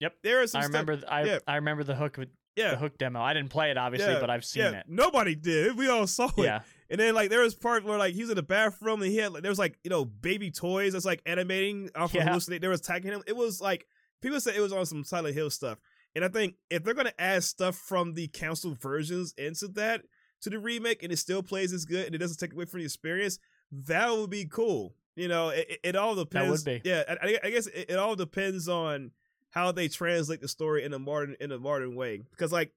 Yep. 0.00 0.16
There 0.24 0.42
is 0.42 0.50
some 0.50 0.62
I 0.62 0.64
remember 0.66 1.00
I 1.08 1.22
yeah. 1.22 1.38
I 1.46 1.54
remember 1.56 1.84
the 1.84 1.94
hook 1.94 2.18
yeah. 2.56 2.72
the 2.72 2.76
hook 2.76 2.98
demo. 2.98 3.20
I 3.22 3.34
didn't 3.34 3.50
play 3.50 3.70
it 3.70 3.78
obviously, 3.78 4.12
Yeah, 4.12 4.20
but 4.20 4.30
I've 4.30 4.44
seen 4.44 4.64
yeah, 4.64 4.70
it. 4.80 4.86
nobody 4.88 5.36
did. 5.36 5.78
We 5.78 5.88
all 5.88 6.06
saw 6.08 6.26
it. 6.36 6.38
Yeah. 6.44 6.60
And 6.90 6.98
then 6.98 7.14
like 7.14 7.30
there 7.30 7.40
was 7.42 7.54
part 7.54 7.84
where 7.84 7.98
like 7.98 8.14
he 8.14 8.22
was 8.22 8.30
in 8.30 8.36
the 8.36 8.42
bathroom 8.42 9.00
and 9.00 9.10
he 9.10 9.18
had 9.18 9.32
like 9.32 9.42
there 9.42 9.50
was 9.50 9.60
like 9.60 9.78
you 9.84 9.90
know 9.90 10.04
baby 10.04 10.50
toys 10.50 10.92
that's 10.92 11.04
like 11.04 11.22
animating 11.24 11.90
off 11.94 12.12
Yeah. 12.12 12.22
of 12.22 12.28
hallucinate. 12.28 12.60
There 12.60 12.68
was 12.70 12.80
attacking 12.80 13.12
him. 13.12 13.22
It 13.28 13.36
was 13.36 13.60
like 13.60 13.86
people 14.20 14.40
say 14.40 14.56
it 14.56 14.60
was 14.60 14.72
on 14.72 14.84
some 14.86 15.04
Silent 15.04 15.36
Hill 15.36 15.50
stuff, 15.50 15.78
and 16.16 16.24
I 16.24 16.28
think 16.28 16.56
if 16.68 16.82
they're 16.82 16.94
gonna 16.94 17.12
add 17.16 17.44
stuff 17.44 17.76
from 17.76 18.14
the 18.14 18.26
console 18.26 18.74
versions 18.74 19.34
into 19.38 19.68
that 19.68 20.02
to 20.42 20.50
the 20.50 20.58
remake, 20.58 21.04
and 21.04 21.12
it 21.12 21.18
still 21.18 21.44
plays 21.44 21.72
as 21.72 21.84
good 21.84 22.06
and 22.06 22.14
it 22.16 22.18
doesn't 22.18 22.38
take 22.38 22.52
away 22.52 22.64
from 22.64 22.80
the 22.80 22.86
experience, 22.86 23.38
that 23.72 24.10
would 24.16 24.30
be 24.30 24.44
cool. 24.44 24.94
You 25.16 25.28
know, 25.28 25.50
it, 25.50 25.80
it, 25.82 25.96
all 25.96 26.14
depends. 26.14 26.62
be. 26.62 26.80
Yeah, 26.84 27.02
I, 27.22 27.38
I 27.44 27.50
guess 27.50 27.66
it, 27.66 27.90
it 27.90 27.96
all 27.98 28.14
depends 28.16 28.68
on 28.68 29.10
how 29.50 29.70
they 29.72 29.88
translate 29.88 30.40
the 30.40 30.48
story 30.48 30.84
in 30.84 30.94
a 30.94 30.98
modern 30.98 31.36
in 31.40 31.52
a 31.52 31.58
modern 31.58 31.94
way. 31.94 32.22
Because 32.30 32.52
like 32.52 32.72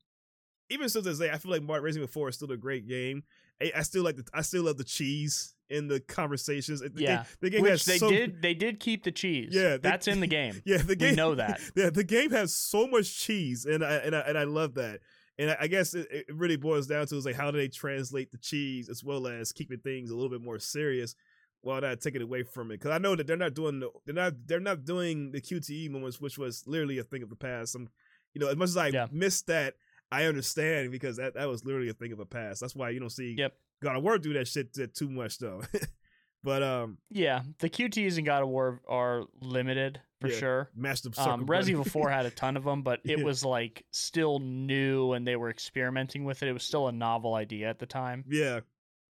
even 0.69 0.89
still 0.89 1.01
to 1.03 1.09
this 1.09 1.19
day, 1.19 1.29
I 1.31 1.37
feel 1.37 1.51
like 1.51 1.61
Mar- 1.63 1.79
Resident 1.81 2.09
Evil 2.09 2.11
Four 2.11 2.29
is 2.29 2.35
still 2.35 2.51
a 2.51 2.57
great 2.57 2.87
game. 2.87 3.23
I, 3.61 3.71
I 3.77 3.81
still 3.83 4.03
like 4.03 4.17
the 4.17 4.25
I 4.33 4.41
still 4.41 4.63
love 4.63 4.77
the 4.77 4.83
cheese 4.83 5.53
in 5.69 5.87
the 5.87 5.99
conversations. 6.01 6.81
The 6.81 6.91
Yeah. 6.95 7.15
game, 7.17 7.25
the 7.39 7.49
game 7.51 7.61
Which 7.61 7.71
has 7.71 7.85
they 7.85 7.97
so, 7.99 8.09
did 8.09 8.41
they 8.41 8.53
did 8.53 8.79
keep 8.81 9.03
the 9.05 9.11
cheese. 9.13 9.49
Yeah, 9.53 9.69
they- 9.71 9.77
that's 9.77 10.07
in 10.09 10.19
the 10.19 10.27
game. 10.39 10.61
Yeah, 10.65 10.77
the 10.77 10.87
We 10.87 10.95
game 10.97 11.15
know 11.15 11.35
that. 11.35 11.61
Yeah, 11.75 11.89
the 11.89 12.03
game 12.03 12.31
has 12.31 12.53
so 12.53 12.85
much 12.87 13.17
cheese, 13.17 13.65
and 13.65 13.83
I 13.83 13.93
and 13.95 14.13
I, 14.15 14.19
and 14.21 14.37
I 14.37 14.43
love 14.43 14.73
that. 14.73 14.99
And 15.37 15.55
I, 15.59 15.67
guess 15.67 15.93
it, 15.93 16.07
it 16.09 16.25
really 16.33 16.55
boils 16.55 16.87
down 16.87 17.05
to 17.07 17.17
is 17.17 17.25
like 17.25 17.35
how 17.35 17.51
do 17.51 17.57
they 17.57 17.67
translate 17.67 18.31
the 18.31 18.37
cheese 18.37 18.87
as 18.89 19.03
well 19.03 19.27
as 19.27 19.51
keeping 19.51 19.79
things 19.79 20.09
a 20.09 20.15
little 20.15 20.29
bit 20.29 20.41
more 20.41 20.59
serious 20.59 21.15
while 21.61 21.81
not 21.81 21.99
taking 21.99 22.21
away 22.21 22.43
from 22.43 22.71
it. 22.71 22.79
Because 22.79 22.91
I 22.91 22.99
know 22.99 23.15
that 23.15 23.27
they're 23.27 23.35
not 23.35 23.53
doing 23.53 23.79
the, 23.81 23.89
they're 24.05 24.15
not 24.15 24.33
they're 24.45 24.59
not 24.59 24.85
doing 24.85 25.31
the 25.31 25.41
QTE 25.41 25.89
moments, 25.89 26.21
which 26.21 26.37
was 26.37 26.63
literally 26.67 26.99
a 26.99 27.03
thing 27.03 27.21
of 27.23 27.29
the 27.29 27.35
past. 27.35 27.75
I'm, 27.75 27.89
you 28.33 28.39
know, 28.41 28.47
as 28.47 28.55
much 28.55 28.69
as 28.69 28.77
I 28.77 28.87
Yeah. 28.87 29.07
missed 29.11 29.47
that, 29.47 29.73
I 30.11 30.25
understand 30.25 30.91
because 30.91 31.17
that 31.17 31.33
that 31.33 31.49
was 31.49 31.65
literally 31.65 31.89
a 31.89 31.93
thing 31.93 32.11
of 32.11 32.17
the 32.17 32.25
past. 32.25 32.61
That's 32.61 32.75
why 32.75 32.91
you 32.91 32.99
don't 32.99 33.09
see 33.09 33.35
Yep. 33.37 33.53
God 33.83 33.97
of 33.97 34.03
War 34.03 34.17
do 34.17 34.33
that 34.33 34.47
shit 34.47 34.73
too 34.95 35.09
much 35.09 35.39
though. 35.39 35.61
but 36.43 36.63
um, 36.63 36.97
Yeah, 37.09 37.41
the 37.59 37.69
QTs 37.69 38.17
in 38.17 38.23
God 38.23 38.43
of 38.43 38.49
War 38.49 38.81
are 38.87 39.23
limited 39.41 39.99
for 40.25 40.33
Yeah. 40.33 40.39
sure. 40.39 40.71
Master 40.75 41.09
Um, 41.17 41.45
Resident 41.45 41.81
Evil 41.81 41.91
4 41.91 42.09
had 42.09 42.25
a 42.25 42.31
ton 42.31 42.57
of 42.57 42.63
them, 42.63 42.81
but 42.83 42.99
it 43.05 43.19
Yeah. 43.19 43.23
was 43.25 43.43
like 43.45 43.85
still 43.91 44.39
new 44.39 45.13
and 45.13 45.27
they 45.27 45.35
were 45.35 45.49
experimenting 45.49 46.23
with 46.25 46.41
it. 46.43 46.49
It 46.49 46.53
was 46.53 46.63
still 46.63 46.87
a 46.87 46.91
novel 46.91 47.33
idea 47.35 47.69
at 47.69 47.79
the 47.79 47.85
time. 47.85 48.23
yeah, 48.27 48.61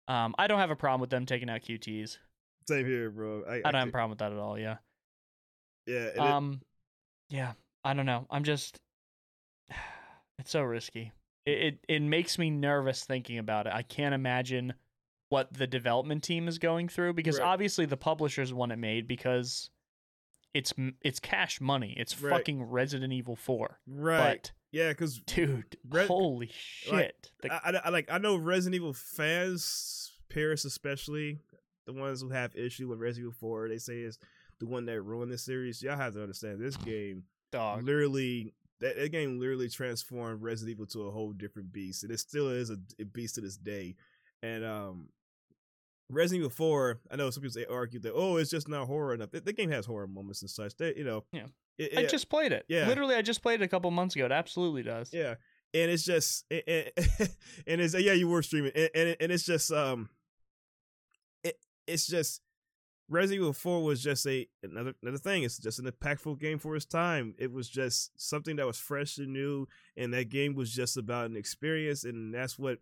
Um, 0.07 0.35
I 0.37 0.47
don't 0.47 0.59
have 0.59 0.71
a 0.71 0.75
problem 0.75 1.01
with 1.01 1.09
them 1.09 1.25
taking 1.25 1.49
out 1.49 1.61
QTs. 1.61 2.17
same 2.67 2.85
here, 2.85 3.09
bro. 3.09 3.43
I, 3.47 3.55
I 3.57 3.61
don't 3.71 3.75
have 3.75 3.87
a 3.89 3.91
problem 3.91 4.09
with 4.11 4.19
that 4.19 4.31
at 4.31 4.37
all. 4.37 4.57
Yeah. 4.59 4.77
Yeah, 5.85 5.97
and 6.07 6.07
it- 6.15 6.17
Um, 6.19 6.61
yeah. 7.29 7.53
I 7.83 7.93
don't 7.93 8.05
know. 8.05 8.27
I'm 8.29 8.43
just. 8.43 8.77
It's 10.39 10.51
so 10.51 10.61
risky. 10.61 11.11
It, 11.45 11.57
it 11.61 11.79
it 11.87 12.01
makes 12.01 12.37
me 12.37 12.49
nervous 12.51 13.03
thinking 13.03 13.37
about 13.39 13.65
it. 13.67 13.73
I 13.73 13.81
can't 13.81 14.13
imagine 14.13 14.73
what 15.29 15.51
the 15.53 15.65
development 15.67 16.23
team 16.23 16.47
is 16.47 16.59
going 16.59 16.87
through 16.89 17.13
because 17.13 17.39
Right. 17.39 17.47
obviously 17.47 17.85
the 17.85 17.97
publishers 17.97 18.53
want 18.53 18.71
it 18.71 18.77
made 18.77 19.07
because 19.07 19.69
it's 20.57 20.73
it's 21.01 21.19
cash 21.19 21.59
money. 21.61 21.93
It's 21.97 22.19
Right. 22.21 22.31
fucking 22.31 22.63
Resident 22.63 23.13
Evil 23.13 23.35
4. 23.35 23.79
right. 23.87 24.41
But 24.43 24.51
Yeah, 24.71 24.89
because 24.89 25.19
dude, 25.19 25.77
Res- 25.89 26.07
holy 26.07 26.49
shit. 26.53 27.31
The- 27.41 27.53
I, 27.53 27.69
I, 27.71 27.81
I 27.85 27.89
like 27.89 28.11
I 28.11 28.17
know 28.17 28.35
Resident 28.35 28.75
Evil 28.75 28.93
fans, 28.93 30.11
Paris 30.29 30.65
especially, 30.65 31.39
the 31.85 31.93
ones 31.93 32.21
who 32.21 32.29
have 32.29 32.55
issue 32.55 32.87
with 32.87 32.99
Resident 32.99 33.27
Evil 33.29 33.37
Four, 33.39 33.69
they 33.69 33.77
say 33.77 33.99
is 34.01 34.17
the 34.59 34.65
one 34.65 34.85
that 34.85 35.01
ruined 35.01 35.31
the 35.31 35.37
series. 35.37 35.81
Y'all 35.81 35.97
have 35.97 36.13
to 36.13 36.21
understand 36.21 36.59
this 36.59 36.77
game 36.77 37.23
dog. 37.51 37.83
literally. 37.83 38.53
That, 38.79 38.95
that 38.97 39.11
game 39.11 39.39
literally 39.39 39.69
transformed 39.69 40.43
Resident 40.43 40.75
Evil 40.75 40.85
to 40.87 41.07
a 41.07 41.11
whole 41.11 41.31
different 41.33 41.73
beast, 41.73 42.03
and 42.03 42.11
it 42.11 42.19
still 42.19 42.49
is 42.49 42.69
a, 42.69 42.77
a 42.99 43.05
beast 43.05 43.33
to 43.35 43.41
this 43.41 43.57
day. 43.57 43.95
And 44.43 44.63
um, 44.63 45.09
Resident 46.09 46.39
Evil 46.45 46.49
Four, 46.49 46.99
I 47.11 47.15
know 47.17 47.29
some 47.29 47.41
people 47.43 47.53
say 47.53 47.65
argue 47.69 47.99
that 48.01 48.13
oh, 48.13 48.37
it's 48.37 48.49
just 48.49 48.67
not 48.69 48.87
horror 48.87 49.13
enough. 49.13 49.31
The, 49.31 49.41
the 49.41 49.53
game 49.53 49.69
has 49.71 49.85
horror 49.85 50.07
moments 50.07 50.41
and 50.41 50.49
such. 50.49 50.75
That 50.77 50.95
you 50.97 51.03
know, 51.03 51.25
Yeah. 51.31 51.47
it- 51.77 51.97
I 51.97 52.01
it- 52.01 52.09
just 52.09 52.29
played 52.29 52.51
it. 52.53 52.65
Yeah. 52.69 52.87
Literally, 52.87 53.15
I 53.15 53.21
just 53.21 53.41
played 53.41 53.61
it 53.61 53.65
a 53.65 53.67
couple 53.67 53.91
months 53.91 54.15
ago. 54.15 54.25
It 54.25 54.31
absolutely 54.31 54.83
does. 54.83 55.11
Yeah, 55.13 55.35
and 55.73 55.91
it's 55.91 56.03
just 56.05 56.45
it, 56.49 56.63
it- 56.67 57.29
and 57.67 57.81
it's 57.81 57.93
yeah 57.93 58.13
you 58.13 58.27
were 58.29 58.41
streaming 58.41 58.71
and 58.75 58.89
and, 58.95 59.17
and 59.19 59.31
it's 59.31 59.45
just 59.45 59.71
um 59.71 60.09
it 61.43 61.59
it's 61.87 62.07
just 62.07 62.41
Resident 63.09 63.41
Evil 63.41 63.53
Four 63.53 63.83
was 63.83 64.01
just 64.03 64.25
a 64.27 64.47
another 64.63 64.93
another 65.01 65.17
thing. 65.17 65.43
It's 65.43 65.57
just 65.57 65.79
an 65.79 65.85
impactful 65.91 66.39
game 66.39 66.59
for 66.59 66.75
its 66.75 66.85
time. 66.85 67.35
It 67.37 67.51
was 67.51 67.69
just 67.69 68.11
something 68.19 68.57
that 68.57 68.65
was 68.65 68.77
fresh 68.77 69.17
and 69.17 69.31
new, 69.33 69.67
and 69.95 70.13
that 70.13 70.29
game 70.29 70.55
was 70.55 70.73
just 70.73 70.97
about 70.97 71.29
an 71.29 71.37
experience, 71.37 72.03
and 72.03 72.33
that's 72.33 72.59
what 72.59 72.79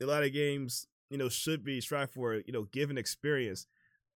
a 0.00 0.06
lot 0.06 0.22
of 0.22 0.32
games 0.32 0.86
you 1.10 1.18
know 1.18 1.28
should 1.28 1.64
be 1.64 1.80
strive 1.80 2.10
for. 2.10 2.34
You 2.34 2.52
know, 2.52 2.64
give 2.72 2.90
an 2.90 2.98
experience. 2.98 3.66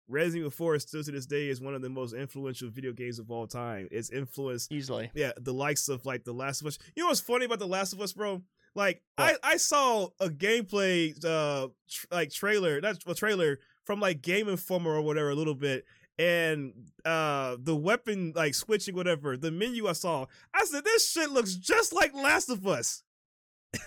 Resident 0.08 0.40
Evil 0.42 0.52
4 0.52 0.80
still 0.80 1.04
to 1.04 1.12
this 1.12 1.26
day 1.26 1.48
is 1.48 1.62
one 1.62 1.74
of 1.74 1.82
the 1.82 1.90
most 1.90 2.14
influential 2.14 2.70
video 2.70 2.92
games 2.92 3.18
of 3.18 3.32
all 3.32 3.48
time. 3.48 3.88
It's 3.92 4.10
influenced 4.10 4.70
Easily. 4.70 5.10
yeah, 5.14 5.32
the 5.40 5.54
likes 5.54 5.88
of 5.88 6.06
like 6.06 6.26
The 6.26 6.34
Last 6.34 6.60
of 6.60 6.68
Us. 6.68 6.78
You 6.96 7.04
know 7.04 7.08
what's 7.10 7.22
funny 7.22 7.46
about 7.46 7.60
The 7.60 7.68
Last 7.68 7.94
of 7.94 8.02
Us, 8.02 8.12
bro? 8.12 8.42
Like 8.76 9.02
What? 9.16 9.40
I 9.44 9.54
I 9.54 9.58
saw 9.58 10.10
a 10.20 10.28
gameplay 10.28 11.14
uh 11.24 11.70
tr- 11.90 12.08
like 12.12 12.32
trailer, 12.32 12.82
that's 12.82 13.00
a 13.06 13.14
trailer 13.16 13.60
from 13.86 14.00
like 14.02 14.22
Game 14.22 14.50
Informer 14.50 14.92
or 14.92 15.02
whatever 15.02 15.30
a 15.30 15.36
little 15.36 15.56
bit. 15.56 15.86
And 16.20 16.74
uh 17.06 17.56
the 17.60 17.76
weapon 17.76 18.34
like 18.36 18.54
switching 18.54 18.96
whatever, 18.96 19.38
the 19.38 19.52
menu 19.52 19.88
I 19.88 19.94
saw, 19.94 20.26
I 20.54 20.66
said 20.66 20.84
this 20.84 21.10
shit 21.10 21.32
looks 21.32 21.56
just 21.56 21.94
like 21.94 22.14
Last 22.14 22.50
of 22.50 22.68
Us. 22.68 23.04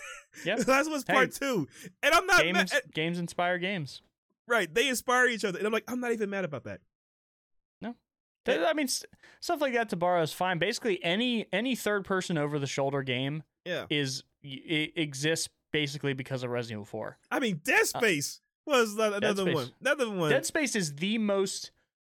Yep. 0.45 0.59
Last 0.69 0.87
of 0.89 0.93
Us 0.95 1.05
Hey. 1.07 1.13
Part 1.15 1.33
Two, 1.33 1.69
and 2.03 2.15
I'm 2.15 2.27
not 2.27 2.43
Games, 2.43 2.57
mad, 2.73 2.83
games 2.93 3.19
inspire 3.19 3.59
games. 3.59 4.03
right. 4.47 4.73
They 4.73 4.89
inspire 4.89 5.27
each 5.29 5.45
other, 5.45 5.59
and 5.59 5.67
I'm 5.67 5.73
like, 5.73 5.85
I'm 5.89 6.01
not 6.01 6.13
even 6.13 6.31
mad 6.31 6.45
about 6.45 6.65
that. 6.65 6.81
Th- 8.47 8.61
I 8.61 8.75
mean, 8.75 8.89
stuff 8.89 9.63
like 9.63 9.73
that 9.73 9.89
to 9.89 9.97
borrow 9.97 10.21
is 10.21 10.33
fine. 10.35 10.59
Basically, 10.59 11.03
any 11.03 11.47
any 11.51 11.75
third 11.75 12.05
person 12.05 12.37
over 12.37 12.59
the 12.59 12.67
shoulder 12.67 13.03
game 13.03 13.43
Yeah, 13.65 13.87
is 13.89 14.23
it 14.43 14.93
exists 14.97 15.49
basically 15.73 16.13
because 16.13 16.43
of 16.43 16.51
Resident 16.51 16.77
Evil 16.81 16.85
4. 16.85 17.17
I 17.31 17.41
mean, 17.41 17.63
Dead 17.65 17.87
Space 17.87 18.43
was 18.67 18.99
another 18.99 19.51
Uh, 19.51 19.55
one. 19.55 19.71
Another 19.81 20.11
one. 20.11 20.29
Dead 20.31 20.45
Space 20.45 20.77
is 20.77 20.97
the 20.97 21.17
most. 21.17 21.71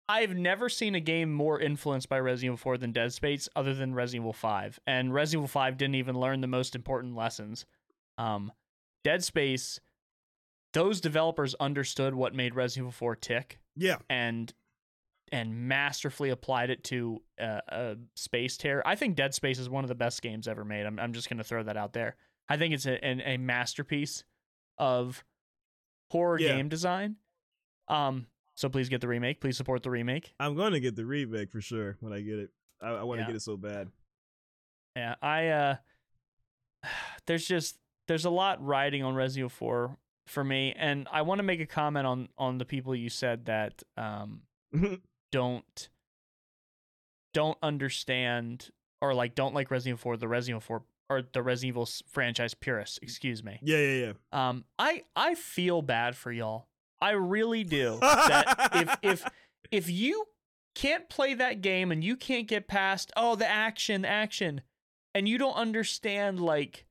I've 0.09 0.35
never 0.35 0.67
seen 0.67 0.95
a 0.95 0.99
game 0.99 1.31
more 1.31 1.59
influenced 1.59 2.09
by 2.09 2.19
Resident 2.19 2.45
Evil 2.53 2.57
4 2.57 2.77
than 2.79 2.91
Dead 2.91 3.13
Space, 3.13 3.47
other 3.55 3.75
than 3.75 3.93
Resident 3.93 4.23
Evil 4.23 4.33
5. 4.33 4.79
And 4.87 5.13
Resident 5.13 5.41
Evil 5.41 5.47
5 5.47 5.77
didn't 5.77 5.93
even 5.95 6.19
learn 6.19 6.41
the 6.41 6.47
most 6.47 6.73
important 6.75 7.15
lessons. 7.15 7.67
Um, 8.17 8.51
Dead 9.03 9.23
Space, 9.23 9.79
those 10.73 10.99
developers 11.01 11.55
understood 11.55 12.13
what 12.15 12.33
made 12.33 12.55
Resident 12.55 12.83
Evil 12.85 12.91
4 12.91 13.15
tick 13.15 13.59
yeah, 13.75 13.97
and 14.09 14.53
and 15.31 15.67
masterfully 15.67 16.29
applied 16.29 16.69
it 16.69 16.83
to 16.85 17.21
uh, 17.41 17.59
a 17.67 17.97
space 18.15 18.57
terror. 18.57 18.81
I 18.85 18.95
think 18.95 19.15
Dead 19.15 19.33
Space 19.33 19.59
is 19.59 19.69
one 19.69 19.83
of 19.83 19.87
the 19.89 19.95
best 19.95 20.21
games 20.21 20.47
ever 20.47 20.63
made. 20.63 20.85
I'm 20.85 20.99
I'm 20.99 21.13
just 21.13 21.29
gonna 21.29 21.43
throw 21.43 21.63
that 21.63 21.77
out 21.77 21.93
there. 21.93 22.15
I 22.47 22.57
think 22.57 22.73
it's 22.73 22.85
a 22.85 23.03
an, 23.03 23.21
a 23.21 23.37
masterpiece 23.37 24.23
of 24.77 25.23
horror 26.11 26.39
Yeah. 26.39 26.49
game 26.55 26.69
design. 26.69 27.15
Um, 27.87 28.27
so 28.55 28.69
please 28.69 28.87
get 28.89 29.01
the 29.01 29.07
remake. 29.07 29.41
Please 29.41 29.57
support 29.57 29.83
the 29.83 29.89
remake. 29.89 30.33
I'm 30.39 30.55
going 30.55 30.73
to 30.73 30.79
get 30.79 30.95
the 30.95 31.05
remake 31.05 31.51
for 31.51 31.59
sure 31.61 31.97
when 31.99 32.13
I 32.13 32.21
get 32.21 32.39
it. 32.39 32.49
I, 32.81 32.89
I 32.89 33.03
want 33.03 33.17
to 33.19 33.23
Yeah. 33.23 33.27
get 33.27 33.35
it 33.35 33.41
so 33.41 33.57
bad. 33.57 33.89
Yeah, 34.95 35.15
I 35.21 35.47
uh, 35.47 35.75
there's 37.25 37.45
just 37.47 37.77
there's 38.07 38.25
a 38.25 38.29
lot 38.29 38.63
riding 38.65 39.03
on 39.03 39.15
Resident 39.15 39.39
Evil 39.39 39.49
4 39.49 39.97
for 40.27 40.43
me, 40.43 40.73
and 40.77 41.07
I 41.11 41.21
want 41.21 41.39
to 41.39 41.43
make 41.43 41.59
a 41.59 41.65
comment 41.65 42.07
on 42.07 42.29
on 42.37 42.57
the 42.57 42.65
people 42.65 42.95
you 42.95 43.09
said 43.09 43.45
that 43.45 43.83
um 43.97 44.41
don't 45.31 45.89
don't 47.33 47.57
understand 47.61 48.69
or 49.01 49.13
like 49.13 49.35
don't 49.35 49.53
like 49.53 49.69
Resident 49.71 49.99
Evil 49.99 50.03
4, 50.11 50.17
the 50.17 50.27
Resident 50.27 50.63
Evil 50.63 50.79
4 50.79 50.83
or 51.07 51.21
the 51.33 51.43
Resident 51.43 51.69
Evil 51.69 51.87
franchise 52.07 52.53
purists, 52.53 52.97
excuse 53.01 53.43
me. 53.43 53.59
yeah, 53.61 53.77
yeah, 53.77 54.05
yeah. 54.05 54.13
Um 54.49 54.65
I 54.79 55.03
I 55.15 55.35
feel 55.35 55.81
bad 55.81 56.15
for 56.15 56.31
y'all. 56.31 56.67
I 57.01 57.11
really 57.11 57.63
do. 57.63 57.97
that 58.01 58.69
if 58.73 58.97
if 59.21 59.29
if 59.71 59.89
you 59.89 60.25
can't 60.73 61.07
play 61.09 61.33
that 61.33 61.61
game 61.61 61.91
and 61.91 62.03
you 62.03 62.15
can't 62.15 62.47
get 62.47 62.67
past 62.67 63.11
oh 63.15 63.35
the 63.35 63.47
action, 63.47 64.05
action 64.05 64.61
and 65.13 65.29
you 65.29 65.37
don't 65.37 65.53
understand 65.55 66.39
like 66.39 66.84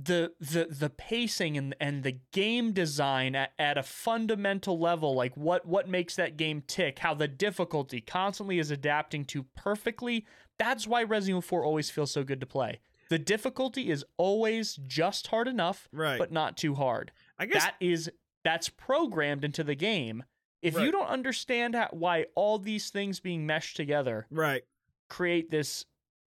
the 0.00 0.32
the 0.38 0.68
the 0.70 0.90
pacing 0.90 1.58
and 1.58 1.74
and 1.80 2.04
the 2.04 2.18
game 2.32 2.72
design 2.72 3.34
at, 3.34 3.52
at 3.58 3.76
a 3.76 3.82
fundamental 3.82 4.78
level 4.78 5.14
like 5.14 5.36
what 5.36 5.66
what 5.66 5.88
makes 5.88 6.14
that 6.14 6.36
game 6.36 6.62
tick 6.68 7.00
how 7.00 7.12
the 7.12 7.26
difficulty 7.26 8.00
constantly 8.00 8.60
is 8.60 8.70
adapting 8.70 9.24
to 9.24 9.42
perfectly 9.56 10.24
that's 10.56 10.86
why 10.86 11.02
Resident 11.02 11.30
Evil 11.30 11.42
4 11.42 11.64
always 11.64 11.90
feels 11.90 12.12
so 12.12 12.22
good 12.22 12.38
to 12.38 12.46
play 12.46 12.78
the 13.10 13.18
difficulty 13.18 13.90
is 13.90 14.04
always 14.18 14.78
just 14.86 15.26
hard 15.28 15.48
enough 15.48 15.88
right. 15.92 16.18
but 16.18 16.30
not 16.30 16.56
too 16.56 16.76
hard 16.76 17.10
I 17.36 17.46
guess 17.46 17.64
that 17.64 17.74
is 17.80 18.08
that's 18.44 18.68
programmed 18.68 19.44
into 19.44 19.64
the 19.64 19.74
game 19.74 20.22
if 20.62 20.78
you 20.78 20.90
don't 20.90 21.06
understand 21.06 21.76
how, 21.76 21.88
why 21.92 22.26
all 22.34 22.58
these 22.58 22.90
things 22.90 23.18
being 23.18 23.46
meshed 23.46 23.76
together 23.76 24.26
right. 24.30 24.62
create 25.08 25.50
this 25.50 25.86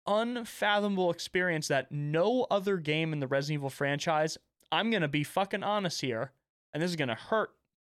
unfathomable 0.08 1.12
experience 1.12 1.68
that 1.68 1.92
no 1.92 2.48
other 2.50 2.78
game 2.78 3.14
in 3.14 3.20
the 3.20 3.28
Resident 3.28 3.60
Evil 3.60 3.70
franchise, 3.70 4.38
I'm 4.72 4.90
going 4.90 5.02
to 5.02 5.08
be 5.08 5.24
fucking 5.24 5.64
honest 5.64 6.02
here, 6.02 6.32
and 6.74 6.82
this 6.82 6.90
is 6.90 6.96
going 6.96 7.10
to 7.10 7.16
hurt 7.16 7.52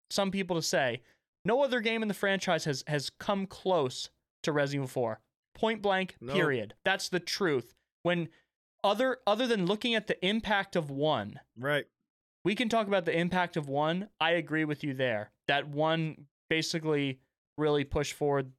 some 0.09 0.31
people 0.31 0.55
to 0.55 0.61
say, 0.61 1.01
no 1.45 1.63
other 1.63 1.81
game 1.81 2.01
in 2.01 2.07
the 2.07 2.13
franchise 2.13 2.65
has 2.65 2.84
has 2.88 3.09
come 3.09 3.45
close 3.45 4.09
to 4.43 4.51
Resident 4.51 4.84
Evil 4.85 4.88
4. 4.88 5.19
Point 5.55 5.81
blank, 5.81 6.15
No. 6.21 6.34
period. 6.34 6.73
That's 6.85 7.09
the 7.09 7.19
truth. 7.19 7.73
When 8.03 8.30
other 8.84 9.17
other 9.27 9.45
than 9.47 9.65
looking 9.65 9.93
at 9.95 10.07
the 10.07 10.25
impact 10.25 10.75
of 10.75 10.89
one, 10.89 11.39
Right. 11.57 11.85
we 12.43 12.55
can 12.55 12.69
talk 12.69 12.88
about 12.88 13.05
the 13.05 13.17
impact 13.17 13.55
of 13.57 13.67
one. 13.69 14.09
I 14.19 14.31
agree 14.31 14.65
with 14.65 14.84
you 14.84 14.93
there. 14.93 15.31
That 15.47 15.67
one 15.67 16.27
basically 16.49 17.19
really 17.57 17.84
pushed 17.84 18.13
forward, 18.13 18.51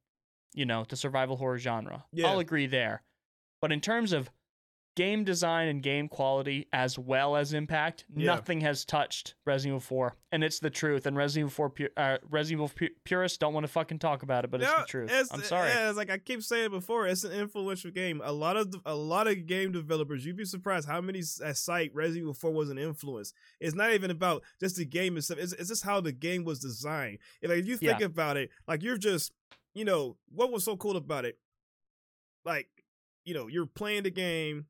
you 0.53 0.65
know, 0.65 0.85
the 0.87 0.95
survival 0.95 1.37
horror 1.37 1.57
genre. 1.57 2.05
Yeah. 2.11 2.27
I'll 2.27 2.39
agree 2.39 2.67
there. 2.67 3.01
But 3.61 3.71
in 3.71 3.81
terms 3.81 4.13
of 4.13 4.29
game 4.95 5.25
design 5.25 5.67
and 5.67 5.83
game 5.83 6.07
quality 6.07 6.69
as 6.71 6.97
well 6.97 7.35
as 7.35 7.51
impact, 7.51 8.05
Yeah. 8.15 8.27
nothing 8.27 8.61
has 8.61 8.85
touched 8.85 9.35
Resident 9.45 9.71
Evil 9.71 9.79
4, 9.81 10.15
and 10.31 10.41
it's 10.41 10.59
the 10.59 10.69
truth. 10.69 11.05
And 11.05 11.17
Resident 11.17 11.47
Evil 11.49 11.49
4 11.49 11.69
pu- 11.69 11.89
uh, 11.97 12.17
Resident 12.29 12.59
Evil 12.61 12.69
pu- 12.73 12.95
purists 13.03 13.37
don't 13.37 13.53
want 13.53 13.65
to 13.65 13.67
fucking 13.67 13.99
talk 13.99 14.23
about 14.23 14.45
it, 14.45 14.51
but 14.51 14.61
it's 14.61 14.73
the 14.73 14.85
truth. 14.87 15.09
it's- 15.09 15.27
I'm 15.33 15.43
sorry. 15.43 15.67
Yeah, 15.67 15.89
it's 15.89 15.97
like 15.97 16.09
I 16.09 16.17
keep 16.17 16.41
saying 16.41 16.69
before, 16.71 17.07
it's 17.07 17.25
an 17.25 17.33
influential 17.33 17.91
game. 17.91 18.21
A 18.23 18.31
lot 18.31 18.55
of 18.55 18.73
a 18.85 18.95
lot 18.95 19.27
of 19.27 19.45
game 19.47 19.73
developers, 19.73 20.25
you'd 20.25 20.37
be 20.37 20.45
surprised 20.45 20.87
how 20.87 21.01
many 21.01 21.19
at 21.43 21.57
cite 21.57 21.93
Resident 21.93 22.21
Evil 22.21 22.33
4 22.33 22.51
was 22.53 22.69
an 22.69 22.77
influence. 22.77 23.33
It's 23.59 23.75
not 23.75 23.91
even 23.91 24.11
about 24.11 24.43
just 24.61 24.77
the 24.77 24.85
game 24.85 25.17
itself. 25.17 25.39
It's, 25.41 25.51
it's 25.51 25.67
just 25.67 25.83
how 25.83 25.99
the 25.99 26.13
game 26.13 26.45
was 26.45 26.59
designed. 26.59 27.17
And 27.41 27.49
like 27.49 27.59
if 27.59 27.67
you 27.67 27.75
think 27.75 27.99
Yeah. 27.99 28.05
about 28.05 28.37
it, 28.37 28.49
like 28.65 28.81
you're 28.81 28.97
just, 28.97 29.33
you 29.73 29.83
know, 29.83 30.15
what 30.29 30.53
was 30.53 30.63
so 30.63 30.77
cool 30.77 30.95
about 30.95 31.25
it? 31.25 31.37
Like, 32.45 32.69
you 33.25 33.33
know, 33.33 33.47
you're 33.47 33.65
playing 33.65 34.03
the 34.03 34.11
game, 34.11 34.65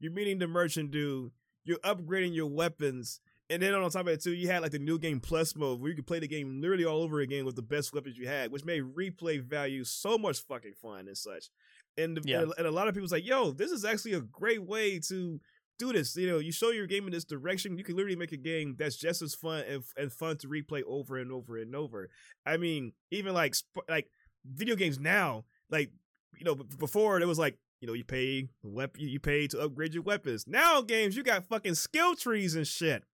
you're 0.00 0.12
meeting 0.12 0.38
the 0.38 0.46
merchant 0.48 0.90
dude, 0.90 1.30
you're 1.64 1.78
upgrading 1.78 2.34
your 2.34 2.46
weapons, 2.48 3.20
and 3.48 3.62
then 3.62 3.74
on 3.74 3.90
top 3.90 4.02
of 4.02 4.08
it 4.08 4.22
too, 4.22 4.32
you 4.32 4.48
had 4.48 4.62
like 4.62 4.70
the 4.72 4.78
new 4.78 4.98
game 4.98 5.20
plus 5.20 5.56
mode 5.56 5.80
where 5.80 5.90
you 5.90 5.96
could 5.96 6.06
play 6.06 6.18
the 6.20 6.28
game 6.28 6.60
literally 6.60 6.84
all 6.84 7.02
over 7.02 7.20
again 7.20 7.44
with 7.44 7.56
the 7.56 7.62
best 7.62 7.92
weapons 7.92 8.16
you 8.16 8.28
had, 8.28 8.52
which 8.52 8.64
made 8.64 8.82
replay 8.94 9.42
value 9.42 9.82
so 9.84 10.16
much 10.18 10.40
fucking 10.46 10.74
fun 10.80 11.08
and 11.08 11.16
such. 11.16 11.48
And 11.96 12.16
the- 12.16 12.22
Yeah. 12.28 12.42
and, 12.42 12.52
and 12.58 12.66
a 12.66 12.70
lot 12.70 12.86
of 12.88 12.94
people's 12.94 13.12
like, 13.12 13.26
yo, 13.26 13.50
this 13.50 13.70
is 13.72 13.84
actually 13.84 14.12
a 14.12 14.20
great 14.20 14.62
way 14.62 15.00
to 15.08 15.40
do 15.80 15.92
this. 15.92 16.14
You 16.16 16.28
know, 16.28 16.38
you 16.38 16.52
show 16.52 16.70
your 16.70 16.86
game 16.86 17.06
in 17.06 17.12
this 17.12 17.24
direction, 17.24 17.76
you 17.76 17.82
can 17.84 17.96
literally 17.96 18.16
make 18.16 18.32
a 18.32 18.36
game 18.36 18.76
that's 18.78 18.96
just 18.96 19.20
as 19.20 19.34
fun 19.34 19.64
and, 19.68 19.82
and 19.96 20.12
fun 20.12 20.36
to 20.38 20.46
replay 20.48 20.82
over 20.86 21.16
and 21.18 21.32
over 21.32 21.58
and 21.58 21.74
over. 21.74 22.08
I 22.46 22.56
mean, 22.56 22.92
even 23.10 23.34
like 23.34 23.54
like 23.88 24.06
video 24.46 24.76
games 24.76 24.98
now, 25.00 25.44
like 25.70 25.90
you 26.38 26.44
know, 26.44 26.54
before 26.54 27.20
it 27.20 27.26
was 27.26 27.38
like 27.38 27.58
you 27.80 27.86
know 27.86 27.94
you 27.94 28.04
pay 28.04 28.48
weapon 28.62 29.00
you 29.08 29.18
pay 29.20 29.46
to 29.48 29.60
upgrade 29.60 29.94
your 29.94 30.02
weapons. 30.02 30.46
Now 30.46 30.80
games 30.82 31.16
you 31.16 31.22
got 31.22 31.46
fucking 31.46 31.74
skill 31.76 32.14
trees 32.14 32.54
and 32.54 32.66
shit. 32.66 33.04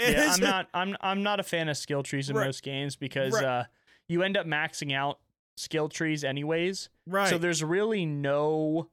And 0.00 0.12
yeah, 0.16 0.32
I'm 0.34 0.40
not. 0.40 0.68
I'm. 0.74 0.96
I'm 1.00 1.22
not 1.22 1.38
a 1.38 1.44
fan 1.44 1.68
of 1.68 1.76
skill 1.76 2.02
trees 2.02 2.28
in 2.28 2.34
Right. 2.36 2.46
most 2.46 2.64
games 2.64 2.96
because 2.96 3.32
Right. 3.32 3.44
uh, 3.44 3.64
you 4.08 4.24
end 4.24 4.36
up 4.36 4.44
maxing 4.44 4.92
out 4.92 5.20
skill 5.56 5.88
trees 5.88 6.24
anyways. 6.24 6.88
right. 7.06 7.28
So 7.28 7.38
there's 7.38 7.62
really 7.62 8.04
no 8.04 8.90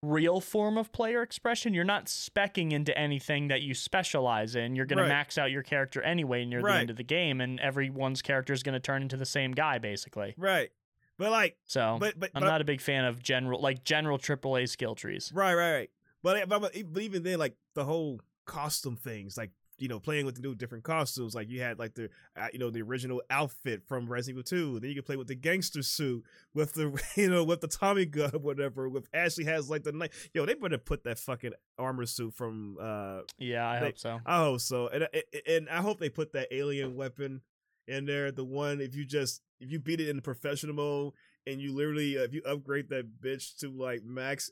real 0.00 0.40
form 0.40 0.78
of 0.78 0.92
player 0.92 1.22
expression. 1.22 1.74
You're 1.74 1.82
not 1.82 2.06
specking 2.06 2.70
into 2.72 2.96
anything 2.96 3.48
that 3.48 3.62
you 3.62 3.74
specialize 3.74 4.54
in. 4.54 4.76
You're 4.76 4.86
going 4.86 4.98
Right. 4.98 5.06
to 5.06 5.08
max 5.08 5.38
out 5.38 5.50
your 5.50 5.64
character 5.64 6.00
anyway 6.02 6.44
near 6.44 6.62
the 6.62 6.72
end 6.72 6.90
of 6.90 6.96
the 6.96 7.02
game, 7.02 7.40
and 7.40 7.58
everyone's 7.58 8.22
character 8.22 8.52
is 8.52 8.62
going 8.62 8.74
to 8.74 8.80
turn 8.80 9.02
into 9.02 9.16
the 9.16 9.26
same 9.26 9.50
guy 9.52 9.78
basically. 9.78 10.34
right. 10.36 10.70
But 11.18 11.30
like, 11.30 11.56
So 11.66 11.96
but 12.00 12.18
but, 12.18 12.30
I'm 12.34 12.40
but 12.42 12.48
not 12.48 12.60
a 12.60 12.64
big 12.64 12.80
fan 12.80 13.04
of 13.04 13.22
general 13.22 13.60
like 13.60 13.84
general 13.84 14.18
AAA 14.18 14.68
skill 14.68 14.94
trees. 14.94 15.30
Right, 15.34 15.54
right, 15.54 15.72
right. 15.72 15.90
But, 16.22 16.48
but 16.48 16.72
but 16.92 17.02
even 17.02 17.22
then, 17.22 17.38
like 17.38 17.56
the 17.74 17.84
whole 17.84 18.20
costume 18.46 18.96
things, 18.96 19.36
like 19.36 19.50
you 19.76 19.88
know, 19.88 19.98
playing 19.98 20.24
with 20.24 20.36
the 20.36 20.40
new 20.40 20.54
different 20.54 20.84
costumes. 20.84 21.34
Like 21.34 21.50
you 21.50 21.60
had 21.60 21.78
like 21.78 21.94
the 21.94 22.08
uh, 22.36 22.46
you 22.52 22.58
know 22.58 22.70
the 22.70 22.80
original 22.82 23.20
outfit 23.28 23.82
from 23.86 24.08
Resident 24.08 24.48
Evil 24.50 24.72
Two. 24.72 24.80
Then 24.80 24.88
you 24.90 24.96
could 24.96 25.04
play 25.04 25.16
with 25.16 25.26
the 25.26 25.34
gangster 25.34 25.82
suit 25.82 26.24
with 26.54 26.72
the 26.74 26.98
you 27.16 27.28
know 27.28 27.44
with 27.44 27.60
the 27.60 27.68
Tommy 27.68 28.06
gun 28.06 28.30
or 28.34 28.38
whatever. 28.38 28.88
With 28.88 29.08
Ashley 29.12 29.44
has 29.44 29.68
like 29.68 29.82
the 29.82 29.92
night. 29.92 30.12
Yo, 30.32 30.46
they 30.46 30.54
better 30.54 30.78
put 30.78 31.04
that 31.04 31.18
fucking 31.18 31.52
armor 31.78 32.06
suit 32.06 32.34
from. 32.34 32.76
uh 32.80 33.20
Yeah, 33.38 33.68
I 33.68 33.80
They- 33.80 33.86
hope 33.86 33.98
so. 33.98 34.20
I 34.24 34.38
hope 34.38 34.60
so, 34.60 34.88
and 34.88 35.08
and- 35.12 35.42
and 35.46 35.68
I 35.68 35.82
hope 35.82 35.98
they 35.98 36.08
put 36.08 36.32
that 36.32 36.48
alien 36.52 36.94
weapon 36.96 37.42
in 37.86 38.06
there. 38.06 38.30
The 38.32 38.44
one 38.44 38.80
if 38.80 38.94
you 38.94 39.04
just 39.04 39.42
if 39.60 39.70
you 39.70 39.78
beat 39.78 40.00
it 40.00 40.08
in 40.08 40.16
the 40.16 40.22
professional 40.22 40.74
mode 40.74 41.12
and 41.46 41.60
you 41.60 41.72
literally 41.74 42.18
uh, 42.18 42.22
if 42.22 42.34
you 42.34 42.42
upgrade 42.46 42.88
that 42.90 43.20
bitch 43.20 43.58
to 43.58 43.70
like 43.70 44.02
max, 44.04 44.50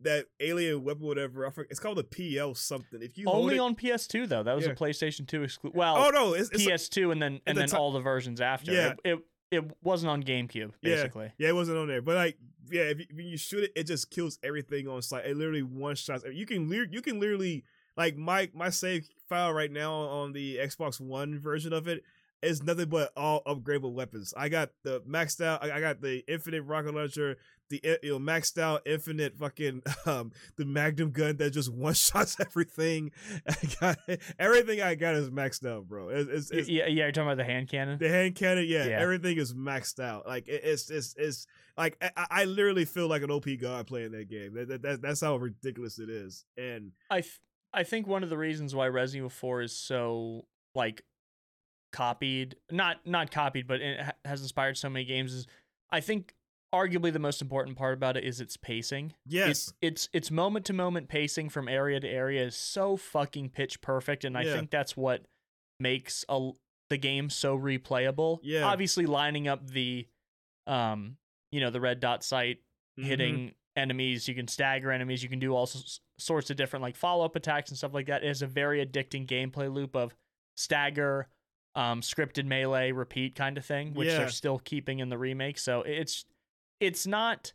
that 0.00 0.26
alien 0.40 0.84
weapon 0.84 1.06
whatever 1.06 1.46
I 1.46 1.50
forget, 1.50 1.70
it's 1.70 1.80
called 1.80 1.98
a 1.98 2.04
PL 2.04 2.54
something. 2.54 3.00
If 3.02 3.16
you 3.18 3.26
Only 3.28 3.56
it, 3.56 3.60
on 3.60 3.74
PS2 3.74 4.28
though. 4.28 4.42
That 4.42 4.56
was 4.56 4.66
Yeah. 4.66 4.72
a 4.72 4.76
PlayStation 4.76 5.26
2 5.26 5.42
exclusive. 5.44 5.76
Well, 5.76 5.96
oh 5.96 6.10
no, 6.10 6.34
it's, 6.34 6.50
it's 6.50 6.64
PS2 6.66 7.12
and 7.12 7.22
then 7.22 7.40
and 7.46 7.56
the 7.56 7.62
then 7.62 7.68
ti- 7.68 7.76
all 7.76 7.92
the 7.92 8.00
versions 8.00 8.40
after. 8.40 8.72
Yeah. 8.72 8.94
It, 9.04 9.10
it 9.12 9.18
it 9.50 9.64
wasn't 9.82 10.10
on 10.10 10.22
GameCube 10.22 10.72
basically. 10.82 11.30
Yeah, 11.38 11.50
it 11.50 11.54
wasn't 11.54 11.78
on 11.78 11.86
there, 11.86 12.02
but 12.02 12.16
like, 12.16 12.36
yeah, 12.72 12.82
if 12.84 12.98
you, 12.98 13.06
when 13.14 13.26
you 13.26 13.36
shoot 13.36 13.64
it, 13.64 13.72
it 13.76 13.84
just 13.84 14.10
kills 14.10 14.38
everything 14.42 14.88
on 14.88 15.00
sight. 15.02 15.26
It 15.26 15.36
literally 15.36 15.62
one 15.62 15.94
shots. 15.94 16.24
You 16.32 16.44
can 16.46 16.68
you 16.90 17.02
can 17.02 17.20
literally 17.20 17.62
like 17.96 18.16
my 18.16 18.50
my 18.52 18.70
save 18.70 19.08
file 19.28 19.52
right 19.52 19.70
now 19.70 19.92
on 19.92 20.32
the 20.32 20.56
Xbox 20.56 20.98
One 21.00 21.38
version 21.38 21.72
of 21.72 21.86
it 21.86 22.02
is 22.42 22.62
nothing 22.62 22.88
but 22.88 23.10
all 23.16 23.42
upgradable 23.44 23.92
weapons. 23.92 24.34
I 24.36 24.48
got 24.48 24.70
the 24.82 25.00
maxed 25.02 25.42
out. 25.44 25.64
I 25.64 25.76
I 25.76 25.80
got 25.80 26.00
the 26.00 26.22
infinite 26.28 26.62
rocket 26.62 26.94
launcher, 26.94 27.36
the 27.70 27.80
you 28.02 28.12
know 28.12 28.18
maxed 28.18 28.58
out 28.58 28.82
infinite 28.86 29.36
fucking 29.38 29.82
um 30.06 30.32
the 30.56 30.64
Magnum 30.64 31.10
gun 31.10 31.36
that 31.38 31.50
just 31.50 31.72
one 31.72 31.94
shots 31.94 32.36
everything. 32.40 33.12
I 33.48 33.54
got 33.80 33.98
everything. 34.38 34.82
I 34.82 34.94
got 34.94 35.14
is 35.14 35.30
maxed 35.30 35.66
out, 35.66 35.88
bro. 35.88 36.08
It's, 36.10 36.28
it's, 36.30 36.50
it's 36.50 36.68
yeah, 36.68 36.86
yeah, 36.86 37.04
you're 37.04 37.12
talking 37.12 37.28
about 37.28 37.38
the 37.38 37.44
hand 37.44 37.68
cannon. 37.68 37.98
the 37.98 38.08
hand 38.08 38.34
cannon, 38.34 38.66
yeah, 38.68 38.84
Yeah. 38.84 39.00
everything 39.00 39.38
is 39.38 39.54
maxed 39.54 39.98
out. 39.98 40.26
Like 40.26 40.46
it, 40.48 40.60
it's 40.64 40.90
it's 40.90 41.14
it's 41.16 41.46
like 41.78 41.96
I, 42.16 42.26
I 42.30 42.44
literally 42.44 42.84
feel 42.84 43.08
like 43.08 43.22
an 43.22 43.30
OP 43.30 43.46
god 43.60 43.86
playing 43.86 44.12
that 44.12 44.28
game. 44.28 44.54
That, 44.54 44.68
that, 44.68 44.82
that 44.82 45.02
that's 45.02 45.20
how 45.22 45.36
ridiculous 45.36 45.98
it 45.98 46.10
is. 46.10 46.44
And 46.58 46.92
I 47.10 47.24
I 47.72 47.82
think 47.84 48.06
one 48.06 48.22
of 48.22 48.28
the 48.30 48.38
reasons 48.38 48.74
why 48.74 48.86
Resident 48.88 49.20
Evil 49.22 49.30
4 49.30 49.62
is 49.62 49.76
so 49.76 50.44
like 50.76 51.02
copied, 51.94 52.56
not 52.70 53.06
not 53.06 53.30
copied, 53.30 53.66
but 53.66 53.80
it 53.80 54.00
has 54.24 54.42
inspired 54.42 54.76
so 54.76 54.90
many 54.90 55.04
games 55.04 55.32
is 55.32 55.46
I 55.90 56.00
think 56.00 56.34
arguably 56.74 57.12
the 57.12 57.20
most 57.20 57.40
important 57.40 57.76
part 57.78 57.94
about 57.94 58.16
it 58.16 58.24
is 58.24 58.40
its 58.40 58.56
pacing. 58.56 59.14
yes, 59.26 59.48
It's 59.48 59.72
it's 59.80 60.08
it's 60.12 60.30
moment 60.30 60.66
to 60.66 60.72
moment 60.72 61.08
pacing 61.08 61.48
from 61.48 61.68
area 61.68 62.00
to 62.00 62.08
area 62.08 62.44
is 62.44 62.56
so 62.56 62.96
fucking 62.96 63.50
pitch 63.50 63.80
perfect, 63.80 64.24
and 64.24 64.36
I 64.36 64.42
Yeah. 64.42 64.54
think 64.54 64.70
that's 64.70 64.96
what 64.96 65.24
makes 65.78 66.24
a, 66.28 66.50
the 66.90 66.96
game 66.98 67.30
so 67.30 67.56
replayable. 67.58 68.40
Yeah. 68.42 68.64
obviously 68.64 69.06
lining 69.06 69.46
up 69.48 69.66
the, 69.68 70.06
um, 70.66 71.16
you 71.52 71.60
know, 71.60 71.70
the 71.70 71.80
red 71.80 72.00
dot 72.00 72.24
sight 72.24 72.58
Mhm. 72.98 73.04
hitting 73.04 73.54
enemies. 73.76 74.26
You 74.28 74.34
can 74.34 74.46
stagger 74.48 74.90
enemies. 74.92 75.22
You 75.22 75.28
can 75.28 75.38
do 75.40 75.54
all 75.54 75.64
s- 75.64 76.00
sorts 76.18 76.50
of 76.50 76.56
different 76.56 76.82
like 76.82 76.96
follow 76.96 77.24
up 77.24 77.34
attacks 77.36 77.70
and 77.70 77.78
stuff 77.78 77.92
like 77.94 78.06
that. 78.06 78.22
It 78.24 78.28
is 78.30 78.42
a 78.42 78.46
very 78.46 78.84
addicting 78.84 79.26
gameplay 79.26 79.72
loop 79.72 79.94
of 79.96 80.14
stagger, 80.56 81.28
um, 81.76 82.00
scripted 82.00 82.44
melee, 82.46 82.92
repeat 82.92 83.34
kind 83.34 83.58
of 83.58 83.64
thing, 83.64 83.94
which 83.94 84.08
Yeah. 84.08 84.18
they're 84.18 84.28
still 84.28 84.58
keeping 84.58 84.98
in 85.00 85.08
the 85.08 85.18
remake. 85.18 85.58
So 85.58 85.82
it's 85.82 86.24
it's 86.80 87.06
not 87.06 87.52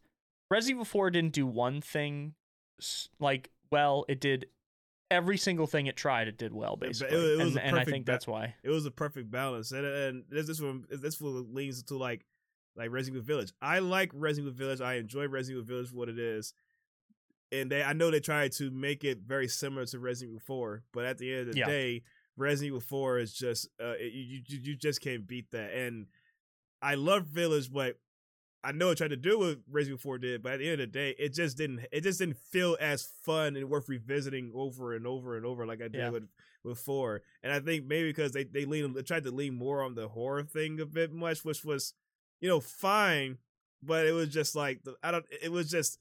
Resident 0.52 0.78
Evil 0.78 0.86
4 0.86 1.12
didn't 1.12 1.34
do 1.34 1.46
one 1.48 1.82
thing 1.82 2.34
like 3.20 3.50
well. 3.72 4.06
It 4.10 4.20
did 4.20 4.48
every 5.12 5.38
single 5.38 5.68
thing 5.68 5.88
it 5.88 5.96
tried. 5.96 6.28
It 6.28 6.38
did 6.38 6.54
well 6.54 6.76
but 6.76 6.88
it- 6.88 6.90
basically, 6.90 7.34
it 7.34 7.38
was 7.38 7.56
and, 7.56 7.66
and 7.66 7.76
I 7.80 7.84
think 7.86 8.06
ba- 8.06 8.12
that's 8.14 8.28
why. 8.28 8.56
it 8.64 8.70
was 8.70 8.86
a 8.86 8.92
perfect 8.92 9.30
balance. 9.32 9.72
And 9.72 9.86
and 9.86 10.24
this 10.30 10.48
this 10.48 10.62
one 10.62 10.86
this 10.90 11.20
one 11.22 11.54
leans 11.54 11.82
to 11.84 11.98
like 11.98 12.26
like 12.76 12.92
Resident 12.92 13.24
Evil 13.24 13.36
Village. 13.36 13.54
I 13.62 13.80
like 13.80 14.12
Resident 14.14 14.54
Evil 14.54 14.58
Village. 14.66 14.82
I 14.82 14.96
enjoy 14.96 15.28
Resident 15.28 15.64
Evil 15.64 15.76
Village 15.76 15.90
for 15.92 15.96
what 15.98 16.10
it 16.10 16.20
is. 16.20 16.54
And 17.52 17.72
they 17.72 17.84
I 17.84 17.94
know 17.94 18.12
they 18.12 18.20
tried 18.20 18.52
to 18.54 18.70
make 18.70 19.04
it 19.04 19.20
very 19.26 19.48
similar 19.48 19.86
to 19.88 20.00
Resident 20.00 20.36
Evil 20.36 20.44
4, 20.46 20.84
but 20.94 21.06
at 21.06 21.18
the 21.18 21.32
end 21.34 21.48
of 21.50 21.54
the 21.54 21.60
Yeah. 21.60 21.68
day, 21.68 22.04
Resident 22.40 22.68
Evil 22.68 22.80
4 22.82 23.20
is 23.20 23.34
just 23.34 23.68
uh 23.82 23.94
it- 24.00 24.14
you, 24.14 24.42
you 24.48 24.60
you 24.64 24.76
just 24.76 25.02
can't 25.02 25.28
beat 25.28 25.52
that. 25.52 25.74
And 25.74 26.08
I 26.82 26.96
love 26.96 27.26
Village, 27.26 27.72
but 27.72 27.98
I 28.64 28.72
know 28.74 28.90
it 28.90 28.98
tried 28.98 29.10
to 29.12 29.16
do 29.18 29.40
what 29.40 29.60
Resident 29.70 30.00
Evil 30.00 30.10
4 30.12 30.18
did, 30.18 30.44
but 30.44 30.54
at 30.54 30.60
the 30.60 30.66
end 30.70 30.82
of 30.82 30.92
the 30.92 31.00
day, 31.00 31.16
it 31.20 31.34
just 31.34 31.58
didn't 31.58 31.86
it 31.92 32.02
just 32.02 32.20
didn't 32.20 32.38
feel 32.38 32.78
as 32.80 33.08
fun 33.24 33.56
and 33.56 33.70
worth 33.70 33.88
revisiting 33.90 34.52
over 34.56 34.94
and 34.96 35.06
over 35.08 35.38
and 35.38 35.46
over 35.46 35.66
like 35.66 35.80
I 35.82 35.88
did 35.90 35.96
Yeah. 35.96 36.10
with 36.10 36.28
with 36.64 36.80
4. 36.80 37.22
And 37.44 37.54
I 37.54 37.60
think 37.60 37.86
maybe 37.86 38.10
because 38.10 38.32
they 38.32 38.44
they 38.46 38.66
lean 38.66 38.94
they 38.94 39.02
tried 39.02 39.24
to 39.26 39.32
lean 39.32 39.56
more 39.56 39.82
on 39.84 39.96
the 39.96 40.08
horror 40.10 40.44
thing 40.44 40.80
a 40.80 40.86
bit 40.86 41.14
much, 41.14 41.44
which 41.46 41.64
was, 41.66 41.94
you 42.42 42.50
know, 42.50 42.60
fine, 42.60 43.38
but 43.82 44.06
it 44.06 44.12
was 44.12 44.30
just 44.30 44.56
like 44.56 44.84
the, 44.84 44.96
I 45.04 45.12
don't 45.12 45.26
it 45.42 45.52
was 45.52 45.70
just 45.70 45.98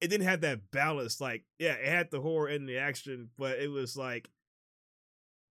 it 0.00 0.08
didn't 0.08 0.26
have 0.26 0.40
that 0.42 0.70
balance. 0.72 1.20
Like, 1.20 1.44
yeah, 1.58 1.74
it 1.74 1.86
had 1.88 2.10
the 2.10 2.20
horror 2.20 2.48
and 2.48 2.68
the 2.68 2.78
action, 2.78 3.30
but 3.38 3.58
it 3.60 3.68
was 3.70 3.96
like 3.96 4.28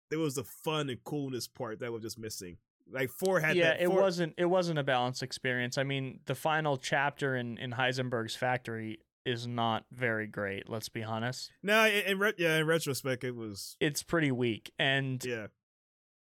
there 0.09 0.19
was 0.19 0.35
the 0.35 0.43
fun 0.43 0.89
and 0.89 1.03
coolness 1.03 1.47
part 1.47 1.79
that 1.79 1.91
was 1.91 2.01
just 2.01 2.17
missing. 2.17 2.57
Like 2.91 3.11
four 3.11 3.39
had 3.39 3.55
yeah, 3.55 3.71
that. 3.71 3.81
it 3.81 3.91
wasn't 3.91 4.33
it 4.37 4.45
wasn't 4.45 4.79
a 4.79 4.83
balanced 4.83 5.21
experience. 5.21 5.77
I 5.77 5.83
mean, 5.83 6.21
the 6.25 6.35
final 6.35 6.77
chapter 6.77 7.35
in 7.35 7.57
in 7.57 7.71
Heisenberg's 7.71 8.35
factory 8.35 8.99
is 9.25 9.47
not 9.47 9.85
very 9.91 10.25
great. 10.25 10.69
Let's 10.69 10.89
be 10.89 11.03
honest. 11.03 11.51
No, 11.61 11.85
in, 11.85 12.05
in 12.05 12.19
re- 12.19 12.33
yeah, 12.37 12.57
in 12.57 12.65
retrospect, 12.65 13.23
it 13.23 13.35
was 13.35 13.75
It's 13.79 14.01
pretty 14.01 14.31
weak, 14.31 14.71
and 14.79 15.23
yeah, 15.23 15.47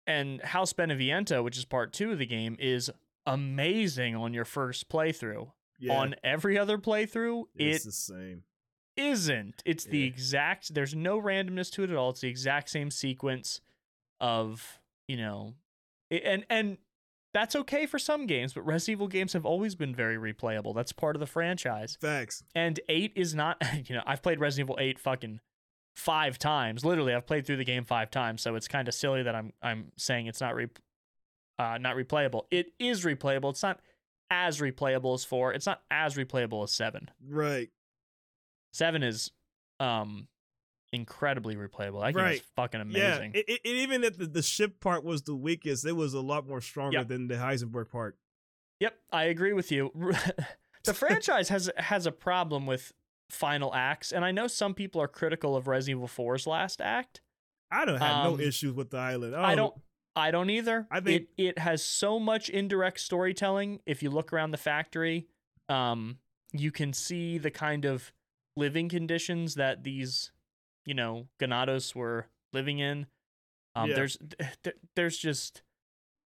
and 0.06 0.42
House 0.42 0.72
Beneviento, 0.72 1.44
which 1.44 1.56
is 1.56 1.64
part 1.64 1.92
two 1.92 2.10
of 2.10 2.18
the 2.18 2.26
game, 2.26 2.56
is 2.58 2.90
amazing 3.26 4.16
on 4.16 4.34
your 4.34 4.44
first 4.44 4.88
playthrough. 4.88 5.52
Yeah, 5.78 5.94
On 5.98 6.14
every 6.22 6.58
other 6.58 6.76
playthrough, 6.76 7.44
it's 7.54 7.84
it 7.84 7.88
the 7.88 7.92
same. 7.92 8.42
Isn't. 9.00 9.62
It's 9.64 9.84
the 9.84 10.04
exact. 10.04 10.74
There's 10.74 10.94
no 10.94 11.20
randomness 11.20 11.70
to 11.72 11.84
it 11.84 11.90
at 11.90 11.96
all. 11.96 12.10
It's 12.10 12.20
the 12.20 12.28
exact 12.28 12.70
same 12.70 12.90
sequence 12.90 13.60
of 14.20 14.78
you 15.08 15.16
know, 15.16 15.54
and 16.10 16.44
and 16.50 16.78
that's 17.32 17.56
okay 17.56 17.86
for 17.86 17.98
some 17.98 18.26
games. 18.26 18.52
But 18.52 18.66
Resident 18.66 18.98
Evil 18.98 19.08
games 19.08 19.32
have 19.32 19.46
always 19.46 19.74
been 19.74 19.94
very 19.94 20.16
replayable. 20.16 20.74
That's 20.74 20.92
part 20.92 21.16
of 21.16 21.20
the 21.20 21.26
franchise. 21.26 21.96
Facts. 22.00 22.42
And 22.54 22.78
eight 22.88 23.12
is 23.16 23.34
not. 23.34 23.62
You 23.86 23.96
know, 23.96 24.02
I've 24.06 24.22
played 24.22 24.38
Resident 24.40 24.66
Evil 24.66 24.78
eight 24.80 24.98
fucking 24.98 25.40
five 25.96 26.38
times. 26.38 26.84
Literally, 26.84 27.14
I've 27.14 27.26
played 27.26 27.46
through 27.46 27.56
the 27.56 27.64
game 27.64 27.84
five 27.84 28.10
times. 28.10 28.42
So 28.42 28.54
it's 28.54 28.68
kind 28.68 28.86
of 28.88 28.94
silly 28.94 29.22
that 29.22 29.34
I'm 29.34 29.52
I'm 29.62 29.92
saying 29.96 30.26
it's 30.26 30.40
not 30.40 30.54
re, 30.54 30.68
uh, 31.58 31.78
not 31.80 31.96
replayable. 31.96 32.42
It 32.50 32.72
is 32.78 33.04
replayable. 33.04 33.50
It's 33.50 33.62
not 33.62 33.80
as 34.30 34.60
replayable 34.60 35.14
as 35.14 35.24
four. 35.24 35.52
It's 35.52 35.66
not 35.66 35.82
as 35.90 36.14
replayable 36.14 36.62
as 36.62 36.72
seven. 36.72 37.10
Right. 37.26 37.70
Seven 38.72 39.02
is 39.02 39.30
um 39.80 40.28
incredibly 40.92 41.56
replayable. 41.56 42.00
That 42.02 42.14
game 42.14 42.24
is 42.26 42.38
Right. 42.40 42.42
fucking 42.56 42.80
amazing. 42.80 43.32
Yeah. 43.34 43.40
It, 43.46 43.60
it, 43.64 43.66
even 43.66 44.02
if 44.04 44.16
the, 44.18 44.26
the 44.26 44.42
ship 44.42 44.80
part 44.80 45.04
was 45.04 45.22
the 45.22 45.36
weakest, 45.36 45.86
it 45.86 45.92
was 45.92 46.14
a 46.14 46.20
lot 46.20 46.48
more 46.48 46.60
stronger 46.60 46.98
Yep. 46.98 47.08
than 47.08 47.28
the 47.28 47.34
Heisenberg 47.36 47.90
part. 47.90 48.16
yep, 48.80 48.98
I 49.12 49.24
agree 49.24 49.52
with 49.52 49.70
you. 49.70 49.92
the 50.84 50.94
franchise 50.94 51.48
has 51.48 51.70
has 51.76 52.06
a 52.06 52.12
problem 52.12 52.66
with 52.66 52.92
final 53.30 53.72
acts, 53.74 54.10
and 54.12 54.24
I 54.24 54.32
know 54.32 54.46
some 54.48 54.74
people 54.74 55.00
are 55.00 55.06
critical 55.08 55.54
of 55.56 55.68
Resident 55.68 55.98
Evil 55.98 56.08
4's 56.08 56.46
last 56.46 56.80
act. 56.80 57.20
I 57.70 57.84
don't 57.84 57.98
have 58.00 58.26
Um, 58.26 58.32
no 58.38 58.40
issues 58.44 58.72
with 58.74 58.90
the 58.90 58.96
island. 58.98 59.36
I 59.36 59.54
don't 59.54 59.74
I 60.16 60.32
don't 60.32 60.50
either. 60.50 60.88
I 60.90 60.98
think- 61.00 61.28
it 61.38 61.44
it 61.50 61.58
has 61.58 61.84
so 61.84 62.18
much 62.18 62.48
indirect 62.50 62.98
storytelling. 62.98 63.80
If 63.86 64.02
you 64.02 64.10
look 64.10 64.32
around 64.32 64.50
the 64.50 64.56
factory, 64.58 65.28
um, 65.68 66.18
you 66.52 66.72
can 66.72 66.92
see 66.92 67.38
the 67.38 67.52
kind 67.52 67.84
of 67.84 68.10
living 68.60 68.88
conditions 68.88 69.54
that 69.56 69.82
these, 69.82 70.30
you 70.86 70.94
know, 70.94 71.26
Ganados 71.40 71.94
were 71.94 72.26
living 72.52 72.78
in. 72.78 73.06
Um, 73.74 73.88
Yeah. 73.90 73.96
there's 73.96 74.18
th- 74.62 74.76
there's 74.94 75.16
just 75.18 75.62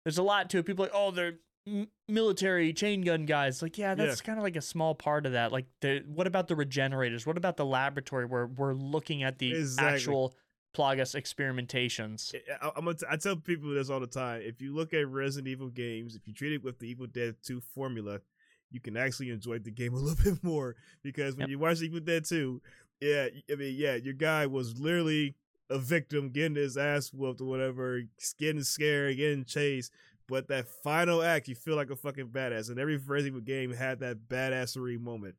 there's 0.05 0.19
a 0.19 0.23
lot 0.23 0.51
to 0.51 0.59
it. 0.59 0.67
People 0.67 0.85
are 0.85 0.89
like, 0.89 0.95
oh, 0.97 1.11
they're 1.11 1.39
m- 1.67 1.89
military 2.09 2.73
chain 2.73 3.03
gun 3.03 3.25
guys. 3.27 3.63
Like, 3.63 3.79
yeah, 3.79 3.95
that's 3.95 4.21
kind 4.21 4.39
of 4.39 4.43
like 4.43 4.57
a 4.57 4.61
small 4.61 4.95
part 4.95 5.25
of 5.27 5.33
that. 5.33 5.51
Like, 5.53 5.67
the 5.81 6.03
what 6.07 6.27
about 6.27 6.49
the 6.49 6.57
regenerators? 6.57 7.27
What 7.27 7.37
about 7.39 7.57
the 7.57 7.65
laboratory 7.65 8.27
where 8.27 8.47
we're 8.47 8.75
looking 8.75 9.23
at 9.23 9.39
the 9.39 9.51
Exactly. 9.55 9.95
actual 9.95 10.35
Plagas 10.77 11.15
experimentations? 11.21 12.35
I, 12.63 12.71
I'm 12.77 12.85
gonna 12.85 12.97
t- 12.97 13.07
I 13.09 13.17
tell 13.17 13.37
people 13.37 13.71
this 13.75 13.91
all 13.91 14.01
the 14.01 14.07
time. 14.07 14.43
If 14.43 14.61
you 14.61 14.75
look 14.75 14.93
at 14.93 15.09
Resident 15.09 15.49
Evil 15.49 15.69
games, 15.69 16.15
if 16.15 16.27
you 16.27 16.35
treat 16.35 16.53
it 16.53 16.63
with 16.63 16.79
the 16.79 16.89
Evil 16.89 17.07
Dead 17.07 17.37
2 17.43 17.61
formula, 17.61 18.21
you 18.71 18.81
can 18.81 18.97
actually 18.97 19.31
enjoy 19.31 19.59
the 19.59 19.71
game 19.71 19.95
a 19.95 19.97
little 19.99 20.23
bit 20.33 20.43
more 20.43 20.77
because 21.03 21.35
when 21.37 21.43
Yep. 21.43 21.51
you 21.51 21.59
watch 21.59 21.81
Evil 21.83 22.01
Dead 22.01 22.25
2, 22.25 22.61
yeah, 23.01 23.27
I 23.51 23.55
mean, 23.57 23.75
yeah, 23.77 23.95
your 23.97 24.15
guy 24.15 24.47
was 24.47 24.79
literally 24.81 25.35
a 25.71 25.79
victim 25.79 26.31
getting 26.31 26.57
his 26.57 26.77
ass 26.77 27.13
whooped 27.13 27.41
or 27.41 27.45
whatever, 27.47 28.03
getting 28.39 28.63
scared, 28.63 29.17
getting 29.17 29.45
chased. 29.45 29.93
But 30.27 30.49
that 30.49 30.67
final 30.69 31.23
act, 31.23 31.49
you 31.49 31.55
feel 31.55 31.77
like 31.77 31.91
a 31.91 31.97
fucking 31.97 32.29
badass. 32.29 32.71
And 32.71 32.79
every 32.79 32.97
Resident 32.97 33.27
Evil 33.27 33.41
game 33.43 33.73
had 33.73 34.01
that 34.01 34.29
badassery 34.29 34.99
moment. 34.99 35.35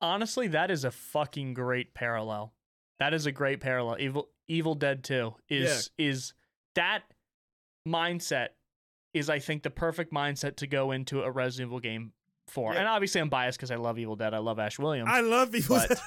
honestly, 0.00 0.48
that 0.48 0.70
is 0.70 0.84
a 0.84 0.90
fucking 0.90 1.54
great 1.54 1.94
parallel. 1.94 2.52
That 2.98 3.14
is 3.14 3.26
a 3.26 3.32
great 3.32 3.60
parallel. 3.60 3.96
Evil 4.00 4.28
Evil 4.48 4.74
Dead 4.74 5.04
2 5.04 5.34
is 5.48 5.90
is 5.98 6.34
that 6.74 7.02
mindset 7.86 8.48
is 9.14 9.28
I 9.28 9.38
think 9.38 9.62
the 9.62 9.70
perfect 9.70 10.12
mindset 10.12 10.56
to 10.56 10.66
go 10.66 10.90
into 10.90 11.22
a 11.22 11.30
Resident 11.30 11.68
Evil 11.68 11.80
game 11.80 12.12
for. 12.52 12.72
Yeah. 12.74 12.80
And 12.80 12.88
obviously 12.88 13.20
I'm 13.20 13.28
biased 13.28 13.58
because 13.58 13.70
I 13.70 13.76
love 13.76 13.98
Evil 13.98 14.16
Dead. 14.16 14.34
I 14.34 14.38
love 14.38 14.58
Ash 14.58 14.78
Williams. 14.78 15.08
I 15.12 15.20
love 15.20 15.54
Evil 15.54 15.80
But- 15.88 15.98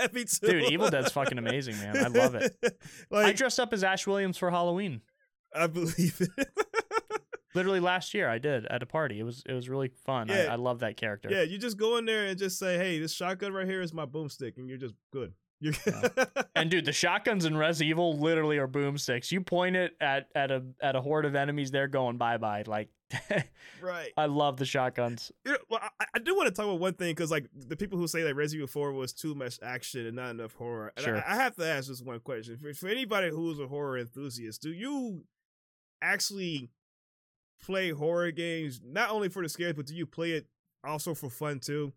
Dead. 0.00 0.12
Me 0.12 0.24
too. 0.24 0.46
Dude, 0.46 0.70
Evil 0.70 0.90
Dead's 0.90 1.12
fucking 1.12 1.38
amazing, 1.38 1.76
man. 1.78 1.96
I 1.96 2.08
love 2.08 2.34
it. 2.34 2.56
like, 3.10 3.26
I 3.26 3.32
dressed 3.32 3.58
up 3.58 3.72
as 3.72 3.82
Ash 3.84 4.06
Williams 4.06 4.36
for 4.38 4.50
Halloween. 4.50 5.00
I 5.54 5.66
believe 5.66 6.20
it. 6.20 6.48
Literally 7.54 7.78
last 7.78 8.14
year 8.14 8.28
I 8.28 8.38
did 8.38 8.66
at 8.66 8.82
a 8.82 8.86
party. 8.86 9.20
It 9.20 9.22
was 9.22 9.44
it 9.46 9.52
was 9.52 9.68
really 9.68 9.88
fun. 10.04 10.26
Yeah. 10.28 10.46
I, 10.50 10.54
I 10.54 10.56
love 10.56 10.80
that 10.80 10.96
character. 10.96 11.28
yeah, 11.30 11.42
you 11.42 11.56
just 11.56 11.76
go 11.76 11.96
in 11.98 12.04
there 12.04 12.26
and 12.26 12.36
just 12.36 12.58
say, 12.58 12.76
"Hey, 12.76 12.98
this 12.98 13.12
shotgun 13.12 13.52
right 13.52 13.64
here 13.66 13.80
is 13.80 13.94
my 13.94 14.06
boomstick," 14.06 14.56
and 14.58 14.68
you're 14.68 14.76
just 14.78 14.94
good. 15.12 15.32
You're 15.60 15.74
And 16.56 16.68
dude, 16.68 16.84
the 16.84 16.92
shotguns 16.92 17.44
in 17.44 17.56
Res 17.56 17.80
Evil 17.80 18.18
literally 18.18 18.58
are 18.58 18.66
boomsticks. 18.66 19.30
You 19.30 19.40
point 19.40 19.76
it 19.76 19.92
at 20.00 20.26
at 20.34 20.50
a 20.50 20.64
at 20.82 20.96
a 20.96 21.00
horde 21.00 21.26
of 21.26 21.36
enemies, 21.36 21.70
they're 21.70 21.86
going 21.86 22.16
bye 22.16 22.38
bye. 22.38 22.64
Like 22.66 22.88
right. 23.82 24.12
I 24.16 24.26
love 24.26 24.56
the 24.56 24.64
shotguns. 24.64 25.30
You 25.44 25.52
know, 25.52 25.58
well, 25.70 25.80
I, 26.00 26.06
I 26.14 26.18
do 26.18 26.34
want 26.36 26.48
to 26.48 26.54
talk 26.54 26.64
about 26.66 26.80
one 26.80 26.94
thing 26.94 27.10
because, 27.12 27.30
like, 27.30 27.46
the 27.54 27.76
people 27.76 27.98
who 27.98 28.06
say 28.08 28.22
that 28.22 28.34
Resident 28.34 28.62
Evil 28.68 28.68
4 28.72 28.92
was 28.92 29.12
too 29.12 29.34
much 29.34 29.58
action 29.62 30.06
and 30.06 30.16
not 30.16 30.30
enough 30.30 30.54
horror. 30.54 30.92
And 30.96 31.04
Sure. 31.04 31.16
I, 31.26 31.32
I 31.32 31.34
have 31.36 31.54
to 31.56 31.66
ask 31.66 31.88
this 31.88 32.02
one 32.02 32.20
question 32.20 32.56
for, 32.58 32.72
for 32.74 32.88
anybody 32.88 33.30
who's 33.30 33.58
a 33.60 33.66
horror 33.66 33.98
enthusiast: 33.98 34.62
Do 34.62 34.72
you 34.72 35.24
actually 36.02 36.70
play 37.62 37.90
horror 37.90 38.30
games 38.30 38.80
not 38.84 39.10
only 39.10 39.28
for 39.28 39.42
the 39.42 39.48
scares, 39.48 39.74
but 39.74 39.86
do 39.86 39.94
you 39.94 40.06
play 40.06 40.32
it 40.32 40.46
also 40.84 41.14
for 41.14 41.30
fun 41.30 41.60
too? 41.60 41.92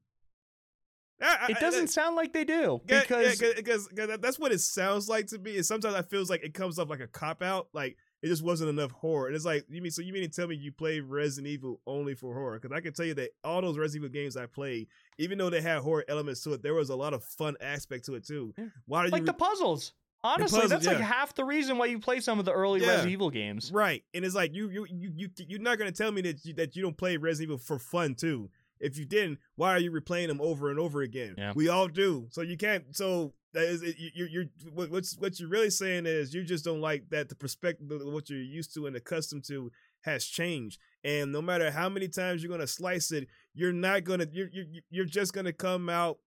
I- 1.21 1.47
It 1.49 1.59
doesn't 1.59 1.87
sound 1.87 2.15
like 2.15 2.31
they 2.31 2.43
do 2.43 2.79
Yeah, 2.87 3.01
because 3.01 3.41
yeah, 3.41 3.49
because 3.55 3.89
that's 4.21 4.37
what 4.37 4.51
it 4.51 4.59
sounds 4.61 5.09
like 5.09 5.25
to 5.27 5.39
me. 5.39 5.55
And 5.55 5.65
sometimes 5.65 5.95
I 5.95 6.03
feels 6.03 6.29
like 6.29 6.43
it 6.43 6.53
comes 6.53 6.77
up 6.77 6.89
like 6.89 6.99
a 6.99 7.07
cop 7.07 7.41
out, 7.41 7.69
like 7.73 7.97
it 8.21 8.27
just 8.27 8.43
wasn't 8.43 8.69
enough 8.69 8.91
horror. 8.91 9.27
And 9.27 9.35
it's 9.35 9.45
like 9.45 9.65
you 9.69 9.81
mean 9.81 9.91
so 9.91 10.01
you 10.01 10.13
mean 10.13 10.23
to 10.23 10.29
tell 10.29 10.47
me 10.47 10.55
you 10.55 10.71
play 10.71 10.99
Resident 10.99 11.47
Evil 11.47 11.79
only 11.85 12.15
for 12.15 12.33
horror? 12.33 12.59
Because 12.59 12.75
I 12.75 12.81
can 12.81 12.93
tell 12.93 13.05
you 13.05 13.13
that 13.15 13.29
all 13.43 13.61
those 13.61 13.77
Resident 13.77 14.05
Evil 14.05 14.21
games 14.21 14.35
I 14.37 14.45
played, 14.45 14.87
even 15.17 15.37
though 15.37 15.49
they 15.49 15.61
had 15.61 15.79
horror 15.79 16.05
elements 16.07 16.41
to 16.43 16.53
it, 16.53 16.63
there 16.63 16.73
was 16.73 16.89
a 16.89 16.95
lot 16.95 17.13
of 17.13 17.23
fun 17.23 17.55
aspect 17.61 18.05
to 18.05 18.15
it 18.15 18.25
too. 18.25 18.53
Why 18.85 19.05
do 19.05 19.11
like 19.11 19.21
you 19.21 19.25
the 19.25 19.33
puzzles. 19.33 19.93
Honestly, 20.23 20.61
puzzles, 20.61 20.83
that's 20.83 20.85
like 20.87 20.99
half 20.99 21.35
the 21.35 21.45
reason 21.45 21.77
why 21.77 21.85
you 21.85 21.99
play 21.99 22.19
some 22.19 22.39
of 22.39 22.45
the 22.45 22.51
early 22.51 22.81
Yeah. 22.81 22.87
Resident 22.87 23.11
Evil 23.11 23.29
games. 23.29 23.71
right? 23.71 24.03
And 24.15 24.25
it's 24.25 24.33
like 24.35 24.53
you 24.53 24.67
you 24.69 24.87
you 24.89 25.11
you 25.15 25.29
you're 25.47 25.59
not 25.61 25.77
gonna 25.77 25.91
tell 25.91 26.11
me 26.11 26.21
that 26.21 26.43
you, 26.43 26.53
that 26.55 26.75
you 26.75 26.81
don't 26.81 26.97
play 26.97 27.17
Resident 27.17 27.51
Evil 27.51 27.57
for 27.59 27.77
fun 27.77 28.15
too. 28.15 28.49
If 28.79 28.97
you 28.97 29.05
didn't, 29.05 29.39
why 29.55 29.71
are 29.71 29.79
you 29.79 29.91
replaying 29.91 30.27
them 30.27 30.41
over 30.41 30.69
and 30.69 30.79
over 30.79 31.01
again? 31.01 31.35
Yeah. 31.37 31.53
We 31.55 31.69
all 31.69 31.87
do. 31.87 32.27
So 32.31 32.41
you 32.41 32.57
can't. 32.57 32.95
So 32.95 33.33
that 33.53 33.63
is 33.65 33.81
you. 33.81 34.11
You're, 34.13 34.27
you're 34.27 34.45
what- 34.73 34.89
what's 34.91 35.17
what 35.17 35.39
you're 35.39 35.49
really 35.49 35.69
saying 35.69 36.05
is 36.05 36.33
you 36.33 36.43
just 36.43 36.65
don't 36.65 36.81
like 36.81 37.09
that 37.09 37.29
the 37.29 37.35
perspective 37.35 37.89
of 37.91 38.01
what 38.05 38.29
you're 38.29 38.39
used 38.39 38.73
to 38.75 38.85
and 38.87 38.95
accustomed 38.95 39.43
to 39.47 39.71
has 40.01 40.25
changed. 40.25 40.79
And 41.03 41.31
no 41.31 41.41
matter 41.41 41.71
how 41.71 41.89
many 41.89 42.07
times 42.07 42.41
you're 42.43 42.51
gonna 42.51 42.67
slice 42.67 43.11
it, 43.11 43.27
you're 43.53 43.73
not 43.73 44.03
gonna. 44.03 44.27
You're 44.31 44.49
you're 44.51 44.65
you're 44.89 45.05
just 45.05 45.33
gonna 45.33 45.53
come 45.53 45.89
out 45.89 46.17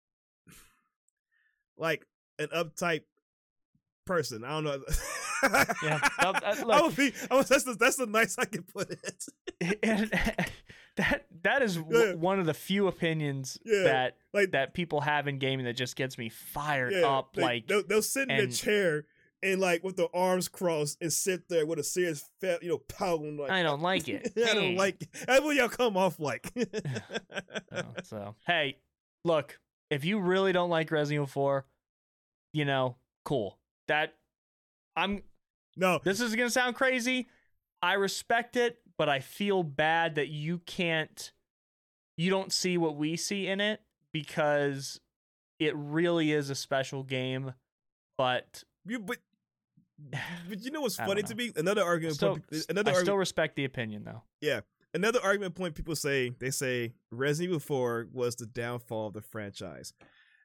like 1.76 2.06
an 2.38 2.48
uptight 2.48 3.02
person. 4.06 4.44
I 4.44 4.50
don't 4.50 4.64
know. 4.64 4.78
Yeah. 5.82 6.00
Uh, 6.18 6.38
I 6.44 6.62
look- 6.64 6.82
would 6.82 6.96
be. 6.96 7.12
I 7.30 7.36
was, 7.36 7.48
that's 7.48 7.64
the, 7.64 7.72
that's 7.74 7.96
the 7.96 8.04
nice 8.04 8.36
I 8.38 8.44
can 8.44 8.62
put 8.62 8.90
it. 8.90 9.78
and 9.82 10.10
that 10.96 11.26
that 11.42 11.62
is 11.62 11.76
w- 11.76 12.08
Yeah. 12.08 12.14
one 12.14 12.38
of 12.40 12.46
the 12.46 12.54
few 12.54 12.86
opinions 12.88 13.58
Yeah. 13.64 13.82
that 13.84 14.16
Like 14.32 14.50
that 14.52 14.74
people 14.74 15.00
have 15.02 15.28
in 15.28 15.38
gaming 15.38 15.64
that 15.66 15.74
just 15.74 15.96
gets 15.96 16.18
me 16.18 16.28
fired 16.28 16.92
yeah, 16.92 17.06
up. 17.06 17.36
Like 17.36 17.66
they'll, 17.66 17.82
they'll 17.86 18.02
sit 18.02 18.28
in 18.30 18.40
a 18.40 18.46
chair 18.48 19.04
and 19.42 19.60
like 19.60 19.82
with 19.82 19.96
their 19.96 20.14
arms 20.14 20.48
crossed 20.48 20.98
and 21.00 21.12
sit 21.12 21.48
there 21.48 21.64
with 21.64 21.78
a 21.78 21.82
serious 21.84 22.28
fat, 22.40 22.62
you 22.62 22.68
know, 22.68 22.78
pound. 22.78 23.38
Like 23.38 23.50
I 23.50 23.62
don't 23.62 23.80
like 23.80 24.08
it. 24.08 24.32
I 24.36 24.54
don't 24.54 24.76
like. 24.76 25.02
It. 25.02 25.08
That's 25.26 25.42
what 25.42 25.56
y'all 25.56 25.68
come 25.68 25.96
off 25.96 26.18
like. 26.20 26.52
Oh, 27.72 27.82
so 28.02 28.34
hey, 28.46 28.78
look, 29.24 29.58
if 29.90 30.04
you 30.04 30.18
really 30.18 30.52
don't 30.52 30.70
like 30.70 30.90
Resident 30.90 31.14
Evil 31.22 31.26
4, 31.28 31.66
you 32.52 32.64
know, 32.64 32.96
cool. 33.24 33.58
That 33.88 34.14
I'm 34.96 35.22
no, 35.76 36.00
this 36.04 36.20
is 36.20 36.34
gonna 36.34 36.50
sound 36.50 36.74
crazy. 36.74 37.28
I 37.82 37.94
respect 37.94 38.56
it, 38.56 38.78
but 39.00 39.08
I 39.08 39.20
feel 39.20 39.62
bad 39.62 40.16
that 40.16 40.28
you 40.28 40.58
can't 40.66 41.32
you 42.18 42.28
don't 42.28 42.52
see 42.52 42.76
what 42.76 42.96
we 42.96 43.16
see 43.16 43.46
in 43.46 43.58
it 43.58 43.80
because 44.12 45.00
it 45.58 45.74
really 45.74 46.32
is 46.32 46.50
a 46.50 46.54
special 46.54 47.02
game. 47.02 47.54
But 48.18 48.62
you 48.86 48.98
but. 48.98 49.16
But 50.50 50.62
you 50.62 50.70
know 50.70 50.82
what's 50.82 50.96
funny 50.96 51.22
don't 51.22 51.28
to 51.28 51.34
me? 51.34 51.52
Another 51.56 51.82
argument. 51.82 52.16
still, 52.16 52.34
point, 52.34 52.66
another 52.68 52.90
I 52.90 52.92
argument. 52.92 53.06
still 53.06 53.16
respect 53.16 53.56
the 53.56 53.64
opinion 53.64 54.04
though. 54.04 54.22
Yeah, 54.42 54.60
another 54.92 55.20
argument 55.22 55.54
point 55.54 55.74
people 55.74 55.96
say 55.96 56.32
they 56.38 56.50
say 56.50 56.92
Resident 57.10 57.48
Evil 57.50 57.60
4 57.60 58.08
was 58.12 58.36
the 58.36 58.44
downfall 58.46 59.06
of 59.08 59.12
the 59.14 59.22
franchise. 59.22 59.94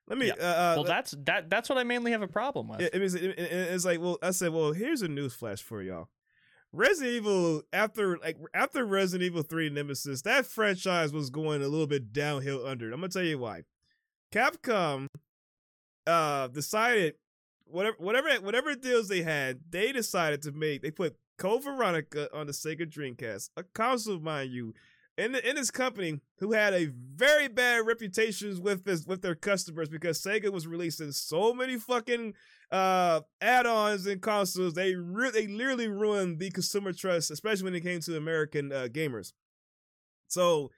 Let 0.07 0.17
me. 0.17 0.27
Yeah. 0.27 0.33
Uh, 0.39 0.43
uh, 0.45 0.73
Well, 0.77 0.83
that's 0.85 1.13
that 1.25 1.49
that's 1.49 1.67
what 1.67 1.77
I 1.77 1.83
mainly 1.83 2.11
have 2.11 2.21
a 2.21 2.27
problem 2.27 2.69
with. 2.69 2.79
it, 2.81 2.95
it 2.95 3.01
was, 3.01 3.15
it- 3.15 3.37
it- 3.37 3.51
it's 3.51 3.83
like, 3.83 3.99
well, 3.99 4.17
I 4.21 4.31
said, 4.31 4.53
well, 4.53 4.71
here's 4.71 5.01
a 5.01 5.07
news 5.09 5.33
flash 5.33 5.61
for 5.61 5.81
y'all. 5.81 6.07
Resident 6.75 7.15
Evil 7.15 7.63
after 7.71 8.17
like 8.17 8.37
after 8.53 8.85
Resident 8.85 9.25
Evil 9.25 9.43
3 9.43 9.69
Nemesis, 9.69 10.21
that 10.23 10.45
franchise 10.45 11.13
was 11.13 11.29
going 11.29 11.61
a 11.61 11.67
little 11.67 11.87
bit 11.87 12.11
downhill 12.11 12.65
under. 12.65 12.91
I'm 12.91 12.99
gonna 12.99 13.09
tell 13.09 13.23
you 13.23 13.39
why. 13.39 13.63
Capcom 14.33 15.07
uh 16.07 16.47
decided 16.47 17.15
whatever 17.65 17.95
whatever 17.99 18.29
whatever 18.41 18.75
deals 18.75 19.07
they 19.07 19.21
had, 19.21 19.59
they 19.69 19.91
decided 19.91 20.41
to 20.43 20.51
make 20.51 20.81
they 20.81 20.91
put 20.91 21.15
Code 21.37 21.63
Veronica 21.63 22.29
on 22.33 22.47
the 22.47 22.53
Sega 22.53 22.89
Dreamcast, 22.89 23.49
a 23.57 23.63
console, 23.63 24.19
mind 24.19 24.51
you, 24.51 24.73
in 25.17 25.33
the, 25.33 25.49
in 25.49 25.55
this 25.55 25.71
company 25.71 26.19
who 26.39 26.53
had 26.53 26.73
a 26.73 26.85
very 26.85 27.47
bad 27.47 27.85
reputation 27.85 28.61
with 28.61 28.83
this 28.83 29.05
with 29.05 29.21
their 29.21 29.35
customers 29.35 29.89
because 29.89 30.21
Sega 30.21 30.51
was 30.51 30.67
releasing 30.67 31.11
so 31.11 31.53
many 31.53 31.77
fucking 31.77 32.33
uh 32.75 33.21
add-ons 33.41 34.05
and 34.05 34.21
consoles. 34.21 34.73
They 34.73 34.93
they 34.93 35.47
literally 35.47 35.87
ruined 35.87 36.39
the 36.39 36.51
consumer 36.51 36.93
trust, 36.93 37.31
especially 37.31 37.63
when 37.63 37.75
it 37.75 37.81
came 37.81 38.01
to 38.01 38.17
American 38.17 38.71
uh, 38.71 38.87
gamers. 38.91 39.33
So 40.27 40.71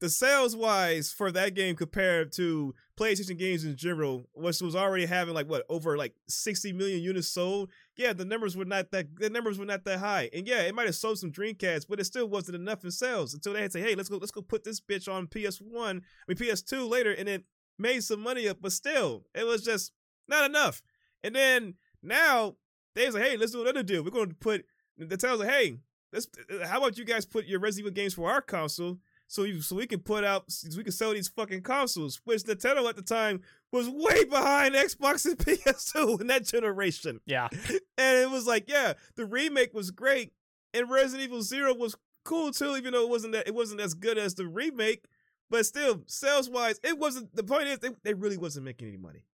the 0.00 0.08
sales 0.08 0.54
wise 0.54 1.10
for 1.10 1.32
that 1.32 1.54
game 1.54 1.74
compared 1.74 2.32
to 2.32 2.74
PlayStation 2.96 3.38
games 3.38 3.64
in 3.64 3.76
general, 3.76 4.28
which 4.34 4.60
was 4.60 4.76
already 4.76 5.06
having 5.06 5.34
like 5.34 5.48
what 5.48 5.64
over 5.68 5.96
like 5.96 6.14
60 6.28 6.72
million 6.72 7.02
units 7.02 7.28
sold, 7.28 7.70
yeah, 7.96 8.12
the 8.12 8.24
numbers 8.24 8.56
were 8.56 8.64
not 8.64 8.90
that 8.92 9.06
the 9.16 9.30
numbers 9.30 9.58
were 9.58 9.64
not 9.64 9.84
that 9.84 9.98
high. 10.00 10.28
And 10.32 10.46
yeah, 10.46 10.62
it 10.62 10.74
might 10.74 10.86
have 10.86 10.94
sold 10.94 11.18
some 11.18 11.32
Dreamcast, 11.32 11.86
but 11.88 11.98
it 11.98 12.04
still 12.04 12.28
wasn't 12.28 12.56
enough 12.56 12.84
in 12.84 12.90
sales 12.90 13.34
until 13.34 13.54
they 13.54 13.62
had 13.62 13.72
to 13.72 13.78
say, 13.78 13.88
hey, 13.88 13.94
let's 13.94 14.08
go, 14.08 14.18
let's 14.18 14.30
go 14.32 14.42
put 14.42 14.64
this 14.64 14.80
bitch 14.80 15.12
on 15.12 15.26
PS1, 15.26 15.62
I 15.74 15.92
mean 16.28 16.36
PS2 16.36 16.88
later, 16.88 17.12
and 17.12 17.28
it 17.28 17.44
made 17.78 18.04
some 18.04 18.20
money 18.20 18.48
up, 18.48 18.58
but 18.60 18.72
still, 18.72 19.24
it 19.34 19.46
was 19.46 19.64
just 19.64 19.92
not 20.28 20.44
enough. 20.44 20.82
And 21.22 21.34
then 21.34 21.74
now 22.02 22.56
they 22.94 23.06
was 23.06 23.14
like, 23.14 23.24
hey, 23.24 23.36
let's 23.36 23.52
do 23.52 23.62
another 23.62 23.82
deal. 23.82 24.02
We're 24.02 24.10
going 24.10 24.30
to 24.30 24.34
put 24.34 24.64
the 24.96 25.16
tells 25.16 25.40
like, 25.40 25.50
hey, 25.50 25.78
let's 26.12 26.28
how 26.64 26.78
about 26.78 26.98
you 26.98 27.04
guys 27.04 27.26
put 27.26 27.46
your 27.46 27.60
Resident 27.60 27.88
Evil 27.88 27.94
games 27.94 28.14
for 28.14 28.30
our 28.30 28.40
console? 28.40 28.98
so 29.28 29.44
you 29.44 29.60
so 29.60 29.76
we 29.76 29.86
can 29.86 30.00
put 30.00 30.24
out 30.24 30.50
so 30.50 30.76
we 30.76 30.82
can 30.82 30.92
sell 30.92 31.12
these 31.12 31.28
fucking 31.28 31.62
consoles, 31.62 32.20
which 32.24 32.42
Nintendo 32.42 32.88
at 32.88 32.96
the 32.96 33.02
time 33.02 33.42
was 33.70 33.88
way 33.88 34.24
behind 34.24 34.74
Xbox 34.74 35.26
and 35.26 35.38
PS2 35.38 36.22
in 36.22 36.26
that 36.26 36.44
generation. 36.44 37.20
Yeah. 37.26 37.48
And 38.00 38.16
it 38.18 38.30
was 38.30 38.46
like, 38.46 38.70
yeah, 38.70 38.92
the 39.16 39.26
remake 39.26 39.74
was 39.74 39.90
great, 39.90 40.32
and 40.72 40.88
Resident 40.88 41.24
Evil 41.24 41.42
Zero 41.42 41.74
was 41.74 41.96
cool 42.24 42.52
too, 42.52 42.76
even 42.76 42.92
though 42.92 43.02
it 43.02 43.10
wasn't 43.10 43.32
that 43.32 43.48
it 43.48 43.54
wasn't 43.54 43.80
as 43.80 43.94
good 43.94 44.18
as 44.18 44.34
the 44.34 44.46
remake. 44.46 45.04
But 45.50 45.66
still, 45.66 46.02
sales 46.06 46.48
wise, 46.48 46.78
it 46.84 46.96
wasn't. 46.96 47.34
The 47.34 47.42
point 47.42 47.66
is, 47.66 47.80
they, 47.80 47.90
they 48.04 48.14
really 48.14 48.36
wasn't 48.36 48.66
making 48.66 48.88
any 48.88 48.98
money. 48.98 49.24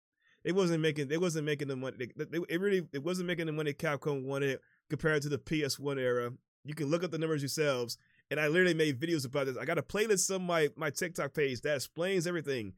It 0.45 0.55
wasn't 0.55 0.81
making. 0.81 1.11
It 1.11 1.21
wasn't 1.21 1.47
making 1.47 1.69
the 1.69 1.77
money. 1.77 1.97
It 1.99 2.61
really. 2.61 2.87
It 2.93 3.03
wasn't 3.03 3.27
making 3.27 3.47
the 3.47 3.53
money 3.53 3.73
Capcom 3.73 4.25
wanted 4.25 4.61
compared 4.91 5.23
to 5.23 5.29
the 5.29 5.39
PS1 5.39 5.99
era. 5.99 6.33
You 6.65 6.75
can 6.75 6.87
look 6.87 7.03
up 7.03 7.11
the 7.11 7.19
numbers 7.19 7.43
yourselves 7.43 7.99
and 8.31 8.41
I 8.41 8.49
literally 8.49 8.75
made 8.75 9.01
videos 9.01 9.27
about 9.27 9.47
this. 9.47 9.57
I 9.57 9.65
got 9.65 9.79
a 9.79 9.83
playlist 9.83 10.35
on 10.35 10.43
my 10.43 10.71
my 10.77 10.91
TikTok 10.91 11.35
page 11.35 11.61
that 11.63 11.77
explains 11.77 12.27
everything. 12.27 12.73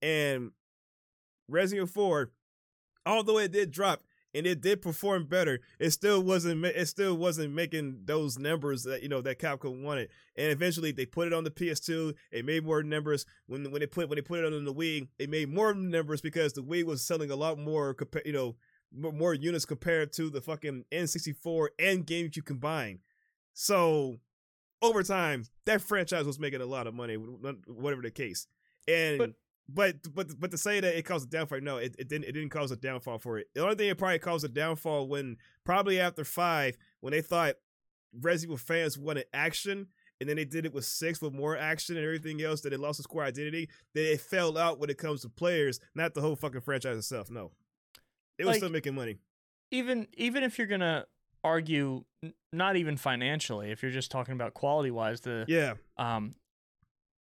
And 0.00 0.52
Resident 1.48 1.88
Evil 1.88 2.02
4, 2.02 2.30
although 3.06 3.38
it 3.38 3.52
did 3.52 3.70
drop 3.70 4.02
and 4.34 4.46
it 4.46 4.60
did 4.60 4.82
perform 4.82 5.26
better, 5.26 5.60
it 5.78 5.90
still 5.90 6.22
wasn't 6.22 6.64
it 6.64 6.86
still 6.88 7.16
wasn't 7.16 7.52
making 7.52 8.00
those 8.04 8.38
numbers 8.38 8.84
that 8.84 9.02
you 9.02 9.08
know 9.08 9.20
that 9.20 9.38
Capcom 9.38 9.82
wanted. 9.82 10.08
And 10.36 10.50
eventually 10.50 10.92
they 10.92 11.06
put 11.06 11.26
it 11.26 11.32
on 11.32 11.44
the 11.44 11.50
PS2. 11.50 12.14
It 12.30 12.44
made 12.44 12.64
more 12.64 12.82
numbers 12.82 13.26
when 13.46 13.70
when 13.70 13.80
they 13.80 13.86
put 13.86 14.08
when 14.08 14.16
they 14.16 14.22
put 14.22 14.40
it 14.40 14.52
on 14.52 14.64
the 14.64 14.74
Wii. 14.74 15.08
It 15.18 15.30
made 15.30 15.48
more 15.48 15.74
numbers 15.74 16.20
because 16.20 16.52
the 16.52 16.62
Wii 16.62 16.84
was 16.84 17.02
selling 17.02 17.30
a 17.30 17.36
lot 17.36 17.58
more 17.58 17.96
you 18.24 18.32
know 18.32 18.56
more 18.94 19.34
units 19.34 19.64
compared 19.64 20.12
to 20.12 20.28
the 20.28 20.40
fucking 20.40 20.84
N64 20.92 21.68
and 21.78 22.06
GameCube 22.06 22.44
combined. 22.44 22.98
So 23.54 24.18
over 24.82 25.02
time, 25.02 25.44
that 25.64 25.80
franchise 25.80 26.26
was 26.26 26.38
making 26.38 26.60
a 26.60 26.66
lot 26.66 26.86
of 26.86 26.94
money, 26.94 27.14
whatever 27.14 28.02
the 28.02 28.10
case. 28.10 28.46
And 28.88 29.18
but 29.18 29.30
but 29.72 29.96
but, 30.14 30.38
but 30.38 30.50
to 30.50 30.58
say 30.58 30.80
that 30.80 30.96
it 30.96 31.02
caused 31.02 31.28
a 31.28 31.30
downfall, 31.30 31.60
no, 31.60 31.76
it, 31.78 31.94
it 31.98 32.08
didn't. 32.08 32.24
It 32.24 32.32
didn't 32.32 32.50
cause 32.50 32.70
a 32.70 32.76
downfall 32.76 33.18
for 33.18 33.38
it. 33.38 33.48
The 33.54 33.62
only 33.62 33.76
thing 33.76 33.88
it 33.88 33.98
probably 33.98 34.18
caused 34.18 34.44
a 34.44 34.48
downfall 34.48 35.08
when 35.08 35.36
probably 35.64 36.00
after 36.00 36.24
five, 36.24 36.76
when 37.00 37.12
they 37.12 37.22
thought 37.22 37.54
Resident 38.20 38.50
Evil 38.50 38.56
fans 38.58 38.98
wanted 38.98 39.26
action, 39.32 39.88
and 40.20 40.28
then 40.28 40.36
they 40.36 40.44
did 40.44 40.66
it 40.66 40.74
with 40.74 40.84
six 40.84 41.20
with 41.20 41.32
more 41.32 41.56
action 41.56 41.96
and 41.96 42.04
everything 42.04 42.42
else, 42.42 42.60
that 42.62 42.72
it 42.72 42.80
lost 42.80 43.00
its 43.00 43.06
core 43.06 43.24
identity. 43.24 43.68
That 43.94 44.12
it 44.12 44.20
fell 44.20 44.58
out 44.58 44.78
when 44.78 44.90
it 44.90 44.98
comes 44.98 45.22
to 45.22 45.28
players, 45.28 45.80
not 45.94 46.14
the 46.14 46.20
whole 46.20 46.36
fucking 46.36 46.60
franchise 46.60 46.98
itself. 46.98 47.30
No, 47.30 47.52
it 48.38 48.44
was 48.44 48.54
like, 48.54 48.56
still 48.58 48.70
making 48.70 48.94
money. 48.94 49.18
Even 49.70 50.06
even 50.14 50.42
if 50.42 50.58
you're 50.58 50.66
gonna 50.66 51.06
argue 51.44 52.04
not 52.52 52.76
even 52.76 52.96
financially 52.96 53.72
if 53.72 53.82
you're 53.82 53.90
just 53.90 54.12
talking 54.12 54.32
about 54.34 54.54
quality 54.54 54.92
wise 54.92 55.22
the 55.22 55.44
yeah 55.48 55.74
um 55.98 56.36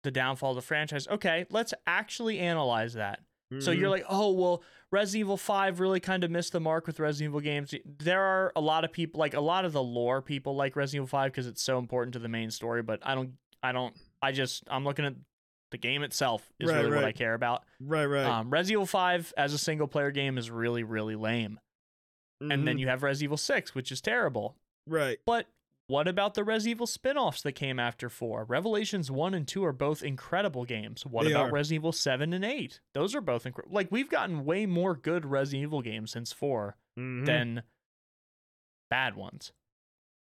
the 0.03 0.11
downfall 0.11 0.51
of 0.51 0.55
the 0.55 0.61
franchise 0.61 1.07
okay 1.07 1.45
let's 1.49 1.73
actually 1.87 2.39
analyze 2.39 2.93
that 2.93 3.19
mm-hmm. 3.53 3.61
so 3.61 3.71
you're 3.71 3.83
mm-hmm. 3.83 3.91
like 3.91 4.05
oh 4.09 4.31
well 4.31 4.63
resident 4.91 5.21
evil 5.21 5.37
5 5.37 5.79
really 5.79 5.99
kind 5.99 6.23
of 6.23 6.31
missed 6.31 6.51
the 6.51 6.59
mark 6.59 6.87
with 6.87 6.99
resident 6.99 7.31
evil 7.31 7.41
games 7.41 7.73
there 7.85 8.21
are 8.21 8.51
a 8.55 8.61
lot 8.61 8.83
of 8.83 8.91
people 8.91 9.19
like 9.19 9.33
a 9.33 9.41
lot 9.41 9.65
of 9.65 9.73
the 9.73 9.83
lore 9.83 10.21
people 10.21 10.55
like 10.55 10.75
resident 10.75 11.05
evil 11.05 11.07
5 11.07 11.31
because 11.31 11.47
it's 11.47 11.61
so 11.61 11.77
important 11.77 12.13
to 12.13 12.19
the 12.19 12.29
main 12.29 12.51
story 12.51 12.81
but 12.81 12.99
i 13.03 13.15
don't 13.15 13.31
i 13.61 13.71
don't 13.71 13.95
i 14.21 14.31
just 14.31 14.63
i'm 14.69 14.83
looking 14.83 15.05
at 15.05 15.15
the 15.71 15.77
game 15.77 16.01
itself 16.01 16.51
is 16.59 16.67
right, 16.67 16.77
really 16.77 16.89
right. 16.89 16.95
what 16.95 17.05
i 17.05 17.11
care 17.11 17.35
about 17.35 17.63
right 17.79 18.05
right 18.05 18.25
um 18.25 18.49
resident 18.49 18.71
evil 18.73 18.85
5 18.85 19.33
as 19.37 19.53
a 19.53 19.57
single 19.57 19.87
player 19.87 20.11
game 20.11 20.37
is 20.37 20.49
really 20.49 20.83
really 20.83 21.15
lame 21.15 21.59
Mm-hmm. 22.41 22.51
And 22.51 22.67
then 22.67 22.75
mm-hmm. 22.75 22.79
you 22.79 22.87
have 22.87 23.03
Res 23.03 23.21
Evil 23.21 23.37
6, 23.37 23.75
which 23.75 23.91
is 23.91 24.01
terrible. 24.01 24.55
Right. 24.87 25.19
But 25.25 25.47
what 25.89 26.07
about 26.07 26.35
the 26.35 26.43
Res 26.43 26.67
Evil 26.67 26.85
spin-offs 26.85 27.41
that 27.41 27.53
came 27.53 27.79
after 27.79 28.09
4? 28.09 28.45
Revelations 28.47 29.09
1 29.09 29.33
and 29.33 29.47
2 29.47 29.65
are 29.65 29.73
both 29.73 30.03
incredible 30.03 30.63
games. 30.63 31.03
What 31.03 31.25
they 31.25 31.31
about 31.31 31.47
are. 31.47 31.51
Res 31.51 31.73
Evil 31.73 31.91
7 31.91 32.31
and 32.31 32.45
8? 32.45 32.79
Those 32.93 33.15
are 33.15 33.21
both 33.21 33.47
incredible. 33.47 33.73
Like 33.73 33.87
we've 33.91 34.07
gotten 34.07 34.45
way 34.45 34.67
more 34.67 34.95
good 34.95 35.25
Res 35.25 35.51
Evil 35.51 35.81
games 35.81 36.11
since 36.11 36.31
4 36.31 36.77
mm-hmm. 36.95 37.25
than 37.25 37.63
bad 38.91 39.15
ones. 39.15 39.51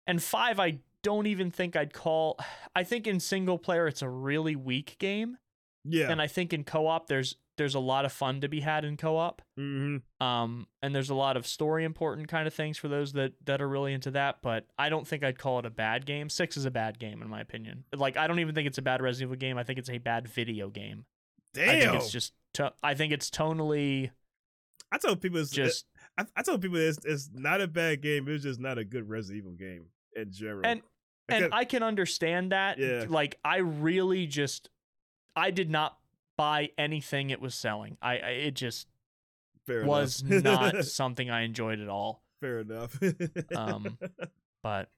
And 0.06 0.22
5 0.22 0.58
I 0.58 0.78
don't 1.02 1.26
even 1.26 1.50
think 1.50 1.76
I'd 1.76 1.92
call 1.92 2.38
I 2.74 2.82
think 2.82 3.06
in 3.06 3.20
single 3.20 3.58
player 3.58 3.86
it's 3.86 4.00
a 4.00 4.08
really 4.08 4.56
weak 4.56 4.96
game. 4.98 5.36
Yeah. 5.84 6.10
And 6.10 6.22
I 6.22 6.28
think 6.28 6.54
in 6.54 6.64
co-op 6.64 7.08
there's 7.08 7.36
there's 7.56 7.74
a 7.74 7.80
lot 7.80 8.04
of 8.04 8.12
fun 8.12 8.40
to 8.40 8.48
be 8.48 8.60
had 8.60 8.84
in 8.84 8.96
co-op. 8.96 9.42
Mm-hmm. 9.58 10.26
Um, 10.26 10.66
and 10.82 10.94
there's 10.94 11.10
a 11.10 11.14
lot 11.14 11.36
of 11.36 11.46
story 11.46 11.84
important 11.84 12.28
kind 12.28 12.46
of 12.46 12.54
things 12.54 12.78
for 12.78 12.88
those 12.88 13.12
that 13.12 13.32
that 13.44 13.60
are 13.60 13.68
really 13.68 13.92
into 13.92 14.10
that. 14.12 14.38
But 14.42 14.66
I 14.78 14.88
don't 14.88 15.06
think 15.06 15.22
I'd 15.22 15.38
call 15.38 15.58
it 15.58 15.66
a 15.66 15.70
bad 15.70 16.06
game. 16.06 16.28
Six 16.28 16.56
is 16.56 16.64
a 16.64 16.70
bad 16.70 16.98
game 16.98 17.22
in 17.22 17.28
my 17.28 17.40
opinion. 17.40 17.84
Like 17.94 18.16
I 18.16 18.26
don't 18.26 18.40
even 18.40 18.54
think 18.54 18.66
it's 18.66 18.78
a 18.78 18.82
bad 18.82 19.02
Resident 19.02 19.28
Evil 19.28 19.38
game. 19.38 19.58
I 19.58 19.64
think 19.64 19.78
it's 19.78 19.90
a 19.90 19.98
bad 19.98 20.28
video 20.28 20.70
game. 20.70 21.04
Damn. 21.54 21.68
I 21.68 21.80
think 21.80 21.94
it's 21.94 22.10
just. 22.10 22.32
To- 22.54 22.72
I 22.82 22.94
think 22.94 23.12
it's 23.12 23.30
tonally. 23.30 24.10
I 24.90 24.98
told 24.98 25.20
people 25.20 25.38
it's 25.38 25.50
just. 25.50 25.86
I, 26.18 26.24
I 26.36 26.42
tell 26.42 26.58
people 26.58 26.78
it's, 26.78 26.98
it's 27.04 27.30
not 27.32 27.60
a 27.60 27.68
bad 27.68 28.02
game. 28.02 28.26
It's 28.28 28.44
just 28.44 28.60
not 28.60 28.78
a 28.78 28.84
good 28.84 29.08
Resident 29.08 29.44
Evil 29.44 29.52
game 29.52 29.86
in 30.14 30.30
general. 30.32 30.62
And 30.64 30.82
and 31.28 31.48
I 31.52 31.64
can 31.64 31.82
understand 31.82 32.52
that. 32.52 32.78
Yeah. 32.78 33.04
Like 33.08 33.38
I 33.44 33.58
really 33.58 34.26
just. 34.26 34.68
I 35.34 35.50
did 35.50 35.70
not 35.70 35.96
buy 36.36 36.70
anything 36.78 37.30
it 37.30 37.40
was 37.40 37.54
selling. 37.54 37.96
I, 38.00 38.18
I 38.18 38.30
it 38.30 38.54
just 38.54 38.88
Fair 39.66 39.84
was 39.84 40.22
not 40.22 40.84
something 40.84 41.30
I 41.30 41.42
enjoyed 41.42 41.80
at 41.80 41.88
all. 41.88 42.22
Fair 42.40 42.60
enough. 42.60 42.98
um, 43.54 43.98
but 44.62 44.88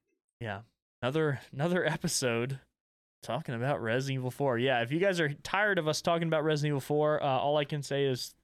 yeah, 0.41 0.61
another 1.03 1.41
another 1.53 1.85
episode 1.85 2.61
talking 3.23 3.55
about 3.55 3.83
Resident 3.83 4.21
Evil 4.21 4.31
4. 4.31 4.59
Yeah, 4.59 4.83
if 4.83 4.93
you 4.93 5.01
guys 5.01 5.21
are 5.21 5.33
tired 5.43 5.79
of 5.79 5.89
us 5.89 6.03
talking 6.03 6.29
about 6.29 6.45
Resident 6.45 6.73
Evil 6.73 6.81
4, 6.81 7.23
uh, 7.23 7.27
all 7.27 7.57
I 7.57 7.65
can 7.65 7.83
say 7.83 8.05
is 8.05 8.35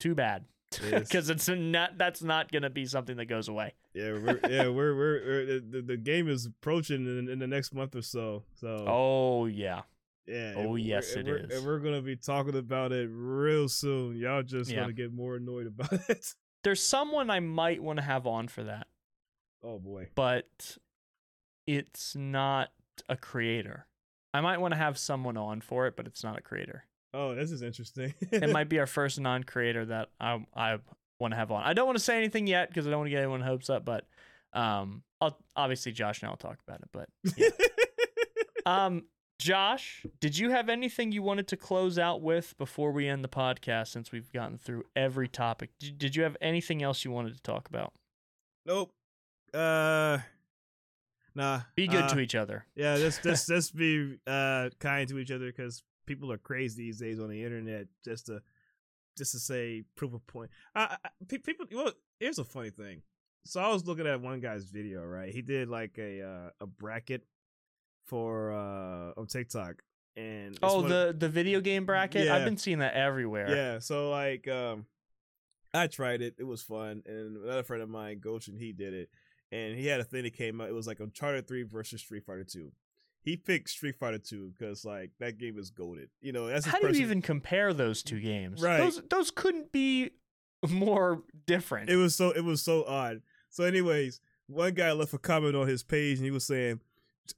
too 0.00 0.14
bad. 0.14 0.44
Because 0.90 1.28
it's 1.30 1.48
not 1.48 1.98
that's 1.98 2.22
not 2.22 2.50
gonna 2.50 2.70
be 2.70 2.86
something 2.86 3.16
that 3.18 3.26
goes 3.26 3.48
away. 3.48 3.74
Yeah, 3.94 4.12
we're 4.12 4.40
yeah 4.48 4.68
we're 4.68 4.94
we're, 4.96 5.22
we're 5.24 5.60
the, 5.60 5.82
the 5.82 5.96
game 5.98 6.28
is 6.28 6.46
approaching 6.46 7.06
in, 7.06 7.28
in 7.28 7.38
the 7.38 7.46
next 7.46 7.74
month 7.74 7.94
or 7.94 8.02
so. 8.02 8.42
So 8.54 8.84
oh 8.88 9.46
yeah, 9.46 9.82
yeah. 10.26 10.54
Oh 10.56 10.76
yes, 10.76 11.12
it 11.12 11.28
is. 11.28 11.56
And 11.56 11.66
we're 11.66 11.78
gonna 11.78 12.02
be 12.02 12.16
talking 12.16 12.56
about 12.56 12.92
it 12.92 13.08
real 13.12 13.68
soon. 13.68 14.16
Y'all 14.16 14.42
just 14.42 14.70
yeah. 14.70 14.80
gonna 14.80 14.92
get 14.92 15.12
more 15.12 15.36
annoyed 15.36 15.66
about 15.66 15.92
it. 16.08 16.34
There's 16.64 16.82
someone 16.82 17.30
I 17.30 17.40
might 17.40 17.82
want 17.82 17.98
to 17.98 18.04
have 18.04 18.26
on 18.26 18.48
for 18.48 18.64
that. 18.64 18.86
Oh 19.64 19.78
boy. 19.78 20.08
But 20.14 20.78
it's 21.66 22.14
not 22.14 22.70
a 23.08 23.16
creator. 23.16 23.86
I 24.34 24.40
might 24.40 24.58
want 24.58 24.72
to 24.72 24.78
have 24.78 24.96
someone 24.96 25.36
on 25.36 25.60
for 25.60 25.86
it, 25.86 25.96
but 25.96 26.06
it's 26.06 26.24
not 26.24 26.38
a 26.38 26.40
creator. 26.40 26.84
Oh, 27.14 27.34
this 27.34 27.50
is 27.50 27.62
interesting. 27.62 28.14
it 28.30 28.50
might 28.50 28.68
be 28.68 28.78
our 28.80 28.86
first 28.86 29.20
non-creator 29.20 29.86
that 29.86 30.08
I 30.20 30.44
I 30.54 30.78
want 31.20 31.32
to 31.32 31.36
have 31.36 31.50
on. 31.50 31.62
I 31.62 31.72
don't 31.72 31.86
want 31.86 31.98
to 31.98 32.04
say 32.04 32.16
anything 32.16 32.46
yet 32.46 32.68
because 32.68 32.86
I 32.86 32.90
don't 32.90 33.00
want 33.00 33.08
to 33.08 33.10
get 33.10 33.18
anyone 33.18 33.40
hopes 33.40 33.68
up, 33.68 33.84
but 33.84 34.06
um, 34.52 35.02
I'll 35.20 35.38
obviously 35.56 35.92
Josh 35.92 36.22
and 36.22 36.30
I'll 36.30 36.36
talk 36.36 36.58
about 36.66 36.80
it. 36.80 36.88
But 36.92 37.08
yeah. 37.36 37.48
um, 38.66 39.04
Josh, 39.42 40.06
did 40.20 40.38
you 40.38 40.50
have 40.50 40.68
anything 40.68 41.10
you 41.10 41.20
wanted 41.20 41.48
to 41.48 41.56
close 41.56 41.98
out 41.98 42.22
with 42.22 42.56
before 42.58 42.92
we 42.92 43.08
end 43.08 43.24
the 43.24 43.28
podcast 43.28 43.88
since 43.88 44.12
we've 44.12 44.32
gotten 44.32 44.56
through 44.56 44.84
every 44.94 45.26
topic? 45.26 45.70
Did, 45.80 46.14
you 46.14 46.22
have 46.22 46.36
anything 46.40 46.80
else 46.80 47.04
you 47.04 47.10
wanted 47.10 47.34
to 47.34 47.42
talk 47.42 47.68
about? 47.68 47.92
Nope. 48.64 48.92
Uh 49.52 50.18
nah. 51.34 51.62
Be 51.74 51.88
good 51.88 52.04
uh, 52.04 52.08
to 52.10 52.20
each 52.20 52.36
other. 52.36 52.66
Yeah, 52.76 52.96
just 52.98 53.22
just 53.24 53.48
just 53.48 53.74
be 53.74 54.18
uh 54.28 54.70
kind 54.78 55.08
to 55.08 55.18
each 55.18 55.32
other 55.32 55.50
cuz 55.50 55.82
people 56.06 56.30
are 56.30 56.38
crazy 56.38 56.84
these 56.84 57.00
days 57.00 57.18
on 57.18 57.28
the 57.28 57.42
internet 57.42 57.88
just 58.04 58.26
to 58.26 58.42
just 59.18 59.32
to 59.32 59.40
say 59.40 59.82
proof 59.96 60.14
of 60.14 60.24
point. 60.28 60.52
Uh, 60.76 60.96
people 61.28 61.66
well, 61.72 61.92
here's 62.20 62.38
a 62.38 62.44
funny 62.44 62.70
thing. 62.70 63.02
So 63.44 63.60
I 63.60 63.68
was 63.72 63.86
looking 63.88 64.06
at 64.06 64.20
one 64.20 64.38
guy's 64.38 64.66
video, 64.66 65.04
right? 65.04 65.34
He 65.34 65.42
did 65.42 65.68
like 65.68 65.98
a 65.98 66.22
uh, 66.22 66.50
a 66.60 66.66
bracket 66.66 67.26
for 68.04 68.52
uh 68.52 69.20
on 69.20 69.26
TikTok. 69.26 69.82
And 70.16 70.58
oh 70.62 70.82
one 70.82 70.84
of- 70.84 70.90
the 70.90 71.14
the 71.18 71.28
video 71.28 71.60
game 71.60 71.86
bracket. 71.86 72.28
I've 72.28 72.44
been 72.44 72.56
seeing 72.58 72.78
that 72.80 72.94
everywhere. 72.94 73.54
Yeah, 73.54 73.78
so 73.78 74.10
like 74.10 74.46
um 74.48 74.86
I 75.74 75.86
tried 75.86 76.20
it. 76.20 76.34
It 76.38 76.44
was 76.44 76.62
fun. 76.62 77.02
And 77.06 77.36
another 77.38 77.62
friend 77.62 77.82
of 77.82 77.88
mine, 77.88 78.20
Goshen, 78.20 78.56
he 78.58 78.72
did 78.72 78.92
it. 78.92 79.08
And 79.50 79.76
he 79.76 79.86
had 79.86 80.00
a 80.00 80.04
thing 80.04 80.22
that 80.24 80.34
came 80.34 80.60
out. 80.60 80.68
It 80.68 80.74
was 80.74 80.86
like 80.86 81.00
Uncharted 81.00 81.46
3 81.48 81.62
versus 81.64 82.00
Street 82.00 82.24
Fighter 82.26 82.44
2. 82.44 82.72
He 83.22 83.36
picked 83.36 83.70
Street 83.70 83.96
Fighter 83.98 84.18
2 84.18 84.52
because 84.58 84.84
like 84.84 85.10
that 85.20 85.38
game 85.38 85.58
is 85.58 85.70
goated. 85.70 86.08
You 86.20 86.32
know, 86.32 86.46
that's 86.48 86.66
How 86.66 86.78
do 86.80 86.88
you 86.88 87.02
even 87.02 87.22
compare 87.22 87.72
those 87.72 88.02
two 88.02 88.20
games? 88.20 88.60
Right. 88.62 88.78
Those 88.78 89.00
those 89.08 89.30
couldn't 89.30 89.72
be 89.72 90.10
more 90.68 91.22
different. 91.46 91.88
it 91.88 91.96
was 91.96 92.14
so 92.14 92.30
it 92.30 92.44
was 92.44 92.62
so 92.62 92.84
odd. 92.84 93.22
So 93.50 93.64
anyways, 93.64 94.20
one 94.46 94.74
guy 94.74 94.92
left 94.92 95.14
a 95.14 95.18
comment 95.18 95.54
on 95.56 95.68
his 95.68 95.82
page 95.82 96.18
and 96.18 96.24
he 96.24 96.30
was 96.30 96.44
saying 96.44 96.80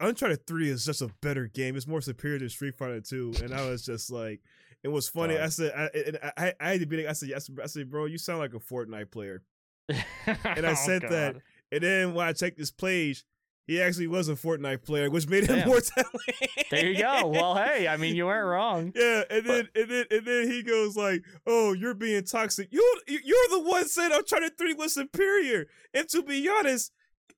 Uncharted 0.01 0.47
3 0.47 0.71
is 0.71 0.85
just 0.85 1.03
a 1.03 1.11
better 1.21 1.47
game. 1.47 1.77
It's 1.77 1.87
more 1.87 2.01
superior 2.01 2.39
than 2.39 2.49
Street 2.49 2.75
Fighter 2.77 3.01
2. 3.01 3.35
And 3.43 3.55
I 3.55 3.69
was 3.69 3.85
just 3.85 4.11
like 4.11 4.41
it 4.83 4.89
was 4.89 5.09
funny. 5.09 5.39
I 5.39 5.49
said 5.49 5.73
I, 5.77 5.99
and 5.99 6.19
I, 6.37 6.53
I, 6.61 6.71
had 6.73 6.81
to 6.81 6.87
be 6.87 6.99
like, 6.99 7.07
I 7.07 7.13
said, 7.13 7.31
said, 7.43 7.59
I 7.63 7.67
said, 7.67 7.91
bro, 7.91 8.05
you 8.05 8.19
sound 8.19 8.41
like 8.41 8.55
a 8.55 8.59
Fortnite 8.59 9.11
player. 9.11 9.43
and 9.89 10.67
I 10.67 10.73
oh, 10.73 10.75
said 10.75 11.03
that, 11.09 11.37
And 11.73 11.83
then 11.83 12.15
when 12.15 12.27
I 12.27 12.33
checked 12.33 12.59
his 12.59 12.71
page, 12.71 13.25
he 13.67 13.81
actually 13.81 14.09
was 14.09 14.29
a 14.29 14.35
Fortnite 14.35 14.83
player, 14.85 15.11
which 15.11 15.27
made 15.27 15.45
him 15.45 15.57
Damn. 15.57 15.69
more 15.69 15.81
talented. 15.81 16.35
There 16.71 16.87
you 16.87 16.99
go. 16.99 17.29
Well, 17.29 17.55
hey, 17.55 17.89
I 17.89 17.97
mean, 17.97 18.15
you 18.15 18.27
weren't 18.27 18.47
wrong. 18.47 18.93
yeah, 18.95 19.23
and 19.31 19.47
then 19.47 19.69
and 19.75 19.91
then 19.91 20.05
and 20.11 20.27
then 20.27 20.51
he 20.51 20.63
goes 20.63 20.97
like, 20.97 21.25
"Oh, 21.47 21.73
you're 21.73 21.95
being 21.95 22.25
toxic. 22.25 22.69
You 22.71 23.01
you're 23.07 23.49
the 23.51 23.61
one 23.61 23.89
said 23.89 24.13
Uncharted 24.13 24.59
Three 24.59 24.75
was 24.75 24.93
superior." 24.93 25.67
And 25.95 26.07
to 26.11 26.23
be 26.23 26.47
honest, 26.47 26.93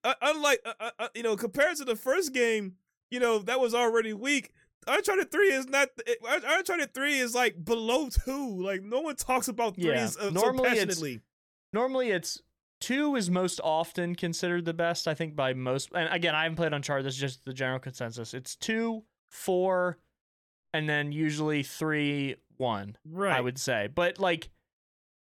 uh, 0.05 0.15
unlike 0.23 0.61
uh, 0.65 0.73
uh, 0.81 0.91
uh, 0.99 1.09
you 1.15 1.23
know, 1.23 1.37
compared 1.37 1.77
to 1.77 1.85
the 1.85 1.97
first 1.97 2.33
game, 2.33 2.75
you 3.11 3.21
know 3.21 3.39
that 3.41 3.61
was 3.61 3.75
already 3.75 4.13
weak. 4.13 4.53
Uncharted 4.89 5.31
Three 5.33 5.49
is 5.53 5.67
not. 5.69 5.89
it- 6.07 6.19
Uncharted 6.25 6.95
Three 6.95 7.19
is 7.19 7.35
like 7.35 7.65
below 7.65 8.09
two. 8.09 8.63
Like 8.63 8.83
no 8.83 9.01
one 9.01 9.17
talks 9.17 9.49
about 9.49 9.75
three 9.75 9.87
Yeah. 9.91 10.09
uh, 10.21 10.31
Normally 10.31 10.59
so 10.59 10.65
it's- 10.65 10.75
passionately. 10.87 11.21
Normally, 11.73 12.11
it's 12.11 12.41
two 12.81 13.17
is 13.17 13.29
most 13.31 13.61
often 13.65 14.15
considered 14.15 14.65
the 14.65 14.73
best. 14.75 15.09
I 15.09 15.15
think 15.15 15.35
by 15.35 15.53
most. 15.55 15.91
And 15.95 16.09
again, 16.15 16.35
I 16.35 16.45
haven't 16.45 16.57
played 16.57 16.73
Uncharted. 16.73 17.05
This 17.05 17.15
is 17.15 17.21
just 17.21 17.45
the 17.45 17.53
general 17.53 17.81
consensus. 17.81 18.33
It's 18.35 18.55
two, 18.55 19.03
four, 19.29 19.99
and 20.73 20.89
then 20.89 21.11
usually 21.13 21.63
three, 21.65 22.37
one. 22.59 22.97
right. 23.05 23.35
I 23.37 23.41
would 23.41 23.59
say. 23.59 23.89
But 23.93 24.19
like 24.21 24.51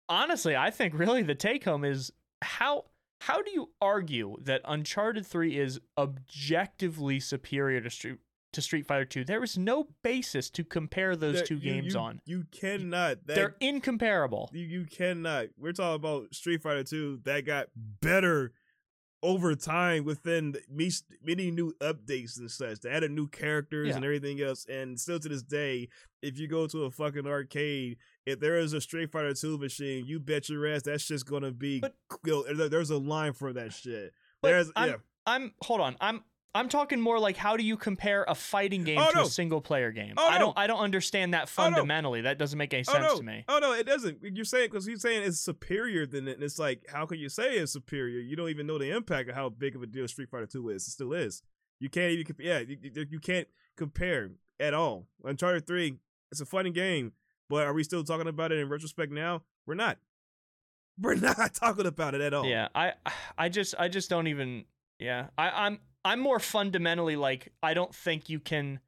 honestly, 0.07 0.55
I 0.55 0.71
think 0.71 0.97
really 0.97 1.21
the 1.23 1.35
take 1.35 1.65
home 1.65 1.83
is 1.83 2.11
how 2.41 2.85
how 3.21 3.41
do 3.41 3.51
you 3.51 3.69
argue 3.81 4.37
that 4.41 4.61
Uncharted 4.65 5.25
3 5.25 5.57
is 5.57 5.79
objectively 5.97 7.19
superior 7.19 7.81
to 7.81 7.89
Street 7.89 8.17
to 8.53 8.61
Street 8.61 8.85
Fighter 8.87 9.05
2? 9.05 9.25
There 9.25 9.43
is 9.43 9.57
no 9.57 9.89
basis 10.03 10.49
to 10.51 10.63
compare 10.63 11.15
those 11.15 11.35
That 11.39 11.45
two 11.47 11.55
you- 11.55 11.61
games 11.61 11.93
you- 11.93 11.99
on. 11.99 12.21
You 12.25 12.45
cannot. 12.51 13.27
That, 13.27 13.35
They're 13.35 13.55
incomparable. 13.59 14.49
You 14.53 14.65
you 14.65 14.85
cannot. 14.85 15.47
We're 15.57 15.73
talking 15.73 15.95
about 15.95 16.33
Street 16.33 16.61
Fighter 16.61 16.83
Two 16.83 17.19
that 17.25 17.41
got 17.45 17.67
better 17.75 18.53
over 19.21 19.53
time 19.55 20.05
within 20.05 20.55
me- 20.69 20.91
many 21.21 21.51
new 21.51 21.73
updates 21.81 22.37
and 22.39 22.49
such. 22.49 22.79
They 22.79 22.89
added 22.89 23.11
new 23.11 23.27
characters 23.27 23.89
Yeah. 23.89 23.95
and 23.97 24.05
everything 24.05 24.41
else. 24.41 24.65
And 24.65 24.99
still 24.99 25.19
to 25.19 25.29
this 25.29 25.43
day, 25.43 25.89
if 26.21 26.37
you 26.39 26.47
go 26.47 26.67
to 26.67 26.83
a 26.85 26.91
fucking 26.91 27.27
arcade, 27.27 27.97
if 28.25 28.39
there 28.39 28.57
is 28.59 28.73
a 28.73 28.81
Street 28.81 29.11
Fighter 29.11 29.33
Two 29.33 29.57
machine, 29.57 30.05
you 30.05 30.19
bet 30.19 30.47
your 30.49 30.65
ass 30.67 30.83
that's 30.83 31.05
just 31.07 31.25
gonna 31.25 31.51
be. 31.51 31.79
But- 31.81 31.95
you 32.25 32.45
know, 32.53 32.67
there's 32.69 32.89
a 32.91 32.97
line 32.97 33.33
for 33.33 33.51
that 33.53 33.73
shit. 33.73 34.13
There's 34.41 34.71
I'm, 34.75 34.89
yeah. 34.89 34.95
I'm 35.25 35.53
hold 35.63 35.81
on. 35.81 35.97
I'm 35.99 36.23
I'm 36.55 36.67
talking 36.67 36.99
more 36.99 37.19
like 37.19 37.37
how 37.37 37.57
do 37.57 37.63
you 37.63 37.77
compare 37.77 38.25
a 38.27 38.33
fighting 38.33 38.83
game 38.83 38.97
Oh, 38.99 39.09
to 39.11 39.15
no. 39.17 39.23
a 39.23 39.25
single 39.27 39.61
player 39.61 39.91
game? 39.91 40.15
Oh, 40.17 40.27
I 40.27 40.39
don't 40.39 40.57
I 40.57 40.65
don't 40.67 40.79
understand 40.79 41.33
that 41.35 41.41
Oh, 41.57 41.63
no. 41.69 41.75
fundamentally. 41.75 42.21
That 42.21 42.37
doesn't 42.39 42.57
make 42.57 42.73
any 42.73 42.83
Oh 42.87 42.91
sense 42.93 43.05
no! 43.05 43.17
to 43.17 43.23
me. 43.23 43.45
Oh 43.47 43.59
no, 43.59 43.73
it 43.73 43.85
doesn't. 43.85 44.17
You're 44.23 44.45
saying 44.45 44.69
because 44.71 44.87
you're 44.87 44.97
saying 44.97 45.23
it's 45.23 45.39
superior 45.39 46.05
than 46.07 46.27
it. 46.27 46.33
And 46.35 46.43
it's 46.43 46.57
like, 46.57 46.85
how 46.91 47.05
can 47.05 47.19
you 47.19 47.29
say 47.29 47.57
it's 47.57 47.71
superior? 47.73 48.19
You 48.19 48.35
don't 48.35 48.49
even 48.49 48.65
know 48.65 48.77
the 48.79 48.89
impact 48.89 49.29
of 49.29 49.35
how 49.35 49.49
big 49.49 49.75
of 49.75 49.83
a 49.83 49.85
deal 49.87 50.07
Street 50.07 50.29
Fighter 50.29 50.47
Two 50.47 50.69
is. 50.69 50.87
It 50.87 50.91
still 50.91 51.13
is. 51.13 51.43
You 51.79 51.89
can't 51.89 52.11
even. 52.13 52.25
comp- 52.25 52.41
Yeah, 52.41 52.59
you, 52.59 52.77
you- 53.09 53.19
can't 53.19 53.47
compare 53.77 54.31
at 54.59 54.73
all. 54.73 55.05
Uncharted 55.23 55.67
Three, 55.67 55.97
it's 56.31 56.41
a 56.41 56.45
funny 56.45 56.71
game, 56.71 57.13
but 57.47 57.65
are 57.67 57.73
we 57.73 57.83
still 57.83 58.03
talking 58.03 58.27
about 58.27 58.51
it 58.51 58.57
in 58.57 58.69
retrospect 58.69 59.11
now? 59.11 59.43
We're 59.67 59.75
not. 59.75 59.97
We're 60.99 61.15
not 61.15 61.53
talking 61.53 61.85
about 61.85 62.15
it 62.15 62.21
at 62.21 62.33
all. 62.33 62.45
Yeah, 62.45 62.69
I 62.73 62.93
I 63.37 63.49
just 63.49 63.75
I 63.77 63.87
just 63.87 64.09
don't 64.09 64.25
even 64.27 64.65
yeah. 64.99 65.27
I 65.37 65.49
I'm 65.51 65.79
I'm 66.05 66.19
more 66.19 66.39
fundamentally 66.39 67.15
like 67.15 67.51
I 67.61 67.73
don't 67.73 67.93
think 67.93 68.29
you 68.29 68.39
can 68.39 68.79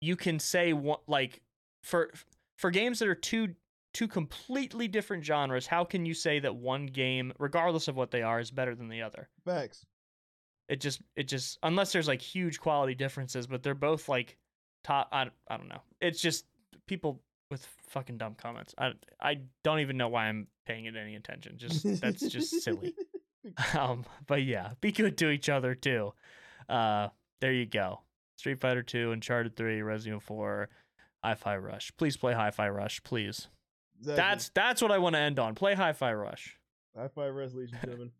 you 0.00 0.16
can 0.16 0.38
say 0.38 0.72
what 0.72 1.00
like 1.08 1.42
for 1.82 2.10
for 2.56 2.70
games 2.70 2.98
that 2.98 3.08
are 3.08 3.14
two 3.14 3.54
two 3.94 4.08
completely 4.08 4.86
different 4.86 5.24
genres, 5.24 5.66
how 5.66 5.84
can 5.84 6.06
you 6.06 6.14
say 6.14 6.38
that 6.38 6.54
one 6.54 6.86
game 6.86 7.32
regardless 7.38 7.88
of 7.88 7.96
what 7.96 8.10
they 8.10 8.22
are 8.22 8.38
is 8.38 8.50
better 8.50 8.74
than 8.74 8.88
the 8.88 9.02
other? 9.02 9.28
Facts. 9.44 9.86
It 10.68 10.80
just 10.80 11.00
it 11.16 11.28
just 11.28 11.58
unless 11.62 11.92
there's 11.92 12.08
like 12.08 12.20
huge 12.20 12.60
quality 12.60 12.94
differences, 12.94 13.46
but 13.46 13.62
they're 13.62 13.74
both 13.74 14.08
like 14.08 14.36
top 14.84 15.08
I, 15.12 15.28
I 15.48 15.56
don't 15.56 15.68
know. 15.68 15.82
It's 16.00 16.20
just 16.20 16.44
people 16.86 17.22
with 17.50 17.66
fucking 17.88 18.18
dumb 18.18 18.34
comments. 18.34 18.74
I 18.78 18.92
I 19.20 19.38
don't 19.64 19.80
even 19.80 19.96
know 19.96 20.08
why 20.08 20.26
I'm 20.26 20.46
paying 20.66 20.84
it 20.84 20.94
any 20.96 21.16
attention. 21.16 21.56
Just 21.56 22.00
that's 22.00 22.28
just 22.28 22.62
silly. 22.62 22.94
Um, 23.78 24.04
but 24.26 24.42
yeah, 24.42 24.72
be 24.80 24.92
good 24.92 25.16
to 25.18 25.30
each 25.30 25.48
other 25.48 25.74
too. 25.74 26.12
Uh, 26.68 27.08
there 27.40 27.52
you 27.52 27.66
go. 27.66 28.00
Street 28.36 28.60
Fighter 28.60 28.82
2, 28.82 29.12
Uncharted 29.12 29.56
3, 29.56 29.82
Resident 29.82 30.22
4, 30.22 30.68
Hi-Fi 31.24 31.56
Rush. 31.56 31.92
Please 31.96 32.16
play 32.16 32.34
Hi-Fi 32.34 32.68
Rush, 32.68 33.02
please. 33.02 33.48
That's 34.00 34.50
that's 34.50 34.80
what 34.80 34.92
I 34.92 34.98
want 34.98 35.16
to 35.16 35.20
end 35.20 35.38
on. 35.38 35.54
Play 35.54 35.74
Hi-Fi 35.74 36.12
Rush. 36.12 36.56
five, 37.14 37.34
res, 37.34 37.54
ladies 37.54 37.70
and 37.72 37.80
gentlemen. 37.82 38.12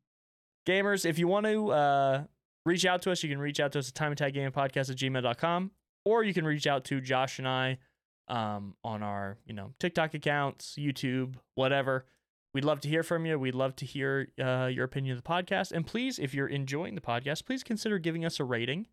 Gamers, 0.66 1.06
if 1.06 1.18
you 1.18 1.28
want 1.28 1.46
to 1.46 1.70
uh, 1.70 2.24
reach 2.66 2.84
out 2.84 3.02
to 3.02 3.12
us, 3.12 3.22
you 3.22 3.28
can 3.28 3.38
reach 3.38 3.60
out 3.60 3.72
to 3.72 3.78
us 3.78 3.88
at 3.88 3.94
time 3.94 4.12
attack 4.12 4.34
gaming 4.34 4.50
podcast 4.50 4.90
at 4.90 4.96
gmail.com, 4.96 5.70
or 6.04 6.24
you 6.24 6.34
can 6.34 6.44
reach 6.44 6.66
out 6.66 6.84
to 6.86 7.00
Josh 7.00 7.38
and 7.38 7.48
I 7.48 7.78
um, 8.28 8.74
on 8.84 9.02
our, 9.02 9.38
you 9.46 9.54
know, 9.54 9.72
TikTok 9.78 10.14
accounts, 10.14 10.76
YouTube, 10.78 11.36
whatever. 11.54 12.06
We'd 12.54 12.64
love 12.64 12.80
to 12.80 12.88
hear 12.88 13.02
from 13.02 13.26
you. 13.26 13.38
We'd 13.38 13.54
love 13.54 13.76
to 13.76 13.84
hear 13.86 14.28
uh, 14.42 14.66
your 14.72 14.84
opinion 14.84 15.16
of 15.16 15.22
the 15.22 15.28
podcast. 15.28 15.70
And 15.72 15.86
please, 15.86 16.18
if 16.18 16.32
you're 16.34 16.46
enjoying 16.48 16.94
the 16.94 17.00
podcast, 17.00 17.44
please 17.44 17.62
consider 17.62 17.98
giving 17.98 18.24
us 18.24 18.40
a 18.40 18.44
rating. 18.44 18.86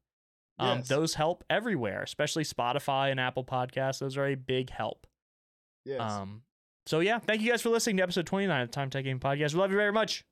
Um, 0.59 0.79
Yes. 0.79 0.87
Those 0.87 1.13
help 1.15 1.43
everywhere, 1.49 2.01
especially 2.03 2.43
Spotify 2.43 3.11
and 3.11 3.19
Apple 3.19 3.43
Podcasts. 3.43 3.99
Those 3.99 4.17
are 4.17 4.27
a 4.27 4.35
big 4.35 4.69
help. 4.69 5.07
Yes. 5.85 6.01
Um, 6.01 6.41
so 6.85 6.99
yeah, 6.99 7.19
thank 7.19 7.41
you 7.41 7.51
guys 7.51 7.61
for 7.61 7.69
listening 7.69 7.97
to 7.97 8.03
episode 8.03 8.25
29 8.25 8.61
of 8.61 8.67
the 8.69 8.71
Time 8.73 8.87
Attack 8.87 9.03
Gaming 9.05 9.19
Podcast. 9.19 9.53
We 9.53 9.59
love 9.59 9.71
you 9.71 9.77
very 9.77 9.91
much. 9.93 10.23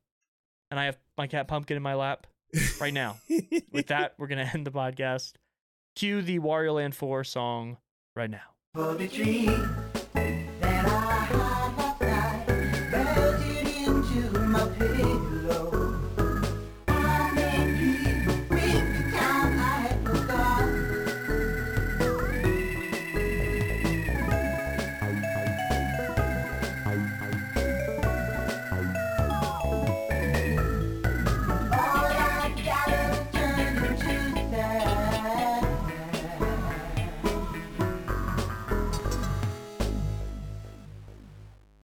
And 0.71 0.79
I 0.79 0.85
have 0.85 0.97
my 1.17 1.27
cat 1.27 1.47
Pumpkin 1.47 1.77
in 1.77 1.83
my 1.83 1.93
lap 1.95 2.27
right 2.79 2.93
now. 2.93 3.17
With 3.71 3.87
that, 3.87 4.13
we're 4.17 4.27
gonna 4.27 4.49
end 4.53 4.65
the 4.65 4.71
podcast. 4.71 5.33
Cue 5.95 6.21
the 6.21 6.39
Wario 6.39 6.75
Land 6.75 6.95
4 6.95 7.23
song 7.23 7.77
right 8.15 8.29
now. 8.29 8.41
For 8.73 8.95
the 8.95 9.07
dream 9.07 9.49